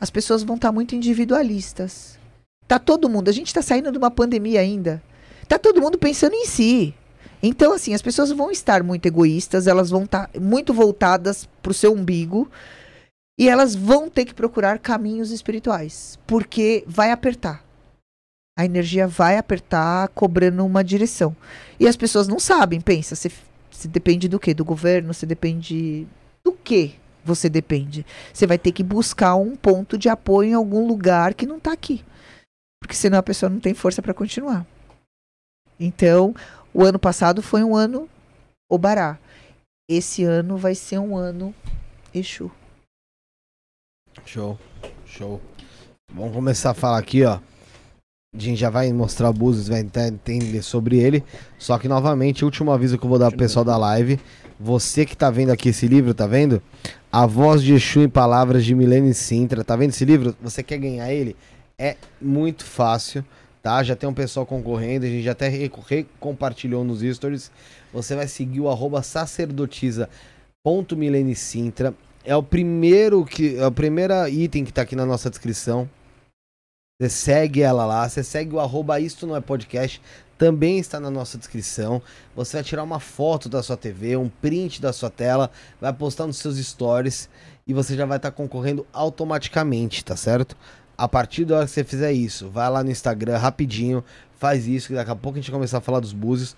[0.00, 2.18] as pessoas vão estar muito individualistas.
[2.68, 5.02] Tá todo mundo, a gente está saindo de uma pandemia ainda.
[5.48, 6.94] Tá todo mundo pensando em si.
[7.42, 11.92] Então, assim, as pessoas vão estar muito egoístas, elas vão estar muito voltadas pro seu
[11.92, 12.50] umbigo
[13.38, 17.64] e elas vão ter que procurar caminhos espirituais, porque vai apertar.
[18.58, 21.36] A energia vai apertar, cobrando uma direção.
[21.78, 23.30] E as pessoas não sabem, pensa, você,
[23.70, 24.54] você depende do quê?
[24.54, 25.12] Do governo?
[25.12, 26.06] Você depende
[26.42, 26.92] do quê?
[27.22, 28.06] Você depende.
[28.32, 31.72] Você vai ter que buscar um ponto de apoio em algum lugar que não está
[31.72, 32.02] aqui.
[32.80, 34.66] Porque senão a pessoa não tem força para continuar.
[35.78, 36.34] Então,
[36.72, 38.08] o ano passado foi um ano
[38.70, 39.18] Obará.
[39.88, 41.54] Esse ano vai ser um ano
[42.14, 42.50] Exu.
[44.24, 44.58] Show,
[45.06, 45.40] show.
[46.12, 47.38] Vamos começar a falar aqui, ó.
[48.34, 51.24] A gente já vai mostrar o Búzios, vai ente- entender sobre ele.
[51.58, 54.18] Só que, novamente, último aviso que eu vou dar pro pessoal da live.
[54.58, 56.62] Você que tá vendo aqui esse livro, tá vendo?
[57.10, 59.64] A Voz de Exu em Palavras de Milene Sintra.
[59.64, 60.36] Tá vendo esse livro?
[60.42, 61.36] Você quer ganhar ele?
[61.78, 63.24] É muito fácil,
[63.62, 63.82] tá?
[63.82, 65.50] Já tem um pessoal concorrendo, a gente já até
[66.18, 67.50] compartilhou nos stories.
[67.92, 71.94] Você vai seguir o arroba sacerdotisa.milenicintra.
[72.26, 75.88] É o primeiro que é o primeiro item que tá aqui na nossa descrição.
[77.00, 80.02] Você segue ela lá, você segue o arroba isto não é podcast,
[80.36, 82.02] também está na nossa descrição.
[82.34, 86.26] Você vai tirar uma foto da sua TV, um print da sua tela, vai postar
[86.26, 87.28] nos seus stories
[87.64, 90.56] e você já vai estar concorrendo automaticamente, tá certo?
[90.98, 94.02] A partir da hora que você fizer isso, vai lá no Instagram rapidinho,
[94.36, 96.56] faz isso, que daqui a pouco a gente vai começar a falar dos búzios.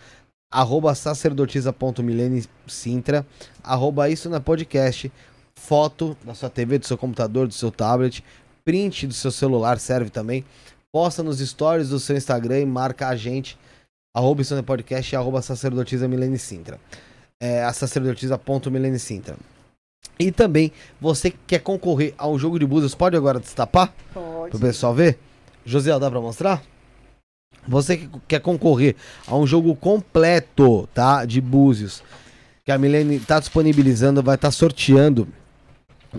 [0.51, 3.27] Arroba sacerdotisa.milenicintra,
[3.63, 5.13] arroba isso na podcast,
[5.59, 8.25] foto da sua TV, do seu computador, do seu tablet,
[8.65, 10.45] print do seu celular serve também.
[10.93, 13.59] Posta nos stories do seu Instagram e marca a gente,
[14.17, 16.79] arroba podcast e arroba sacerdotisa milenicintra.
[17.41, 19.37] É, a sacerdotisa.milenicintra.
[20.19, 23.95] E também, você que quer concorrer a um jogo de búzios, pode agora destapar?
[24.13, 24.51] Pode.
[24.51, 25.19] Pro pessoal ver?
[25.65, 26.63] José, dá pra mostrar?
[27.67, 28.97] Você que quer concorrer
[29.27, 31.25] a um jogo completo, tá?
[31.25, 32.03] De Búzios,
[32.65, 35.29] que a Milene tá disponibilizando, vai estar sorteando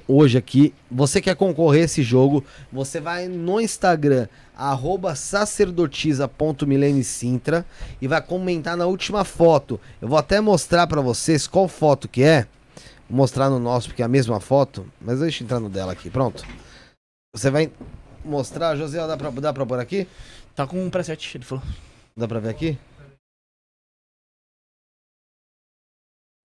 [0.08, 0.74] hoje aqui.
[0.90, 7.66] Você quer concorrer a esse jogo, você vai no Instagram, arroba sacerdotisa.milenesintra
[8.01, 9.80] e vai comentar na última foto.
[10.01, 12.48] Eu vou até mostrar pra vocês qual foto que é.
[13.09, 14.85] Vou mostrar no nosso, porque é a mesma foto.
[15.01, 16.45] Mas deixa eu entrar no dela aqui, pronto.
[17.35, 17.72] Você vai
[18.24, 20.08] mostrar, José, dá pra, dá pra pôr aqui?
[20.56, 21.64] Tá com um preset, ele falou.
[22.16, 22.77] Dá pra ver aqui?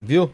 [0.01, 0.31] Viu?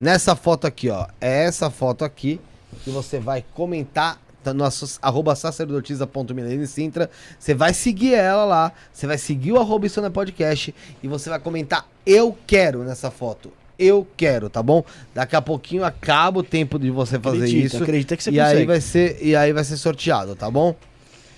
[0.00, 1.06] Nessa foto aqui, ó.
[1.20, 2.40] É essa foto aqui
[2.82, 4.20] que você vai comentar
[4.54, 4.64] no
[5.00, 7.08] arroba sacerdotisa.milenesintra.
[7.38, 8.72] Você vai seguir ela lá.
[8.92, 10.74] Você vai seguir o arroba isso na podcast.
[11.02, 13.52] E você vai comentar eu quero nessa foto.
[13.78, 14.84] Eu quero, tá bom?
[15.14, 17.82] Daqui a pouquinho acaba o tempo de você fazer Acredita, isso.
[17.82, 18.66] acredita que você e aí consegue.
[18.66, 20.76] vai ser E aí vai ser sorteado, tá bom?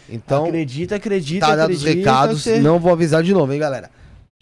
[0.09, 2.43] Então, acredita, acredita, tá dados os recados.
[2.43, 3.91] você- Não vou avisar de novo, hein, galera?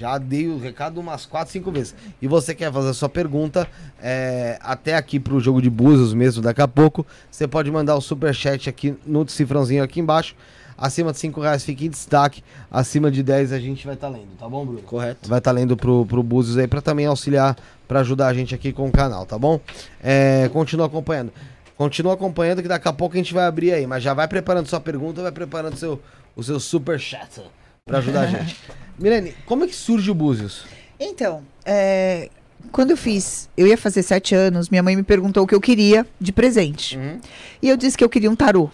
[0.00, 1.94] Já dei o recado umas 4, 5 vezes.
[2.20, 3.64] E você quer fazer a sua pergunta
[4.02, 8.00] é, até aqui pro jogo de Búzios mesmo, daqui a pouco, você pode mandar o
[8.00, 10.34] superchat aqui no cifrãozinho aqui embaixo.
[10.76, 12.42] Acima de 5 reais fica em destaque.
[12.72, 14.82] Acima de 10 a gente vai estar lendo, tá bom, Bruno?
[14.82, 15.28] Correto.
[15.28, 17.56] Vai estar lendo pro, pro Búzios aí pra também auxiliar,
[17.86, 19.60] pra ajudar a gente aqui com o canal, tá bom?
[20.02, 21.32] É, continua acompanhando.
[21.76, 23.86] Continua acompanhando que daqui a pouco a gente vai abrir aí.
[23.86, 26.02] Mas já vai preparando sua pergunta, vai preparando seu,
[26.34, 27.42] o seu superchat
[27.84, 28.56] pra ajudar a gente.
[28.98, 30.64] Milene, como é que surge o Búzios?
[30.98, 32.30] Então, é,
[32.72, 35.60] quando eu fiz, eu ia fazer sete anos, minha mãe me perguntou o que eu
[35.60, 36.98] queria de presente.
[37.60, 38.70] E eu disse que eu queria um tarô.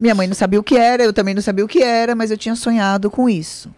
[0.00, 2.30] Minha mãe não sabia o que era, eu também não sabia o que era, mas
[2.30, 3.70] eu tinha sonhado com isso.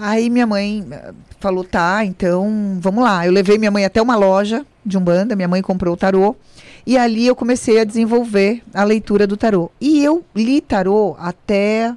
[0.00, 3.26] Aí minha mãe eh, falou: tá, então vamos lá.
[3.26, 6.34] Eu levei minha mãe até uma loja de Umbanda, minha mãe comprou o tarô.
[6.84, 9.70] E ali eu comecei a desenvolver a leitura do tarô.
[9.80, 11.94] E eu li tarô até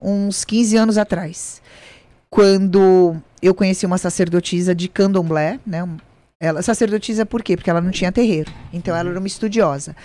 [0.00, 1.60] uns 15 anos atrás.
[2.30, 5.88] Quando eu conheci uma sacerdotisa de candomblé, né?
[6.40, 7.56] Ela, sacerdotisa por quê?
[7.56, 8.52] Porque ela não tinha terreiro.
[8.72, 9.96] Então ela era uma estudiosa.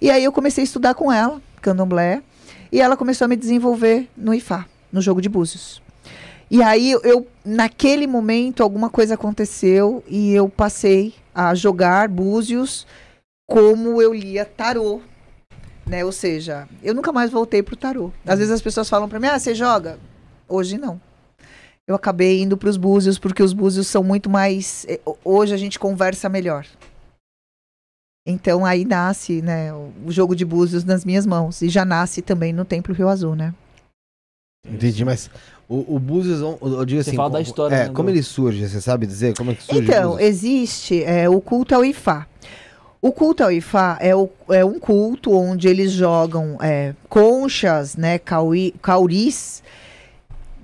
[0.00, 2.22] E aí eu comecei a estudar com ela, candomblé,
[2.70, 5.82] e ela começou a me desenvolver no IFA, no jogo de búzios.
[6.50, 12.86] E aí eu, naquele momento, alguma coisa aconteceu e eu passei a jogar búzios
[13.46, 15.00] como eu lia tarô.
[15.90, 16.04] Né?
[16.04, 18.12] Ou seja, eu nunca mais voltei pro tarô.
[18.24, 19.98] Às vezes as pessoas falam para mim: "Ah, você joga?"
[20.48, 21.00] Hoje não.
[21.86, 25.52] Eu acabei indo para os búzios porque os búzios são muito mais eh, ho- hoje
[25.52, 26.64] a gente conversa melhor.
[28.24, 32.52] Então aí nasce, né, o jogo de búzios nas minhas mãos e já nasce também
[32.52, 33.52] no Templo Rio Azul, né?
[34.68, 35.28] Entendi, mas
[35.68, 37.16] o, o Búzios, eu digo Você assim...
[37.16, 39.62] fala da história, É, né, como do- ele surge, você sabe dizer como é que
[39.62, 42.26] surge o Então, existe é, o culto ao Ifá.
[43.02, 48.18] O culto ao Ifá é, o- é um culto onde eles jogam é, conchas, né,
[48.18, 49.62] cauri, cauris,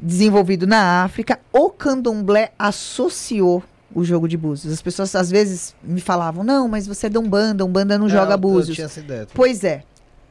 [0.01, 1.39] desenvolvido na África.
[1.53, 3.63] O candomblé associou
[3.95, 4.73] o jogo de búzios.
[4.75, 8.11] As pessoas às vezes me falavam, não, mas você é da Umbanda, Umbanda não É,
[8.11, 8.75] joga búzios.
[8.75, 9.27] tinha essa ideia.
[9.33, 9.83] Pois é,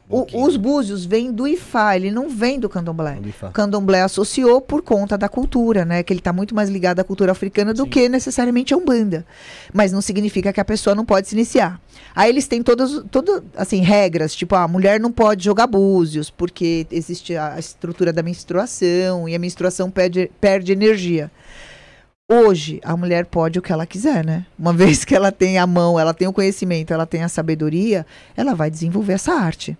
[0.08, 3.14] o- os búzios vêm do Ifá, ele não vem do candomblé.
[3.14, 3.28] Do.
[3.48, 6.02] O candomblé associou por conta da cultura, né?
[6.02, 7.88] Que ele está muito mais ligado à cultura africana do Sim.
[7.90, 9.26] que necessariamente a Umbanda.
[9.72, 11.80] Mas não significa que a pessoa não pode se iniciar.
[12.14, 16.86] Aí eles têm todas, todo, assim, regras, tipo, a mulher não pode jogar búzios, porque
[16.90, 21.30] existe a a estrutura da menstruação, e a menstruação perde, perde energia.
[22.28, 24.44] Hoje, a mulher pode o que ela quiser, né?
[24.58, 28.04] Uma vez que ela tem a mão, ela tem o conhecimento, ela tem a sabedoria,
[28.36, 29.76] ela vai desenvolver essa arte.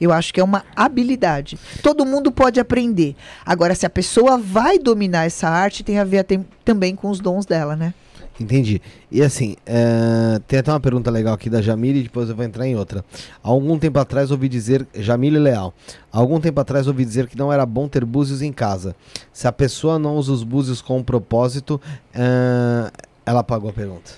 [0.00, 1.58] Eu acho que é uma habilidade.
[1.82, 3.16] Todo mundo pode aprender.
[3.44, 7.20] Agora, se a pessoa vai dominar essa arte, tem a ver tem- também com os
[7.20, 7.92] dons dela, né?
[8.40, 8.80] Entendi.
[9.10, 12.44] E assim, é, tem até uma pergunta legal aqui da Jamile e depois eu vou
[12.44, 13.04] entrar em outra.
[13.42, 15.74] Há algum tempo atrás ouvi dizer, Jamile Leal,
[16.12, 18.94] há algum tempo atrás ouvi dizer que não era bom ter búzios em casa.
[19.32, 21.80] Se a pessoa não usa os búzios com um propósito,
[22.14, 22.92] é,
[23.26, 24.12] ela apagou a pergunta.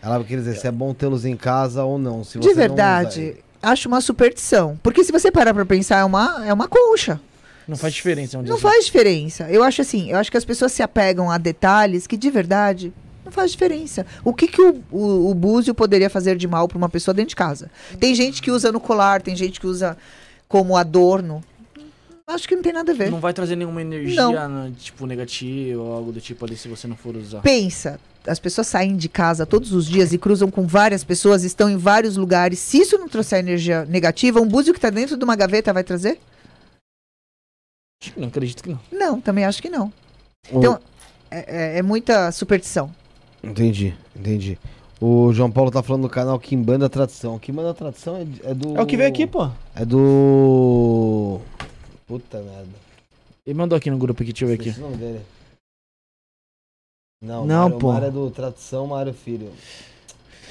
[0.00, 2.24] Ela quer dizer se é bom tê-los em casa ou não.
[2.24, 3.44] Se De não verdade, ele.
[3.62, 4.78] Acho uma superstição.
[4.82, 7.20] Porque se você parar pra pensar, é uma, é uma concha.
[7.66, 8.38] Não faz diferença.
[8.38, 9.50] Onde Não faz diferença.
[9.50, 12.92] Eu acho assim, eu acho que as pessoas se apegam a detalhes que de verdade
[13.24, 14.06] não faz diferença.
[14.24, 17.30] O que, que o, o, o búzio poderia fazer de mal para uma pessoa dentro
[17.30, 17.70] de casa?
[18.00, 19.98] Tem gente que usa no colar, tem gente que usa
[20.48, 21.44] como adorno.
[22.28, 23.10] Acho que não tem nada a ver.
[23.10, 26.86] Não vai trazer nenhuma energia, né, tipo, negativa ou algo do tipo ali se você
[26.86, 27.40] não for usar.
[27.40, 31.70] Pensa, as pessoas saem de casa todos os dias e cruzam com várias pessoas, estão
[31.70, 32.58] em vários lugares.
[32.58, 35.82] Se isso não trouxer energia negativa, um búzio que está dentro de uma gaveta vai
[35.82, 36.20] trazer?
[38.02, 38.80] Acho que Não acredito que não.
[38.92, 39.86] Não, também acho que não.
[40.52, 40.78] O- Então,
[41.30, 42.94] é, é- é muita superstição.
[43.42, 44.58] Entendi, entendi.
[45.00, 47.38] O João Paulo tá falando do canal Kimbanda Tradição.
[47.38, 48.76] Kimbanda Tradição é, é do.
[48.76, 49.48] É o que veio aqui, pô.
[49.74, 51.40] É do.
[52.08, 52.68] Puta merda.
[53.46, 54.70] Ele mandou aqui no grupo aqui, deixa eu ver aqui.
[54.70, 55.20] Esqueci o nome dele.
[57.22, 57.92] Não, Não, Mário, pô.
[57.92, 59.50] Mário é do Tradução Mário Filho.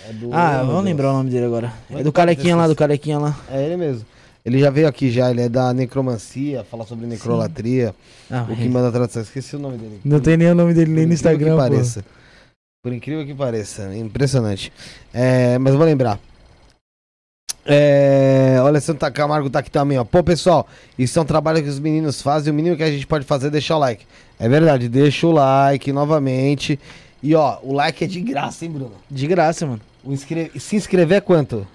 [0.07, 0.33] É do...
[0.33, 1.73] Ah, vamos lembrar o nome dele agora.
[1.87, 3.39] Como É é do carequinha lá, do carequinha lá.
[3.49, 4.05] É ele mesmo.
[4.45, 7.93] Ele já veio aqui já, ele é da necromancia, fala sobre necrolatria,
[8.31, 9.21] Ah, o que manda tradução.
[9.21, 9.99] Esqueci o nome dele.
[10.05, 11.57] Não tem nem o nome dele nem no Instagram, que pô.
[11.57, 12.05] pareça.
[12.81, 13.93] Por incrível que pareça.
[13.97, 14.71] Impressionante.
[15.13, 16.17] É, mas eu vou lembrar.
[17.69, 20.03] É, o Alessandro tá- Camargo tá aqui também, ó.
[20.03, 20.65] Pô, pessoal,
[20.97, 22.51] isso é um trabalho que os meninos fazem.
[22.51, 24.05] O mínimo que a gente pode fazer é deixar o like.
[24.39, 26.79] É verdade, deixa o like novamente.
[27.21, 28.93] E ó, o like é de graça, hein, Bruno?
[29.09, 29.81] De graça, mano.
[30.03, 31.67] O inscre- Se inscrever é quanto?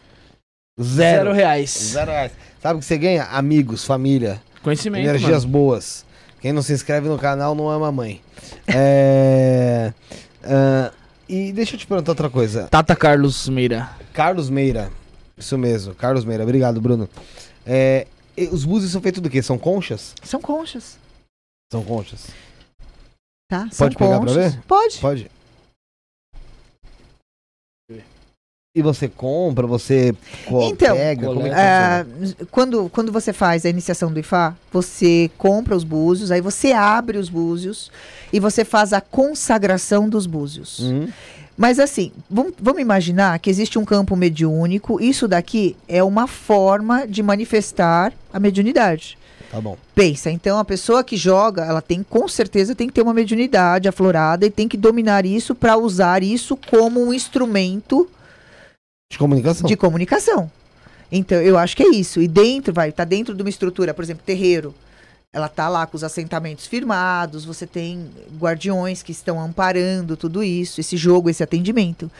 [0.81, 1.33] Zero, Zero.
[1.33, 1.71] reais.
[1.93, 2.33] Zero reais.
[2.63, 3.25] Sabe o que você ganha?
[3.25, 4.41] Amigos, família.
[4.63, 5.53] Conhecimento, Energias mano.
[5.53, 6.07] boas.
[6.41, 8.21] Quem não se inscreve no canal não ama a mãe.
[8.67, 9.93] É,
[10.45, 10.91] ah,
[11.29, 12.69] e deixa eu te perguntar outra coisa.
[12.71, 13.91] Tata Carlos Meira.
[14.13, 14.91] Carlos Meira.
[15.43, 16.45] Isso mesmo, Carlos Meira.
[16.45, 17.09] Obrigado, Bruno.
[17.67, 18.07] É,
[18.37, 19.43] e os búzios são feitos do quê?
[19.43, 20.15] São conchas?
[20.23, 20.97] São conchas,
[21.73, 22.29] São conchas.
[23.51, 23.69] tá?
[23.73, 24.55] São Pode pegar pra conchas.
[24.55, 24.63] ver?
[24.63, 24.99] Pode.
[24.99, 25.31] Pode.
[28.75, 30.15] E você compra, você
[30.71, 31.27] Então, pega?
[31.27, 32.47] Como é funciona?
[32.51, 37.19] quando, quando você faz a iniciação do IFA, você compra os búzios, aí você abre
[37.19, 37.91] os búzios
[38.33, 40.81] e você faz a consagração dos búzios.
[40.81, 41.07] Hum,
[41.63, 47.07] Mas assim, vamos, vamos imaginar que existe um campo mediúnico, isso daqui é uma forma
[47.07, 49.17] de manifestar a mediunidade.
[49.49, 49.79] tá bom.
[49.95, 53.89] Pensa, então a pessoa que joga, ela tem com certeza tem que ter uma mediunidade
[53.89, 58.11] aflorada e tem que dominar isso para usar isso como um instrumento
[59.09, 59.69] De comunicação.
[59.69, 60.51] de comunicação.
[61.13, 62.21] Então, eu acho que é isso.
[62.21, 64.75] E dentro, vai, tá dentro de uma estrutura, por exemplo, terreiro.
[65.35, 70.79] Ela tá lá com os assentamentos firmados, você tem guardiões que estão amparando tudo isso,
[70.79, 72.11] esse jogo, esse atendimento.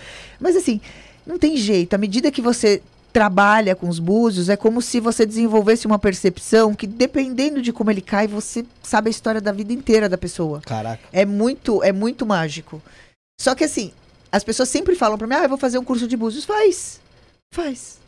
[0.41, 0.81] Mas assim,
[1.27, 1.93] não tem jeito.
[1.93, 2.83] À medida que você
[3.13, 7.91] trabalha com os búzios, é como se você desenvolvesse uma percepção que, dependendo de como
[7.91, 10.63] ele cai, você sabe a história da vida inteira da pessoa.
[10.63, 11.03] Caraca.
[11.13, 12.81] É muito, é muito mágico.
[13.39, 13.93] Só que assim,
[14.31, 16.47] as pessoas sempre falam pra mim, ah, eu vou fazer um curso de búzios.
[16.47, 16.99] Faz.
[17.53, 17.99] Faz.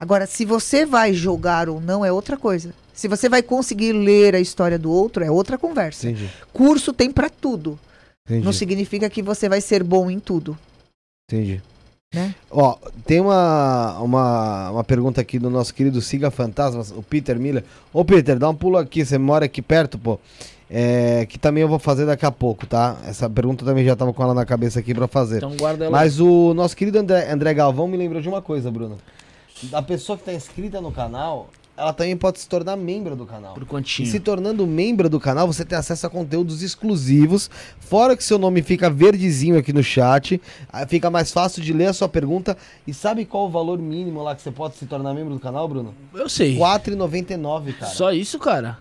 [0.00, 2.74] Agora, se você vai jogar ou não, é outra coisa.
[2.98, 6.10] Se você vai conseguir ler a história do outro, é outra conversa.
[6.10, 6.28] Entendi.
[6.52, 7.78] Curso tem pra tudo.
[8.26, 8.44] Entendi.
[8.44, 10.58] Não significa que você vai ser bom em tudo.
[11.30, 11.62] Entendi.
[12.12, 12.34] Né?
[12.50, 17.62] Ó, tem uma, uma, uma pergunta aqui do nosso querido Siga Fantasmas, o Peter Miller.
[17.92, 20.18] Ô Peter, dá um pulo aqui, você mora aqui perto, pô.
[20.68, 22.96] É, que também eu vou fazer daqui a pouco, tá?
[23.06, 25.36] Essa pergunta também já tava com ela na cabeça aqui pra fazer.
[25.36, 25.92] Então guarda ela.
[25.92, 28.98] Mas o nosso querido André, André Galvão me lembrou de uma coisa, Bruno.
[29.72, 33.54] A pessoa que tá inscrita no canal, ela também pode se tornar membro do canal.
[33.54, 34.10] Por E quantinho.
[34.10, 37.48] se tornando membro do canal, você tem acesso a conteúdos exclusivos.
[37.78, 40.40] Fora que seu nome fica verdezinho aqui no chat.
[40.88, 42.56] Fica mais fácil de ler a sua pergunta.
[42.84, 45.68] E sabe qual o valor mínimo lá que você pode se tornar membro do canal,
[45.68, 45.94] Bruno?
[46.12, 46.54] Eu sei.
[46.54, 47.92] R$ 4,99, cara.
[47.92, 48.78] Só isso, cara?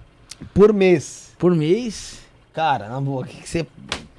[0.54, 1.32] Por mês.
[1.38, 2.20] Por mês?
[2.52, 3.68] Cara, na boa, o que, que você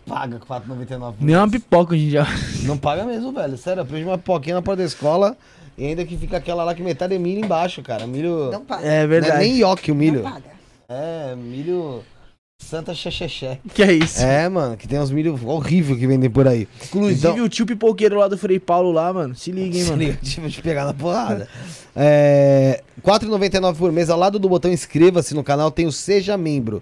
[0.07, 2.27] paga com R$ 4,99 por Nem uma pipoca a gente já.
[2.63, 3.59] Não paga mesmo, velho.
[3.59, 5.37] Sério, eu preço de uma pipoquinha na porta da escola.
[5.79, 8.07] E ainda que fica aquela lá que metade é milho embaixo, cara.
[8.07, 8.51] Milho.
[8.51, 8.83] Não paga.
[8.85, 9.39] É não é verdade.
[9.39, 10.23] nem ioque o milho.
[10.23, 10.45] Não paga.
[10.89, 12.03] É, milho.
[12.61, 13.61] Santa Xexexé.
[13.73, 14.21] Que é isso?
[14.21, 16.67] É, mano, que tem uns milho horrível que vendem por aí.
[16.87, 19.33] Inclusive Então- o tio pipoqueiro lá do Frei Paulo lá, mano.
[19.37, 20.03] Se liga, hein, Se mano.
[20.03, 21.49] liga, Deixa eu te pegar na porrada.
[22.01, 24.09] É, R$ 4,99 por mês.
[24.09, 26.81] Ao lado do botão inscreva-se no canal tem o Seja Membro.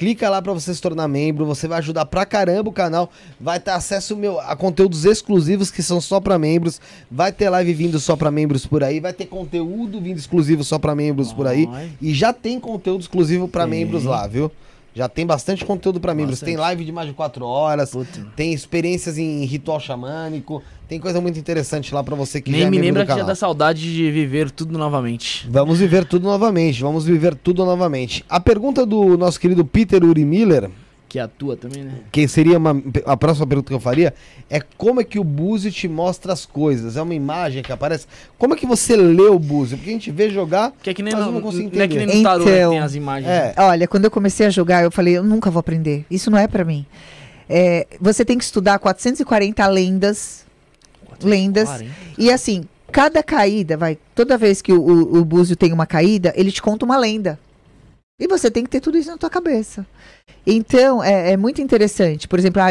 [0.00, 1.44] Clica lá pra você se tornar membro.
[1.44, 3.10] Você vai ajudar pra caramba o canal.
[3.40, 6.80] Vai ter acesso meu, a conteúdos exclusivos que são só pra membros.
[7.10, 9.00] Vai ter live vindo só pra membros por aí.
[9.00, 11.68] Vai ter conteúdo vindo exclusivo só pra membros por aí.
[12.00, 13.70] E já tem conteúdo exclusivo pra Tem.
[13.70, 14.52] membros lá, viu?
[14.98, 16.40] Já tem bastante conteúdo pra membros.
[16.40, 17.92] Tem live de mais de 4 horas.
[17.92, 18.26] Puta.
[18.34, 20.60] Tem experiências em ritual xamânico.
[20.88, 23.22] Tem coisa muito interessante lá pra você que já Nem é me lembra que já
[23.22, 25.46] dá saudade de viver tudo novamente.
[25.48, 26.82] Vamos viver tudo novamente.
[26.82, 28.24] Vamos viver tudo novamente.
[28.28, 30.68] A pergunta do nosso querido Peter Uri Miller,
[31.08, 31.92] Que atua também, né?
[32.12, 34.12] que seria uma, a próxima pergunta que eu faria,
[34.50, 36.98] é como é que o Búzio te mostra as coisas?
[36.98, 38.06] É uma imagem que aparece?
[38.36, 39.78] Como é que você lê o Búzio?
[39.78, 41.88] Porque a gente vê jogar, Que é que nem mas no, não consigo não é
[41.88, 42.18] que nem entender.
[42.18, 43.30] no tarô, né, que Então, tem as imagens.
[43.30, 43.54] É.
[43.56, 46.04] Olha, quando eu comecei a jogar, eu falei, eu nunca vou aprender.
[46.10, 46.84] Isso não é pra mim.
[47.48, 50.44] É, você tem que estudar 440 lendas.
[51.22, 51.68] Lendas.
[51.68, 51.90] 40.
[52.18, 56.32] E assim, cada caída, vai, toda vez que o, o, o búzio tem uma caída,
[56.36, 57.38] ele te conta uma lenda.
[58.20, 59.86] E você tem que ter tudo isso na tua cabeça.
[60.46, 62.26] Então, é, é muito interessante.
[62.26, 62.70] Por exemplo, ah,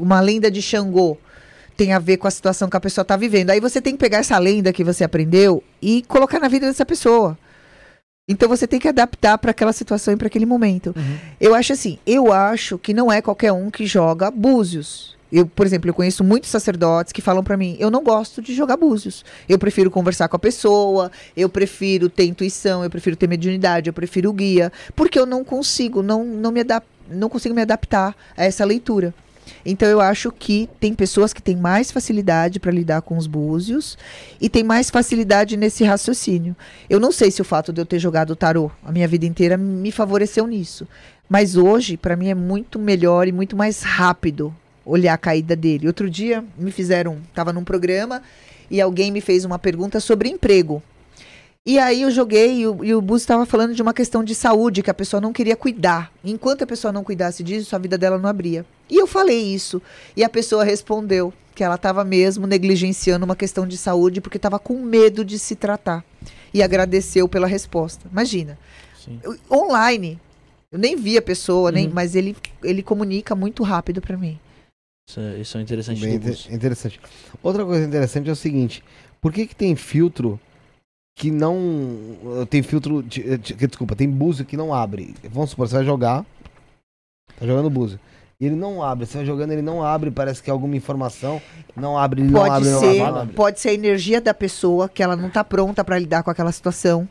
[0.00, 1.18] uma lenda de Xangô
[1.76, 3.50] tem a ver com a situação que a pessoa está vivendo.
[3.50, 6.86] Aí você tem que pegar essa lenda que você aprendeu e colocar na vida dessa
[6.86, 7.36] pessoa.
[8.28, 10.94] Então você tem que adaptar para aquela situação e para aquele momento.
[10.96, 11.18] Uhum.
[11.40, 15.15] Eu acho assim, eu acho que não é qualquer um que joga búzios.
[15.30, 18.54] Eu, por exemplo, eu conheço muitos sacerdotes que falam pra mim: eu não gosto de
[18.54, 19.24] jogar búzios.
[19.48, 23.94] Eu prefiro conversar com a pessoa, eu prefiro ter intuição, eu prefiro ter mediunidade, eu
[23.94, 28.44] prefiro guia, porque eu não consigo, não, não me adap não consigo me adaptar a
[28.44, 29.14] essa leitura.
[29.64, 33.96] Então eu acho que tem pessoas que têm mais facilidade para lidar com os búzios
[34.40, 36.56] e tem mais facilidade nesse raciocínio.
[36.90, 39.56] Eu não sei se o fato de eu ter jogado tarô a minha vida inteira
[39.56, 40.86] me favoreceu nisso,
[41.28, 44.54] mas hoje para mim é muito melhor e muito mais rápido
[44.86, 45.86] olhar a caída dele.
[45.88, 48.22] Outro dia me fizeram, estava num programa
[48.70, 50.82] e alguém me fez uma pergunta sobre emprego.
[51.68, 54.36] E aí eu joguei e o, e o Bus estava falando de uma questão de
[54.36, 56.12] saúde, que a pessoa não queria cuidar.
[56.24, 58.64] Enquanto a pessoa não cuidasse disso, a vida dela não abria.
[58.88, 59.82] E eu falei isso.
[60.16, 64.60] E a pessoa respondeu que ela estava mesmo negligenciando uma questão de saúde porque estava
[64.60, 66.04] com medo de se tratar.
[66.54, 68.06] E agradeceu pela resposta.
[68.12, 68.56] Imagina.
[69.04, 69.18] Sim.
[69.50, 70.20] Online.
[70.70, 71.92] Eu nem vi a pessoa, nem, Uhum.
[71.94, 74.38] mas ele, ele comunica muito rápido para mim.
[75.08, 76.52] Isso, é- isso é interessante Bem do inte- Búzios.
[76.52, 77.00] interessante.
[77.42, 78.82] Outra coisa interessante é o seguinte:
[79.20, 80.38] por que, que tem filtro
[81.16, 82.46] que não.
[82.50, 83.02] Tem filtro.
[83.02, 85.14] de- de- que, desculpa, tem búzio que não abre.
[85.30, 86.24] Vamos supor, você vai jogar.
[87.38, 88.00] Tá jogando búzio.
[88.38, 89.06] E ele não abre.
[89.06, 90.10] Você vai jogando, ele não abre.
[90.10, 91.40] Parece que é alguma informação.
[91.74, 93.34] Não abre, ele não Pode abre, não ser, abre, não abre.
[93.34, 96.52] pode ser a energia da pessoa que ela não está pronta para lidar com aquela
[96.52, 97.08] situação.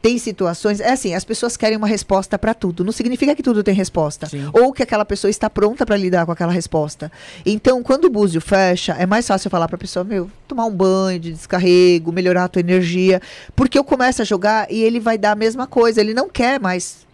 [0.00, 2.84] Tem situações, é assim, as pessoas querem uma resposta para tudo.
[2.84, 4.26] Não significa que tudo tem resposta.
[4.26, 4.48] Sim.
[4.52, 7.10] Ou que aquela pessoa está pronta para lidar com aquela resposta.
[7.44, 10.66] Então, quando o búzio fecha, é mais fácil eu falar para a pessoa, meu, tomar
[10.66, 13.20] um banho de descarrego, melhorar a tua energia,
[13.54, 16.60] porque eu começo a jogar e ele vai dar a mesma coisa, ele não quer
[16.60, 17.06] mais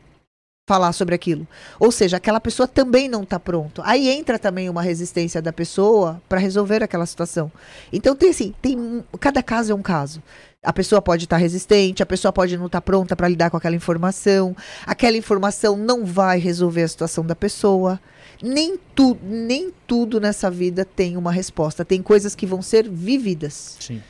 [0.68, 1.46] falar sobre aquilo.
[1.78, 3.82] Ou seja, aquela pessoa também não está pronto.
[3.84, 7.50] Aí entra também uma resistência da pessoa para resolver aquela situação.
[7.92, 10.22] Então tem assim, tem cada caso é um caso.
[10.64, 13.74] A pessoa pode estar resistente, a pessoa pode não estar pronta para lidar com aquela
[13.74, 14.56] informação.
[14.86, 18.00] Aquela informação não vai resolver a situação da pessoa.
[18.40, 21.84] Nem, tu, nem tudo nessa vida tem uma resposta.
[21.84, 23.76] Tem coisas que vão ser vividas.
[23.80, 24.00] Sim.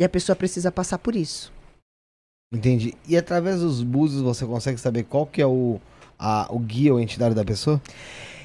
[0.00, 1.52] E a pessoa precisa passar por isso.
[2.52, 2.94] Entendi.
[3.06, 5.80] E através dos búzios você consegue saber qual que é o,
[6.18, 7.80] a, o guia ou entidade da pessoa?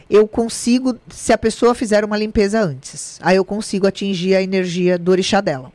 [0.09, 4.97] eu consigo, se a pessoa fizer uma limpeza antes, aí eu consigo atingir a energia
[4.97, 5.71] do orixá dela.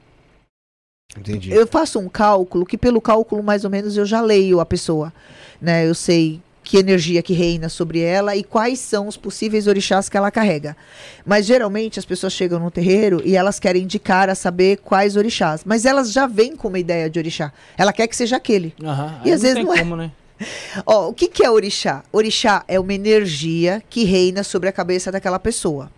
[1.17, 1.51] Entendi.
[1.53, 5.13] Eu faço um cálculo que pelo cálculo mais ou menos eu já leio a pessoa,
[5.61, 5.85] né?
[5.89, 10.19] Eu sei que energia que reina sobre ela e quais são os possíveis orixás que
[10.19, 10.77] ela carrega.
[11.25, 15.63] Mas geralmente as pessoas chegam no terreiro e elas querem indicar a saber quais orixás,
[15.65, 17.55] mas elas já vêm com uma ideia de orixá.
[17.75, 18.75] Ela quer que seja aquele.
[18.85, 19.19] Aham.
[19.25, 19.79] E às vezes não é.
[19.79, 20.13] como, né?
[20.85, 22.05] Ó, o que, que é orixá?
[22.13, 25.91] Orixá é uma energia que reina sobre a cabeça daquela pessoa.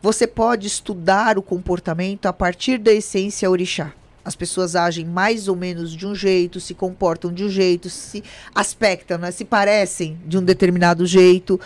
[0.00, 3.92] Você pode estudar o comportamento a partir da essência orixá.
[4.24, 8.22] As pessoas agem mais ou menos de um jeito, se comportam de um jeito, se
[8.54, 9.30] aspectam, né?
[9.30, 11.60] se parecem de um determinado jeito,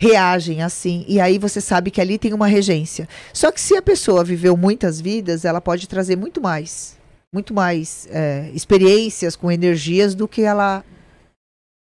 [0.00, 1.04] reagem assim.
[1.06, 3.08] E aí você sabe que ali tem uma regência.
[3.32, 6.98] Só que se a pessoa viveu muitas vidas, ela pode trazer muito mais.
[7.32, 10.84] Muito mais é, experiências com energias do que ela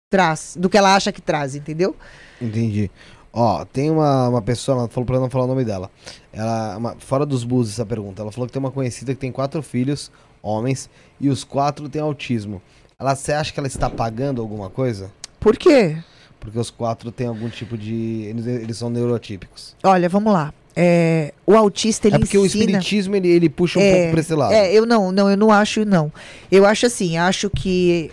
[0.10, 1.96] traz, do que ela acha que traz, entendeu?
[2.42, 2.92] Entendi.
[3.32, 5.90] Ó, tem uma, uma pessoa, ela falou pra não falar o nome dela.
[6.34, 9.32] Ela, uma- fora dos búzios essa pergunta, ela falou que tem uma conhecida que tem
[9.32, 12.62] quatro filhos, homens, e os quatro têm autismo.
[13.00, 15.12] Ela, você acha que ela está pagando alguma coisa?
[15.40, 15.98] Por quê?
[16.40, 18.24] Porque os quatro têm algum tipo de.
[18.28, 19.76] Eles, eles são neurotípicos.
[19.84, 20.54] Olha, vamos lá.
[20.76, 22.64] É, o autista ele é porque o ensina.
[22.64, 24.54] espiritismo ele, ele puxa um É, pouco pra esse lado.
[24.54, 26.12] É, eu não, não, eu não acho, não.
[26.50, 28.12] Eu acho assim, acho que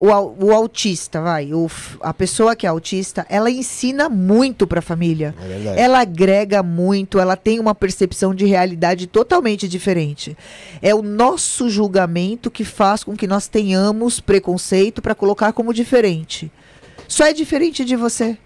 [0.00, 1.68] o, o autista, vai, o
[2.00, 5.34] a pessoa que é autista, ela ensina muito pra família.
[5.40, 5.82] É.
[5.82, 10.36] Ela agrega muito, ela tem uma percepção de realidade totalmente diferente.
[10.80, 16.50] É o nosso julgamento que faz com que nós tenhamos preconceito para colocar como diferente.
[17.08, 18.38] Só é diferente de você.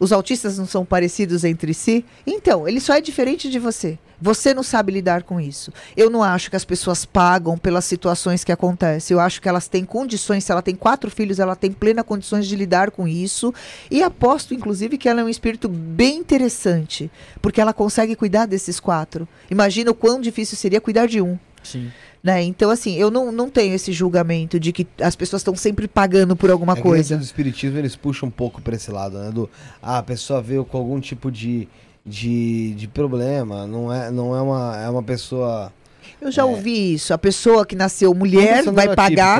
[0.00, 2.04] Os autistas não são parecidos entre si?
[2.26, 3.98] Então, ele só é diferente de você.
[4.20, 5.72] Você não sabe lidar com isso.
[5.96, 9.14] Eu não acho que as pessoas pagam pelas situações que acontecem.
[9.14, 10.44] Eu acho que elas têm condições.
[10.44, 13.52] Se ela tem quatro filhos, ela tem plena condições de lidar com isso.
[13.90, 17.10] E aposto, inclusive, que ela é um espírito bem interessante.
[17.42, 19.26] Porque ela consegue cuidar desses quatro.
[19.50, 21.38] Imagina o quão difícil seria cuidar de um.
[21.62, 21.90] Sim.
[22.22, 22.42] Né?
[22.42, 26.34] Então, assim, eu não, não tenho esse julgamento de que as pessoas estão sempre pagando
[26.34, 27.10] por alguma É que coisa.
[27.10, 29.30] dentro do espiritismo eles puxam um pouco pra esse lado, né?
[29.30, 29.50] Do,
[29.82, 31.68] ah, a pessoa veio com algum tipo de,
[32.04, 35.72] de, de problema, não é, não é uma, é uma pessoa.
[36.20, 36.44] Eu já É.
[36.44, 37.12] ouvi isso.
[37.14, 39.38] A pessoa que nasceu mulher pessoa vai pagar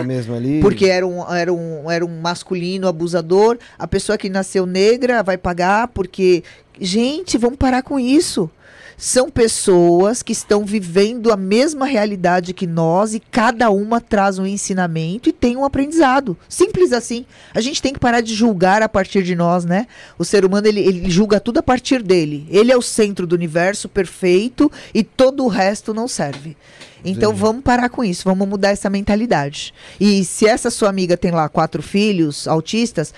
[0.63, 3.59] porque era um, era, um, era um masculino abusador.
[3.79, 6.43] A pessoa que nasceu negra vai pagar porque.
[6.81, 8.51] Gente, vamos parar com isso.
[8.97, 14.47] São pessoas que estão vivendo a mesma realidade que nós e cada uma traz um
[14.47, 16.37] ensinamento e tem um aprendizado.
[16.49, 17.27] Simples assim.
[17.55, 19.87] A gente tem que parar de julgar a partir de nós, né?
[20.19, 22.47] O ser humano ele, ele julga tudo a partir dele.
[22.51, 26.57] Ele é o centro do universo perfeito e todo o resto não serve.
[27.05, 27.43] Então Entendi.
[27.43, 29.75] vamos parar com isso, vamos mudar essa mentalidade.
[30.01, 33.13] E se essa sua amiga tem lá quatro filhos autistas,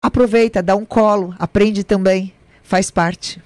[0.00, 3.42] aproveita, dá um colo, aprende também, faz parte.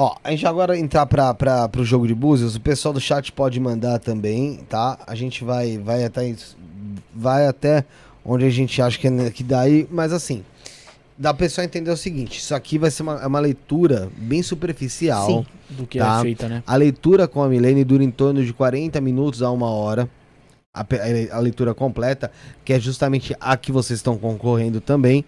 [0.00, 3.32] Ó, a gente agora entrar para pra, pro jogo de búzios, o pessoal do chat
[3.32, 4.96] pode mandar também, tá?
[5.04, 6.36] A gente vai, vai, até,
[7.12, 7.84] vai até
[8.24, 10.44] onde a gente acha que, é- que daí, mas assim,
[11.18, 14.40] dá pro pessoal entender o seguinte, isso aqui vai ser uma, é uma leitura bem
[14.40, 15.26] superficial.
[15.26, 15.46] Sim.
[15.70, 16.20] Do que Tá.
[16.20, 16.62] é feita, né?
[16.64, 20.08] A leitura com a Milene dura em torno de 40 minutos a uma hora.
[20.72, 20.86] A,
[21.32, 22.30] a leitura completa,
[22.64, 25.24] que é justamente a que vocês estão concorrendo também.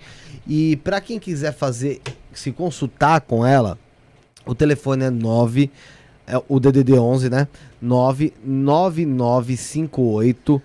[0.46, 2.00] E para quem quiser fazer,
[2.32, 3.76] se consultar com ela,
[4.46, 5.70] o telefone é 9,
[6.26, 7.46] é o DDD 11, né?
[7.82, 10.62] 99958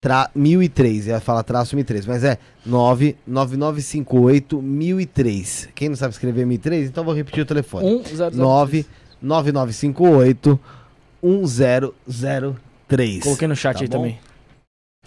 [0.00, 1.06] tra 1003.
[1.06, 5.68] Ia falar traço 1003, mas é 99958 1003.
[5.74, 7.86] Quem não sabe escrever 1003, então eu vou repetir o telefone.
[7.86, 8.02] 1
[9.22, 10.60] 9958
[11.22, 13.22] 1003.
[13.22, 13.96] Coloquei no chat Tá aí bom?
[13.96, 14.18] também.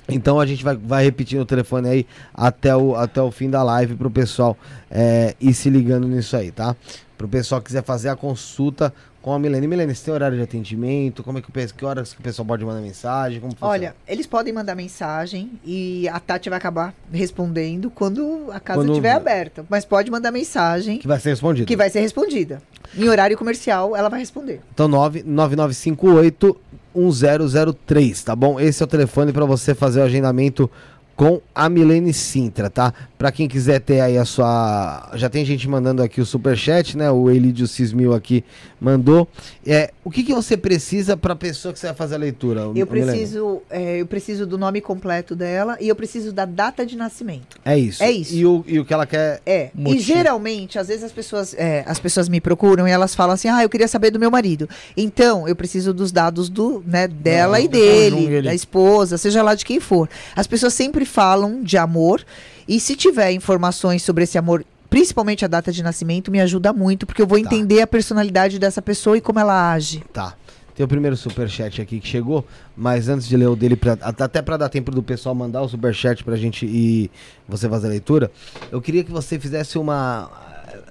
[0.10, 3.62] Então a gente vai, vai repetindo o telefone aí até o, até o fim da
[3.62, 4.58] live pro pessoal
[4.90, 6.76] é, ir se ligando nisso aí, tá?
[7.18, 9.68] Pro pessoal que quiser fazer a consulta com a Milene.
[9.68, 11.24] Milene, você tem horário de atendimento?
[11.24, 13.42] Como é que, o que horas que o pessoal pode mandar mensagem?
[13.60, 18.92] Olha, eles podem mandar mensagem e a Tati vai acabar respondendo quando a casa Quando-
[18.92, 19.66] estiver aberta.
[19.68, 21.66] Mas pode mandar mensagem que vai ser respondido.
[21.68, 22.62] que vai ser respondida.
[22.96, 24.62] Em horário comercial, ela vai responder.
[24.74, 26.56] Então 99958
[26.96, 28.60] 1003, tá bom?
[28.60, 30.70] Esse é o telefone para você fazer o agendamento
[31.16, 32.94] com a Milene Sintra, tá?
[33.18, 35.10] Pra quem quiser ter aí a sua.
[35.16, 37.10] Já tem gente mandando aqui o superchat, né?
[37.10, 38.44] O Elidio Cismil aqui
[38.80, 39.28] mandou.
[39.66, 42.70] É, o que, que você precisa pra pessoa que você vai fazer a leitura?
[42.76, 46.96] Eu preciso, é, eu preciso do nome completo dela e eu preciso da data de
[46.96, 47.58] nascimento.
[47.66, 48.04] É isso.
[48.04, 48.36] É isso.
[48.36, 49.42] E o, e o que ela quer.
[49.46, 49.72] É.
[49.74, 50.04] E Motivo.
[50.04, 53.64] geralmente, às vezes as pessoas, é, as pessoas me procuram e elas falam assim: "Ah,
[53.64, 54.70] eu queria saber do meu marido".
[54.96, 59.56] Então, eu preciso dos dados do, né, dela Ah, e dele, da esposa, seja lá
[59.56, 60.08] de quem for.
[60.36, 62.24] As pessoas sempre falam de amor
[62.68, 67.06] e se tiver informações sobre esse amor, principalmente a data de nascimento, me ajuda muito,
[67.06, 67.46] porque eu vou Tá.
[67.46, 70.04] entender a personalidade dessa pessoa e como ela age.
[70.14, 70.34] Tá.
[70.76, 74.22] Tem o primeiro superchat aqui que chegou, mas antes de ler o dele, pra, at-
[74.22, 77.10] até pra dar tempo do pessoal mandar o superchat pra gente e
[77.48, 78.32] você fazer a leitura,
[78.72, 80.30] eu queria que você fizesse uma,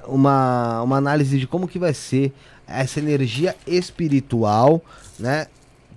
[0.08, 2.32] uma, uma análise de como que vai ser
[2.66, 4.82] essa energia espiritual,
[5.18, 5.46] né?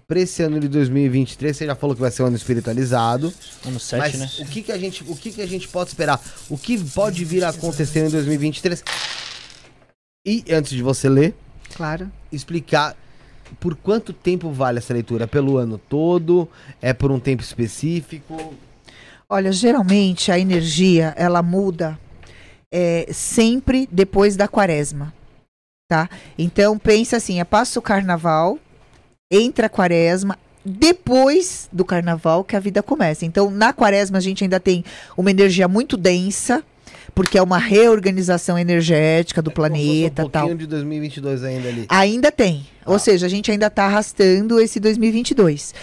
[0.09, 3.31] Pra esse ano de 2023, você já falou que vai ser um ano espiritualizado.
[3.63, 4.29] Ano 7, mas né?
[4.39, 6.19] o que que a gente, o que que a gente pode esperar?
[6.49, 8.83] O que pode vir a acontecer em 2023?
[10.25, 11.35] E antes de você ler,
[11.75, 12.11] Claro.
[12.31, 12.97] explicar
[13.59, 15.25] por quanto tempo vale essa leitura?
[15.25, 16.49] É pelo ano todo?
[16.81, 18.55] É por um tempo específico?
[19.29, 21.99] Olha, geralmente a energia ela muda
[22.73, 25.13] é, sempre depois da quaresma,
[25.87, 26.09] tá?
[26.35, 28.57] Então pensa assim, é passa o carnaval,
[29.31, 33.25] entra a quaresma, depois do carnaval que a vida começa.
[33.25, 34.83] Então na quaresma a gente ainda tem
[35.15, 36.63] uma energia muito densa,
[37.13, 40.41] porque é uma reorganização energética do planeta, um tal.
[40.47, 41.85] pouquinho de 2022 ainda ali.
[41.89, 42.65] Ainda tem.
[42.85, 42.99] Ou Ah.
[42.99, 45.73] seja, a gente ainda está arrastando esse 2022.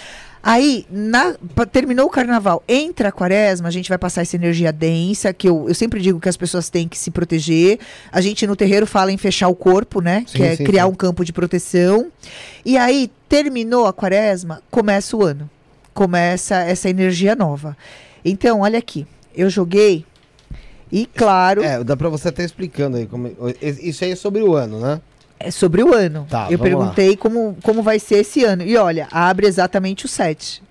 [0.49, 1.35] Aí, na-
[1.73, 5.69] terminou o carnaval, entra a quaresma, a gente vai passar essa energia densa, que eu,
[5.69, 7.81] eu sempre digo que as pessoas têm que se proteger.
[8.13, 10.25] A gente no terreiro fala em fechar o corpo, né?
[10.29, 10.91] Sim, que é sim, criar sim.
[10.93, 12.13] um campo de proteção.
[12.65, 15.51] E aí, terminou a quaresma, começa o ano.
[15.93, 17.77] Começa essa energia nova.
[18.25, 19.05] Então, olha aqui.
[19.35, 20.05] Eu joguei.
[20.93, 23.07] E claro, É, dá pra você até explicando aí.
[23.07, 23.35] Como,
[23.83, 25.01] isso aí é sobre o ano, né?
[25.39, 26.27] É sobre o ano.
[26.29, 28.63] Tá, eu perguntei como, como vai ser esse ano.
[28.63, 30.63] E olha, abre exatamente o 7.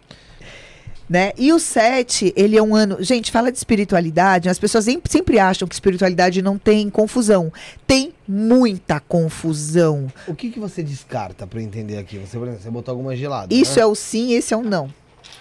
[1.07, 1.33] Né?
[1.37, 2.97] E o 7, ele é um ano.
[2.99, 7.53] Gente, fala de espiritualidade, as pessoas sempre, acham que espiritualidade não tem confusão.
[7.85, 10.07] Tem muita confusão.
[10.27, 12.17] O que, que você descarta eu entender aqui?
[12.17, 13.53] Você, exemplo, você botou alguma gelada.
[13.53, 13.83] Isso né?
[13.83, 14.89] é o sim, esse é o não.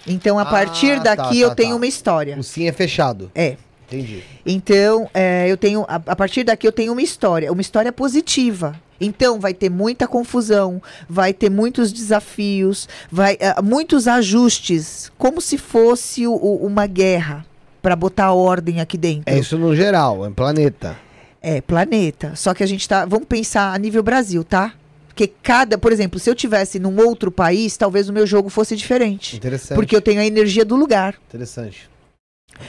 [0.05, 1.75] Então, a Ah, partir tá, daqui, tá, eu tenho tá.
[1.77, 2.37] uma história.
[2.37, 3.31] O sim é fechado.
[3.33, 3.57] É.
[3.87, 4.23] Entendi.
[4.45, 5.83] Então, é, eu tenho.
[5.87, 8.79] A, a partir daqui eu tenho uma história, uma história positiva.
[8.99, 15.57] Então, vai ter muita confusão, vai ter muitos desafios, vai ah, muitos ajustes, como se
[15.57, 17.45] fosse o- o- uma guerra
[17.81, 19.23] para botar ordem aqui dentro.
[19.33, 20.97] É isso no geral, é planeta.
[21.41, 22.35] É, planeta.
[22.35, 23.05] Só que a gente tá.
[23.05, 24.73] Vamos pensar a nível Brasil, tá?
[25.07, 28.75] Porque cada, por exemplo, se eu tivesse num outro país, talvez o meu jogo fosse
[28.75, 29.35] diferente.
[29.35, 29.75] Interessante.
[29.75, 31.15] Porque eu tenho a energia do lugar.
[31.29, 31.87] Interessante.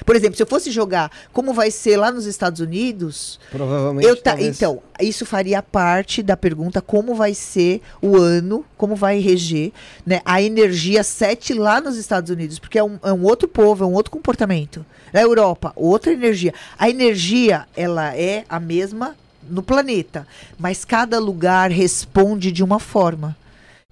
[0.04, 4.06] Por exemplo, se eu fosse jogar como vai ser lá nos Estados Unidos, Provavelmente.
[4.06, 8.96] eu ta- talvez- então, isso faria parte da pergunta como vai ser o ano, como
[8.96, 9.72] vai reger
[10.04, 13.84] né, a energia 7 lá nos Estados Unidos, porque é um, é um outro povo,
[13.84, 14.84] é um outro comportamento.
[15.12, 16.52] Na Europa, outra energia.
[16.78, 19.16] A energia, ela é a mesma
[19.48, 20.26] no planeta,
[20.58, 23.36] mas cada lugar responde de uma forma.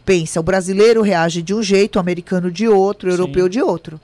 [0.05, 3.19] Pensa, o brasileiro reage de um jeito, o americano de outro, o Sim.
[3.21, 4.01] europeu de outro.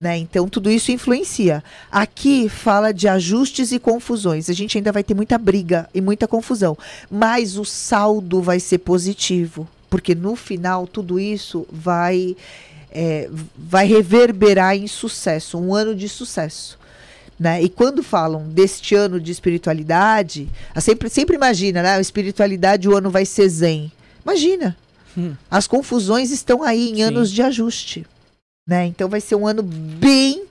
[0.00, 0.16] Né?
[0.16, 1.62] Então, tudo isso influencia.
[1.90, 4.48] Aqui fala de ajustes e confusões.
[4.48, 6.78] A gente ainda vai ter muita briga e muita confusão.
[7.10, 9.66] Mas o saldo vai ser positivo.
[9.90, 12.36] Porque no final, tudo isso vai,
[12.92, 16.78] é, vai reverberar em sucesso um ano de sucesso.
[17.36, 17.60] Né?
[17.64, 21.94] E quando falam deste ano de espiritualidade, sempre, sempre imagina, né?
[21.94, 23.90] A espiritualidade, o ano vai ser zen.
[24.24, 24.76] Imagina.
[25.16, 25.34] Hum.
[25.50, 27.02] As confusões estão aí em Sim.
[27.02, 28.06] anos de ajuste.
[28.68, 28.84] Né?
[28.84, 30.44] Então vai ser um ano bem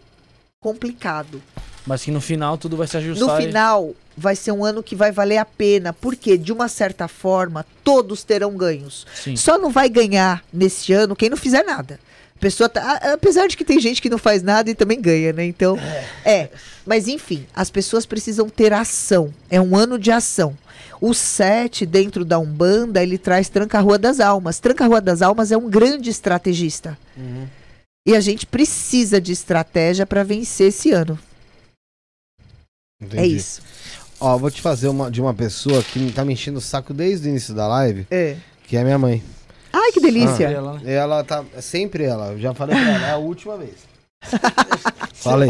[0.60, 1.40] complicado.
[1.86, 3.28] Mas que no final tudo vai se ajustar.
[3.28, 6.68] No e- final, vai ser um ano que vai valer a pena, porque, de uma
[6.68, 9.06] certa forma, todos terão ganhos.
[9.14, 9.36] Sim.
[9.36, 12.00] Só não vai ganhar nesse ano quem não fizer nada.
[12.36, 15.32] A pessoa tá, apesar de que tem gente que não faz nada e também ganha,
[15.34, 15.46] né?
[15.46, 15.78] Então,
[16.26, 16.50] é.
[16.86, 19.34] Mas enfim, as pessoas precisam ter ação.
[19.50, 20.58] É um ano de ação.
[21.00, 24.60] O 7 dentro da Umbanda, ele traz Tranca-Rua das Almas.
[24.60, 26.98] Tranca-Rua das Almas é um grande estrategista.
[27.16, 27.48] Uhum.
[28.08, 31.20] E a gente precisa de estratégia para vencer esse ano.
[33.02, 33.36] É Entendi.
[33.36, 33.62] isso.
[34.20, 37.28] Ó, vou te fazer uma de uma pessoa que tá me enchendo o saco desde
[37.28, 38.38] o início da live, É.
[38.66, 39.22] que é minha mãe.
[39.74, 40.48] Ai, que delícia.
[40.48, 40.94] Ela, né?
[40.94, 41.44] Ela tá.
[41.54, 42.32] é Sempre ela.
[42.32, 43.76] Eu já falei pra ela, é a última vez.
[45.14, 45.50] falei.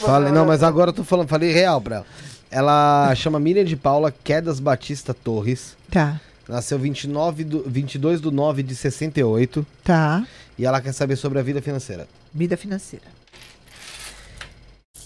[0.00, 2.06] Falei, não, mas agora eu tô falando, falei real pra ela.
[2.50, 5.76] Ela chama Miriam de Paula Quedas Batista Torres.
[5.90, 9.66] Tá, Nasceu 29 do, 22 do 9 de 68.
[9.84, 10.26] tá.
[10.58, 12.08] E ela quer saber sobre a vida financeira.
[12.32, 13.06] Vida financeira.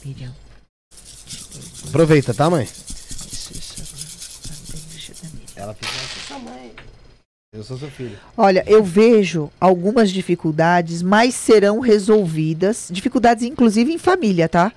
[0.04, 0.34] Miriam.
[1.88, 2.64] Aproveita, tá, mãe?
[2.64, 3.82] Isso, isso.
[5.56, 5.88] Ela fica
[6.26, 6.72] sua mãe.
[7.52, 8.18] Eu sou seu filho.
[8.36, 12.88] Olha, eu vejo algumas dificuldades, mas serão resolvidas.
[12.90, 14.70] Dificuldades, inclusive, em família, tá?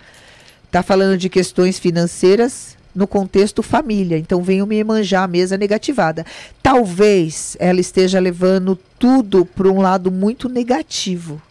[0.72, 4.18] Tá falando de questões financeiras no contexto família.
[4.18, 6.26] Então, venham me manjar a mesa negativada.
[6.62, 11.42] Talvez ela esteja levando tudo para um lado muito negativo.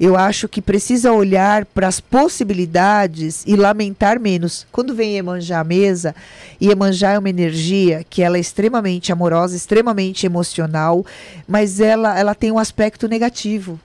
[0.00, 4.64] Eu acho que precisa olhar para as possibilidades e lamentar menos.
[4.70, 6.14] Quando vem Iemanjá à mesa,
[6.62, 11.04] Iemanjá é uma energia que ela é extremamente amorosa, extremamente emocional,
[11.48, 13.80] mas ela, ela tem um aspecto negativo.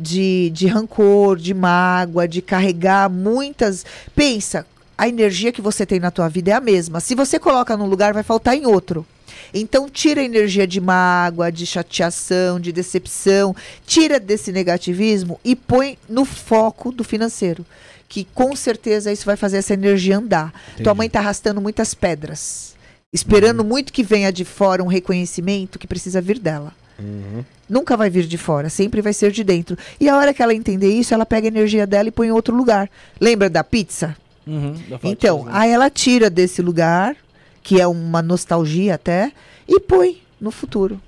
[0.00, 3.84] De, de rancor, de mágoa, de carregar muitas.
[4.14, 4.64] Pensa,
[4.98, 6.98] a energia que você tem na tua vida é a mesma.
[6.98, 9.06] Se você coloca num lugar, vai faltar em outro.
[9.54, 13.54] Então tira a energia de mágoa, de chateação, de decepção,
[13.86, 17.64] tira desse negativismo e põe no foco do financeiro.
[18.08, 20.52] Que com certeza isso vai fazer essa energia andar.
[20.82, 22.74] Tua mãe tá arrastando muitas pedras,
[23.12, 26.72] esperando muito que venha de fora um reconhecimento que precisa vir dela.
[26.98, 27.44] Uhum.
[27.68, 29.78] Nunca vai vir de fora, sempre vai ser de dentro.
[30.00, 32.32] E a hora que ela entender isso, ela pega a energia dela e põe em
[32.32, 32.90] outro lugar.
[33.20, 34.16] Lembra da pizza?
[34.48, 37.14] Uhum, Então, aí ela tira desse lugar,
[37.62, 39.30] que é uma nostalgia até,
[39.68, 40.98] e põe no futuro.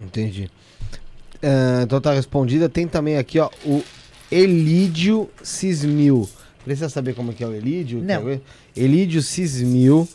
[0.00, 0.50] Entendi.
[1.42, 2.68] Ah, então tá respondida.
[2.68, 3.82] Tem também aqui, ó, o
[4.32, 6.28] Elídio Cismil.
[6.64, 8.02] Precisa saber como que é o Elídio?
[8.02, 8.40] Não.
[8.76, 10.08] Elídio Cismil.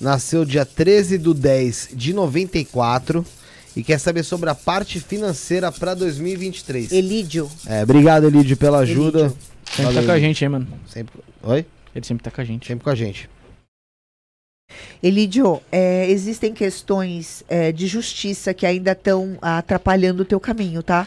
[0.00, 3.24] Nasceu dia 13 do 10 de 94
[3.76, 6.92] e quer saber sobre a parte financeira para 2023.
[6.92, 7.48] Elídio.
[7.66, 9.20] É, obrigado, Elídio, pela ajuda.
[9.20, 9.38] Elídio.
[9.64, 10.68] Sempre Valeu, tá com a gente, hein, mano.
[10.88, 11.20] Sempre...
[11.42, 11.66] Oi?
[11.94, 12.66] Ele sempre tá com a gente.
[12.66, 13.28] Sempre com a gente.
[15.02, 21.06] Elidio, é, existem questões é, de justiça que ainda estão atrapalhando o teu caminho, tá?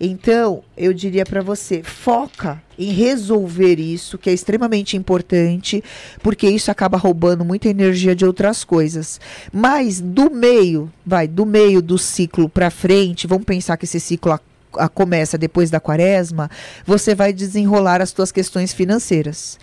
[0.00, 5.82] Então, eu diria para você, foca em resolver isso, que é extremamente importante,
[6.22, 9.20] porque isso acaba roubando muita energia de outras coisas.
[9.52, 14.32] Mas do meio, vai, do meio do ciclo para frente, vamos pensar que esse ciclo
[14.32, 14.40] a-
[14.78, 16.50] a- começa depois da quaresma,
[16.84, 19.58] você vai desenrolar as tuas questões financeiras.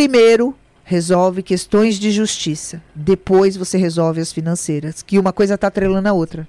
[0.00, 2.80] Primeiro, resolve questões de justiça.
[2.94, 6.48] Depois você resolve as financeiras, que uma coisa tá atrelando a outra.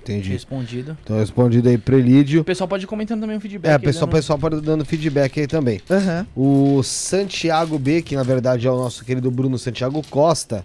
[0.00, 0.30] Entendi.
[0.30, 0.96] Respondido.
[1.02, 2.42] Então respondido aí pro Elídio.
[2.42, 3.68] O pessoal pode ir comentando também o feedback.
[3.68, 5.80] É, aí, pessoal, né, pessoal pode dando feedback aí também.
[5.90, 6.24] Aham.
[6.36, 10.64] O Santiago B, que na verdade é o nosso querido Bruno Santiago Costa,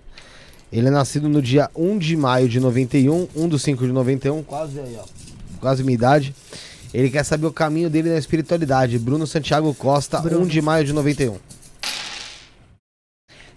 [0.72, 4.44] ele é nascido no dia 1 de maio de 91, 1 do 5 de 91,
[4.44, 5.06] quase aí, ó.
[5.60, 6.36] Quase minha idade.
[6.94, 8.98] Ele quer saber o caminho dele na espiritualidade.
[8.98, 10.46] Bruno Santiago Costa, Bruno.
[10.46, 11.38] 1 de maio de 91.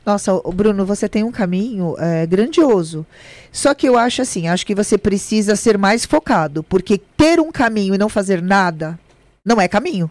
[0.04, 3.06] Nossa, Bruno, você tem um caminho é, grandioso.
[3.52, 7.52] Só que eu acho assim, acho que você precisa ser mais focado, porque ter um
[7.52, 8.98] caminho e não fazer nada
[9.44, 10.10] não é caminho.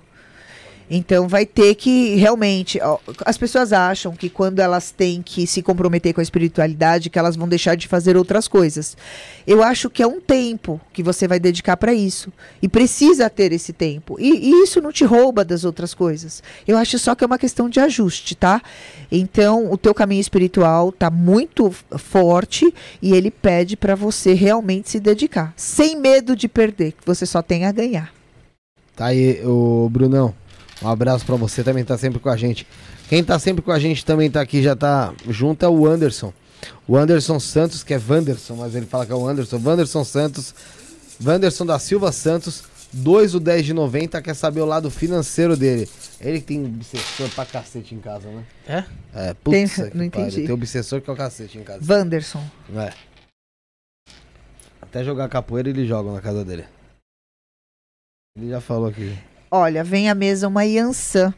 [0.89, 2.79] Então vai ter que realmente.
[2.81, 7.19] ó, as pessoas acham que quando elas têm que se comprometer com a espiritualidade, que
[7.19, 8.97] elas vão deixar de fazer outras coisas.
[9.45, 12.31] Eu acho que é um tempo que você vai dedicar para isso.
[12.61, 14.17] E precisa ter esse tempo.
[14.19, 16.41] E, e isso não te rouba das outras coisas.
[16.67, 18.61] Eu acho só que é uma questão de ajuste, tá?
[19.11, 24.99] Então, o teu caminho espiritual tá muito forte e ele pede para você realmente se
[24.99, 28.13] dedicar, sem medo de perder, que você só tem a ganhar.
[28.95, 30.33] Tá aí, o Brunão.
[30.81, 32.65] Um abraço pra você, também tá sempre com a gente.
[33.09, 36.33] Quem tá sempre com a gente também tá aqui, já tá junto, é o Anderson.
[36.87, 39.59] O Anderson Santos, que é Wanderson, mas ele fala que é o Anderson.
[39.63, 40.53] Wanderson Santos,
[41.23, 45.87] Wanderson da Silva Santos, 2 do 10 de 90, quer saber o lado financeiro dele.
[46.19, 48.43] Ele que tem obsessor pra cacete em casa, né?
[48.67, 48.83] É?
[49.29, 50.43] É, putz, Tem- não entendi.
[50.43, 51.81] Tem obsessor que é o cacete em casa.
[51.93, 52.43] Wanderson.
[52.75, 52.93] É.
[54.81, 56.65] Até jogar capoeira eles jogam na casa dele.
[58.37, 59.17] Ele já falou aqui.
[59.51, 61.33] Olha, vem à mesa uma Yansan.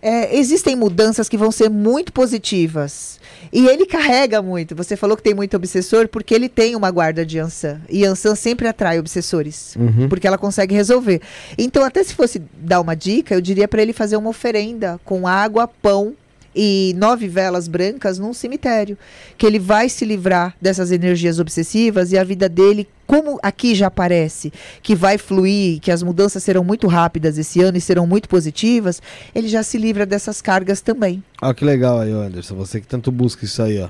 [0.00, 3.18] É, existem mudanças que vão ser muito positivas.
[3.52, 4.74] E ele carrega muito.
[4.76, 7.80] Você falou que tem muito obsessor porque ele tem uma guarda de Yansan.
[7.88, 9.74] E Yansan sempre atrai obsessores.
[9.76, 10.08] Uhum.
[10.08, 11.20] Porque ela consegue resolver.
[11.56, 15.26] Então, até se fosse dar uma dica, eu diria para ele fazer uma oferenda com
[15.26, 16.14] água, pão
[16.60, 18.98] e nove velas brancas num cemitério.
[19.38, 23.86] Que ele vai se livrar dessas energias obsessivas e a vida dele, como aqui já
[23.86, 28.28] aparece, que vai fluir, que as mudanças serão muito rápidas esse ano e serão muito
[28.28, 29.00] positivas,
[29.32, 31.22] ele já se livra dessas cargas também.
[31.40, 32.56] Ó, que legal aí, Anderson.
[32.56, 33.88] Você que tanto busca isso aí, ó.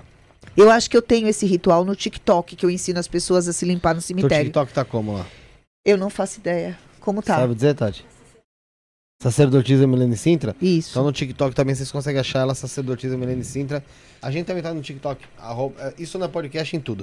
[0.55, 3.53] Eu acho que eu tenho esse ritual no TikTok, que eu ensino as pessoas a
[3.55, 4.45] se limpar no cemitério.
[4.45, 5.27] TikTok tá como lá?
[5.87, 6.77] Eu não faço ideia.
[7.01, 7.37] Como tá?
[7.37, 8.05] Sabe dizer, Tati?
[9.21, 10.55] Sacerdotisa Milene Sintra?
[10.63, 10.91] Isso.
[10.93, 13.83] Então no TikTok também vocês conseguem achar ela, Sacerdotisa Milene Sintra.
[14.23, 15.21] A gente também tá no TikTok.
[15.37, 17.03] arroba- é, isso não é podcast em tudo.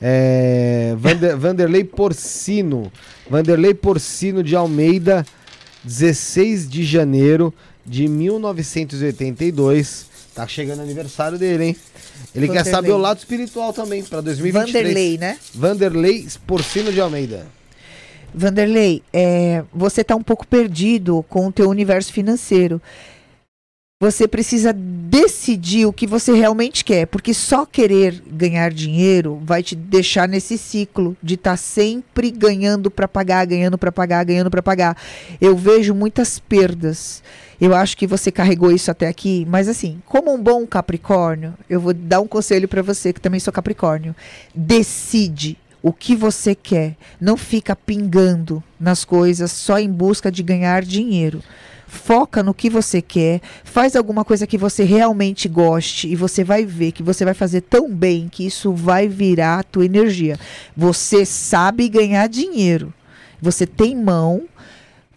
[0.00, 2.92] É, Vander- Vanderlei Porcino.
[3.28, 5.26] Vanderlei Porcino de Almeida,
[5.82, 7.52] 16 de janeiro
[7.84, 10.06] de 1982.
[10.36, 11.76] Tá chegando o aniversário dele, hein?
[12.32, 12.72] Ele quer Vanderlei.
[12.74, 14.72] saber o lado espiritual também, pra 2023.
[14.84, 15.36] Vanderlei, né?
[15.52, 17.44] Vanderlei Porcino de Almeida.
[18.34, 22.80] Vanderlei, é, você está um pouco perdido com o teu universo financeiro.
[23.98, 29.74] Você precisa decidir o que você realmente quer, porque só querer ganhar dinheiro vai te
[29.74, 34.98] deixar nesse ciclo de estar sempre ganhando para pagar, ganhando para pagar, ganhando para pagar.
[35.40, 37.22] Eu vejo muitas perdas.
[37.58, 41.80] Eu acho que você carregou isso até aqui, mas assim, como um bom Capricórnio, eu
[41.80, 44.14] vou dar um conselho para você que também sou Capricórnio.
[44.54, 46.96] Decide o que você quer.
[47.20, 51.40] Não fica pingando nas coisas só em busca de ganhar dinheiro.
[51.86, 56.66] Foca no que você quer, faz alguma coisa que você realmente goste e você vai
[56.66, 60.36] ver que você vai fazer tão bem que isso vai virar a tua energia.
[60.76, 62.92] Você sabe ganhar dinheiro.
[63.40, 64.42] Você tem mão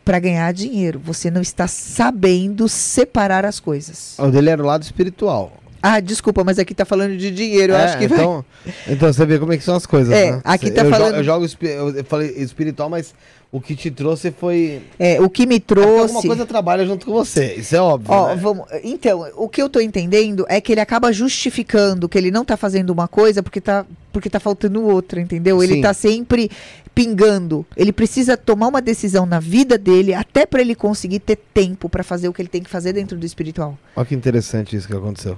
[0.06, 1.02] para ganhar dinheiro.
[1.04, 4.20] Você não está sabendo separar as coisas.
[4.20, 5.52] O dele era o lado espiritual.
[5.82, 7.74] Ah, desculpa, mas aqui tá falando de dinheiro.
[7.74, 8.18] Eu É, acho que vai.
[8.20, 8.46] então,
[8.88, 10.42] então você vê como é que são as coisas, É, né?
[10.44, 13.14] aqui tá eu falando- Jogo, eu jogo eu falei espiritual, mas
[13.52, 16.02] o que te trouxe foi É, o que me É trouxe.
[16.14, 17.56] alguma coisa trabalha junto com você.
[17.56, 18.12] Isso é óbvio.
[18.14, 18.36] Ó, né?
[18.36, 22.44] vamos, então, o que eu tô entendendo é que ele acaba justificando que ele não
[22.46, 25.64] tá fazendo uma coisa porque tá, porque tá faltando outra, entendeu?
[25.64, 25.82] Ele Sim.
[25.82, 26.52] tá sempre
[26.94, 27.66] pingando.
[27.78, 32.04] Ele precisa tomar uma decisão na vida dele até para ele conseguir ter tempo para
[32.04, 33.78] fazer o que ele tem que fazer dentro do espiritual.
[33.96, 35.38] Olha que interessante isso que aconteceu.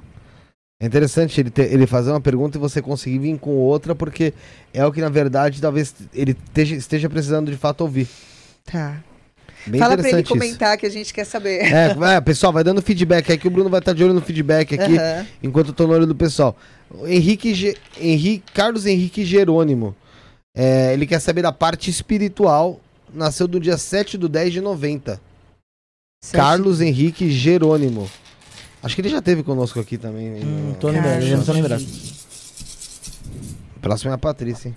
[0.81, 4.33] É interessante ele, ter- ele fazer uma pergunta e você conseguir vir com outra, porque
[4.73, 8.07] é o que, na verdade, talvez ele esteja, esteja precisando de fato ouvir.
[8.65, 8.97] Tá.
[9.67, 10.33] Bem Fala pra ele interessante isso.
[10.33, 11.59] comentar que a gente quer saber.
[11.71, 13.47] É, é, pessoal, vai dando feedback aqui.
[13.47, 15.27] O Bruno vai estar de olho no feedback aqui, Aham.
[15.43, 16.57] enquanto eu tô no olho do pessoal.
[16.89, 19.95] O Henrique, Ge- Henrique Carlos Henrique Jerônimo.
[20.57, 22.81] É, ele quer saber da parte espiritual.
[23.13, 25.21] Nasceu do dia 7 do 10 de 90.
[26.23, 28.09] Sete- Carlos Henrique Jerônimo.
[28.83, 30.43] Acho que ele já teve conosco aqui também.
[30.43, 31.85] Hum, no- tô lembrando, já não tô lembrado.
[33.81, 34.75] Próximo é a Patrícia, hein?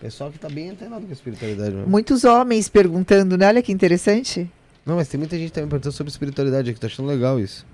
[0.00, 1.74] Pessoal que tá bem antenado com a espiritualidade.
[1.74, 1.90] Mesmo.
[1.90, 3.46] Muitos homens perguntando, né?
[3.48, 4.50] Olha que interessante.
[4.84, 6.78] Não, mas tem muita gente também perguntando sobre espiritualidade aqui.
[6.80, 7.66] Tô achando legal isso.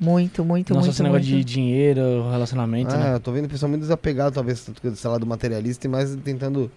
[0.00, 0.94] Muito, muito, Não só muito.
[0.94, 3.14] esse negócio de dinheiro, relacionamento, Ah, né?
[3.14, 6.70] eu tô vendo o pessoal muito desapegado, talvez, sei lá, do materialista, e mais tentando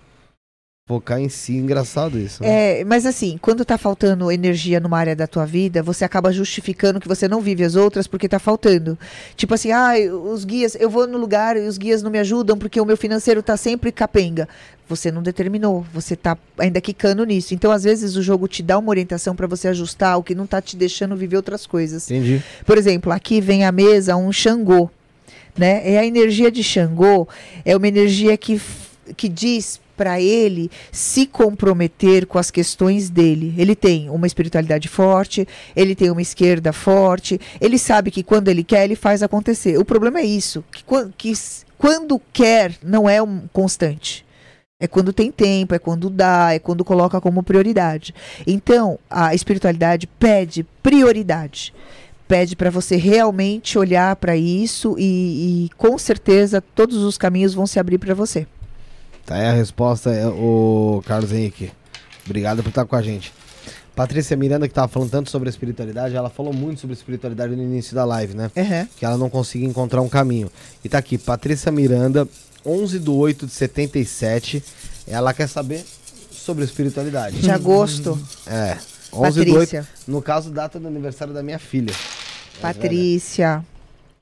[0.92, 1.54] focar em si.
[1.54, 2.44] Engraçado isso.
[2.44, 2.80] né?
[2.82, 7.00] É, mas assim, quando tá faltando energia numa área da tua vida, você acaba justificando
[7.00, 9.00] que você não vive as outras porque tá faltando.
[9.38, 9.94] Tipo assim, ah,
[10.34, 12.98] os guias, eu vou no lugar e os guias não me ajudam porque o meu
[12.98, 14.50] financeiro tá sempre capenga.
[14.90, 17.54] Você não determinou, você tá ainda quicando nisso.
[17.54, 20.46] Então, às vezes, o jogo te dá uma orientação para você ajustar o que não
[20.46, 22.12] tá te deixando viver outras coisas.
[22.12, 22.44] Entendi.
[22.66, 24.92] Por exemplo, aqui vem à mesa um Xangô,
[25.58, 25.90] né?
[25.90, 27.30] E a energia de Xangô
[27.64, 28.62] é uma energia que,
[29.16, 33.54] que diz para ele se comprometer com as questões dele.
[33.56, 38.64] Ele tem uma espiritualidade forte, ele tem uma esquerda forte, ele sabe que quando ele
[38.64, 39.78] quer, ele faz acontecer.
[39.78, 40.84] O problema é isso, que,
[41.16, 41.34] que
[41.78, 44.26] quando quer não é um constante.
[44.80, 48.16] É quando tem tempo, é quando dá, é quando coloca como prioridade.
[48.48, 51.72] Então, a espiritualidade pede prioridade
[52.28, 57.68] pede para você realmente olhar para isso e, e, com certeza todos os caminhos vão
[57.68, 58.48] se abrir para você.
[59.32, 61.72] Tá aí a resposta, é o Carlos Henrique.
[62.26, 63.32] Obrigado por estar com a gente.
[63.96, 67.64] Patrícia Miranda, que estava falando tanto sobre a espiritualidade, ela falou muito sobre espiritualidade no
[67.64, 68.52] início da live, né?
[68.54, 68.88] Uhum.
[68.98, 70.52] Que ela não conseguia encontrar um caminho.
[70.84, 72.28] E tá aqui, Patrícia Miranda,
[72.66, 74.62] 11 de 8 de 77.
[75.08, 75.86] Ela quer saber
[76.30, 77.40] sobre espiritualidade.
[77.40, 78.20] De agosto.
[78.46, 78.78] É.
[79.14, 79.80] 11 Patrícia.
[79.80, 81.94] 8, no caso, data do aniversário da minha filha.
[82.60, 83.66] Patrícia.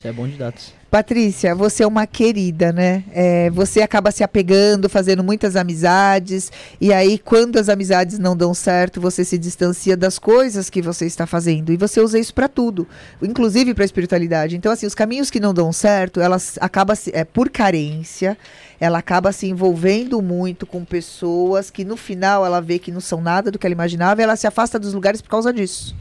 [0.02, 0.74] Você é bom de datas.
[0.90, 3.04] Patrícia, você é uma querida, né?
[3.12, 8.54] É, você acaba se apegando, fazendo muitas amizades, e aí, quando as amizades não dão
[8.54, 11.74] certo, você se distancia das coisas que você está fazendo.
[11.74, 12.88] E você usa isso para tudo,
[13.22, 14.56] inclusive para a espiritualidade.
[14.56, 18.38] Então, assim, os caminhos que não dão certo, elas acaba é, por carência,
[18.80, 23.20] ela acaba se envolvendo muito com pessoas que no final ela vê que não são
[23.20, 25.94] nada do que ela imaginava, e ela se afasta dos lugares por causa disso.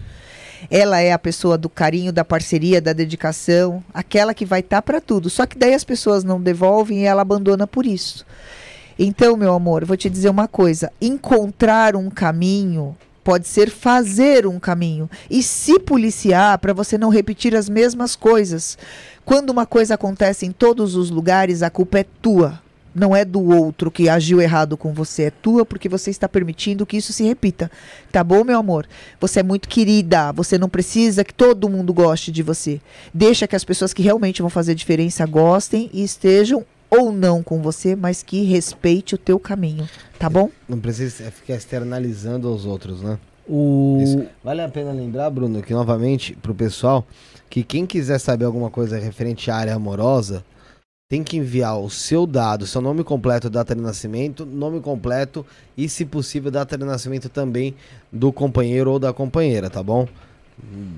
[0.70, 4.82] Ela é a pessoa do carinho, da parceria, da dedicação, aquela que vai estar tá
[4.82, 5.30] para tudo.
[5.30, 8.26] Só que daí as pessoas não devolvem e ela abandona por isso.
[8.98, 14.58] Então, meu amor, vou te dizer uma coisa: encontrar um caminho pode ser fazer um
[14.58, 18.78] caminho e se policiar para você não repetir as mesmas coisas.
[19.24, 22.60] Quando uma coisa acontece em todos os lugares, a culpa é tua
[22.98, 26.86] não é do outro que agiu errado com você, é tua porque você está permitindo
[26.86, 27.70] que isso se repita.
[28.10, 28.86] Tá bom, meu amor?
[29.20, 32.80] Você é muito querida, você não precisa que todo mundo goste de você.
[33.12, 37.60] Deixa que as pessoas que realmente vão fazer diferença gostem e estejam ou não com
[37.60, 40.50] você, mas que respeite o teu caminho, tá bom?
[40.68, 43.18] Não precisa ficar externalizando aos outros, né?
[43.46, 43.98] O...
[44.02, 44.26] Isso.
[44.42, 47.06] Vale a pena lembrar, Bruno, que novamente, pro pessoal,
[47.48, 50.44] que quem quiser saber alguma coisa referente à área amorosa,
[51.08, 55.88] tem que enviar o seu dado, seu nome completo, data de nascimento, nome completo e,
[55.88, 57.74] se possível, data de nascimento também
[58.12, 60.06] do companheiro ou da companheira, tá bom?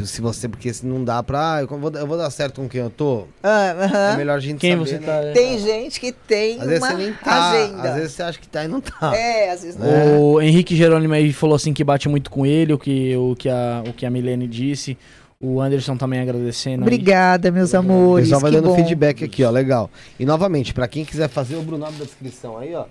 [0.04, 1.56] Se você, porque se não dá pra.
[1.56, 3.26] Ah, eu vou, eu vou dar certo com quem eu tô.
[3.42, 4.14] Ah, uh -huh.
[4.14, 4.88] É melhor a gente quem saber.
[4.88, 5.06] Você né?
[5.06, 7.82] tá, tem gente que tem às vezes uma nem tá, agenda.
[7.82, 9.14] Às vezes você acha que tá e não tá.
[9.14, 9.86] É, às vezes não.
[9.86, 10.18] É.
[10.18, 13.50] O Henrique Jerônimo aí falou assim que bate muito com ele, o que, o que,
[13.50, 14.96] a, o que a Milene disse.
[15.42, 16.82] O Anderson também agradecendo.
[16.82, 17.52] Obrigada, aí.
[17.52, 18.26] meus amores.
[18.26, 18.76] O pessoal vai dando bom.
[18.76, 19.50] feedback aqui, ó.
[19.50, 19.90] Legal.
[20.18, 22.84] E novamente, para quem quiser fazer o Bruno da descrição aí, ó.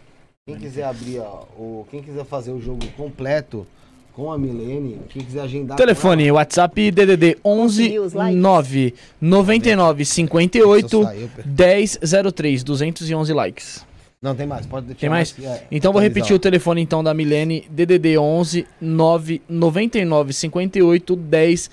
[0.48, 3.68] Quem quiser abrir, ó, o, quem quiser fazer o jogo completo
[4.14, 5.78] com a Milene, quem quiser agendar.
[5.78, 7.94] Telefone, WhatsApp DDD 11
[8.34, 11.08] 9 99 58
[11.46, 12.00] 10
[12.34, 13.89] 03 211 likes.
[14.22, 15.00] Não, tem mais, pode deixar.
[15.00, 15.34] Tem mais?
[15.38, 21.16] mais é, então vou repetir o telefone então da Milene, DDD 11 9 99 58
[21.16, 21.72] 10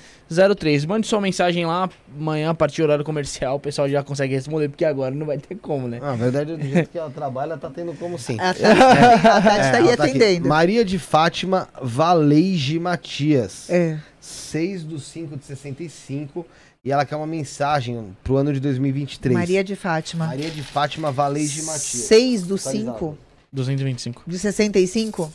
[0.56, 0.84] 03.
[0.84, 4.68] Mande sua mensagem lá, amanhã a partir do horário comercial, o pessoal já consegue responder,
[4.68, 5.98] porque agora não vai ter como, né?
[6.00, 8.38] Ah, na verdade, do jeito que ela trabalha, ela tá tendo como sim.
[8.38, 10.42] A Tati, a Tati é, tá aí atendendo.
[10.44, 13.68] Tá Maria de Fátima Valeige Matias.
[13.68, 13.98] É.
[14.20, 16.46] 6 do 5 de 65
[16.86, 19.34] e ela quer uma mensagem pro ano de 2023.
[19.34, 20.28] Maria de Fátima.
[20.28, 22.04] Maria de Fátima Valês de Matias.
[22.04, 23.18] 6 do 5?
[23.52, 24.22] 225.
[24.24, 25.32] De 65?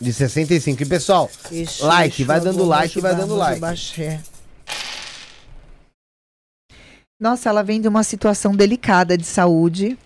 [0.00, 0.82] De 65.
[0.82, 3.60] E pessoal, Ixi, like, vai dando like, vai dando like.
[7.20, 9.98] Nossa, ela vem de uma situação delicada de saúde,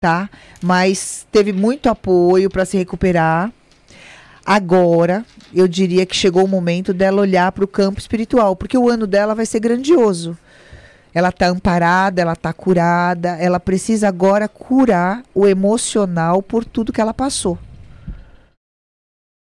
[0.00, 0.30] tá?
[0.62, 3.52] Mas teve muito apoio para se recuperar.
[4.44, 8.88] Agora, eu diria que chegou o momento dela olhar para o campo espiritual, porque o
[8.88, 10.36] ano dela vai ser grandioso.
[11.14, 17.00] Ela está amparada, ela está curada, ela precisa agora curar o emocional por tudo que
[17.00, 17.58] ela passou.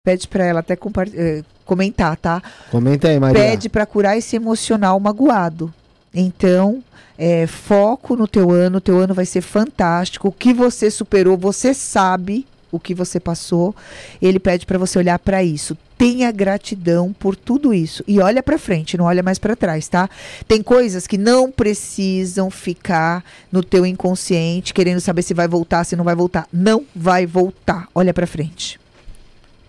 [0.03, 0.73] Pede para ela até
[1.13, 2.41] eh, comentar, tá?
[2.69, 3.41] Comenta aí, Maria.
[3.41, 5.73] Pede para curar esse emocional magoado.
[6.13, 6.83] Então,
[7.17, 10.27] é, foco no teu ano, o teu ano vai ser fantástico.
[10.27, 13.73] O que você superou, você sabe o que você passou.
[14.19, 15.77] Ele pede para você olhar para isso.
[15.95, 20.09] Tenha gratidão por tudo isso e olha para frente, não olha mais para trás, tá?
[20.47, 25.95] Tem coisas que não precisam ficar no teu inconsciente, querendo saber se vai voltar, se
[25.95, 26.47] não vai voltar.
[26.51, 27.87] Não vai voltar.
[27.93, 28.79] Olha para frente.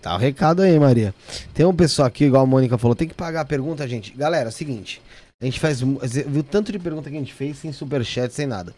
[0.01, 1.15] Tá o recado aí, Maria.
[1.53, 4.11] Tem um pessoal aqui, igual a Mônica falou, tem que pagar a pergunta, gente.
[4.15, 5.01] Galera, é o seguinte,
[5.41, 8.73] a gente faz, viu tanto de pergunta que a gente fez sem superchat, sem nada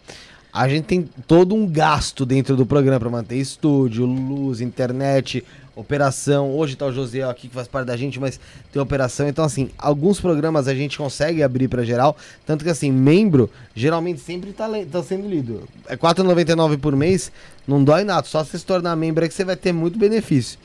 [0.57, 5.43] a gente tem todo um gasto dentro do programa para manter estúdio, luz, internet,
[5.75, 6.49] operação.
[6.49, 8.39] Hoje tá o Josiel aqui que faz parte da gente, mas
[8.73, 9.27] tem operação.
[9.27, 12.17] Então, assim, alguns programas a gente consegue abrir para geral.
[12.43, 15.61] Tanto que, assim, membro geralmente sempre tá, tá sendo lido.
[15.87, 17.31] É R$ 4,99 por mês,
[17.67, 18.25] não dói nada.
[18.25, 20.57] Só se tornar membro é que você vai ter muito benefício.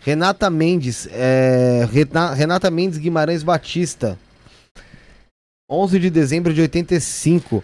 [0.00, 4.18] Renata Mendes, é, Rena- Renata Mendes Guimarães Batista.
[5.70, 7.62] 11 de dezembro de 85.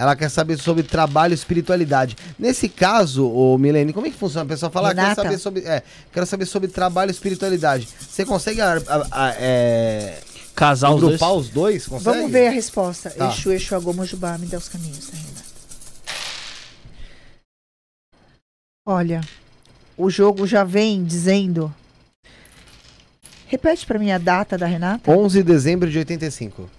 [0.00, 2.16] Ela quer saber sobre trabalho e espiritualidade.
[2.38, 4.44] Nesse caso, ô Milene, como é que funciona?
[4.46, 5.22] A pessoa fala, ah, quero Renata.
[5.24, 7.86] saber sobre, é, quero saber sobre trabalho e espiritualidade.
[8.08, 10.18] Você consegue a- a- a- é,
[10.56, 11.14] Casar os dois.
[11.16, 11.86] agrupar os dois?
[11.86, 12.16] Consegue?
[12.16, 13.10] Vamos ver a resposta.
[13.10, 13.28] Tá.
[13.28, 15.40] Exu, Exu, Agomojubá, me dá os caminhos, tá, Renata?
[18.86, 19.20] Olha,
[19.98, 21.70] o jogo já vem dizendo...
[23.48, 25.10] Repete pra mim a data da Renata.
[25.10, 26.70] 11 de dezembro de 85.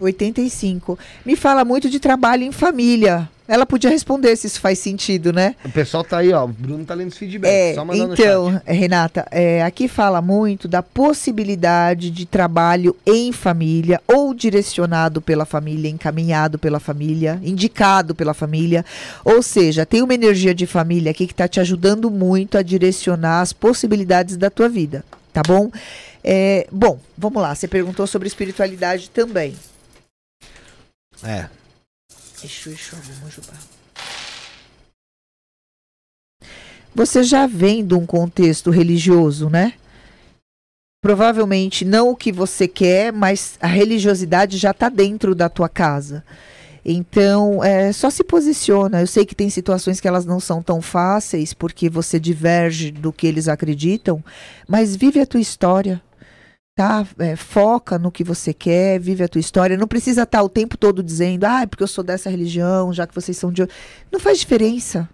[0.00, 0.98] 85.
[1.24, 3.28] Me fala muito de trabalho em família.
[3.48, 5.56] Ela podia responder se isso faz sentido, né?
[5.64, 6.44] O pessoal tá aí, ó.
[6.44, 7.50] O Bruno tá lendo os feedbacks.
[7.50, 14.02] É, só mandando então, Renata, é, aqui fala muito da possibilidade de trabalho em família,
[14.06, 18.84] ou direcionado pela família, encaminhado pela família, indicado pela família.
[19.24, 23.40] Ou seja, tem uma energia de família aqui que está te ajudando muito a direcionar
[23.40, 25.02] as possibilidades da tua vida,
[25.32, 25.70] tá bom?
[26.22, 27.54] É, bom, vamos lá.
[27.54, 29.54] Você perguntou sobre espiritualidade também.
[31.22, 31.48] É.
[32.44, 33.54] Exu, Exu, Agumajubá.
[36.94, 39.74] Você já vem de um contexto religioso, né?
[41.00, 46.24] Provavelmente não o que você quer, mas a religiosidade já está dentro da tua casa.
[46.84, 49.00] Então, é, só se posiciona.
[49.00, 53.12] Eu sei que tem situações que elas não são tão fáceis, porque você diverge do
[53.12, 54.24] que eles acreditam,
[54.66, 56.00] mas vive a tua história
[56.78, 57.04] tá?
[57.18, 59.76] É, foca no que você quer, vive a tua história.
[59.76, 63.12] Não precisa estar o tempo todo dizendo, ah, porque eu sou dessa religião, já que
[63.12, 63.62] vocês são de.
[63.62, 63.76] outra."
[64.12, 65.08] Não faz diferença.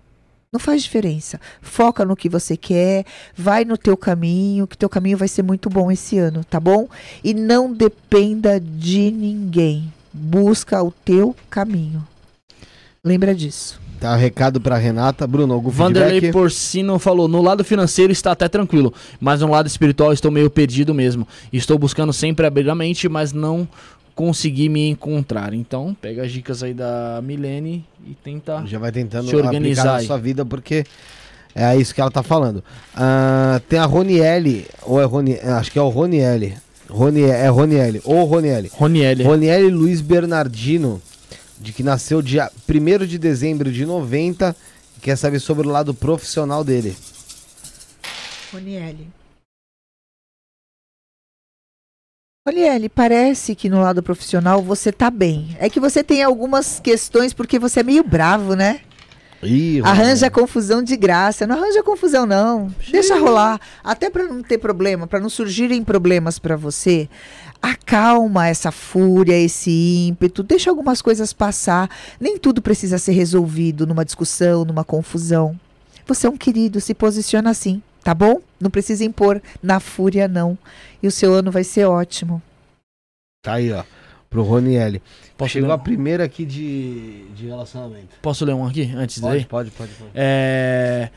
[0.52, 1.40] Não faz diferença.
[1.62, 5.70] Foca no que você quer, vai no teu caminho, que teu caminho vai ser muito
[5.70, 6.86] bom esse ano, tá bom?
[7.24, 9.90] E não dependa de ninguém.
[10.12, 12.06] Busca o teu caminho.
[13.02, 13.80] Lembra disso.
[14.04, 15.26] Tá recado pra Renata.
[15.26, 16.32] Bruno, algum Vanderlei feedback?
[16.34, 20.92] Porcino falou: no lado financeiro está até tranquilo, mas no lado espiritual estou meio perdido
[20.92, 21.26] mesmo.
[21.50, 23.66] Estou buscando sempre abrir a mente, mas não
[24.14, 25.54] consegui me encontrar.
[25.54, 28.62] Então, pega as dicas aí da Milene e tenta.
[28.66, 30.06] Já vai tentando Se organizar aí.
[30.06, 30.84] sua vida, porque
[31.54, 32.62] é isso que ela tá falando.
[32.94, 36.52] Ah, tem a Roniele, ou é Roni, acho que é o Roniele.
[36.90, 38.70] Roni, é Roniele, ou Roniele.
[38.74, 39.24] Roniele.
[39.24, 41.00] Roniele Luiz Bernardino,
[41.58, 44.54] de que nasceu dia 1 de dezembro de 90,
[44.96, 46.96] e quer saber sobre o lado profissional dele.
[48.52, 49.08] Roniele.
[52.46, 55.56] Roniele, parece que no lado profissional você tá bem.
[55.58, 58.82] É que você tem algumas questões porque você é meio bravo, né?
[59.42, 61.46] Ih, Arranja confusão de graça.
[61.46, 62.74] Não arranja confusão, não.
[62.90, 63.60] Deixa rolar.
[63.82, 67.08] Até para não ter problema, para não surgirem problemas para você,
[67.64, 69.70] acalma essa fúria, esse
[70.08, 70.42] ímpeto.
[70.42, 71.88] Deixa algumas coisas passar.
[72.20, 75.58] Nem tudo precisa ser resolvido numa discussão, numa confusão.
[76.06, 78.40] Você é um querido, se posiciona assim, tá bom?
[78.60, 80.58] Não precisa impor na fúria, não.
[81.02, 82.42] E o seu ano vai ser ótimo.
[83.42, 83.82] Tá aí, ó,
[84.28, 85.00] pro Roniele.
[85.36, 88.16] Posso Chegou ler, a primeira aqui de, de relacionamento.
[88.20, 89.44] posso ler um aqui antes Pode, daí?
[89.46, 90.10] pode, pode, pode.
[90.14, 91.08] É,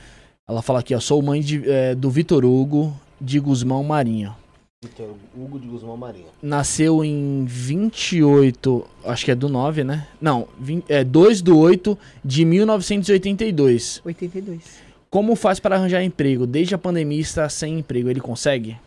[0.47, 4.33] ela fala aqui, ó, sou mãe de, é, do Vitor Hugo de Guzmão Marinho.
[4.83, 6.27] Vitor Hugo de Guzmão Marinho.
[6.39, 10.07] Nasceu em 28, acho que é do 9, né?
[10.21, 14.01] Não, vin- é 2 do 8 de 1982.
[14.05, 14.61] 82.
[15.09, 16.45] Como faz para arranjar emprego?
[16.45, 18.77] Desde a pandemia está sem emprego, ele consegue?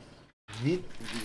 [0.62, 0.80] Vi-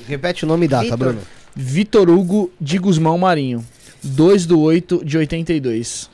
[0.08, 0.98] Repete o nome e data, Vitor.
[0.98, 1.22] Bruno.
[1.56, 3.64] Vitor Hugo de Guzmão Marinho.
[4.04, 6.10] 2 do 8 de 82.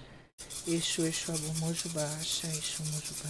[0.67, 3.29] Exu, Exu, Agumojubá, Axé, Exu, Mojubá.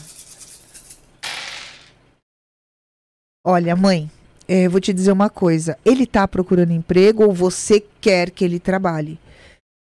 [3.45, 4.09] Olha, mãe,
[4.53, 5.77] eh, vou te dizer uma coisa.
[5.85, 9.17] Ele tá procurando emprego ou você quer que ele trabalhe?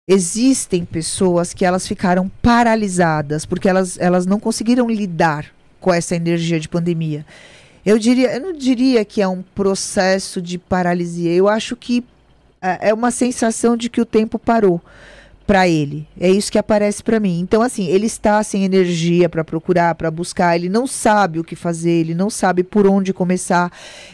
[0.08, 5.48] Existem pessoas que elas ficaram paralisadas porque elas, elas não conseguiram lidar
[5.80, 7.26] com essa energia de pandemia.
[7.84, 11.34] Eu diria, eu não diria que é um processo de paralisia.
[11.34, 12.04] Eu acho que
[12.62, 14.80] é é uma sensação de que o tempo parou
[15.46, 16.08] para ele.
[16.20, 17.40] É isso que aparece para mim.
[17.40, 21.56] Então assim, ele está sem energia para procurar, para buscar, ele não sabe o que
[21.56, 23.72] fazer, ele não sabe por onde começar.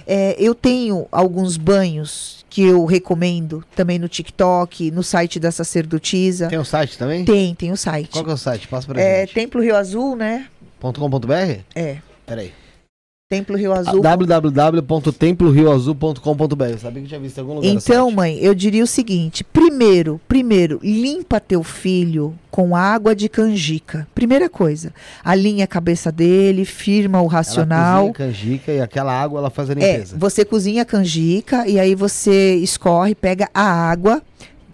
[0.07, 6.47] É, eu tenho alguns banhos que eu recomendo também no TikTok, no site da sacerdotisa.
[6.47, 7.23] Tem o site também?
[7.23, 8.09] Tem, tem o site.
[8.11, 8.67] Qual que é o site?
[8.67, 9.35] Passa pra É, gente.
[9.35, 10.47] Templo Rio Azul, né?
[10.81, 11.59] .com.br?
[11.75, 11.97] É.
[12.25, 12.51] Peraí.
[13.31, 14.01] Templo Rio Azul.
[14.01, 16.77] www.templorioazul.com.br.
[16.81, 17.67] Sabia que tinha visto em algum lugar.
[17.69, 24.07] Então, mãe, eu diria o seguinte: primeiro, primeiro, limpa teu filho com água de canjica.
[24.15, 24.91] Primeira coisa,
[25.23, 28.11] alinha a cabeça dele, firma o Ela racional.
[28.11, 30.17] cozinha canjica e aquela água ela faz a É, limpeza.
[30.17, 34.23] você cozinha a canjica e aí você escorre, pega a água,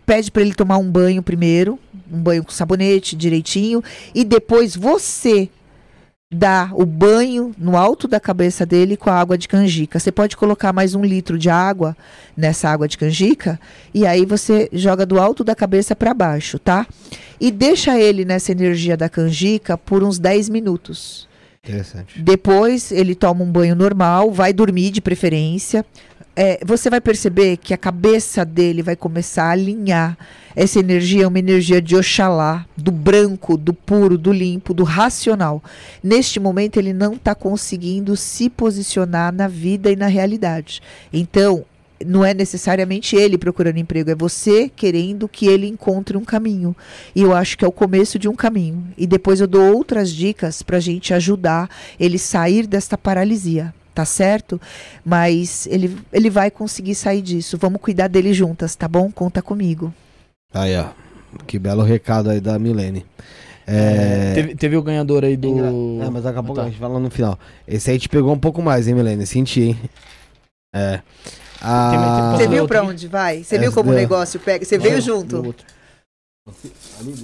[0.05, 1.77] pede para ele tomar um banho primeiro,
[2.09, 5.49] um banho com sabonete direitinho, e depois você
[6.33, 9.99] dá o banho no alto da cabeça dele com a água de canjica.
[9.99, 11.95] Você pode colocar mais um litro de água
[12.35, 13.59] nessa água de canjica
[13.93, 16.87] e aí você joga do alto da cabeça para baixo, tá?
[17.39, 21.27] E deixa ele nessa energia da canjica por uns 10 minutos.
[21.63, 22.21] Interessante.
[22.21, 25.85] Depois ele toma um banho normal, vai dormir de preferência.
[26.35, 30.17] É, você vai perceber que a cabeça dele vai começar a alinhar.
[30.53, 35.63] Essa energia é uma energia de Oxalá, do branco, do puro, do limpo, do racional.
[36.03, 40.81] Neste momento ele não está conseguindo se posicionar na vida e na realidade.
[41.13, 41.63] Então,
[42.05, 46.75] não é necessariamente ele procurando emprego, é você querendo que ele encontre um caminho.
[47.15, 48.85] E eu acho que é o começo de um caminho.
[48.97, 53.73] E depois eu dou outras dicas para a gente ajudar ele sair desta paralisia.
[53.95, 54.59] Tá certo?
[55.05, 57.57] Mas ele, ele vai conseguir sair disso.
[57.57, 59.09] Vamos cuidar dele juntas, tá bom?
[59.09, 59.93] Conta comigo.
[60.53, 60.87] Aí, ó.
[61.47, 63.05] Que belo recado aí da Milene.
[63.65, 64.33] É...
[64.33, 66.01] Teve, teve o ganhador aí do.
[66.03, 66.67] É, mas daqui a pouco Ah, tá.
[66.67, 67.39] a gente fala no final.
[67.65, 69.25] Esse aí te pegou um pouco mais, hein, Milene?
[69.25, 69.79] Senti, hein?
[70.75, 70.99] É.
[71.61, 72.77] Ah, Você viu aqui?
[72.77, 73.43] onde vai?
[73.45, 74.65] Você viu como o negócio pega?
[74.65, 75.37] Você veio junto?
[75.37, 75.65] outro.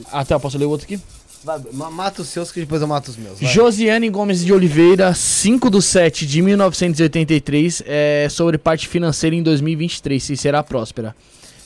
[0.09, 0.39] Ah, tá.
[0.39, 0.99] Posso ler o outro aqui?
[1.43, 3.39] Vai, ma- mata os seus que depois eu mato os meus.
[3.39, 3.51] vai.
[3.51, 10.21] Josiane Gomes de Oliveira, 5 do 7 de 1983, é sobre parte financeira em 2023,
[10.23, 11.15] se será próspera.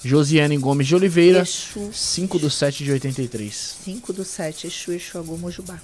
[0.04, 1.90] Josiane Gomes de Oliveira, Exu.
[1.92, 3.78] 5 do 7 de 83.
[3.84, 5.80] 5 do 7, Exu, Exu, Agum, Mojubá.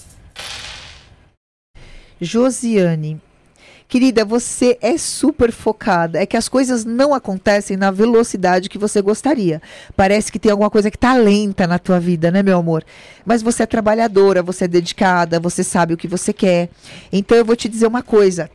[2.20, 3.20] Josiane.
[3.92, 6.18] Querida, você é super focada.
[6.18, 9.62] É que as coisas não acontecem na velocidade que você gostaria.
[9.98, 12.86] Parece que tem alguma coisa que tá lenta na tua vida, né, meu amor?
[13.26, 16.70] Mas você é trabalhadora, você é dedicada, você sabe o que você quer.
[17.12, 18.50] Então eu vou te dizer uma coisa.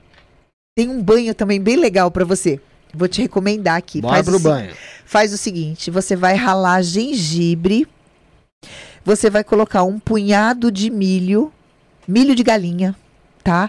[0.75, 2.59] Tem um banho também bem legal pra você.
[2.95, 4.01] Vou te recomendar aqui.
[4.01, 4.75] Bora Faz pro o banho.
[5.05, 7.87] faz o seguinte: você vai ralar gengibre,
[9.05, 11.53] você vai colocar um punhado de milho,
[12.09, 12.97] milho de galinha,
[13.45, 13.69] tá?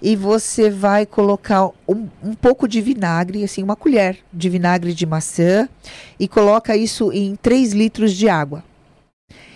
[0.00, 5.06] E você vai colocar um, um pouco de vinagre, assim, uma colher de vinagre de
[5.06, 5.68] maçã,
[6.18, 8.62] e coloca isso em 3 litros de água.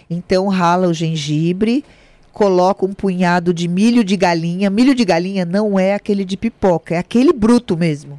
[0.08, 1.84] Então, rala o gengibre,
[2.32, 4.70] coloca um punhado de milho de galinha.
[4.70, 8.18] Milho de galinha não é aquele de pipoca, é aquele bruto mesmo.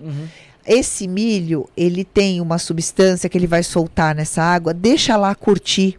[0.65, 5.97] Esse milho, ele tem uma substância que ele vai soltar nessa água, deixa lá curtir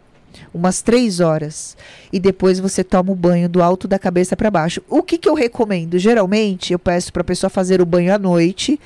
[0.53, 1.75] umas três horas
[2.11, 4.81] e depois você toma o banho do alto da cabeça para baixo.
[4.89, 5.97] O que, que eu recomendo?
[5.97, 8.79] Geralmente eu peço para a pessoa fazer o banho à noite,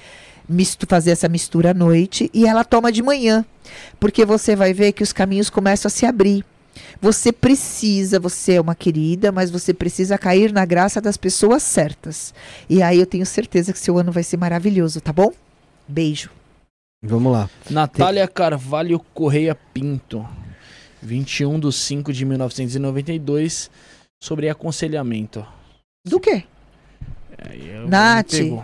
[0.88, 3.46] fazer essa mistura à noite e ela toma de manhã,
[4.00, 6.46] porque você vai ver que os caminhos começam a se abrir.
[7.02, 12.34] Você precisa, você é uma querida, mas você precisa cair na graça das pessoas certas.
[12.70, 15.32] E aí eu tenho certeza que seu ano vai ser maravilhoso, tá bom?
[15.88, 16.30] Beijo.
[17.02, 17.50] Vamos lá.
[17.70, 20.28] Natália Carvalho Correia Pinto,
[21.02, 23.70] 21 de 5 de 1992,
[24.22, 25.46] sobre aconselhamento.
[26.06, 26.44] Do quê?
[27.54, 28.62] Eu- Nath, me.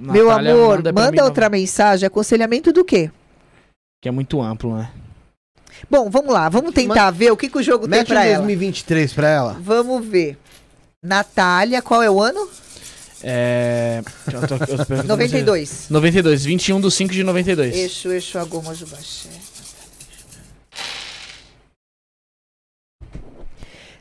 [0.00, 2.06] Meu amor, manda mim, outra mensagem.
[2.06, 3.10] Aconselhamento do quê?
[4.00, 4.90] Que é muito amplo, né?
[5.90, 8.24] Bom, vamos lá, vamos tentar ver o que, que o jogo tem Mete um pra
[8.24, 8.38] ela.
[8.38, 9.56] 2023 pra ela.
[9.60, 10.36] Vamos ver.
[11.02, 12.48] Natália, qual é o ano?
[13.22, 14.02] É.
[14.32, 15.86] eu tô- eu tô- 92.
[15.90, 17.76] 92, 21 de 5 de 92.
[17.76, 19.28] Exu, Exu, Agoma, Jubaxé.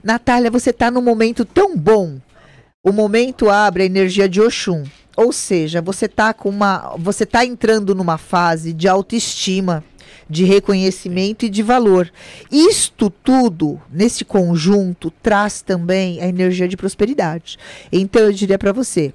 [0.08, 2.18] Natália, você tá num momento tão bom.
[2.82, 4.86] O momento abre a energia de Oxum.
[5.18, 9.84] Ou seja, você tá com uma, você tá entrando numa fase de autoestima,
[10.30, 12.10] de reconhecimento e de valor.
[12.50, 17.60] Isto tudo, nesse conjunto, traz também a energia de prosperidade.
[17.92, 19.12] Então eu diria para você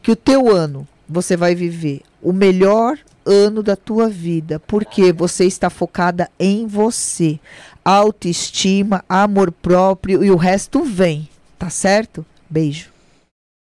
[0.00, 5.44] que o teu ano você vai viver o melhor ano da tua vida, porque você
[5.44, 7.40] está focada em você.
[7.86, 12.26] Autoestima, amor próprio e o resto vem, tá certo?
[12.50, 12.90] Beijo.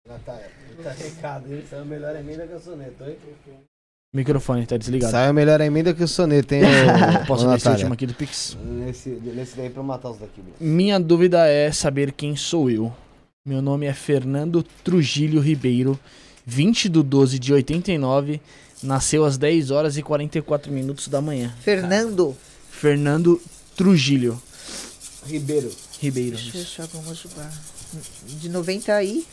[0.09, 0.51] Natália,
[0.83, 1.63] tá recado, hein?
[1.71, 3.17] Saiu melhor emenda que o soneto, hein?
[4.13, 5.13] Microfone tá desligado.
[5.13, 6.63] Saiu melhor emenda que o soneto, hein?
[7.23, 8.59] ô- Posso ler esse último aqui do Pix?
[8.61, 10.41] Nesse, nesse daí pra eu matar os daqui.
[10.41, 10.57] Bruno.
[10.59, 12.93] Minha dúvida é saber quem sou eu.
[13.47, 15.97] Meu nome é Fernando Trujillo Ribeiro,
[16.45, 18.41] 20 de 12 de 89,
[18.83, 21.55] nasceu às 10 horas e 44 minutos da manhã.
[21.61, 22.37] Fernando.
[22.69, 23.41] Fernando
[23.79, 24.43] Trujillo
[25.25, 25.71] Ribeiro.
[26.01, 26.37] Ribeiro.
[26.37, 27.53] Deixa eu achar como ajudar.
[28.27, 29.25] De 90 aí.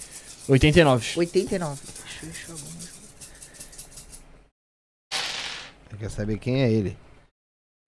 [0.47, 1.19] 89.
[1.19, 1.81] 89.
[1.81, 2.85] Deixa eu enxergar alguma
[5.97, 6.95] Quer saber quem é ele?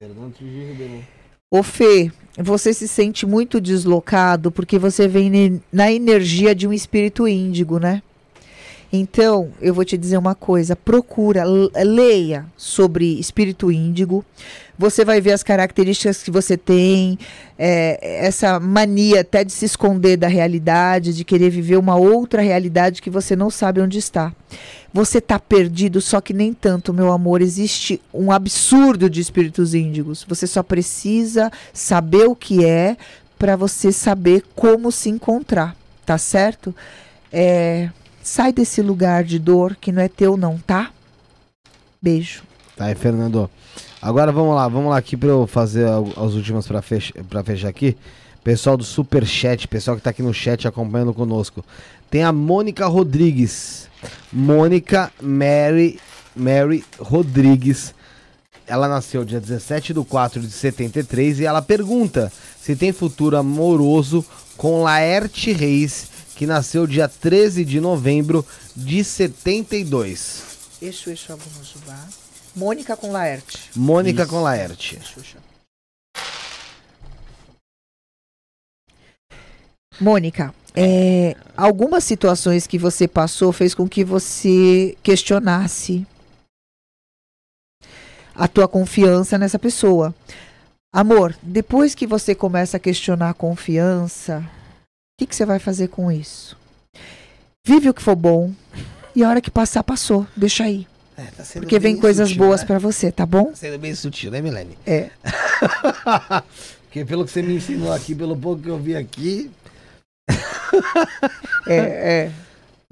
[0.01, 1.07] Fernando Trujillo Ribeiro.
[1.51, 7.27] Ô Fê, você se sente muito deslocado porque você vem na energia de um espírito
[7.27, 8.01] índigo, né?
[8.91, 14.23] Então, eu vou te dizer uma coisa: procura, leia sobre espírito índigo.
[14.79, 17.17] Você vai ver as características que você tem,
[17.57, 23.01] é, essa mania até de se esconder da realidade, de querer viver uma outra realidade
[23.01, 24.31] que você não sabe onde está.
[24.93, 27.41] Você está perdido, só que nem tanto, meu amor.
[27.41, 30.25] Existe um absurdo de espíritos índigos.
[30.29, 32.95] Você só precisa saber o que é
[33.37, 35.75] para você saber como se encontrar,
[36.05, 36.73] tá certo?
[37.31, 37.89] É,
[38.27, 40.91] sai desse lugar de dor que não é teu, não, tá?
[42.01, 42.43] Beijo.
[42.75, 43.49] Tá aí, Fernando.
[44.01, 47.13] Agora vamos lá, vamos lá aqui pra eu fazer as últimas pra, fech
[47.45, 47.95] fechar aqui.
[48.43, 51.63] Pessoal do Superchat, pessoal que tá aqui no chat acompanhando conosco.
[52.09, 53.87] Tem a Mônica Rodrigues.
[54.31, 55.97] Mônica Mary,
[56.35, 57.95] Mary Rodrigues.
[58.67, 64.23] Ela nasceu dia 17 de 4 de 73 e ela pergunta se tem futuro amoroso
[64.57, 70.43] com Laerte Reis, que nasceu dia 13 de novembro de 72.
[70.79, 72.07] Exu, Exu, Abunujubá.
[72.55, 73.71] Mônica com Laerte.
[73.75, 74.31] Mônica Isso.
[74.31, 74.99] com Laerte.
[79.99, 86.05] Mônica, é, algumas situações que você passou fez com que você questionasse
[88.35, 90.13] a tua confiança nessa pessoa.
[90.93, 94.47] Amor, depois que você começa a questionar a confiança,
[95.17, 96.55] o que, que você vai fazer com isso?
[97.65, 98.53] Vive o que for bom
[99.15, 100.27] e a hora que passar, passou.
[100.35, 100.85] Deixa aí.
[101.17, 102.67] É, tá Porque vem coisas sutil, boas né?
[102.67, 103.45] pra você, tá bom?
[103.45, 104.77] Tá sendo bem sutil, né, Milene?
[104.85, 105.09] É.
[106.85, 109.49] Porque pelo que você me ensinou aqui, pelo pouco que eu vi aqui.
[111.67, 112.31] É, é.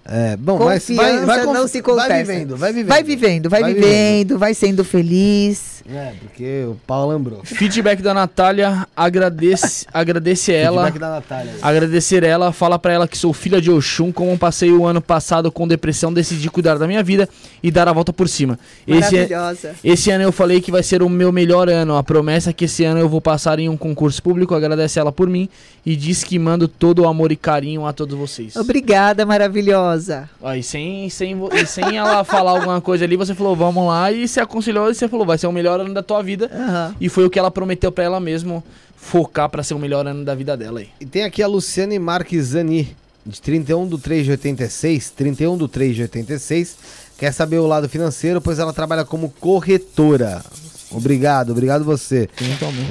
[0.08, 2.10] É, bom, mas vai, Confiança vai, não se contesta.
[2.10, 2.90] vai vivendo, vai vivendo.
[2.90, 5.75] Vai vivendo, vai, Vai vivendo, vai sendo feliz.
[5.88, 7.42] É, porque o pau lembrou.
[7.44, 10.84] Feedback da Natália, agradece, agradece ela.
[10.86, 11.54] Feedback da Natália.
[11.62, 15.52] Agradecer ela, fala pra ela que sou filha de Oxum, como passei o ano passado
[15.52, 17.30] com depressão, decidi cuidar da minha vida
[17.62, 18.58] e dar a volta por cima.
[18.88, 19.76] Esse, Maravilhosa.
[19.84, 21.96] esse ano eu falei que vai ser o meu melhor ano.
[21.96, 24.56] A promessa é que esse ano eu vou passar em um concurso público.
[24.56, 25.48] Agradece ela por mim
[25.86, 28.56] e diz que mando todo o amor e carinho a todos vocês.
[28.56, 30.28] Obrigada, maravilhosa.
[30.58, 34.28] E sem, sem, e sem ela falar alguma coisa ali, você falou, vamos lá, e
[34.28, 36.50] se aconselhou e você falou, vai ser o melhor ano da tua vida.
[36.54, 36.96] Aham.
[37.00, 38.64] E foi o que ela prometeu pra ela mesmo,
[38.96, 40.90] focar pra ser o melhor ano da vida dela aí.
[41.00, 42.96] E tem aqui a Luciane Marques Zani,
[43.26, 46.78] de 31 do 3 de 86, 31 do 3 de 86,
[47.18, 50.44] quer saber o lado financeiro, pois ela trabalha como corretora.
[50.92, 52.30] Obrigado, obrigado você,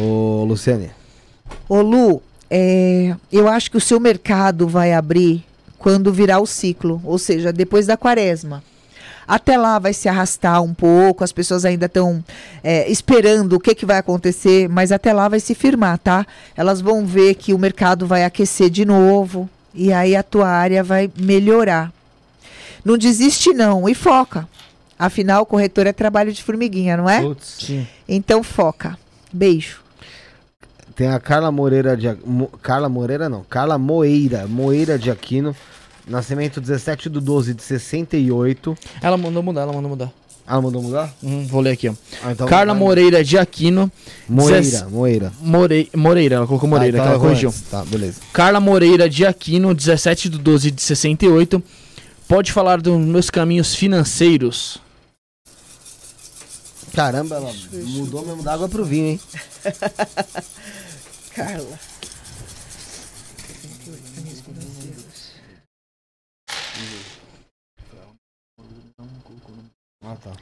[0.00, 0.90] ô Luciane.
[1.68, 5.44] Ô Lu, é, eu acho que o seu mercado vai abrir
[5.78, 8.62] quando virar o ciclo, ou seja, depois da quaresma.
[9.26, 12.22] Até lá vai se arrastar um pouco, as pessoas ainda estão
[12.88, 16.26] esperando o que, que vai acontecer, mas até lá vai se firmar, tá?
[16.56, 20.82] Elas vão ver que o mercado vai aquecer de novo e aí a tua área
[20.84, 21.92] vai melhorar.
[22.84, 24.46] Não desiste não e foca.
[24.98, 27.20] Afinal, corretor é trabalho de formiguinha, não é?
[27.20, 27.56] Putz.
[27.66, 27.86] Sim.
[28.08, 28.96] Então foca.
[29.32, 29.82] Beijo.
[30.94, 35.56] Tem a Carla Moreira de Mo- Carla Moreira não, Carla Moeira, Moeira de Aquino,
[36.06, 38.76] nascimento 17 do 12 de 68.
[39.02, 40.12] Ela mandou mudar, ela mandou mudar.
[40.46, 41.10] Ah, mandou mudar?
[41.22, 41.94] Uhum, vou ler aqui, ó.
[42.22, 42.82] Ah, então Carla vai.
[42.82, 43.90] Moreira de Aquino.
[44.28, 45.32] Moeira, Zez- Moeira.
[45.40, 47.48] Morei, Moreira, ela colocou Moreira, Ah, que então ela corrigiu.
[47.48, 47.62] antes.
[47.62, 48.20] Tá, beleza.
[48.30, 51.62] Carla Moreira de Aquino, 17 de 12 de 68.
[52.28, 54.78] Pode falar dos meus caminhos financeiros.
[56.94, 59.20] Caramba, ela mudou mesmo da água pro vinho, hein?
[61.34, 61.78] Carla.
[70.04, 70.32] Ah, tá.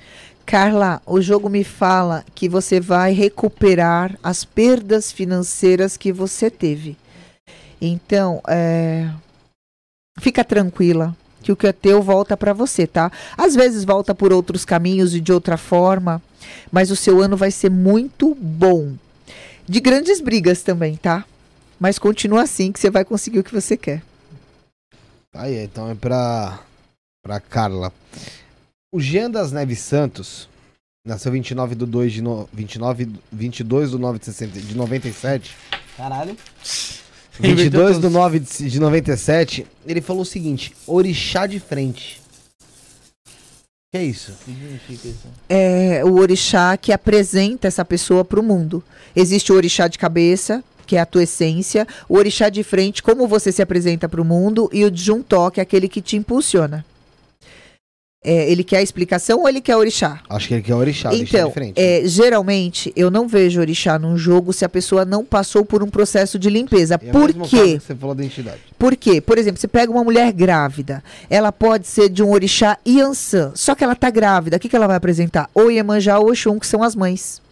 [0.45, 6.97] Carla, o jogo me fala que você vai recuperar as perdas financeiras que você teve.
[7.81, 9.09] Então, é,
[10.21, 13.11] fica tranquila que o que é teu volta para você, tá?
[13.37, 16.23] Às vezes volta por outros caminhos e de outra forma,
[16.71, 18.93] mas o seu ano vai ser muito bom.
[19.67, 21.25] De grandes brigas também, tá?
[21.79, 24.03] Mas continua assim que você vai conseguir o que você quer.
[25.35, 26.61] Aí, então é pra,
[27.23, 27.93] pra Carla.
[28.95, 30.47] O Jean das Neves Santos
[31.03, 35.57] nasceu 29 do 2 de no, 29, 22 do 9 de, 60, de 97.
[35.97, 36.37] Caralho.
[37.41, 39.67] 22 do 9 de, de 97.
[39.87, 42.21] Ele falou o seguinte: Orixá de frente.
[43.91, 44.35] Que é isso?
[45.49, 48.85] é o orixá que apresenta essa pessoa para o mundo.
[49.17, 53.27] Existe o orixá de cabeça, que é a tua essência, o orixá de frente, como
[53.27, 56.85] você se apresenta para o mundo, e o Juntó, que é aquele que te impulsiona.
[58.25, 60.21] É, ele quer a explicação ou ele quer orixá?
[60.31, 61.75] Acho que ele quer orixá, orixá Então, frente.
[61.81, 65.89] é, geralmente, eu não vejo orixá num jogo se a pessoa não passou por um
[65.89, 66.95] processo de limpeza.
[66.95, 67.81] É Por quê?
[67.81, 68.61] você falou da entidade.
[68.79, 69.21] Por quê?
[69.21, 73.75] Por exemplo, você pega uma mulher grávida, ela pode ser de um orixá Iansã, só
[73.75, 75.51] que ela está grávida, o que, que ela vai apresentar?
[75.53, 77.43] Ou Iemanjá ou Oxum, que são as mães.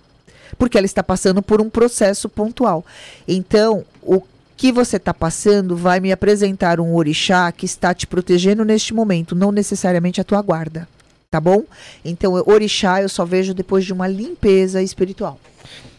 [0.57, 2.85] Porque ela está passando por um processo pontual.
[3.27, 4.23] Então, o
[4.61, 9.35] que você está passando vai me apresentar um orixá que está te protegendo neste momento,
[9.35, 10.87] não necessariamente a tua guarda.
[11.31, 11.63] Tá bom?
[12.05, 15.41] Então, orixá eu só vejo depois de uma limpeza espiritual.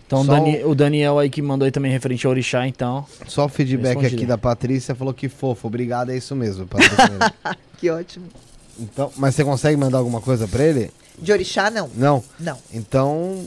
[0.06, 3.03] Então Dani- o Daniel aí que mandou aí também referente ao Orixá, então.
[3.27, 5.65] Só o feedback aqui da Patrícia falou que fofo.
[5.67, 7.33] Obrigado, é isso mesmo, Patrícia.
[7.80, 8.25] Que ótimo.
[8.80, 10.91] então, mas você consegue mandar alguma coisa pra ele?
[11.17, 11.90] De orixá, não.
[11.95, 12.23] Não.
[12.40, 12.57] Não.
[12.72, 13.43] Então,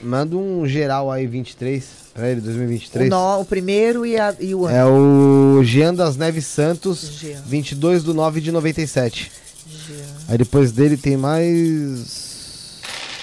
[0.00, 3.08] manda um geral aí 23 pra ele, O, 2023.
[3.10, 4.76] nó- o primeiro e, a- e o ano.
[4.76, 7.40] É o Jean das Neves Santos, Jean.
[7.42, 9.30] 22 do 9 de 97.
[9.66, 10.04] Jean.
[10.28, 12.80] Aí depois dele tem mais.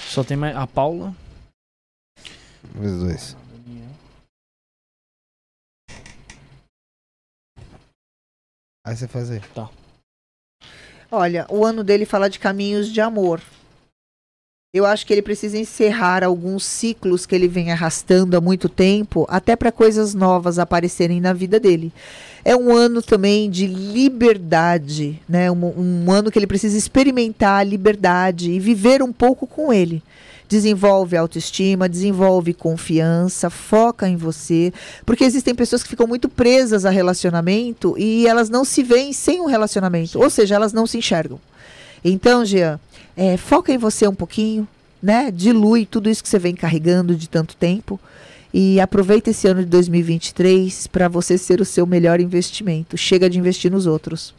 [0.08, 1.14] Só tem mais a Paula.
[2.74, 3.36] Mais dois.
[8.86, 9.40] Aí você faz aí.
[11.10, 13.40] Olha, o ano dele fala de caminhos de amor.
[14.74, 19.24] Eu acho que ele precisa encerrar alguns ciclos que ele vem arrastando há muito tempo,
[19.30, 21.90] até para coisas novas aparecerem na vida dele.
[22.44, 25.50] É um ano também de liberdade, né?
[25.50, 30.02] Um, um ano que ele precisa experimentar a liberdade e viver um pouco com ele.
[30.46, 34.70] Desenvolve autoestima, desenvolve confiança, foca em você,
[35.06, 39.40] porque existem pessoas que ficam muito presas a relacionamento e elas não se veem sem
[39.40, 41.40] um relacionamento, ou seja, elas não se enxergam.
[42.04, 42.78] Então, Jean,
[43.18, 44.66] é, foca em você um pouquinho,
[45.02, 45.30] né?
[45.30, 47.98] Dilui tudo isso que você vem carregando de tanto tempo
[48.54, 52.96] e aproveita esse ano de 2023 para você ser o seu melhor investimento.
[52.96, 54.32] Chega de investir nos outros.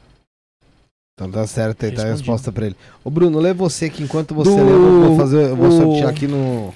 [1.14, 2.76] Então tá certo aí, tá a resposta pra ele.
[3.04, 5.50] Ô Bruno, lê você que enquanto você Do- lê, eu vou fazer.
[5.50, 6.74] Eu vou o- sortear aqui no.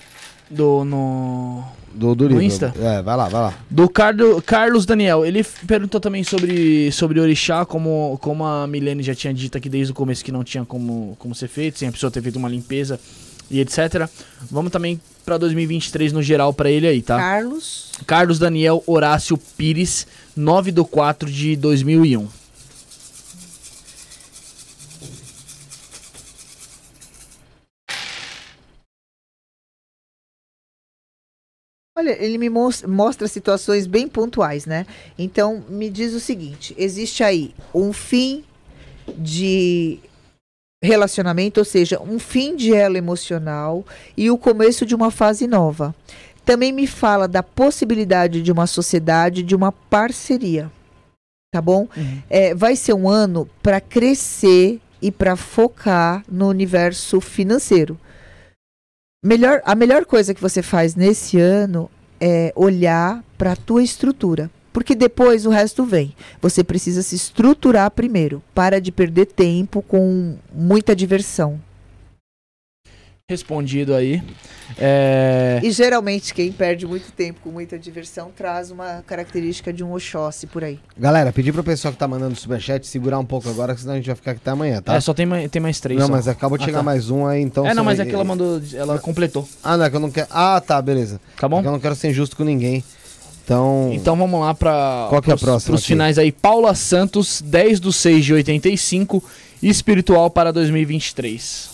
[0.54, 0.86] Do.
[0.86, 1.64] No.
[1.94, 2.44] Do, do No livro.
[2.44, 2.74] Insta?
[2.80, 3.54] É, vai lá, vai lá.
[3.70, 9.14] Do Cardo, Carlos Daniel, ele perguntou também sobre, sobre Orixá, como, como a Milene já
[9.14, 11.92] tinha dito aqui desde o começo que não tinha como, como ser feito, sem a
[11.92, 13.00] pessoa ter feito uma limpeza
[13.50, 14.10] e etc.
[14.50, 17.18] Vamos também pra 2023 no geral pra ele aí, tá?
[17.18, 17.92] Carlos.
[18.08, 22.28] Carlos Daniel Horácio Pires, 9 do 4 de 2001.
[32.04, 34.86] Olha, ele me mos- mostra situações bem pontuais, né?
[35.18, 38.44] Então, me diz o seguinte: existe aí um fim
[39.18, 40.00] de
[40.84, 43.86] relacionamento, ou seja, um fim de elo emocional
[44.18, 45.96] e o começo de uma fase nova.
[46.44, 50.70] Também me fala da possibilidade de uma sociedade, de uma parceria.
[51.54, 51.88] Tá bom?
[52.30, 57.98] É, vai ser um ano para crescer e para focar no universo financeiro.
[59.24, 64.52] Melhor, a melhor coisa que você faz nesse ano é olhar para a tua estrutura,
[64.74, 66.14] porque depois o resto vem.
[66.42, 71.58] Você precisa se estruturar primeiro, para de perder tempo com muita diversão.
[73.32, 74.22] Respondido aí.
[74.78, 79.94] É, E geralmente quem perde muito tempo com muita diversão traz uma característica de um
[79.94, 80.78] Oxóssi por aí.
[80.98, 84.08] Galera, pedir pro pessoal que tá mandando superchat segurar um pouco agora, senão a gente
[84.08, 84.96] vai ficar aqui até amanhã, tá?
[84.96, 85.98] é, só tem, mais- tem mais três.
[85.98, 86.12] não, só.
[86.12, 86.84] mas acabou de Ah, chegar tá.
[86.84, 87.66] mais um aí, então.
[87.66, 88.62] É, não, mas vai- é que ela mandou.
[88.74, 89.48] Ela completou.
[89.64, 90.28] Ah, não, é que eu não quero.
[90.30, 91.22] Ah, tá, beleza.
[91.38, 91.60] Tá bom?
[91.60, 92.84] É que eu não quero ser injusto com ninguém.
[93.46, 93.90] Então.
[93.94, 95.88] Então vamos lá para Qual que é a próxima Os aqui?
[95.88, 96.30] finais aí.
[96.30, 99.24] Paula Santos, 10 do 6 de 85,
[99.62, 101.72] espiritual para 2023.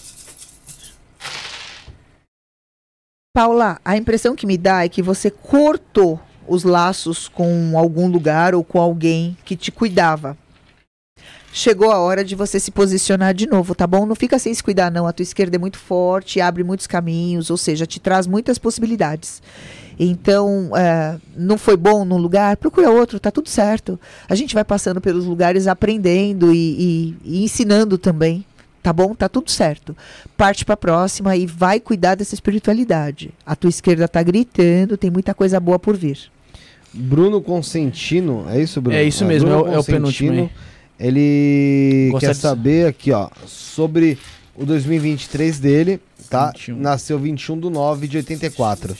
[3.33, 8.55] Paula, a impressão que me dá é que você cortou os laços com algum lugar
[8.55, 10.35] ou com alguém que te cuidava.
[11.51, 14.05] Chegou a hora de você se posicionar de novo, tá bom?
[14.05, 15.07] Não fica sem se cuidar, não.
[15.07, 19.41] A tua esquerda é muito forte, abre muitos caminhos, ou seja, te traz muitas possibilidades.
[19.99, 23.99] Então, é, não foi bom num lugar, procura outro, tá tudo certo.
[24.27, 28.45] A gente vai passando pelos lugares aprendendo e, e- e ensinando também,
[28.81, 29.13] tá bom?
[29.15, 29.95] Tá tudo certo
[30.37, 33.31] parte para a próxima e vai cuidar dessa espiritualidade.
[33.45, 36.17] A tua esquerda tá gritando, tem muita coisa boa por vir.
[36.93, 38.97] Bruno Consentino, é isso, Bruno?
[38.97, 40.49] É isso mesmo, Bruno é o- é o penúltimo aí.
[40.99, 44.17] Ele Gosta quer de- saber aqui, ó, sobre
[44.55, 45.99] o 2023 dele,
[46.29, 46.47] tá?
[46.51, 46.77] 21.
[46.77, 48.95] Nasceu 21 do 9 de 84.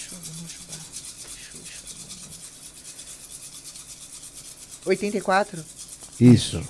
[4.85, 5.63] 84?
[6.19, 6.61] Isso.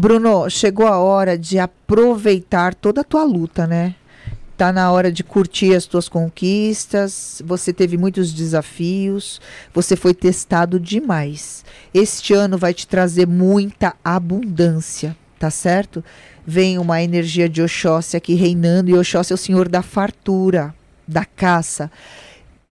[0.00, 3.96] Bruno, chegou a hora de aproveitar toda a tua luta, né?
[4.56, 7.42] Tá na hora de curtir as tuas conquistas.
[7.44, 9.40] Você teve muitos desafios.
[9.74, 11.64] Você foi testado demais.
[11.92, 16.04] Este ano vai te trazer muita abundância, tá certo?
[16.46, 18.90] Vem uma energia de Oxóssi aqui reinando.
[18.90, 20.72] E Oxóssi é o senhor da fartura,
[21.08, 21.90] da caça.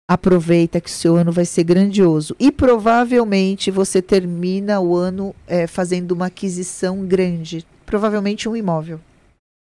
[0.09, 2.37] Aproveita que o seu ano vai ser grandioso.
[2.39, 7.67] E provavelmente você termina o ano é, fazendo uma aquisição grande.
[7.85, 9.01] Provavelmente um imóvel.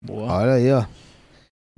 [0.04, 0.32] Boa.
[0.32, 0.84] Olha aí, ó.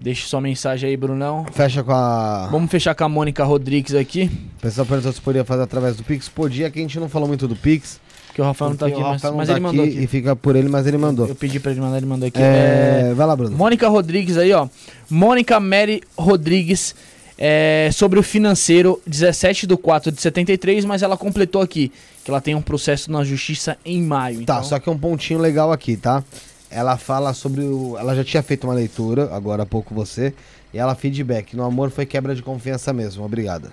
[0.01, 1.45] Deixa sua mensagem aí, Brunão.
[1.53, 2.49] Fecha com a.
[2.51, 6.03] Vamos fechar com a Mônica Rodrigues aqui, O pessoal perguntou se poderia fazer através do
[6.05, 6.29] Pix.
[6.29, 8.01] Podia, que a gente não falou muito do Pix.
[8.35, 9.85] que o Rafael não tá porque aqui, o mas, Rafael não mas tá ele mandou
[9.85, 10.05] aqui aqui.
[10.05, 11.29] E fica por ele, mas ele mandou.
[11.29, 12.41] Eu pedi pra ele mandar, ele mandou aqui.
[12.41, 13.15] É, É...
[13.15, 13.57] Vai lá, Bruno.
[13.57, 14.69] Mônica Rodrigues aí, ó.
[15.09, 16.97] Mônica Mary Rodrigues,
[17.39, 21.93] é, sobre o financeiro, 17 do 4 de 73, mas ela completou aqui,
[22.25, 24.45] que ela tem um processo na justiça em maio.
[24.45, 26.23] Tá, então- só que um pontinho legal aqui, tá?
[26.71, 27.99] Ela fala sobre o.
[27.99, 30.33] Ela já tinha feito uma leitura, agora há pouco você.
[30.73, 31.55] E ela feedback.
[31.55, 33.23] No amor foi quebra de confiança mesmo.
[33.23, 33.73] Obrigada.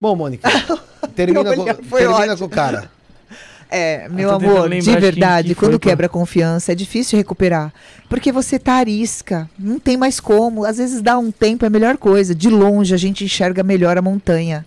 [0.00, 0.48] Bom, Mônica.
[1.16, 2.88] termina com, termina com o cara.
[3.70, 5.88] É, meu amor, de de verdade, que foi, quando pô.
[5.88, 7.72] quebra a confiança, é difícil recuperar.
[8.08, 10.64] Porque você tá arisca, não tem mais como.
[10.64, 12.34] Às vezes dá um tempo, é a melhor coisa.
[12.34, 14.64] De longe a gente enxerga melhor a montanha.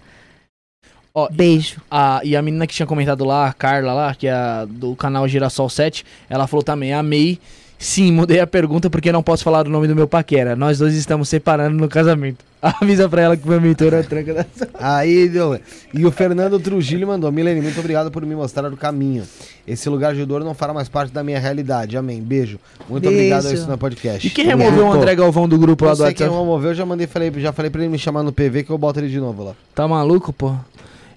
[1.14, 1.82] Ó, Beijo.
[1.90, 4.96] A, e a menina que tinha comentado lá, a Carla lá, que é a do
[4.96, 7.40] canal Girassol 7, ela falou também, amei.
[7.82, 10.56] Sim, mudei a pergunta porque não posso falar o nome do meu paquera.
[10.56, 12.46] Nós dois estamos separando no casamento.
[12.62, 14.46] Avisa pra ela que meu mentor é tranca da...
[14.80, 15.60] Aí, deu.
[15.92, 17.32] E o Fernando Trujillo mandou.
[17.32, 19.24] Milene, muito obrigado por me mostrar o caminho.
[19.68, 21.98] Esse lugar de dor não fará mais parte da minha realidade.
[21.98, 22.22] Amém.
[22.22, 22.60] Beijo.
[22.88, 23.18] Muito Beijo.
[23.18, 24.28] obrigado a isso na podcast.
[24.28, 26.40] E quem removeu o André Galvão do grupo lá Eu do sei quem WhatsApp?
[26.46, 28.78] removeu, eu já mandei, falei, já falei pra ele me chamar no PV que eu
[28.78, 29.54] boto ele de novo lá.
[29.74, 30.54] Tá maluco, pô?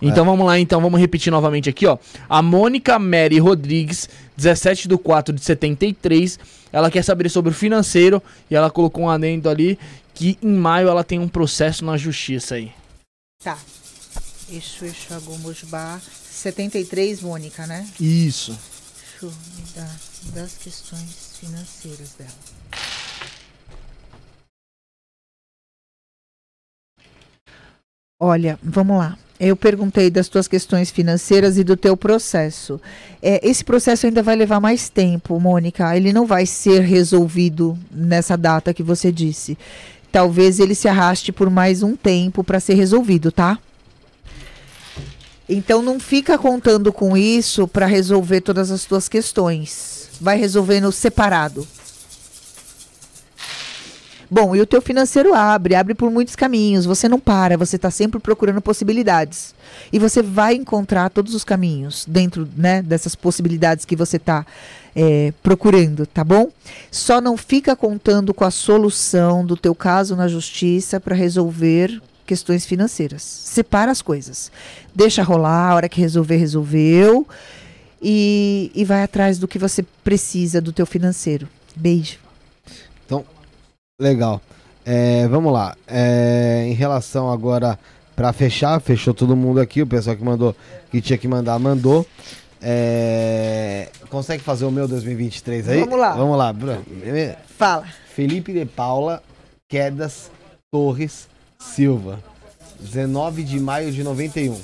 [0.08, 1.99] Então vamos lá, então vamos repetir novamente aqui, ó.
[2.28, 6.39] A Mônica Mary Rodrigues, 17 do 4 de 73,
[6.73, 9.78] ela quer saber sobre o financeiro e ela colocou um adendo ali
[10.12, 12.73] que em maio ela tem um processo na justiça aí.
[13.42, 13.58] Tá.
[14.50, 16.00] Exu, Exu, Agum, Mojubá.
[16.31, 17.89] 73, Mônica, né?
[17.99, 18.58] Isso.
[19.23, 20.00] Deixa eu me dar
[20.34, 22.31] das questões financeiras dela.
[28.20, 29.18] Olha, vamos lá.
[29.38, 32.80] Eu perguntei das tuas questões financeiras e do teu processo.
[33.20, 35.96] É, esse processo ainda vai levar mais tempo, Mônica.
[35.96, 39.58] Ele não vai ser resolvido nessa data que você disse.
[40.12, 43.58] Talvez ele se arraste por mais um tempo para ser resolvido, tá?
[45.48, 50.08] Então não fica contando com isso para resolver todas as tuas questões.
[50.20, 51.66] Vai resolvendo separado.
[54.34, 56.84] Bom, e o teu financeiro abre, abre por muitos caminhos.
[56.86, 59.54] Você não para, você está sempre procurando possibilidades.
[59.92, 64.44] E você vai encontrar todos os caminhos dentro né, dessas possibilidades que você está
[65.40, 66.50] procurando, tá bom?
[66.90, 72.66] Só não fica contando com a solução do teu caso na justiça para resolver questões
[72.66, 73.22] financeiras.
[73.22, 74.50] Separa as coisas.
[74.92, 77.24] Deixa rolar, a hora que resolver, resolveu.
[78.02, 81.48] E, e vai atrás do que você precisa do teu financeiro.
[81.76, 82.24] Beijo.
[84.00, 84.40] Legal.
[84.84, 85.76] É, vamos lá.
[85.86, 87.78] É, em relação agora
[88.16, 89.82] para fechar, fechou todo mundo aqui.
[89.82, 90.56] O pessoal que mandou,
[90.90, 92.05] que tinha que mandar, mandou.
[92.60, 95.81] É, consegue fazer o meu 2023 aí?
[95.81, 96.12] Vamos lá.
[96.14, 96.84] Vamos lá, Bruno.
[97.56, 97.86] Fala.
[98.14, 99.23] Felipe de Paula
[99.68, 100.31] Quedas
[100.73, 101.28] Torres
[101.60, 102.18] Silva.
[102.81, 104.60] 19 de maio de 91.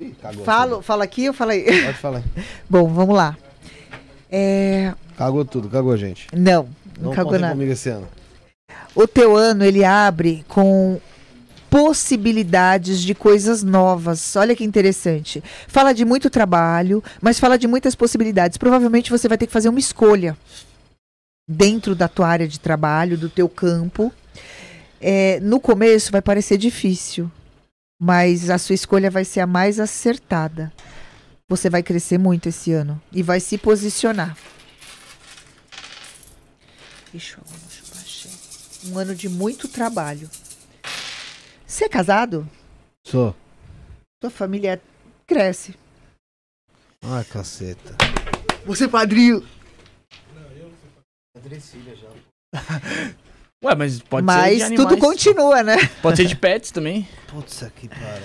[0.00, 1.64] Ih, cagou Falo, fala aqui ou fala aí?
[1.84, 2.22] Pode falar.
[2.68, 3.36] Bom, vamos lá.
[4.30, 6.26] É, Cagou tudo, cagou, gente.
[6.32, 7.52] não, não, Não cagou nada.
[7.52, 8.08] comigo esse ano.
[8.94, 10.98] O teu ano ele abre com
[11.68, 14.34] possibilidades de coisas novas.
[14.36, 15.42] Olha que interessante.
[15.68, 18.56] Fala de muito trabalho, mas fala de muitas possibilidades.
[18.58, 20.36] Provavelmente você vai ter que fazer uma escolha
[21.48, 24.12] dentro da tua área de trabalho, do teu campo.
[25.00, 27.30] É, no começo vai parecer difícil,
[28.02, 30.72] mas a sua escolha vai ser a mais acertada.
[31.46, 34.34] Você vai crescer muito esse ano e vai se posicionar.
[37.12, 38.90] Eu eu.
[38.90, 40.30] Um ano de muito trabalho.
[41.66, 42.48] Você é casado?
[43.06, 43.36] Sou.
[44.22, 44.80] Sua família
[45.26, 45.74] cresce.
[47.02, 47.96] Ai, caceta.
[48.64, 49.46] Você é padrinho.
[53.62, 55.76] Ué, mas pode ser de Mas tudo continua, né?
[56.00, 57.06] Pode ser de pets também.
[57.28, 58.22] Putz, aqui parada.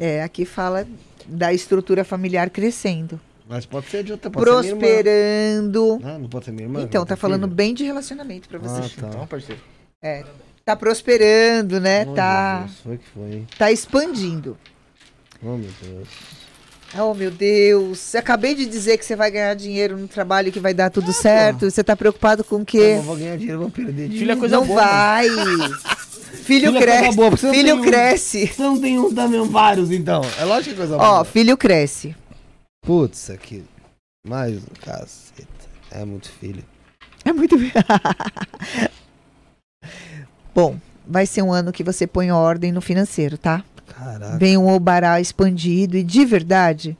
[0.00, 0.86] É, aqui fala
[1.26, 3.20] da estrutura familiar crescendo.
[3.46, 4.80] Mas pode ser de outra, pode ser minha irmã.
[4.80, 6.00] prosperando.
[6.02, 6.82] Ah, não pode ser minha irmã?
[6.82, 7.54] Então, tá falando filho?
[7.54, 8.80] bem de relacionamento pra você.
[8.80, 9.08] Ah, tá.
[9.08, 9.60] Então, parceiro.
[10.00, 10.24] É.
[10.64, 12.06] Tá prosperando, né?
[12.08, 14.56] Oh, tá, Jesus, foi que foi, tá expandindo.
[15.42, 16.08] Oh, meu Deus.
[16.96, 18.14] Oh, meu Deus.
[18.14, 21.12] Acabei de dizer que você vai ganhar dinheiro no trabalho e que vai dar tudo
[21.12, 21.70] certo.
[21.70, 22.96] Você tá preocupado com o quê?
[22.98, 24.18] Eu vou ganhar dinheiro, eu vou perder dinheiro.
[24.18, 24.82] Filho é coisa Não boa.
[24.82, 24.88] mano.
[24.90, 25.28] vai.
[25.28, 27.16] Filho, Filho é cresce.
[27.16, 28.46] boa, não filho tem um- cresce.
[28.46, 30.22] Você não tem um também, vários, então.
[30.38, 31.24] É lógico que é coisa Ó, boa.
[31.26, 32.16] filho cresce.
[32.82, 33.64] Putz, aqui.
[34.26, 35.46] Mais um caceta.
[35.90, 36.64] É muito filho.
[37.24, 37.56] É muito.
[40.54, 43.62] Bom, vai ser um ano que você põe ordem no financeiro, tá?
[43.98, 44.38] Caraca.
[44.38, 46.96] Vem um obará expandido e de verdade,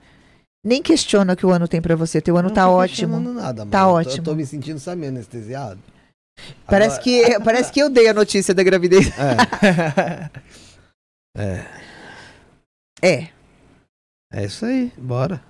[0.64, 2.20] nem questiona o que o ano tem pra você.
[2.20, 3.20] Teu ano Não tá tô ótimo.
[3.20, 3.98] Nada, Tá mano.
[3.98, 4.16] Eu tô- ótimo.
[4.18, 5.80] Eu tô me sentindo, sabe, anestesiado.
[6.66, 9.08] Parece Agora- que, parece que eu dei a notícia da gravidez.
[9.18, 10.30] É.
[11.38, 11.66] é.
[13.02, 13.28] É.
[14.32, 14.92] É isso aí.
[14.98, 15.42] Bora.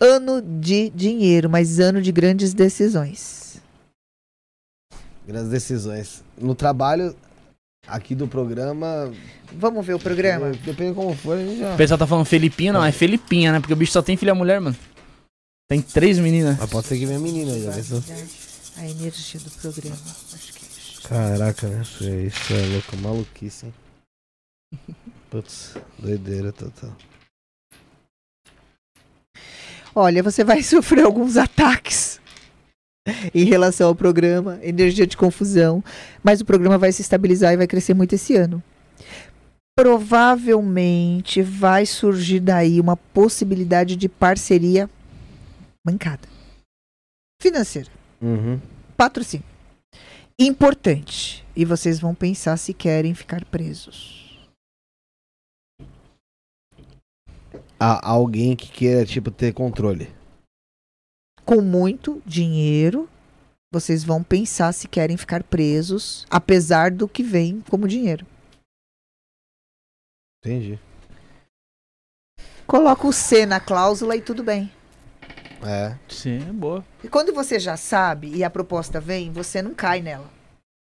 [0.00, 3.60] Ano de dinheiro, mas ano de grandes decisões.
[5.26, 6.22] Grandes decisões.
[6.38, 7.16] No trabalho
[7.86, 9.12] aqui do programa.
[9.52, 10.50] Vamos ver o programa?
[10.50, 11.74] Depende de como for, a gente já.
[11.74, 13.60] O pessoal tá falando Felipinha, não, é Felipinha, né?
[13.60, 14.76] Porque o bicho só tem filha mulher, mano.
[15.68, 16.58] Tem três meninas.
[16.58, 18.02] Mas pode ser que venha menina aí, já pensou?
[18.76, 19.96] A energia do programa.
[20.34, 21.02] Acho que é isso.
[21.08, 21.82] Caraca, né?
[21.82, 23.74] Isso é, isso é louco, maluquice, hein?
[25.30, 26.96] Putz, doideira total.
[29.94, 32.20] Olha, você vai sofrer alguns ataques
[33.34, 35.82] em relação ao programa, energia de confusão,
[36.22, 38.62] mas o programa vai se estabilizar e vai crescer muito esse ano.
[39.76, 44.88] Provavelmente vai surgir daí uma possibilidade de parceria
[45.86, 46.26] bancada.
[47.42, 48.58] Financeira, Uhum.
[48.96, 49.44] patrocínio.
[50.38, 51.44] Importante.
[51.54, 54.46] E vocês vão pensar se querem ficar presos.
[57.78, 60.08] Há alguém que queira, tipo, ter controle.
[61.46, 63.08] Com muito dinheiro,
[63.72, 68.26] vocês vão pensar se querem ficar presos, apesar do que vem como dinheiro.
[70.44, 70.78] Entendi.
[72.66, 74.72] Coloca o C na cláusula e tudo bem.
[75.64, 75.96] É.
[76.08, 76.84] Sim, é boa.
[77.02, 80.35] E quando você já sabe e a proposta vem, você não cai nela.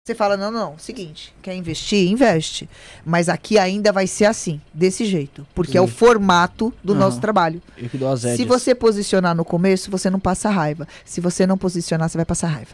[0.05, 2.11] Você fala, não, não, seguinte, quer investir?
[2.11, 2.69] Investe.
[3.05, 5.47] Mas aqui ainda vai ser assim, desse jeito.
[5.55, 5.93] Porque é o Sim.
[5.93, 6.99] formato do Aham.
[7.03, 7.63] nosso trabalho.
[7.79, 10.89] Eu que dou as Se você posicionar no começo, você não passa raiva.
[11.05, 12.73] Se você não posicionar, você vai passar raiva.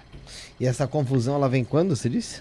[0.59, 2.41] E essa confusão, ela vem quando, você disse?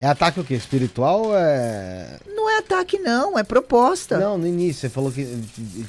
[0.00, 0.54] É ataque o quê?
[0.54, 2.18] Espiritual é.
[2.34, 4.16] Não é ataque, não, é proposta.
[4.18, 5.26] Não, no início, você falou que,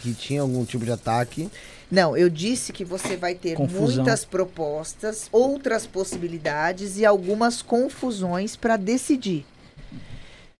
[0.01, 1.49] que tinha algum tipo de ataque.
[1.91, 4.03] Não, eu disse que você vai ter Confusão.
[4.03, 9.45] muitas propostas, outras possibilidades e algumas confusões para decidir.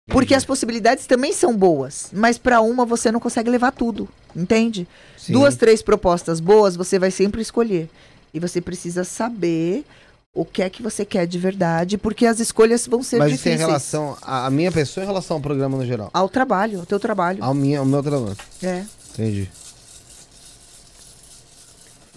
[0.07, 4.85] Porque as possibilidades também são boas, mas para uma você não consegue levar tudo, entende?
[5.17, 5.31] Sim.
[5.31, 7.89] Duas, três propostas boas você vai sempre escolher.
[8.33, 9.85] E você precisa saber
[10.33, 13.47] o que é que você quer de verdade, porque as escolhas vão ser Mas isso
[13.47, 13.59] em difíceis.
[13.59, 16.09] relação à minha pessoa em relação ao programa no geral?
[16.13, 17.43] Ao trabalho, ao teu trabalho.
[17.43, 18.37] Ao, minha, ao meu trabalho.
[18.63, 18.83] É.
[19.13, 19.49] Entendi.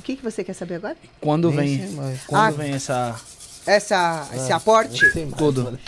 [0.05, 0.99] O que, que você quer saber agora?
[1.19, 2.27] Quando Nem vem, mais.
[2.27, 3.19] quando Ah, vem essa...
[3.67, 5.01] Essa, esse Ah, aporte?
[5.03, 5.39] nem sei mais.
[5.39, 5.79] Tudo.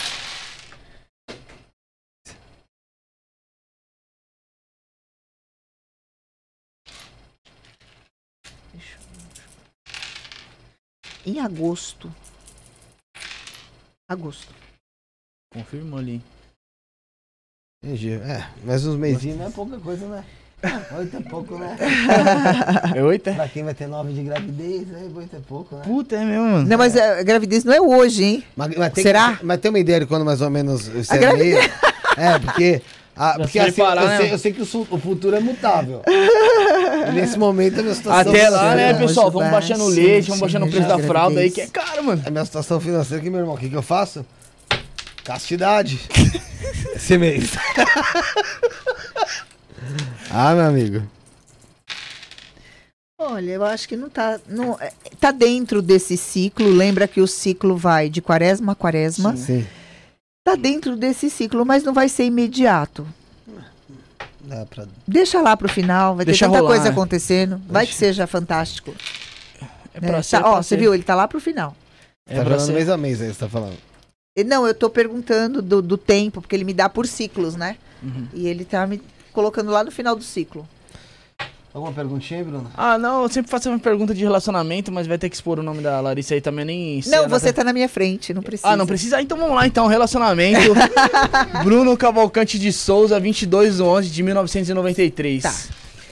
[11.27, 12.11] Em agosto.
[14.09, 14.55] Agosto.
[15.53, 16.23] Confirmou ali.
[17.83, 18.13] Entendi.
[18.13, 20.25] É, mas uns mesinhos não é pouca coisa, né?
[20.99, 21.77] Oito é pouco, né?
[22.95, 23.33] É oito, é?
[23.35, 25.83] pra quem vai ter nove de gravidez, aí oito é pouco, né?
[25.85, 26.69] Puta, é mesmo, mano.
[26.69, 28.45] Não, mas a gravidez não é hoje, hein?
[28.57, 29.39] Mas, mas tem Será?
[29.43, 31.71] Mas tem uma ideia de quando mais ou menos você A é gravidez- meio?
[32.17, 32.83] É, porque.
[33.17, 34.17] a- Já porque assim, preparar, eu, né?
[34.19, 36.03] sei, eu sei que o, futuro é mutável.
[36.07, 38.33] E nesse momento a minha situação.
[38.33, 39.31] Até lá, né, financeira- pessoal?
[39.31, 42.05] Vamos baixando o sim, leite, vamos baixando o preço da fralda aí, que é caro,
[42.05, 42.23] mano.
[42.27, 44.25] A minha situação financeira aqui, meu irmão, o que, que eu faço?
[45.25, 46.01] Castidade.
[46.95, 47.51] Esse mês.
[50.31, 51.03] ah, meu amigo.
[53.19, 54.39] Olha, eu acho que não tá.
[54.47, 56.69] Não, é, tá dentro desse ciclo.
[56.69, 59.37] Lembra que o ciclo vai de quaresma a quaresma.
[59.37, 59.67] Sim.
[60.45, 63.07] Tá dentro desse ciclo, mas não vai ser imediato.
[64.41, 64.87] Dá pra.
[65.09, 67.61] Deixa lá pro final, vai Deixa ter tanta rolar, coisa acontecendo.
[67.67, 67.99] Vai que Deixa.
[68.07, 68.95] seja fantástico.
[69.95, 70.23] É né?
[70.23, 70.95] ser, Tá- ó, você viu?
[70.95, 71.75] Ele tá lá pro final.
[72.29, 72.73] É tá pra falando ser.
[72.75, 73.77] mês a mês aí, você tá falando.
[74.47, 77.79] Não, eu tô perguntando do, do tempo, porque ele me dá por ciclos, né?
[78.03, 78.29] Uhum.
[78.35, 79.01] E ele tá me
[79.37, 80.67] colocando lá no final do ciclo.
[81.75, 82.71] Alguma perguntinha aí, Bruno?
[82.75, 85.63] Ah, não, eu sempre faço uma pergunta de relacionamento, mas vai ter que expor o
[85.63, 87.29] nome da Larissa aí também, nem não, nada.
[87.29, 88.67] você tá na minha frente, não precisa.
[88.67, 89.19] Ah, não precisa?
[89.19, 90.73] Ah, Então vamos lá, então, relacionamento.
[91.63, 95.43] Bruno Cavalcante de Souza, 22 de 11 de 1993.
[95.43, 95.55] Tá.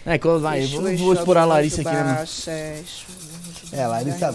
[0.04, 2.82] É, quando vai, vou, eu vou expor a Larissa aqui, né, é,
[3.72, 4.32] É, Larissa-.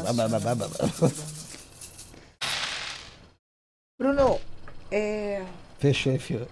[3.99, 4.39] Bruno,
[4.91, 5.43] é...
[5.77, 6.47] Fechou, fio.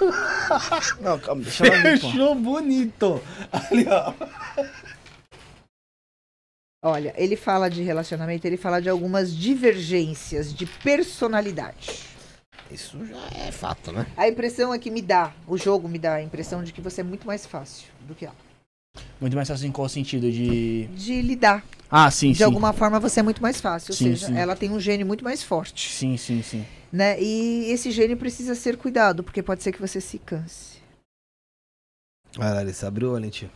[1.00, 1.72] Não, calma, deixa pô.
[1.72, 3.22] Fechou bonito.
[3.52, 4.12] Ali, ó.
[6.82, 12.04] Olha, ele fala de relacionamento, ele fala de algumas divergências de personalidade.
[12.70, 14.06] Isso já é fato, né?
[14.16, 17.00] A impressão é que me dá, o jogo me dá a impressão de que você
[17.00, 18.34] é muito mais fácil do que ela.
[19.20, 20.30] Muito mais fácil em qual sentido?
[20.30, 20.86] De.
[20.94, 21.64] De lidar.
[21.90, 22.44] Ah, sim, de sim.
[22.44, 23.92] alguma forma você é muito mais fácil.
[23.92, 24.36] Ou Sim, seja, sim.
[24.36, 25.92] ela tem um gênio muito mais forte.
[25.92, 26.66] Sim, sim, sim.
[26.92, 27.20] Né?
[27.20, 30.76] E esse gênio precisa ser cuidado, porque pode ser que você se canse.
[32.36, 33.50] Vai, Larissa, abriu, Valentim.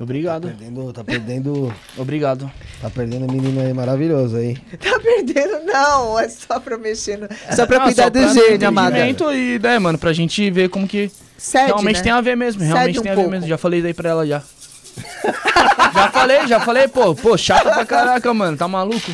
[0.00, 0.48] Obrigado.
[0.48, 2.50] Tá perdendo, tá perdendo, Obrigado.
[2.80, 4.56] tá perdendo um menino aí maravilhoso aí.
[4.78, 5.64] Tá perdendo?
[5.64, 7.18] Não, é só pra mexer.
[7.18, 7.28] No...
[7.54, 8.96] Só pra Ah, cuidar só do pra gênio, amada.
[9.34, 12.02] E, né, mano, pra gente ver como que Cede, realmente né?
[12.04, 12.60] tem a ver mesmo.
[12.60, 13.30] Cede Realmente um tem a ver pouco.
[13.32, 13.48] mesmo.
[13.48, 14.40] Já falei daí pra ela já.
[15.94, 18.56] já falei, já falei, pô, pô, chata pra caraca, mano.
[18.56, 19.10] Tá maluco?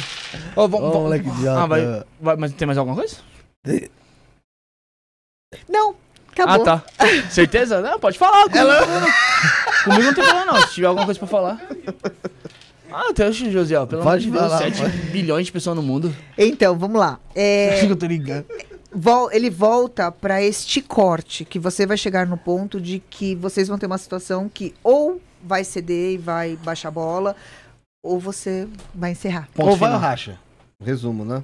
[0.56, 1.60] Ô, vamos, vamos- moleque idiota.
[1.62, 2.36] Ah, vai, vai.
[2.36, 3.16] Mas tem mais alguma coisa?
[5.68, 5.94] Não,
[6.32, 6.54] acabou.
[6.68, 6.84] Ah, tá.
[7.30, 7.80] Certeza?
[7.80, 8.44] Não, pode falar.
[8.50, 9.06] Comigo,
[9.84, 10.66] comigo não tem problema, não.
[10.66, 11.60] Se tiver alguma coisa pra falar.
[12.90, 13.86] Ah, até hoje, Josiel.
[13.86, 14.96] Pelo amor Pode de Deus, falar, 7 pode.
[15.10, 16.14] bilhões de pessoas no mundo.
[16.38, 17.18] Então, vamos lá.
[17.34, 18.46] É, Acho que eu tô ligando.
[18.92, 23.66] vol- ele volta pra este corte, que você vai chegar no ponto de que vocês
[23.68, 27.34] vão ter uma situação que ou vai ceder e vai baixar a bola,
[28.04, 29.48] ou você vai encerrar.
[29.54, 30.38] Ponto Ou vai ou racha?
[30.78, 31.42] Resumo, né?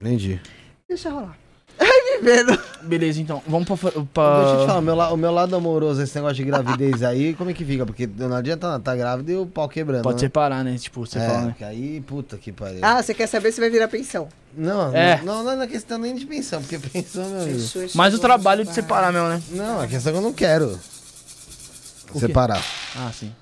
[0.00, 0.40] Entendi.
[0.88, 1.36] Deixa rolar.
[1.76, 1.88] Ai,
[2.20, 2.56] me vendo.
[2.84, 3.42] Beleza, então.
[3.48, 3.76] Vamos pra.
[3.76, 4.66] Deixa eu te pra...
[4.66, 7.52] falar, o meu, la- o meu lado amoroso, esse negócio de gravidez aí, como é
[7.52, 7.84] que fica?
[7.84, 10.04] Porque não adianta tá grávida e o pau quebrando.
[10.04, 10.20] Pode né?
[10.20, 10.78] separar, né?
[10.78, 11.56] Tipo, você é, fala, né?
[11.62, 12.78] aí, puta que pariu.
[12.80, 14.28] Ah, você quer saber se vai virar pensão?
[14.56, 15.20] Não, É.
[15.24, 17.58] não, não, não é questão nem de pensão, porque pensão, meu amigo.
[17.96, 19.42] Mas o trabalho de separar mesmo, né?
[19.50, 20.78] Não, a questão é que eu não quero
[22.14, 22.62] separar.
[22.94, 23.34] Ah, sim.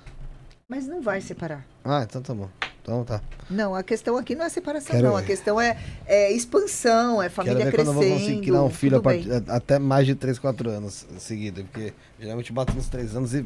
[0.67, 1.63] Mas não vai separar.
[1.83, 2.49] Ah, então tá bom.
[2.81, 3.21] Então tá.
[3.49, 5.15] Não, a questão aqui não é separação, Quero não.
[5.17, 5.27] A ver.
[5.27, 8.09] questão é, é expansão, é Quero família ver quando eu crescendo.
[8.09, 11.63] vou conseguir criar um filho a part- até mais de 3, 4 anos seguidos.
[11.63, 13.45] Porque geralmente bato nos 3 anos e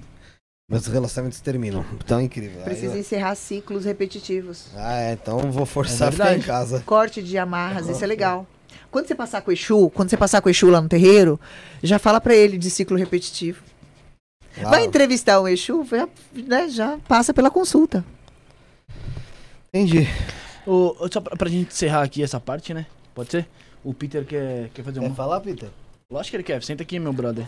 [0.70, 1.86] meus relacionamentos terminam.
[2.04, 2.62] Então é incrível.
[2.64, 4.68] Precisa eu- encerrar ciclos repetitivos.
[4.76, 6.82] Ah, é, então vou forçar É a ficar em casa.
[6.86, 8.46] Corte de amarras, isso é legal.
[8.90, 11.40] Quando você passar com o Exu, quando você passar com o Exu lá no terreiro,
[11.84, 13.62] já fala pra ele de ciclo repetitivo.
[14.62, 18.04] Lá, Vai entrevistar o Exu, já, né, já passa pela consulta.
[19.74, 20.08] Entendi.
[20.66, 22.86] Ô, só pra, pra gente encerrar aqui essa parte, né?
[23.14, 23.48] Pode ser?
[23.84, 25.16] O Peter quer, quer fazer Quer uma.
[25.16, 25.70] falar, Peter?
[26.12, 26.62] Lógico que ele quer.
[26.64, 27.48] Senta aqui, meu brother.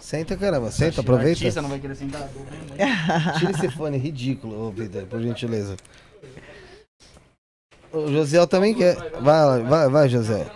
[0.00, 0.70] Senta, caramba.
[0.70, 1.40] Senta, O aproveita.
[1.40, 2.20] artista não vai querer sentar.
[2.22, 2.28] né?
[3.38, 5.76] Tira esse fone ridículo, ô Peter, por gentileza.
[7.92, 8.94] O Josiel também quer.
[9.20, 10.46] Vai, lá, vai, vai, José.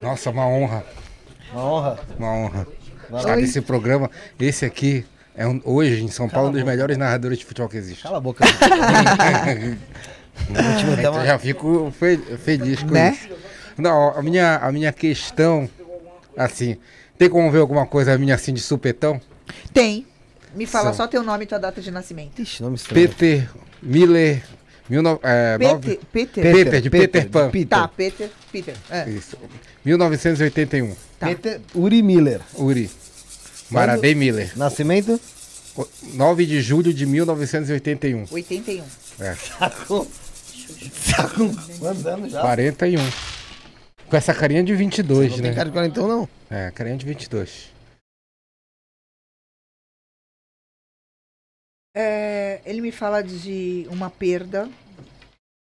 [0.00, 0.84] Nossa, uma honra,
[1.52, 2.00] Uma honra.
[2.18, 2.66] uma honra.
[3.10, 3.36] Lá.
[3.36, 4.10] nesse programa.
[4.38, 5.04] Esse aqui
[5.36, 8.02] é um- hoje em São Paulo um dos melhores narradores de futebol que existe.
[8.02, 8.44] Cala a boca.
[10.48, 13.10] Uma- já fico fe- feliz com Né?
[13.18, 13.28] isso.
[13.76, 15.68] Não, a minha, a minha questão,
[16.36, 16.76] assim,
[17.18, 19.20] tem como ver alguma coisa minha assim de supetão?
[19.72, 20.06] Tem.
[20.54, 20.94] Me fala São.
[20.94, 22.40] só teu nome e tua data de nascimento.
[22.40, 23.08] Ixi, nome estranho.
[23.08, 23.48] Peter
[23.82, 24.42] Miller,
[24.88, 26.42] 19, é, nove- Peter.
[26.42, 26.52] Peter.
[26.54, 27.50] Peter, de Peter Pan.
[27.50, 27.68] Peter.
[27.78, 28.30] Tá, Peter.
[28.50, 28.74] Peter.
[28.90, 29.08] É.
[29.08, 29.36] Isso.
[29.84, 30.94] 1981.
[31.18, 31.28] Tá.
[31.28, 32.40] Peter Uri Miller.
[32.54, 32.90] Uri.
[33.72, 34.56] Maradei Miller.
[34.56, 35.20] Nascimento?
[35.76, 38.26] O- 9 de julho de 1981.
[38.30, 38.84] 81.
[39.20, 40.04] É, Tá com.
[40.04, 42.40] Tá com quantos anos já?
[42.40, 42.98] 41.
[44.08, 45.42] Com essa carinha de 22, Não né?
[45.44, 46.28] tem cara de 41, não.
[46.50, 47.70] É, carinha de 22.
[51.94, 54.68] É, ele me fala de uma perda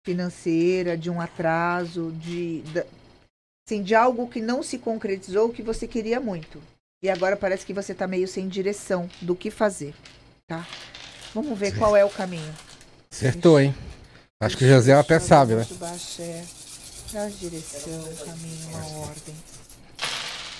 [0.05, 2.85] financeira, de um atraso, de, da-
[3.67, 6.61] assim, de algo que não se concretizou que você queria muito.
[7.01, 9.93] E agora parece que você tá meio sem direção do que fazer,
[10.45, 10.67] tá?
[11.33, 12.53] Vamos ver qual é o caminho.
[13.09, 13.73] Acertou, hein?
[14.37, 15.65] Acho que o José até sabe, né?
[15.79, 16.43] Baixo é,
[17.09, 19.35] traz direção, caminho, uma ordem.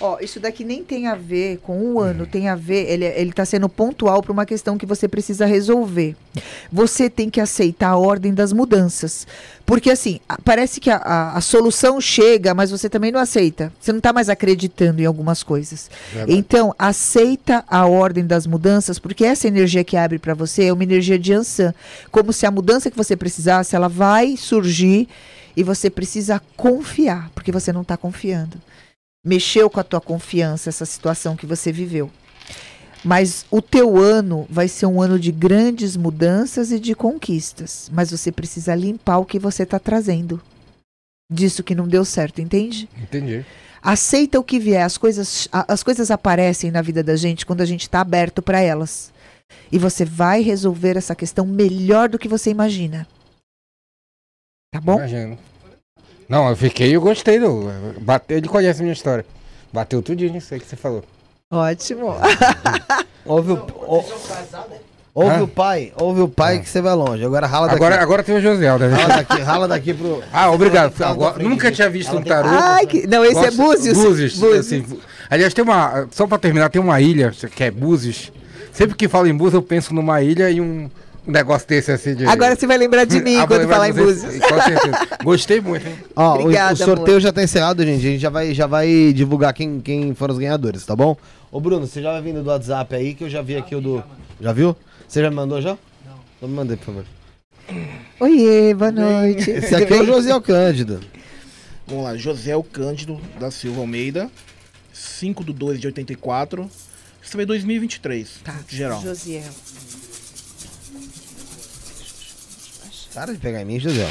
[0.00, 3.32] Ó, isso daqui nem tem a ver com o ano, tem a ver, ele, ele
[3.32, 6.16] tá sendo pontual para uma questão que você precisa resolver.
[6.72, 9.26] Você tem que aceitar a ordem das mudanças.
[9.66, 13.70] Porque assim, parece que a, a- a solução chega, mas você também não aceita.
[13.78, 15.90] Você não tá mais acreditando em algumas coisas.
[16.12, 16.32] Verdade.
[16.38, 20.82] Então, aceita a ordem das mudanças, porque essa energia que abre para você é uma
[20.82, 21.74] energia de Ansan.
[22.10, 25.08] Como se a mudança que você precisasse, ela vai surgir
[25.54, 28.56] e você precisa confiar, porque você não está confiando.
[29.24, 32.10] Mexeu com a tua confiança essa situação que você viveu.
[33.04, 37.90] Mas o teu ano vai ser um ano de grandes mudanças e de conquistas.
[37.92, 40.40] Mas você precisa limpar o que você está trazendo.
[41.32, 42.88] Disso que não deu certo, entende?
[43.00, 43.44] Entendi.
[43.82, 44.84] aceita o que vier.
[44.84, 48.60] As coisas, as coisas aparecem na vida da gente quando a gente está aberto para
[48.60, 49.12] elas.
[49.70, 53.06] E você vai resolver essa questão melhor do que você imagina.
[54.72, 54.96] Tá bom?
[54.96, 55.38] Imagino.
[56.30, 57.68] Não, eu fiquei, eu gostei do.
[58.00, 59.26] Bateu, ele conhece a minha história.
[59.72, 61.02] Bateu tudinho nisso aí que você falou.
[61.50, 62.14] Ótimo.
[63.26, 64.04] Ouve o, o-
[65.12, 65.42] ouve Hã?
[65.42, 67.24] o pai, ouve o pai que você vai longe.
[67.24, 67.76] Agora rala daqui.
[67.76, 68.86] Agora, agora tem o Josiel, né?
[68.88, 70.22] Rala daqui, rala daqui pro.
[70.32, 70.94] Ah, obrigado.
[71.02, 72.48] Agora, nunca tinha visto um tarô.
[72.48, 73.06] Ai, que...
[73.06, 73.98] Não, esse é Gosto- Búzios.
[73.98, 74.38] Búzios.
[74.38, 74.58] Búzios.
[74.66, 74.86] assim,
[75.28, 76.06] aliás, tem uma.
[76.12, 78.32] Só pra terminar, tem uma ilha que é Búzios.
[78.72, 80.88] Sempre que falo em Búzios, eu penso numa ilha e um,
[81.26, 82.26] um negócio desse assim de.
[82.26, 83.92] Agora você vai lembrar de mim Ah, quando falar em.
[83.92, 84.38] Búzios.
[84.38, 85.08] Com certeza.
[85.24, 85.94] Gostei muito, hein?
[86.16, 87.20] Ó, o- Obrigada, o, sorteio amor.
[87.20, 87.98] já tá encerrado, gente.
[88.06, 91.16] A gente já vai, já vai divulgar quem, quem foram os ganhadores, tá bom?
[91.52, 93.80] Ô, Bruno, você já vai vindo do WhatsApp aí, que eu já vi aqui o
[93.80, 94.02] do.
[94.40, 94.76] Já viu?
[95.08, 95.70] Você já me mandou já?
[96.06, 96.14] Não.
[96.36, 97.04] Então me mandei, por favor.
[98.20, 99.50] Oiê, boa noite.
[99.50, 101.00] Esse aqui é o Josiel Cândido.
[101.86, 104.30] Vamos lá, José Cândido da Silva Almeida,
[104.92, 106.70] 5 de 2 de 84.
[107.22, 109.00] Isso também é 2023, Tá, geral.
[109.02, 109.42] Josiel.
[113.20, 114.08] Para de pegar em mim, José.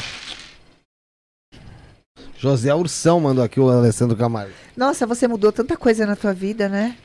[2.37, 4.53] José Ursão mandou aqui o Alessandro Camargo.
[4.77, 6.95] Nossa, você mudou tanta coisa na tua vida, né?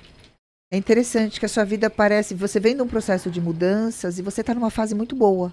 [0.70, 2.34] É interessante que a sua vida parece.
[2.34, 5.50] Você vem de um processo de mudanças e você está numa fase muito boa.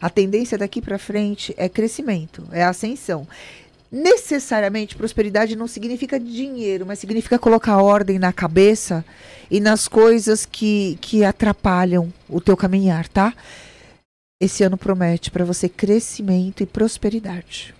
[0.00, 3.26] A tendência daqui para frente é crescimento, é ascensão.
[3.90, 9.04] Necessariamente, prosperidade não significa dinheiro, mas significa colocar ordem na cabeça
[9.50, 13.34] e nas coisas que, que atrapalham o teu caminhar, tá?
[14.40, 17.74] Esse ano promete para você crescimento e prosperidade.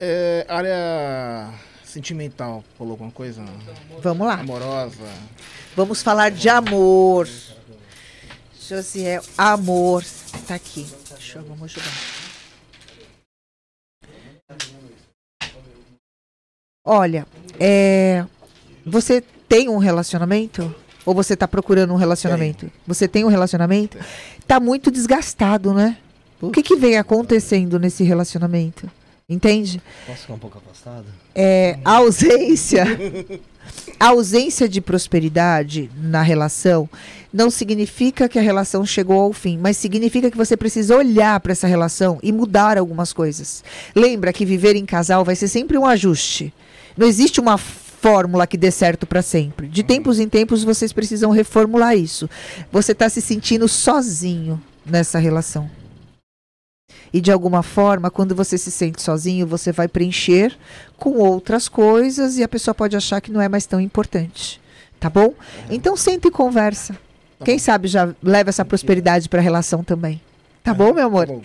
[0.00, 1.52] É, área
[1.84, 3.44] sentimental, falou alguma coisa?
[4.00, 4.40] Vamos lá.
[4.40, 5.04] Amorosa.
[5.76, 7.28] Vamos falar de amor.
[8.58, 10.02] Josiel, amor.
[10.46, 10.86] Tá aqui.
[11.10, 11.92] Deixa eu, vamos ajudar.
[16.86, 17.26] Olha,
[17.60, 18.24] é,
[18.86, 20.74] você tem um relacionamento?
[21.08, 22.70] Ou você tá procurando um relacionamento?
[22.86, 23.96] Você tem um relacionamento?
[24.46, 25.96] Tá muito desgastado, né?
[26.38, 28.90] O que que vem acontecendo nesse relacionamento?
[29.26, 29.80] Entende?
[30.06, 31.06] Posso ficar um pouco afastado?
[31.34, 32.84] é, a ausência
[33.98, 36.88] a ausência de prosperidade na relação
[37.32, 41.52] não significa que a relação chegou ao fim, mas significa que você precisa olhar para
[41.52, 43.64] essa relação e mudar algumas coisas.
[43.94, 46.52] Lembra que viver em casal vai ser sempre um ajuste.
[46.96, 47.56] Não existe uma
[48.00, 49.66] fórmula que dê certo para sempre.
[49.68, 52.28] De tempos em tempos vocês precisam reformular isso.
[52.70, 55.70] Você está se sentindo sozinho nessa relação.
[57.12, 60.56] E de alguma forma, quando você se sente sozinho, você vai preencher
[60.96, 64.60] com outras coisas e a pessoa pode achar que não é mais tão importante.
[65.00, 65.34] Tá bom?
[65.70, 66.96] Então senta e conversa.
[67.44, 70.20] Quem sabe já leva essa prosperidade para a relação também.
[70.62, 71.26] Tá bom, meu amor?
[71.26, 71.42] Tá bom.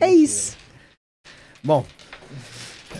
[0.00, 0.56] É isso.
[1.64, 1.84] Bom.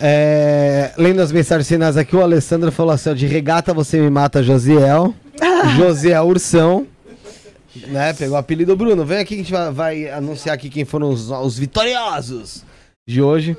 [0.01, 4.09] É, lendo as mensagens finais aqui, o Alessandro falou assim: ó, de regata você me
[4.09, 5.13] mata, Josiel.
[5.77, 6.87] Josiel Ursão.
[7.87, 8.13] Né?
[8.13, 9.05] Pegou o apelido Bruno.
[9.05, 12.63] Vem aqui que a gente vai, vai anunciar aqui quem foram os, os vitoriosos
[13.07, 13.57] de hoje.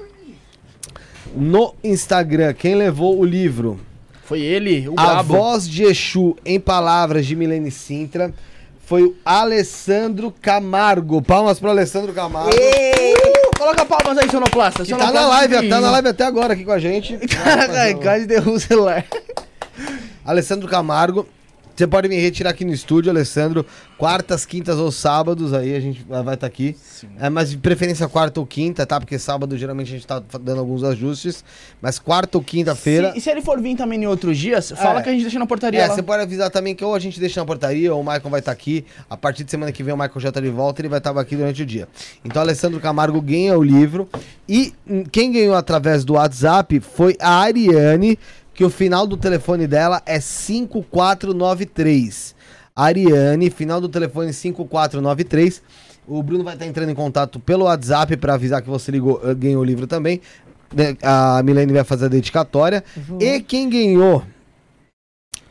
[1.34, 3.78] No Instagram, quem levou o livro
[4.24, 5.34] Foi ele, o A brabo.
[5.34, 8.34] Voz de Exu em Palavras de Milene Sintra
[8.84, 11.22] foi o Alessandro Camargo.
[11.22, 12.50] Palmas pro Alessandro Camargo.
[12.50, 14.84] Uh, coloca palmas aí, sonoplasta.
[14.84, 17.18] Que tá na live, tá na live até agora aqui com a gente.
[17.28, 19.04] Caraca, quase derruba o celular.
[20.24, 21.26] Alessandro Camargo.
[21.80, 23.64] Você pode me retirar aqui no estúdio, Alessandro.
[23.96, 26.76] Quartas, quintas ou sábados, aí a gente vai estar aqui.
[27.18, 29.00] É, mas de preferência quarta ou quinta, tá?
[29.00, 31.42] Porque sábado geralmente a gente tá dando alguns ajustes.
[31.80, 33.14] Mas quarta ou quinta-feira.
[33.16, 35.02] E se ele for vir também em outros dias, fala É.
[35.02, 35.94] que a gente deixa na portaria É, lá.
[35.94, 38.40] você pode avisar também que ou a gente deixa na portaria, ou o Michael vai
[38.40, 38.84] estar aqui.
[39.08, 41.18] A partir de semana que vem o Michael já tá de volta, ele vai estar
[41.18, 41.88] aqui durante o dia.
[42.22, 44.06] Então, Alessandro Camargo ganha o livro.
[44.46, 48.18] E hum, quem ganhou através do WhatsApp foi a Ariane,
[48.60, 52.34] que o final do telefone dela é 5493.
[52.76, 55.62] Ariane, final do telefone 5493.
[56.06, 59.34] O Bruno vai estar entrando em contato pelo WhatsApp para avisar que você ligou, eh,
[59.34, 60.20] ganhou o livro também.
[60.74, 62.84] Né, A Milene vai fazer a dedicatória.
[63.18, 64.22] E quem ganhou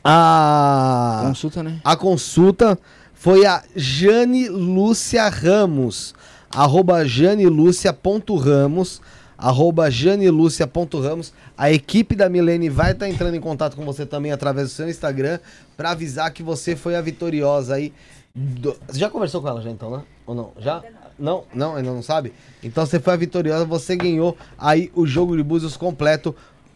[0.03, 1.81] a, Consulta, né?
[1.83, 2.77] a consulta
[3.15, 6.13] foi a Jane Lúcia Ramos.
[6.51, 9.01] Arroba janelúcia.ramos.
[9.39, 11.33] Arroba janelúcia.ramos.
[11.57, 14.89] A equipe da Milene vai estar entrando em contato com você também através do seu
[14.89, 15.39] Instagram
[15.77, 17.93] para avisar que você foi a vitoriosa aí.
[18.35, 20.03] do- Você já conversou com ela já então, né?
[20.27, 20.51] Ou não?
[20.59, 20.83] Já?
[21.17, 22.31] Não, não, ainda não sabe?
[22.63, 26.33] Então você foi a vitoriosa, você ganhou aí o jogo de búzios completo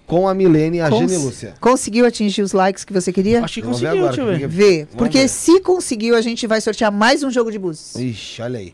[0.08, 1.54] com a Milene e a Cons- Jane Lúcia.
[1.62, 3.42] Conseguiu atingir os likes que você queria?
[3.44, 4.50] Acho que Vamos ver conseguiu, agora, deixa eu ver.
[4.50, 4.98] porque- Vê.
[4.98, 5.28] Porque ver.
[5.30, 7.96] se conseguiu, a gente vai sortear mais um jogo de búzios.
[7.96, 8.74] Ixi, olha aí.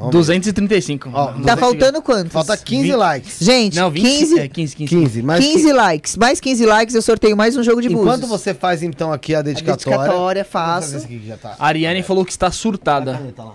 [0.00, 0.40] Vamos ver.
[0.40, 1.08] 235.
[1.12, 1.60] Ó, Tá 235.
[1.60, 2.32] faltando quantos?
[2.32, 2.96] Falta 15 Vinte.
[2.96, 3.38] likes.
[3.40, 4.88] Gente, Não, 20, 15, é 15, 15.
[4.96, 6.16] 15, mas 15 likes.
[6.16, 8.28] Mais 15 likes eu sorteio mais um jogo de enquanto búzios.
[8.30, 9.98] você faz então aqui a A dedicatória.
[9.98, 10.52] dedicatória Vamos
[10.84, 11.06] fazer faço.
[11.08, 11.54] que tá.
[11.58, 13.12] A Ariane falou que está A surtada.
[13.14, 13.54] caneta lá.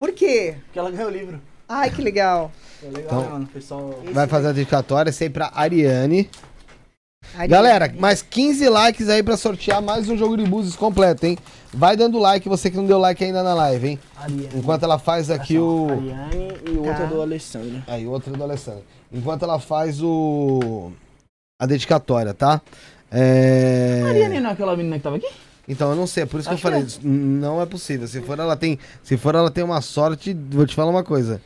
[0.00, 0.56] Por quê?
[0.66, 1.40] Porque ela ganhou o livro.
[1.68, 2.52] Ai, que legal.
[2.82, 3.46] Legal, Então- né, mano?
[3.46, 3.98] Pessoal...
[4.12, 6.28] Vai fazer a dedicatória, aí pra Ariane.
[7.48, 11.36] Galera, mais 15 likes aí pra sortear mais um jogo de búzios completo, hein?
[11.72, 13.98] Vai dando like, você que não deu like ainda na live, hein?
[14.16, 14.48] Ariane.
[14.54, 15.88] Enquanto ela faz aqui o.
[15.90, 17.02] Ariane e o outro Tá.
[17.04, 17.82] é do Alessandro.
[17.88, 18.82] Aí, outro do Alessandro.
[19.12, 20.92] Enquanto ela faz o.
[21.60, 22.60] A dedicatória, tá?
[23.10, 24.02] É...
[24.06, 25.28] Ariane não é aquela menina que tava aqui?
[25.68, 26.84] Então, eu não sei, é por isso Acho que eu falei.
[26.84, 28.06] que isso Não é possível.
[28.06, 28.78] Se for, ela tem.
[29.02, 30.36] Se for, ela tem uma sorte.
[30.50, 31.40] Vou te falar uma coisa.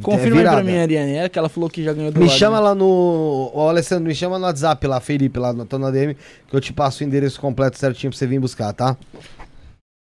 [0.00, 1.16] Confirma aí pra mim, Ariane.
[1.16, 2.62] É que ela falou que já ganhou do Me lado, chama né?
[2.62, 3.50] lá no.
[3.52, 6.16] Ô, Alessandro, me chama no WhatsApp lá, Felipe, lá no, tô na DM,
[6.48, 8.96] que eu te passo o endereço completo certinho pra você vir buscar, tá?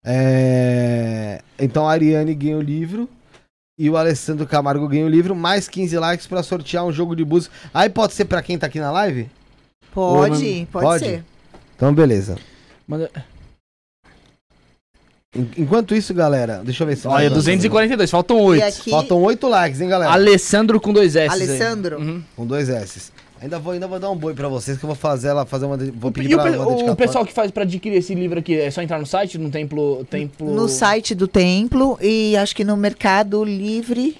[0.06, 1.42] É...
[1.60, 3.10] Então a Ariane ganha o livro
[3.78, 7.26] e o Alessandro Camargo ganha o livro, mais 15 likes pra sortear um jogo de
[7.26, 7.52] búzios.
[7.74, 9.30] Aí pode ser pra quem tá aqui na live?
[9.92, 11.06] Pode, pode, Pode?
[11.06, 11.24] ser.
[11.76, 12.38] Então, beleza.
[12.88, 13.12] Manda...
[15.36, 17.08] En- Enquanto isso, galera, deixa eu ver se.
[17.08, 18.64] Olha, 242, faltam E 8.
[18.64, 20.12] aqui, Faltam 8 likes, hein, galera?
[20.12, 21.34] Alessandro com dois S.
[21.34, 22.00] Alessandro.
[22.00, 22.24] Uhum.
[22.36, 23.12] Com dois S.
[23.42, 25.66] Ainda vou, ainda vou dar um boi pra vocês que eu vou fazer ela fazer
[25.66, 25.76] uma.
[25.76, 28.40] Vou pedir E o, pra ela uma o pessoal que faz pra adquirir esse livro
[28.40, 30.06] aqui, é só entrar no site, no templo...
[30.06, 30.50] templo...
[30.54, 34.16] No site do templo e acho que no Mercado Livre.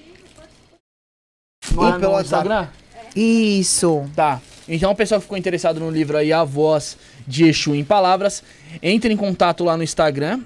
[1.74, 2.42] Não é E pelo no WhatsApp.
[2.46, 2.68] Instagram?
[3.16, 4.04] Isso.
[4.14, 4.42] Tá.
[4.68, 8.42] Então, o pessoal que ficou interessado no livro aí, A Voz de Exu em Palavras,
[8.82, 10.40] entre em contato lá no Instagram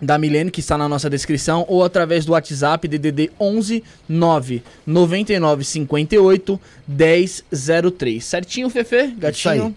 [0.00, 5.64] da Milene, que está na nossa descrição, ou através do WhatsApp DDD 11 9 99
[5.64, 8.24] 58 1003.
[8.24, 9.08] Certinho, Fefe?
[9.16, 9.74] Gatinho.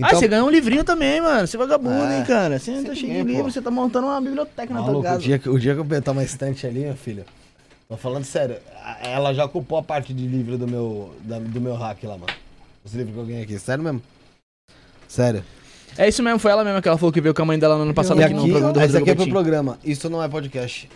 [0.00, 1.46] Ah, Então, você ganhou um livrinho também, mano.
[1.46, 2.58] Você é vagabundo, É, hein, cara?
[2.58, 3.50] Você tá sempre cheio de livro, pô.
[3.50, 5.20] você tá montando uma biblioteca na tua Maluco, o casa.
[5.22, 7.24] dia, que, o dia que eu botar uma estante ali, meu filho.
[7.88, 8.56] Tô falando sério.
[9.02, 12.32] Ela já ocupou a parte de livro do meu, da- do meu hack lá, mano.
[12.84, 13.58] Os livros que eu ganhei aqui.
[13.58, 14.02] Sério mesmo?
[15.06, 15.44] Sério.
[15.96, 17.76] É isso mesmo, foi ela mesma que ela falou que veio com a mãe dela
[17.76, 19.78] no ano passado E aqui aqui, no programa do esse aqui é pro programa.
[19.84, 20.88] Isso não é podcast.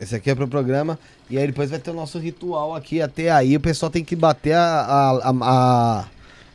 [0.00, 0.98] Esse aqui é pro programa.
[1.28, 3.00] E aí depois vai ter o nosso ritual aqui.
[3.02, 6.04] Até aí o pessoal tem que bater a, a, a,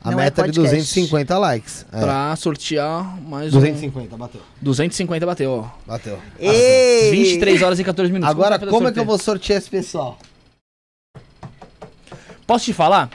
[0.03, 0.61] a, é meta de podcast.
[0.61, 1.85] 250 likes.
[1.91, 1.99] É.
[1.99, 4.41] Pra sortear mais 250, bateu.
[4.41, 4.63] um...
[4.63, 5.69] 250 bateu, ó.
[5.85, 6.19] Bateu.
[6.39, 7.11] Ei!
[7.11, 8.29] 23 horas e 14 minutos.
[8.29, 10.17] Agora, vai fazer como é que eu vou sortear esse pessoal?
[12.45, 13.09] Posso te falar?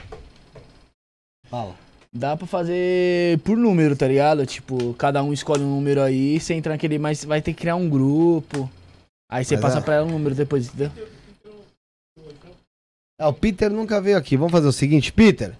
[1.49, 1.88] Fala.
[2.13, 4.45] Dá pra fazer por número, tá ligado?
[4.45, 7.75] Tipo, cada um escolhe um número aí, você entra naquele, mas vai ter que criar
[7.75, 8.69] um grupo.
[9.31, 9.81] Aí você Mas passa é.
[9.81, 10.91] pra ela um número depois, entendeu?
[13.19, 14.35] É, o Peter nunca veio aqui.
[14.35, 15.53] Vamos fazer o seguinte, Peter.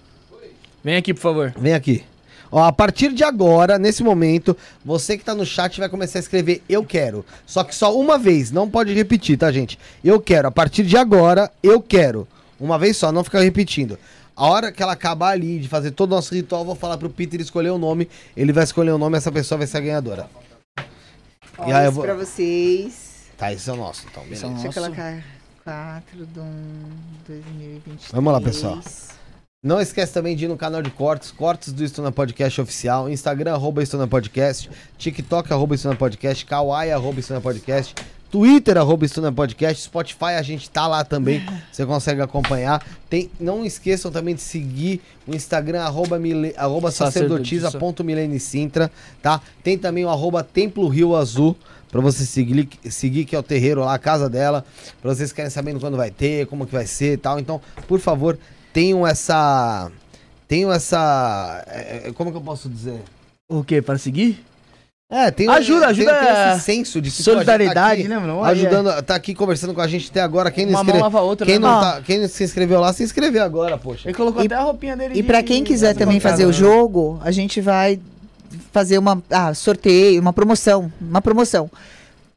[0.83, 1.53] Vem aqui, por favor.
[1.55, 2.03] Vem aqui.
[2.51, 6.21] Ó, a partir de agora, nesse momento, você que tá no chat vai começar a
[6.21, 7.23] escrever eu quero.
[7.45, 9.77] Só que só uma vez, não pode repetir, tá, gente?
[10.03, 10.47] Eu quero.
[10.47, 12.27] A partir de agora, eu quero.
[12.59, 13.99] Uma vez só, não ficar repetindo.
[14.39, 16.97] A hora que ela acabar ali de fazer todo o nosso ritual, eu vou falar
[16.97, 18.07] pro Peter escolher o nome.
[18.37, 20.29] Ele vai escolher o nome, essa pessoa vai ser a ganhadora.
[21.57, 23.09] Olha E aí eu isso vou- pra vocês.
[23.37, 24.23] Tá, esse é o nosso, então.
[24.23, 24.41] beleza.
[24.41, 25.23] São- Deixa eu colocar
[25.65, 26.83] 4 de um
[27.27, 28.11] 2023.
[28.13, 28.79] Vamos lá, pessoal.
[29.61, 33.53] Não esquece também de ir no canal de cortes, cortes do Estuna Podcast oficial, Instagram,
[33.55, 37.93] arroba Estuna Podcast, TikTok, arroba Estuna Podcast, Kawaii, arroba Estuna Podcast,
[38.31, 42.85] Twitter, arroba Estuna Podcast, Spotify, a gente tá lá também, você consegue acompanhar.
[43.09, 47.71] Tem, não esqueçam também de seguir o Instagram, arroba, mile, arroba Sacerdotisa.
[47.71, 48.91] sacerdotisa.milenicintra,
[49.21, 49.41] tá?
[49.63, 51.57] Tem também o arroba Templo Rio Azul,
[51.91, 54.63] pra você seguir, seguir, que é o terreiro lá, a casa dela,
[55.01, 57.39] pra vocês querem sabendo quando vai ter, como que vai ser e tal.
[57.39, 58.37] Então, por favor,
[58.71, 59.91] tenham essa.
[60.47, 61.63] Tenham essa.
[61.67, 63.01] é, é, como que eu posso dizer?
[63.47, 63.81] O quê?
[63.81, 64.43] Para seguir?
[65.11, 68.41] É, tem Ajuda, tem- ajuda tem a- esse senso de gente Solidariedade, tá né?
[68.43, 70.51] Ajudando, tá aqui conversando com a gente até agora.
[70.51, 71.67] Quem não, Uma mão lava outra, quem, né?
[71.67, 74.07] não tá, quem se inscreveu lá, se inscreveu agora, poxa.
[74.07, 75.15] Ele colocou E- até a roupinha dele.
[75.15, 76.71] E de- pra quem quiser também fazer o bancada, né?
[76.73, 77.99] jogo, a gente vai
[78.71, 81.71] fazer uma ah, sorteio, uma promoção, uma promoção.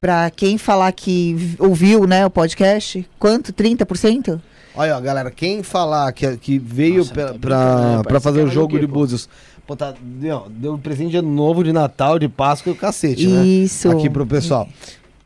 [0.03, 3.53] Pra quem falar que ouviu, né, o podcast, quanto?
[3.53, 4.41] 30%?
[4.75, 8.03] Olha, ó, galera, quem falar que, que veio né?
[8.03, 8.85] Parece fazer o é jogo de?
[8.85, 9.29] Búzios,
[9.65, 13.29] pô, tá, deu, deu presente de ano novo, de Natal, de Páscoa e o cacete,
[13.29, 13.45] né?
[13.45, 13.93] Isso.
[13.93, 14.69] Aqui pro pessoal.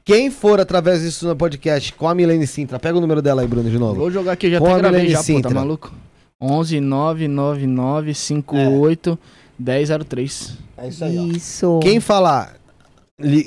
[0.05, 3.49] Quem for através disso no podcast com a Milene Sintra, pega o número dela aí,
[3.49, 3.95] Bruno, de novo.
[3.95, 5.55] Vou jogar aqui, já Com até a gravei Milene já, pô, tá Sintra.
[5.55, 5.95] maluco?
[6.39, 9.19] 11 999 58
[9.59, 10.59] 1003.
[10.77, 11.23] É isso aí, ó.
[11.25, 11.81] Isso.
[11.83, 12.57] Quem falar,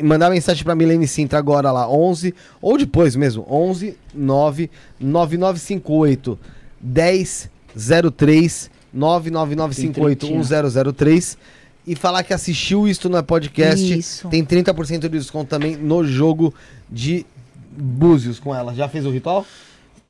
[0.03, 4.67] mandar mensagem pra Milene Sintra agora lá, 11, ou depois mesmo, 11 9
[4.99, 6.39] 9958
[6.81, 11.37] 1003 99958 1003
[11.85, 14.27] e falar que assistiu isto na podcast, Isso.
[14.29, 16.51] tem 30% de desconto também no jogo
[16.89, 17.23] de
[17.71, 18.73] Búzios com ela.
[18.73, 19.45] Já fez o ritual?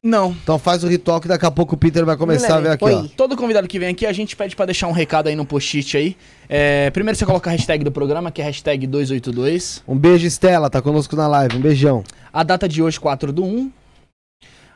[0.02, 0.32] Não.
[0.32, 2.86] Então faz o ritual que daqui a pouco o Peter vai começar a ver aqui,
[2.86, 3.02] ó.
[3.02, 3.12] Oi.
[3.18, 5.98] Todo convidado que vem aqui, a gente pede pra deixar um recado aí no post-it
[5.98, 6.18] aí.
[6.48, 9.84] É, primeiro você coloca a hashtag do programa, que é hashtag 282.
[9.86, 11.58] Um beijo, Estela, tá conosco na live.
[11.58, 12.04] Um beijão.
[12.32, 13.72] A data de hoje, 4 do 1.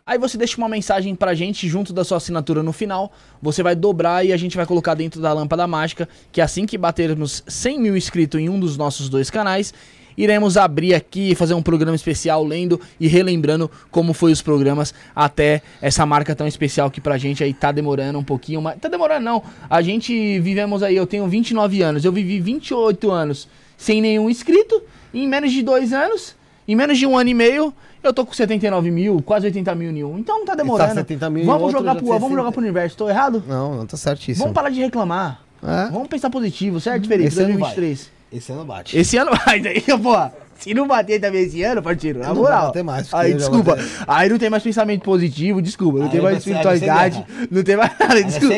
[0.06, 3.10] Aí você deixa uma mensagem pra gente junto da sua assinatura no final.
[3.42, 6.10] Você vai dobrar e a gente vai colocar dentro da lâmpada mágica.
[6.34, 9.74] Que assim que batermos 100 mil inscritos em um dos nossos dois canais,
[10.18, 14.94] iremos abrir aqui e fazer um programa especial lendo e relembrando como foi os programas
[15.16, 18.88] até essa marca tão especial que pra gente aí tá demorando um pouquinho, mas tá
[18.88, 19.44] demorando não.
[19.70, 24.82] A gente vivemos aí, eu tenho 29 anos, eu vivi 28 anos sem nenhum inscrito,
[25.14, 26.36] em menos de dois anos,
[26.68, 29.92] em menos de um ano e meio, eu tô com 79 mil, quase 80 mil
[29.92, 30.18] em um.
[30.20, 30.94] Então não tá demorando.
[30.94, 32.52] 70 mil vamos jogar pro, vamos jogar 60.
[32.52, 33.44] pro universo, tô errado?
[33.48, 34.44] Não, não tá certíssimo.
[34.46, 35.42] Vamos parar de reclamar.
[35.64, 37.30] É, Vamos pensar positivo, certo, Felipe?
[37.30, 38.12] Esse 2023.
[38.34, 38.98] Esse ano bate.
[38.98, 40.16] Esse ano vai, daí, pô.
[40.60, 42.58] Se não bater também esse ano, parceiro, na Não moral.
[42.58, 43.78] vai bater mais, Aí, desculpa.
[44.08, 45.98] Aí não tem mais pensamento positivo, desculpa.
[46.00, 47.26] Não Aí tem mais aí espiritualidade.
[47.52, 48.56] Não tem mais nada, desculpa.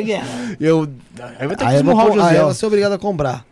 [0.59, 0.87] Eu.
[1.39, 2.39] Aí vai ter que Aí eu, vou, esmurrar o com- aí José.
[2.39, 3.43] eu vou ser obrigado a comprar.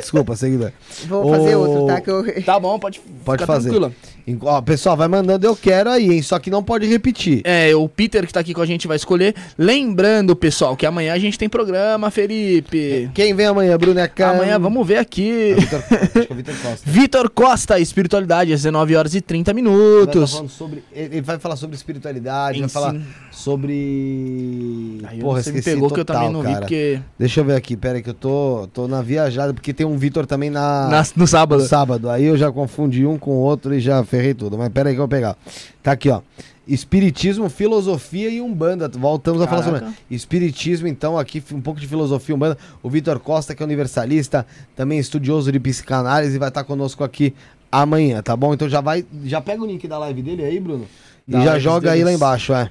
[0.00, 0.72] Desculpa, seguidor.
[1.08, 2.00] Vou fazer outro, tá?
[2.00, 2.42] Que eu...
[2.44, 3.70] Tá bom, pode, Pode fazer.
[3.70, 3.92] tranquila.
[4.26, 6.22] Em- Ó, pessoal, vai mandando eu quero aí, hein?
[6.22, 7.40] Só que não pode repetir.
[7.44, 9.34] É, o Peter que tá aqui com a gente vai escolher.
[9.58, 13.10] Lembrando, pessoal, que amanhã a gente tem programa, Felipe.
[13.14, 14.30] Quem vem amanhã, Bruneca?
[14.30, 15.52] Amanhã vamos ver aqui.
[15.52, 16.80] É Vitor Costa.
[16.90, 20.32] Vitor Costa, Espiritualidade, às 19 horas e 30 Vai tá minutos.
[20.32, 22.96] falando sobre, ele ele vai falar sobre espiritualidade, vai falar
[23.32, 24.98] sobre.
[25.04, 26.60] Aí Porra, você me esqueci pegou que eu total, também não vi, cara.
[26.60, 27.00] porque.
[27.18, 29.96] Deixa eu ver aqui, pera aí que eu tô, tô na viajada, porque tem um
[29.96, 31.62] Vitor também na, na- no no sábado.
[31.66, 32.08] sábado.
[32.10, 34.56] Aí eu já confundi um com o outro e já ferrei tudo.
[34.58, 35.36] Mas pera aí que eu vou pegar.
[35.82, 36.20] Tá aqui, ó.
[36.66, 38.88] Espiritismo, filosofia e umbanda.
[38.88, 42.56] Voltamos a falar sobre espiritismo, então aqui um pouco de filosofia e umbanda.
[42.82, 44.46] O Vitor Costa, que é universalista,
[44.76, 47.34] também estudioso de psicanálise, vai estar conosco aqui
[47.70, 48.54] amanhã, tá bom?
[48.54, 50.86] Então já vai, já pega o link da live dele aí, Bruno.
[51.26, 52.04] E Da já live joga aí deles.
[52.04, 52.70] lá embaixo, é.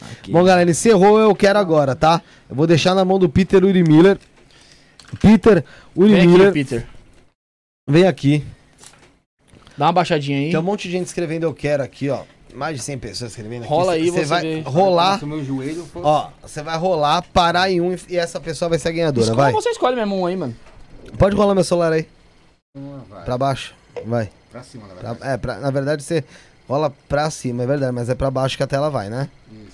[0.00, 0.30] Aqui.
[0.32, 2.22] Bom, galera, encerrou, eu quero agora, tá?
[2.48, 4.18] Eu vou deixar na mão do Peter Uri Miller.
[5.20, 5.64] Peter
[5.96, 6.86] Uri Vem aqui, Miller, Peter.
[7.88, 8.44] vem aqui.
[9.76, 10.50] Dá uma baixadinha aí.
[10.50, 12.22] Tem um monte de gente escrevendo eu quero aqui, ó.
[12.54, 13.70] Mais de 100 pessoas escrevendo aqui.
[13.70, 14.60] Rola aí, você vai vê.
[14.62, 18.88] rolar, meu joelho ó, você vai rolar, parar em um e- essa pessoa vai ser
[18.88, 19.52] a ganhadora, Escolhe, vai.
[19.52, 20.56] Você escolhe mesmo um aí, mano.
[21.18, 22.06] Pode rolar meu celular aí,
[23.08, 23.24] vai.
[23.24, 23.74] pra baixo,
[24.06, 24.30] vai.
[24.50, 25.32] Pra cima, na Pra- verdade.
[25.32, 26.24] é, pra- na verdade você
[26.66, 29.28] rola pra cima, é verdade, mas é pra baixo que a tela vai, né?
[29.52, 29.67] Isso.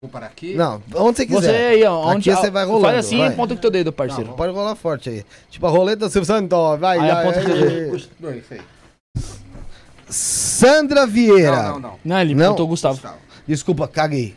[0.00, 0.54] Vou parar aqui?
[0.54, 1.40] Não, onde você quiser.
[1.40, 2.06] Você aí, ó.
[2.06, 4.32] Onde, Aqui você vai rolando, Faz assim e aponta com o teu dedo, parceiro.
[4.34, 5.24] Pode rolar forte aí.
[5.50, 7.00] Tipo a roleta do Silvio Santos, ó, vai.
[7.00, 7.84] Aí vai, aponta vai.
[7.90, 8.60] Puxa, dois, isso aí.
[10.08, 11.50] Sandra Vieira.
[11.50, 11.98] Não, não, não.
[12.04, 12.46] Não, ele Não.
[12.46, 12.94] apontou o Gustavo.
[12.94, 13.16] Gustavo.
[13.46, 14.36] Desculpa, caguei.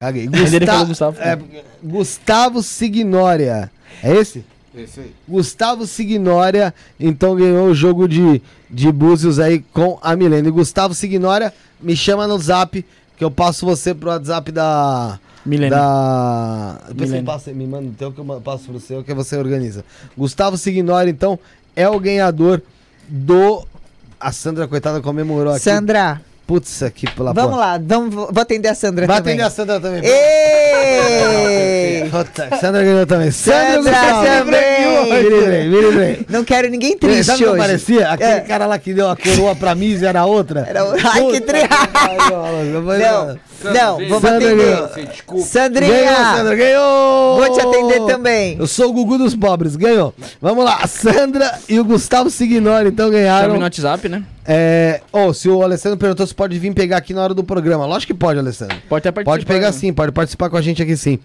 [0.00, 0.28] Caguei.
[0.66, 1.16] Falou Gustavo.
[1.20, 1.38] é,
[1.80, 3.70] Gustavo Signória.
[4.02, 4.44] É esse?
[4.74, 5.14] Esse aí.
[5.28, 10.50] Gustavo Signória, então ganhou o jogo de, de Búzios aí com a Milene.
[10.50, 12.84] Gustavo Signória, me chama no zap,
[13.22, 15.20] que eu passo você pro WhatsApp da.
[15.46, 15.70] Milênio.
[15.70, 16.72] Da.
[16.88, 17.24] Depois você Milênio.
[17.24, 19.84] passa, me manda o teu que eu passo pro seu, que você organiza.
[20.18, 21.38] Gustavo Signória, então,
[21.76, 22.60] é o ganhador
[23.08, 23.64] do.
[24.18, 25.62] A Sandra, coitada, comemorou aqui.
[25.62, 29.34] Sandra, Putz, aqui pela vamos lá, vamos, vou atender a Sandra Vai também.
[29.34, 30.02] atender a Sandra também.
[30.04, 32.10] Ei!
[32.10, 33.30] Puta, Sandra ganhou também.
[33.30, 35.22] Sandra, Sandra também.
[35.22, 36.26] Vire bem, vire bem.
[36.28, 37.58] Não quero ninguém Sabe triste o que hoje.
[37.58, 38.08] parecia?
[38.10, 38.40] Aquele É.
[38.40, 40.66] cara lá que deu a coroa pra mim e era outra.
[40.68, 41.58] Era o- Ai, que tri...
[42.30, 43.38] Não,
[43.72, 44.08] não, vem.
[44.08, 45.42] vamos Sandra atender.
[45.44, 47.36] Sandrinha, Ganhou, Sandra, ganhou!
[47.36, 48.56] vou te atender também.
[48.58, 50.12] Eu sou o Gugu dos pobres, ganhou.
[50.40, 53.54] Vamos lá, a Sandra e o Gustavo Signori, então Chame ganharam.
[53.54, 54.22] no WhatsApp, né?
[54.44, 55.00] É...
[55.12, 57.86] Oh, se o Alessandro perguntou se pode vir pegar aqui na hora do programa.
[57.86, 58.76] Lógico que pode, Alessandro.
[58.88, 59.32] Pode até participar.
[59.32, 59.72] Pode pegar né?
[59.72, 61.18] sim, pode participar com a gente aqui sim.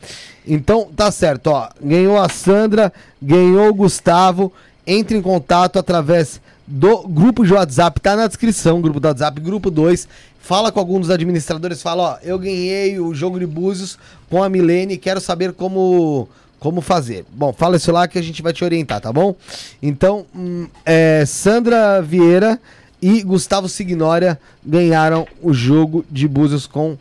[0.46, 1.70] Então, tá certo, ó.
[1.82, 4.54] Ganhou a Sandra, ganhou o Gustavo.
[4.86, 9.72] Entre em contato através do grupo de WhatsApp, tá na descrição, grupo do WhatsApp, grupo
[9.72, 10.08] 2.
[10.40, 13.98] Fala com algum dos administradores, fala, ó, eu ganhei o jogo de Búzios
[14.30, 16.30] com a Milene, quero saber como
[16.60, 17.26] como fazer.
[17.32, 19.36] Bom, fala isso lá que a gente vai te orientar, tá bom?
[19.82, 22.60] Então, hum, é, Sandra Vieira
[23.02, 26.98] e Gustavo Signória ganharam o jogo de Búzios com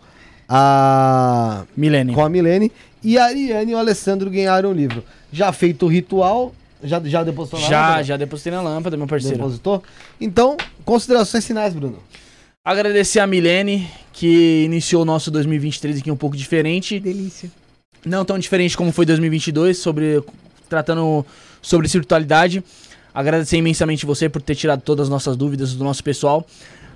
[0.48, 2.14] a Milênio.
[2.14, 2.70] com a Milene
[3.02, 5.02] e a Ariane e o Alessandro ganharam o livro.
[5.32, 8.04] Já feito o ritual, já, já depositou na Já, lâmpada?
[8.04, 9.36] já depositei na lâmpada, meu parceiro.
[9.36, 9.82] Depositou?
[10.20, 11.98] Então, considerações finais, Bruno.
[12.64, 16.98] Agradecer a Milene, que iniciou o nosso 2023 aqui um pouco diferente.
[16.98, 17.50] Delícia.
[18.04, 20.22] Não tão diferente como foi 2022, sobre
[20.68, 21.24] tratando
[21.62, 22.62] sobre espiritualidade.
[23.16, 26.46] Agradecer imensamente você por ter tirado todas as nossas dúvidas do nosso pessoal.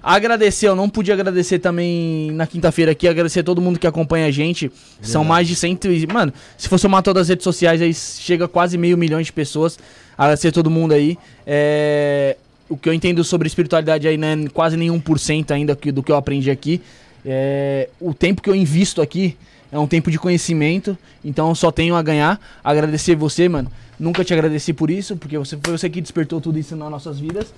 [0.02, 4.26] Agradecer, eu não pude agradecer também na quinta-feira aqui, agradecer a todo mundo que acompanha
[4.26, 4.70] a gente.
[5.00, 6.07] São mais de cento e...
[6.07, 9.78] Mano, se for somar todas as redes sociais, aí chega quase meio milhão de pessoas.
[10.16, 11.16] Agradecer todo mundo aí.
[11.47, 12.36] É...
[12.68, 15.90] o que eu entendo sobre espiritualidade aí não é quase nenhum por cento ainda que-
[15.90, 16.82] do que eu aprendi aqui.
[17.24, 19.36] É, o tempo que eu invisto aqui
[19.73, 22.40] é um tempo de conhecimento, então eu só tenho a ganhar.
[22.62, 23.70] Agradecer você, mano.
[24.01, 27.20] Nunca te agradeci por isso, porque você foi você que despertou tudo isso nas nossas
[27.20, 27.53] vidas.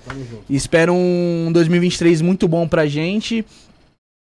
[0.49, 3.45] E espero um 2023 muito bom pra gente.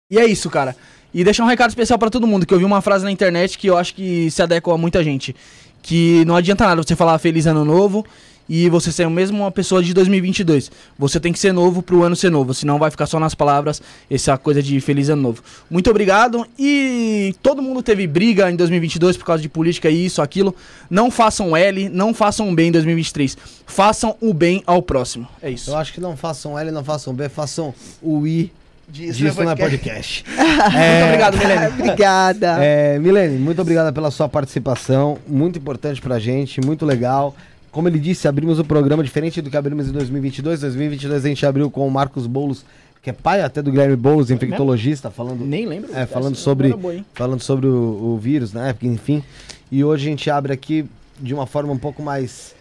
[0.10, 0.76] E é isso, cara.
[1.14, 3.60] E deixar um recado especial pra todo mundo, que eu vi uma frase na internet
[3.60, 5.36] que eu acho que se adequa a muita gente.
[5.84, 8.04] Que não adianta nada você falar feliz ano novo
[8.50, 10.72] e você ser mesmo uma pessoa de 2022.
[10.98, 13.82] Você tem que ser novo pro ano ser novo, senão vai ficar só nas palavras
[14.10, 15.44] essa coisa de feliz ano novo.
[15.70, 20.22] Muito obrigado e todo mundo teve briga em 2022 por causa de política e isso,
[20.22, 20.56] aquilo.
[20.90, 23.38] Não façam L, não façam bem em 2023.
[23.66, 25.28] Façam o bem ao próximo.
[25.42, 25.72] É isso.
[25.72, 28.52] Eu acho que não façam L, não façam B, façam o I
[28.90, 30.24] Disso disso não é é podcast.
[30.32, 31.68] Muito obrigado, Milene.
[31.78, 32.58] Obrigada.
[32.64, 37.36] É, Milene, muito obrigada pela sua participação, muito importante pra gente, muito legal.
[37.78, 40.62] Como ele disse, abrimos o programa diferente do que abrimos em 2022.
[40.62, 42.66] 2022 a gente abriu com o Marcos Boulos,
[43.04, 45.92] que é pai até do Guilherme Boulos, infectologista, falando Nem lembro.
[45.96, 49.24] É, falando sobre- boa, falando sobre o, o vírus na época, enfim.
[49.72, 50.88] E hoje a gente abre aqui
[51.20, 52.56] de uma forma um pouco mais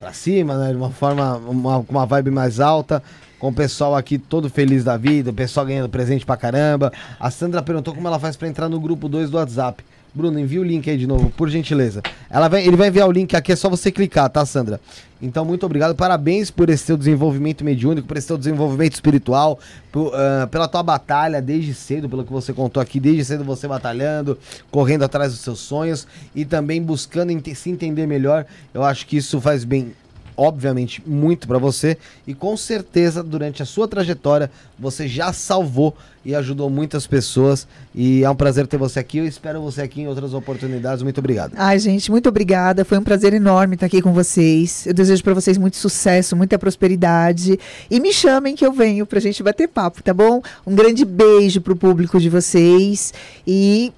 [0.00, 0.70] pra cima, né?
[0.70, 3.02] De uma forma, uma, com uma vibe mais alta,
[3.38, 6.90] com o pessoal aqui todo feliz da vida, o pessoal ganhando presente pra caramba.
[7.20, 9.84] A Sandra perguntou como ela faz pra entrar no grupo 2 do WhatsApp.
[10.14, 12.02] Bruno, envia o link aí de novo, por gentileza.
[12.28, 14.78] Ela vai, ele vai enviar o link aqui, é só você clicar, tá, Sandra?
[15.22, 19.58] Então, muito obrigado, parabéns por esse seu desenvolvimento mediúnico, por esse seu desenvolvimento espiritual,
[19.90, 23.66] por, ah, pela tua batalha desde cedo, pelo que você contou aqui, desde cedo você
[23.66, 24.36] batalhando,
[24.70, 28.44] correndo atrás dos seus sonhos e também buscando se entender melhor.
[28.74, 29.94] Eu acho que isso faz bem,
[30.36, 31.96] obviamente, muito pra você
[32.26, 38.22] e com certeza durante a sua trajetória você já salvou e ajudou muitas pessoas e
[38.22, 39.18] é um prazer ter você aqui.
[39.18, 41.02] Eu espero você aqui em outras oportunidades.
[41.02, 41.52] Muito obrigado.
[41.56, 42.84] Ai, gente, muito obrigada.
[42.84, 44.86] Foi um prazer enorme estar aqui com vocês.
[44.86, 47.58] Eu desejo para vocês muito sucesso, muita prosperidade.
[47.90, 50.42] E me chamem que eu venho pra gente bater papo, tá bom?
[50.66, 53.12] Um grande beijo pro público de vocês.
[53.46, 53.92] E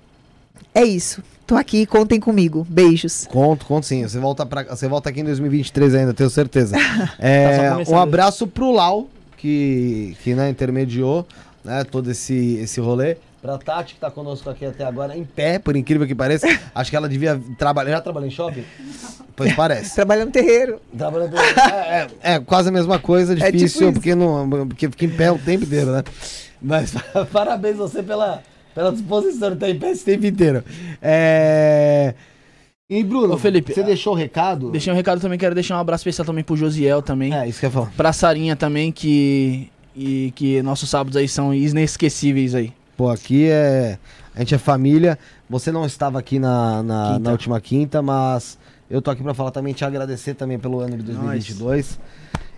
[0.75, 1.23] é isso.
[1.47, 2.67] Tô aqui, contem comigo.
[2.69, 3.27] Beijos.
[3.31, 4.03] Conto, conto sim.
[4.03, 6.75] Você volta, pra, você volta aqui em 2023 ainda, tenho certeza.
[7.19, 7.95] É, Tá só começando.
[7.95, 11.27] um abraço pro Lau, que, que né, intermediou
[11.63, 13.17] né, todo esse, esse rolê.
[13.43, 16.47] Pra Tati, que tá conosco aqui até agora, em pé, por incrível que pareça.
[16.75, 17.91] Acho que ela devia trabalhar.
[17.97, 18.65] Já trabalhou em shopping?
[19.37, 19.95] Pois parece.
[19.95, 20.81] Trabalhando terreiro.
[20.97, 23.93] Trabalhando é, é, é quase a mesma coisa, É tipo difícil, isso.
[23.93, 26.03] porque, não, porque fica em pé o tempo inteiro, né?
[26.63, 26.95] Mas
[27.31, 28.43] parabéns você pela,
[28.75, 30.63] pela disposição estar em pé esse tempo inteiro.
[31.01, 32.15] É...
[32.91, 34.71] E Bruno, Ô, Felipe, você deixou o recado?
[34.71, 37.35] Deixei um recado também, quero deixar um abraço especial também pro Josiel também.
[37.35, 37.91] É, isso que eu ia falar.
[37.97, 39.71] Pra Sarinha também, que.
[39.97, 42.73] E que nossos sábados aí são inesquecíveis aí.
[42.97, 43.97] Pô, aqui é.
[44.35, 45.19] A gente é família.
[45.49, 47.19] Você não estava aqui na, na, Quinta.
[47.21, 48.59] na última quinta, mas
[48.91, 51.99] eu tô aqui pra falar também, te agradecer também pelo ano de 2022.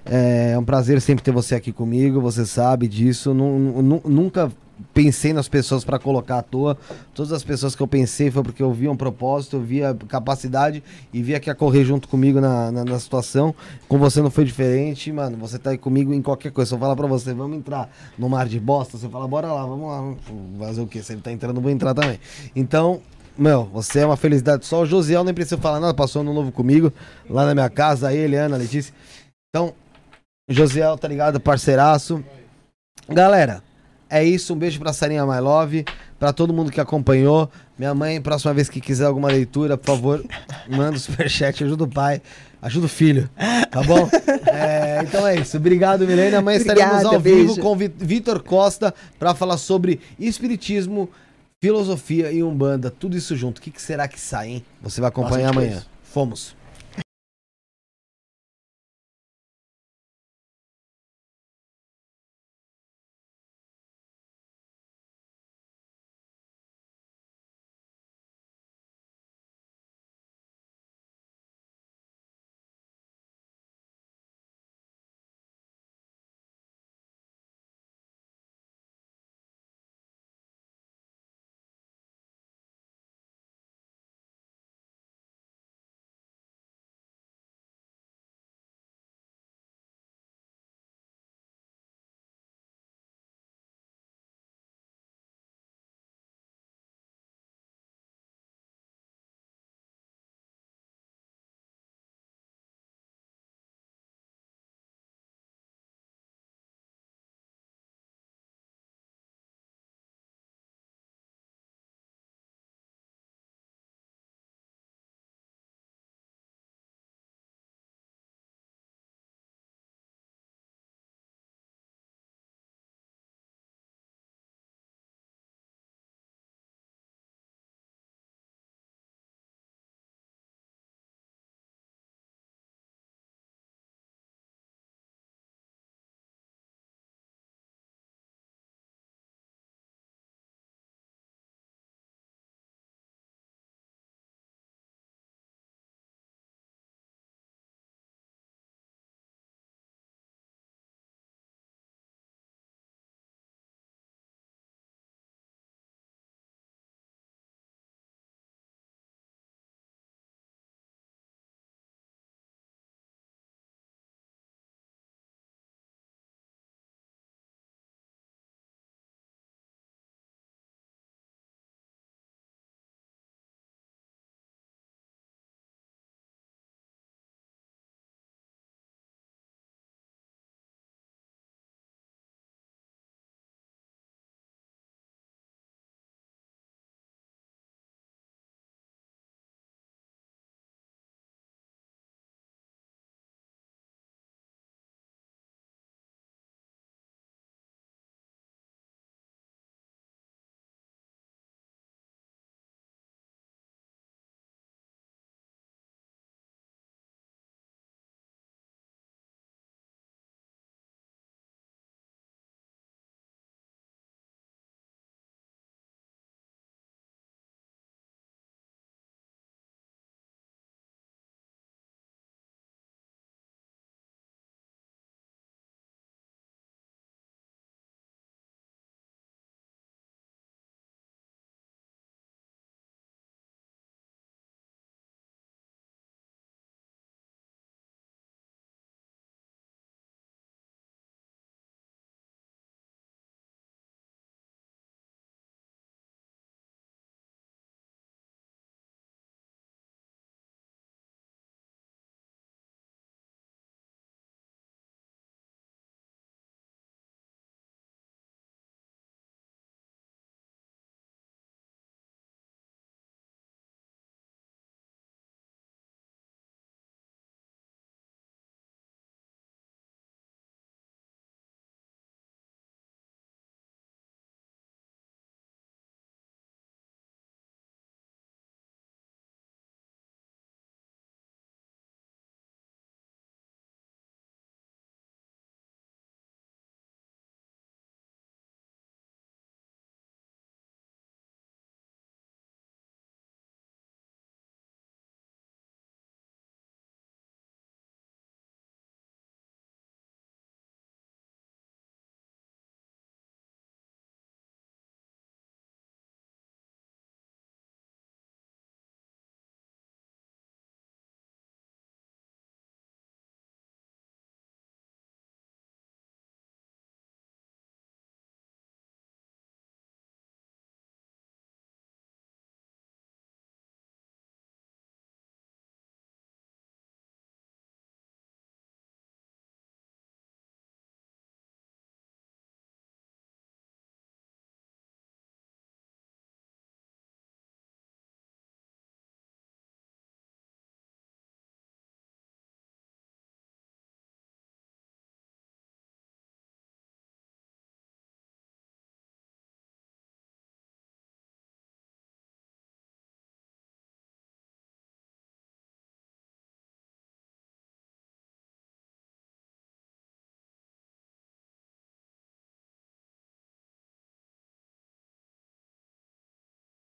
[0.05, 3.35] É um prazer sempre ter você aqui comigo, você sabe disso.
[3.35, 4.51] Nu- nu- nunca
[4.92, 6.76] pensei nas pessoas pra colocar à toa.
[7.14, 10.82] Todas as pessoas que eu pensei foi porque eu via um propósito, eu via capacidade
[11.12, 13.55] e via que ia correr junto comigo na, na, na situação.
[13.88, 15.36] Com você não foi diferente, mano.
[15.38, 16.68] Você tá aí comigo em qualquer coisa.
[16.68, 19.64] Se eu falar pra você, vamos entrar no mar de bosta, você fala, bora lá,
[19.64, 20.66] vamos lá.
[20.66, 21.02] Fazer o quê?
[21.02, 22.20] Se ele tá entrando, vou entrar também.
[22.55, 23.00] Então,
[23.36, 24.82] meu, você é uma felicidade só.
[24.82, 26.92] O Josiel nem precisa falar nada, passou ano novo comigo,
[27.28, 28.94] lá na minha casa, aí, Eliana, Letícia.
[29.48, 29.74] Então,
[30.48, 31.40] Josiel, tá ligado?
[31.40, 32.22] Parceiraço.
[33.08, 33.62] Galera,
[34.10, 34.55] é isso.
[34.55, 35.85] Um beijo pra Sarinha My Love,
[36.18, 37.51] pra todo mundo que acompanhou.
[37.78, 40.25] Minha mãe, próxima vez que quiser alguma leitura, por favor,
[40.68, 42.23] manda o superchat, ajuda o pai,
[42.62, 43.28] ajuda o filho,
[43.70, 44.09] tá bom?
[44.49, 45.57] É, então é isso.
[45.59, 46.35] Obrigado, Milene.
[46.36, 47.60] Amanhã estaremos Obrigada, ao vivo beijo.
[47.60, 51.10] com o Vi- Vitor Costa pra falar sobre espiritismo,
[51.60, 52.91] filosofia e umbanda.
[52.91, 53.59] Tudo isso junto.
[53.59, 54.65] O que, que será que sai, hein?
[54.81, 55.83] Você vai acompanhar Bastante amanhã.
[56.02, 56.57] Fomos.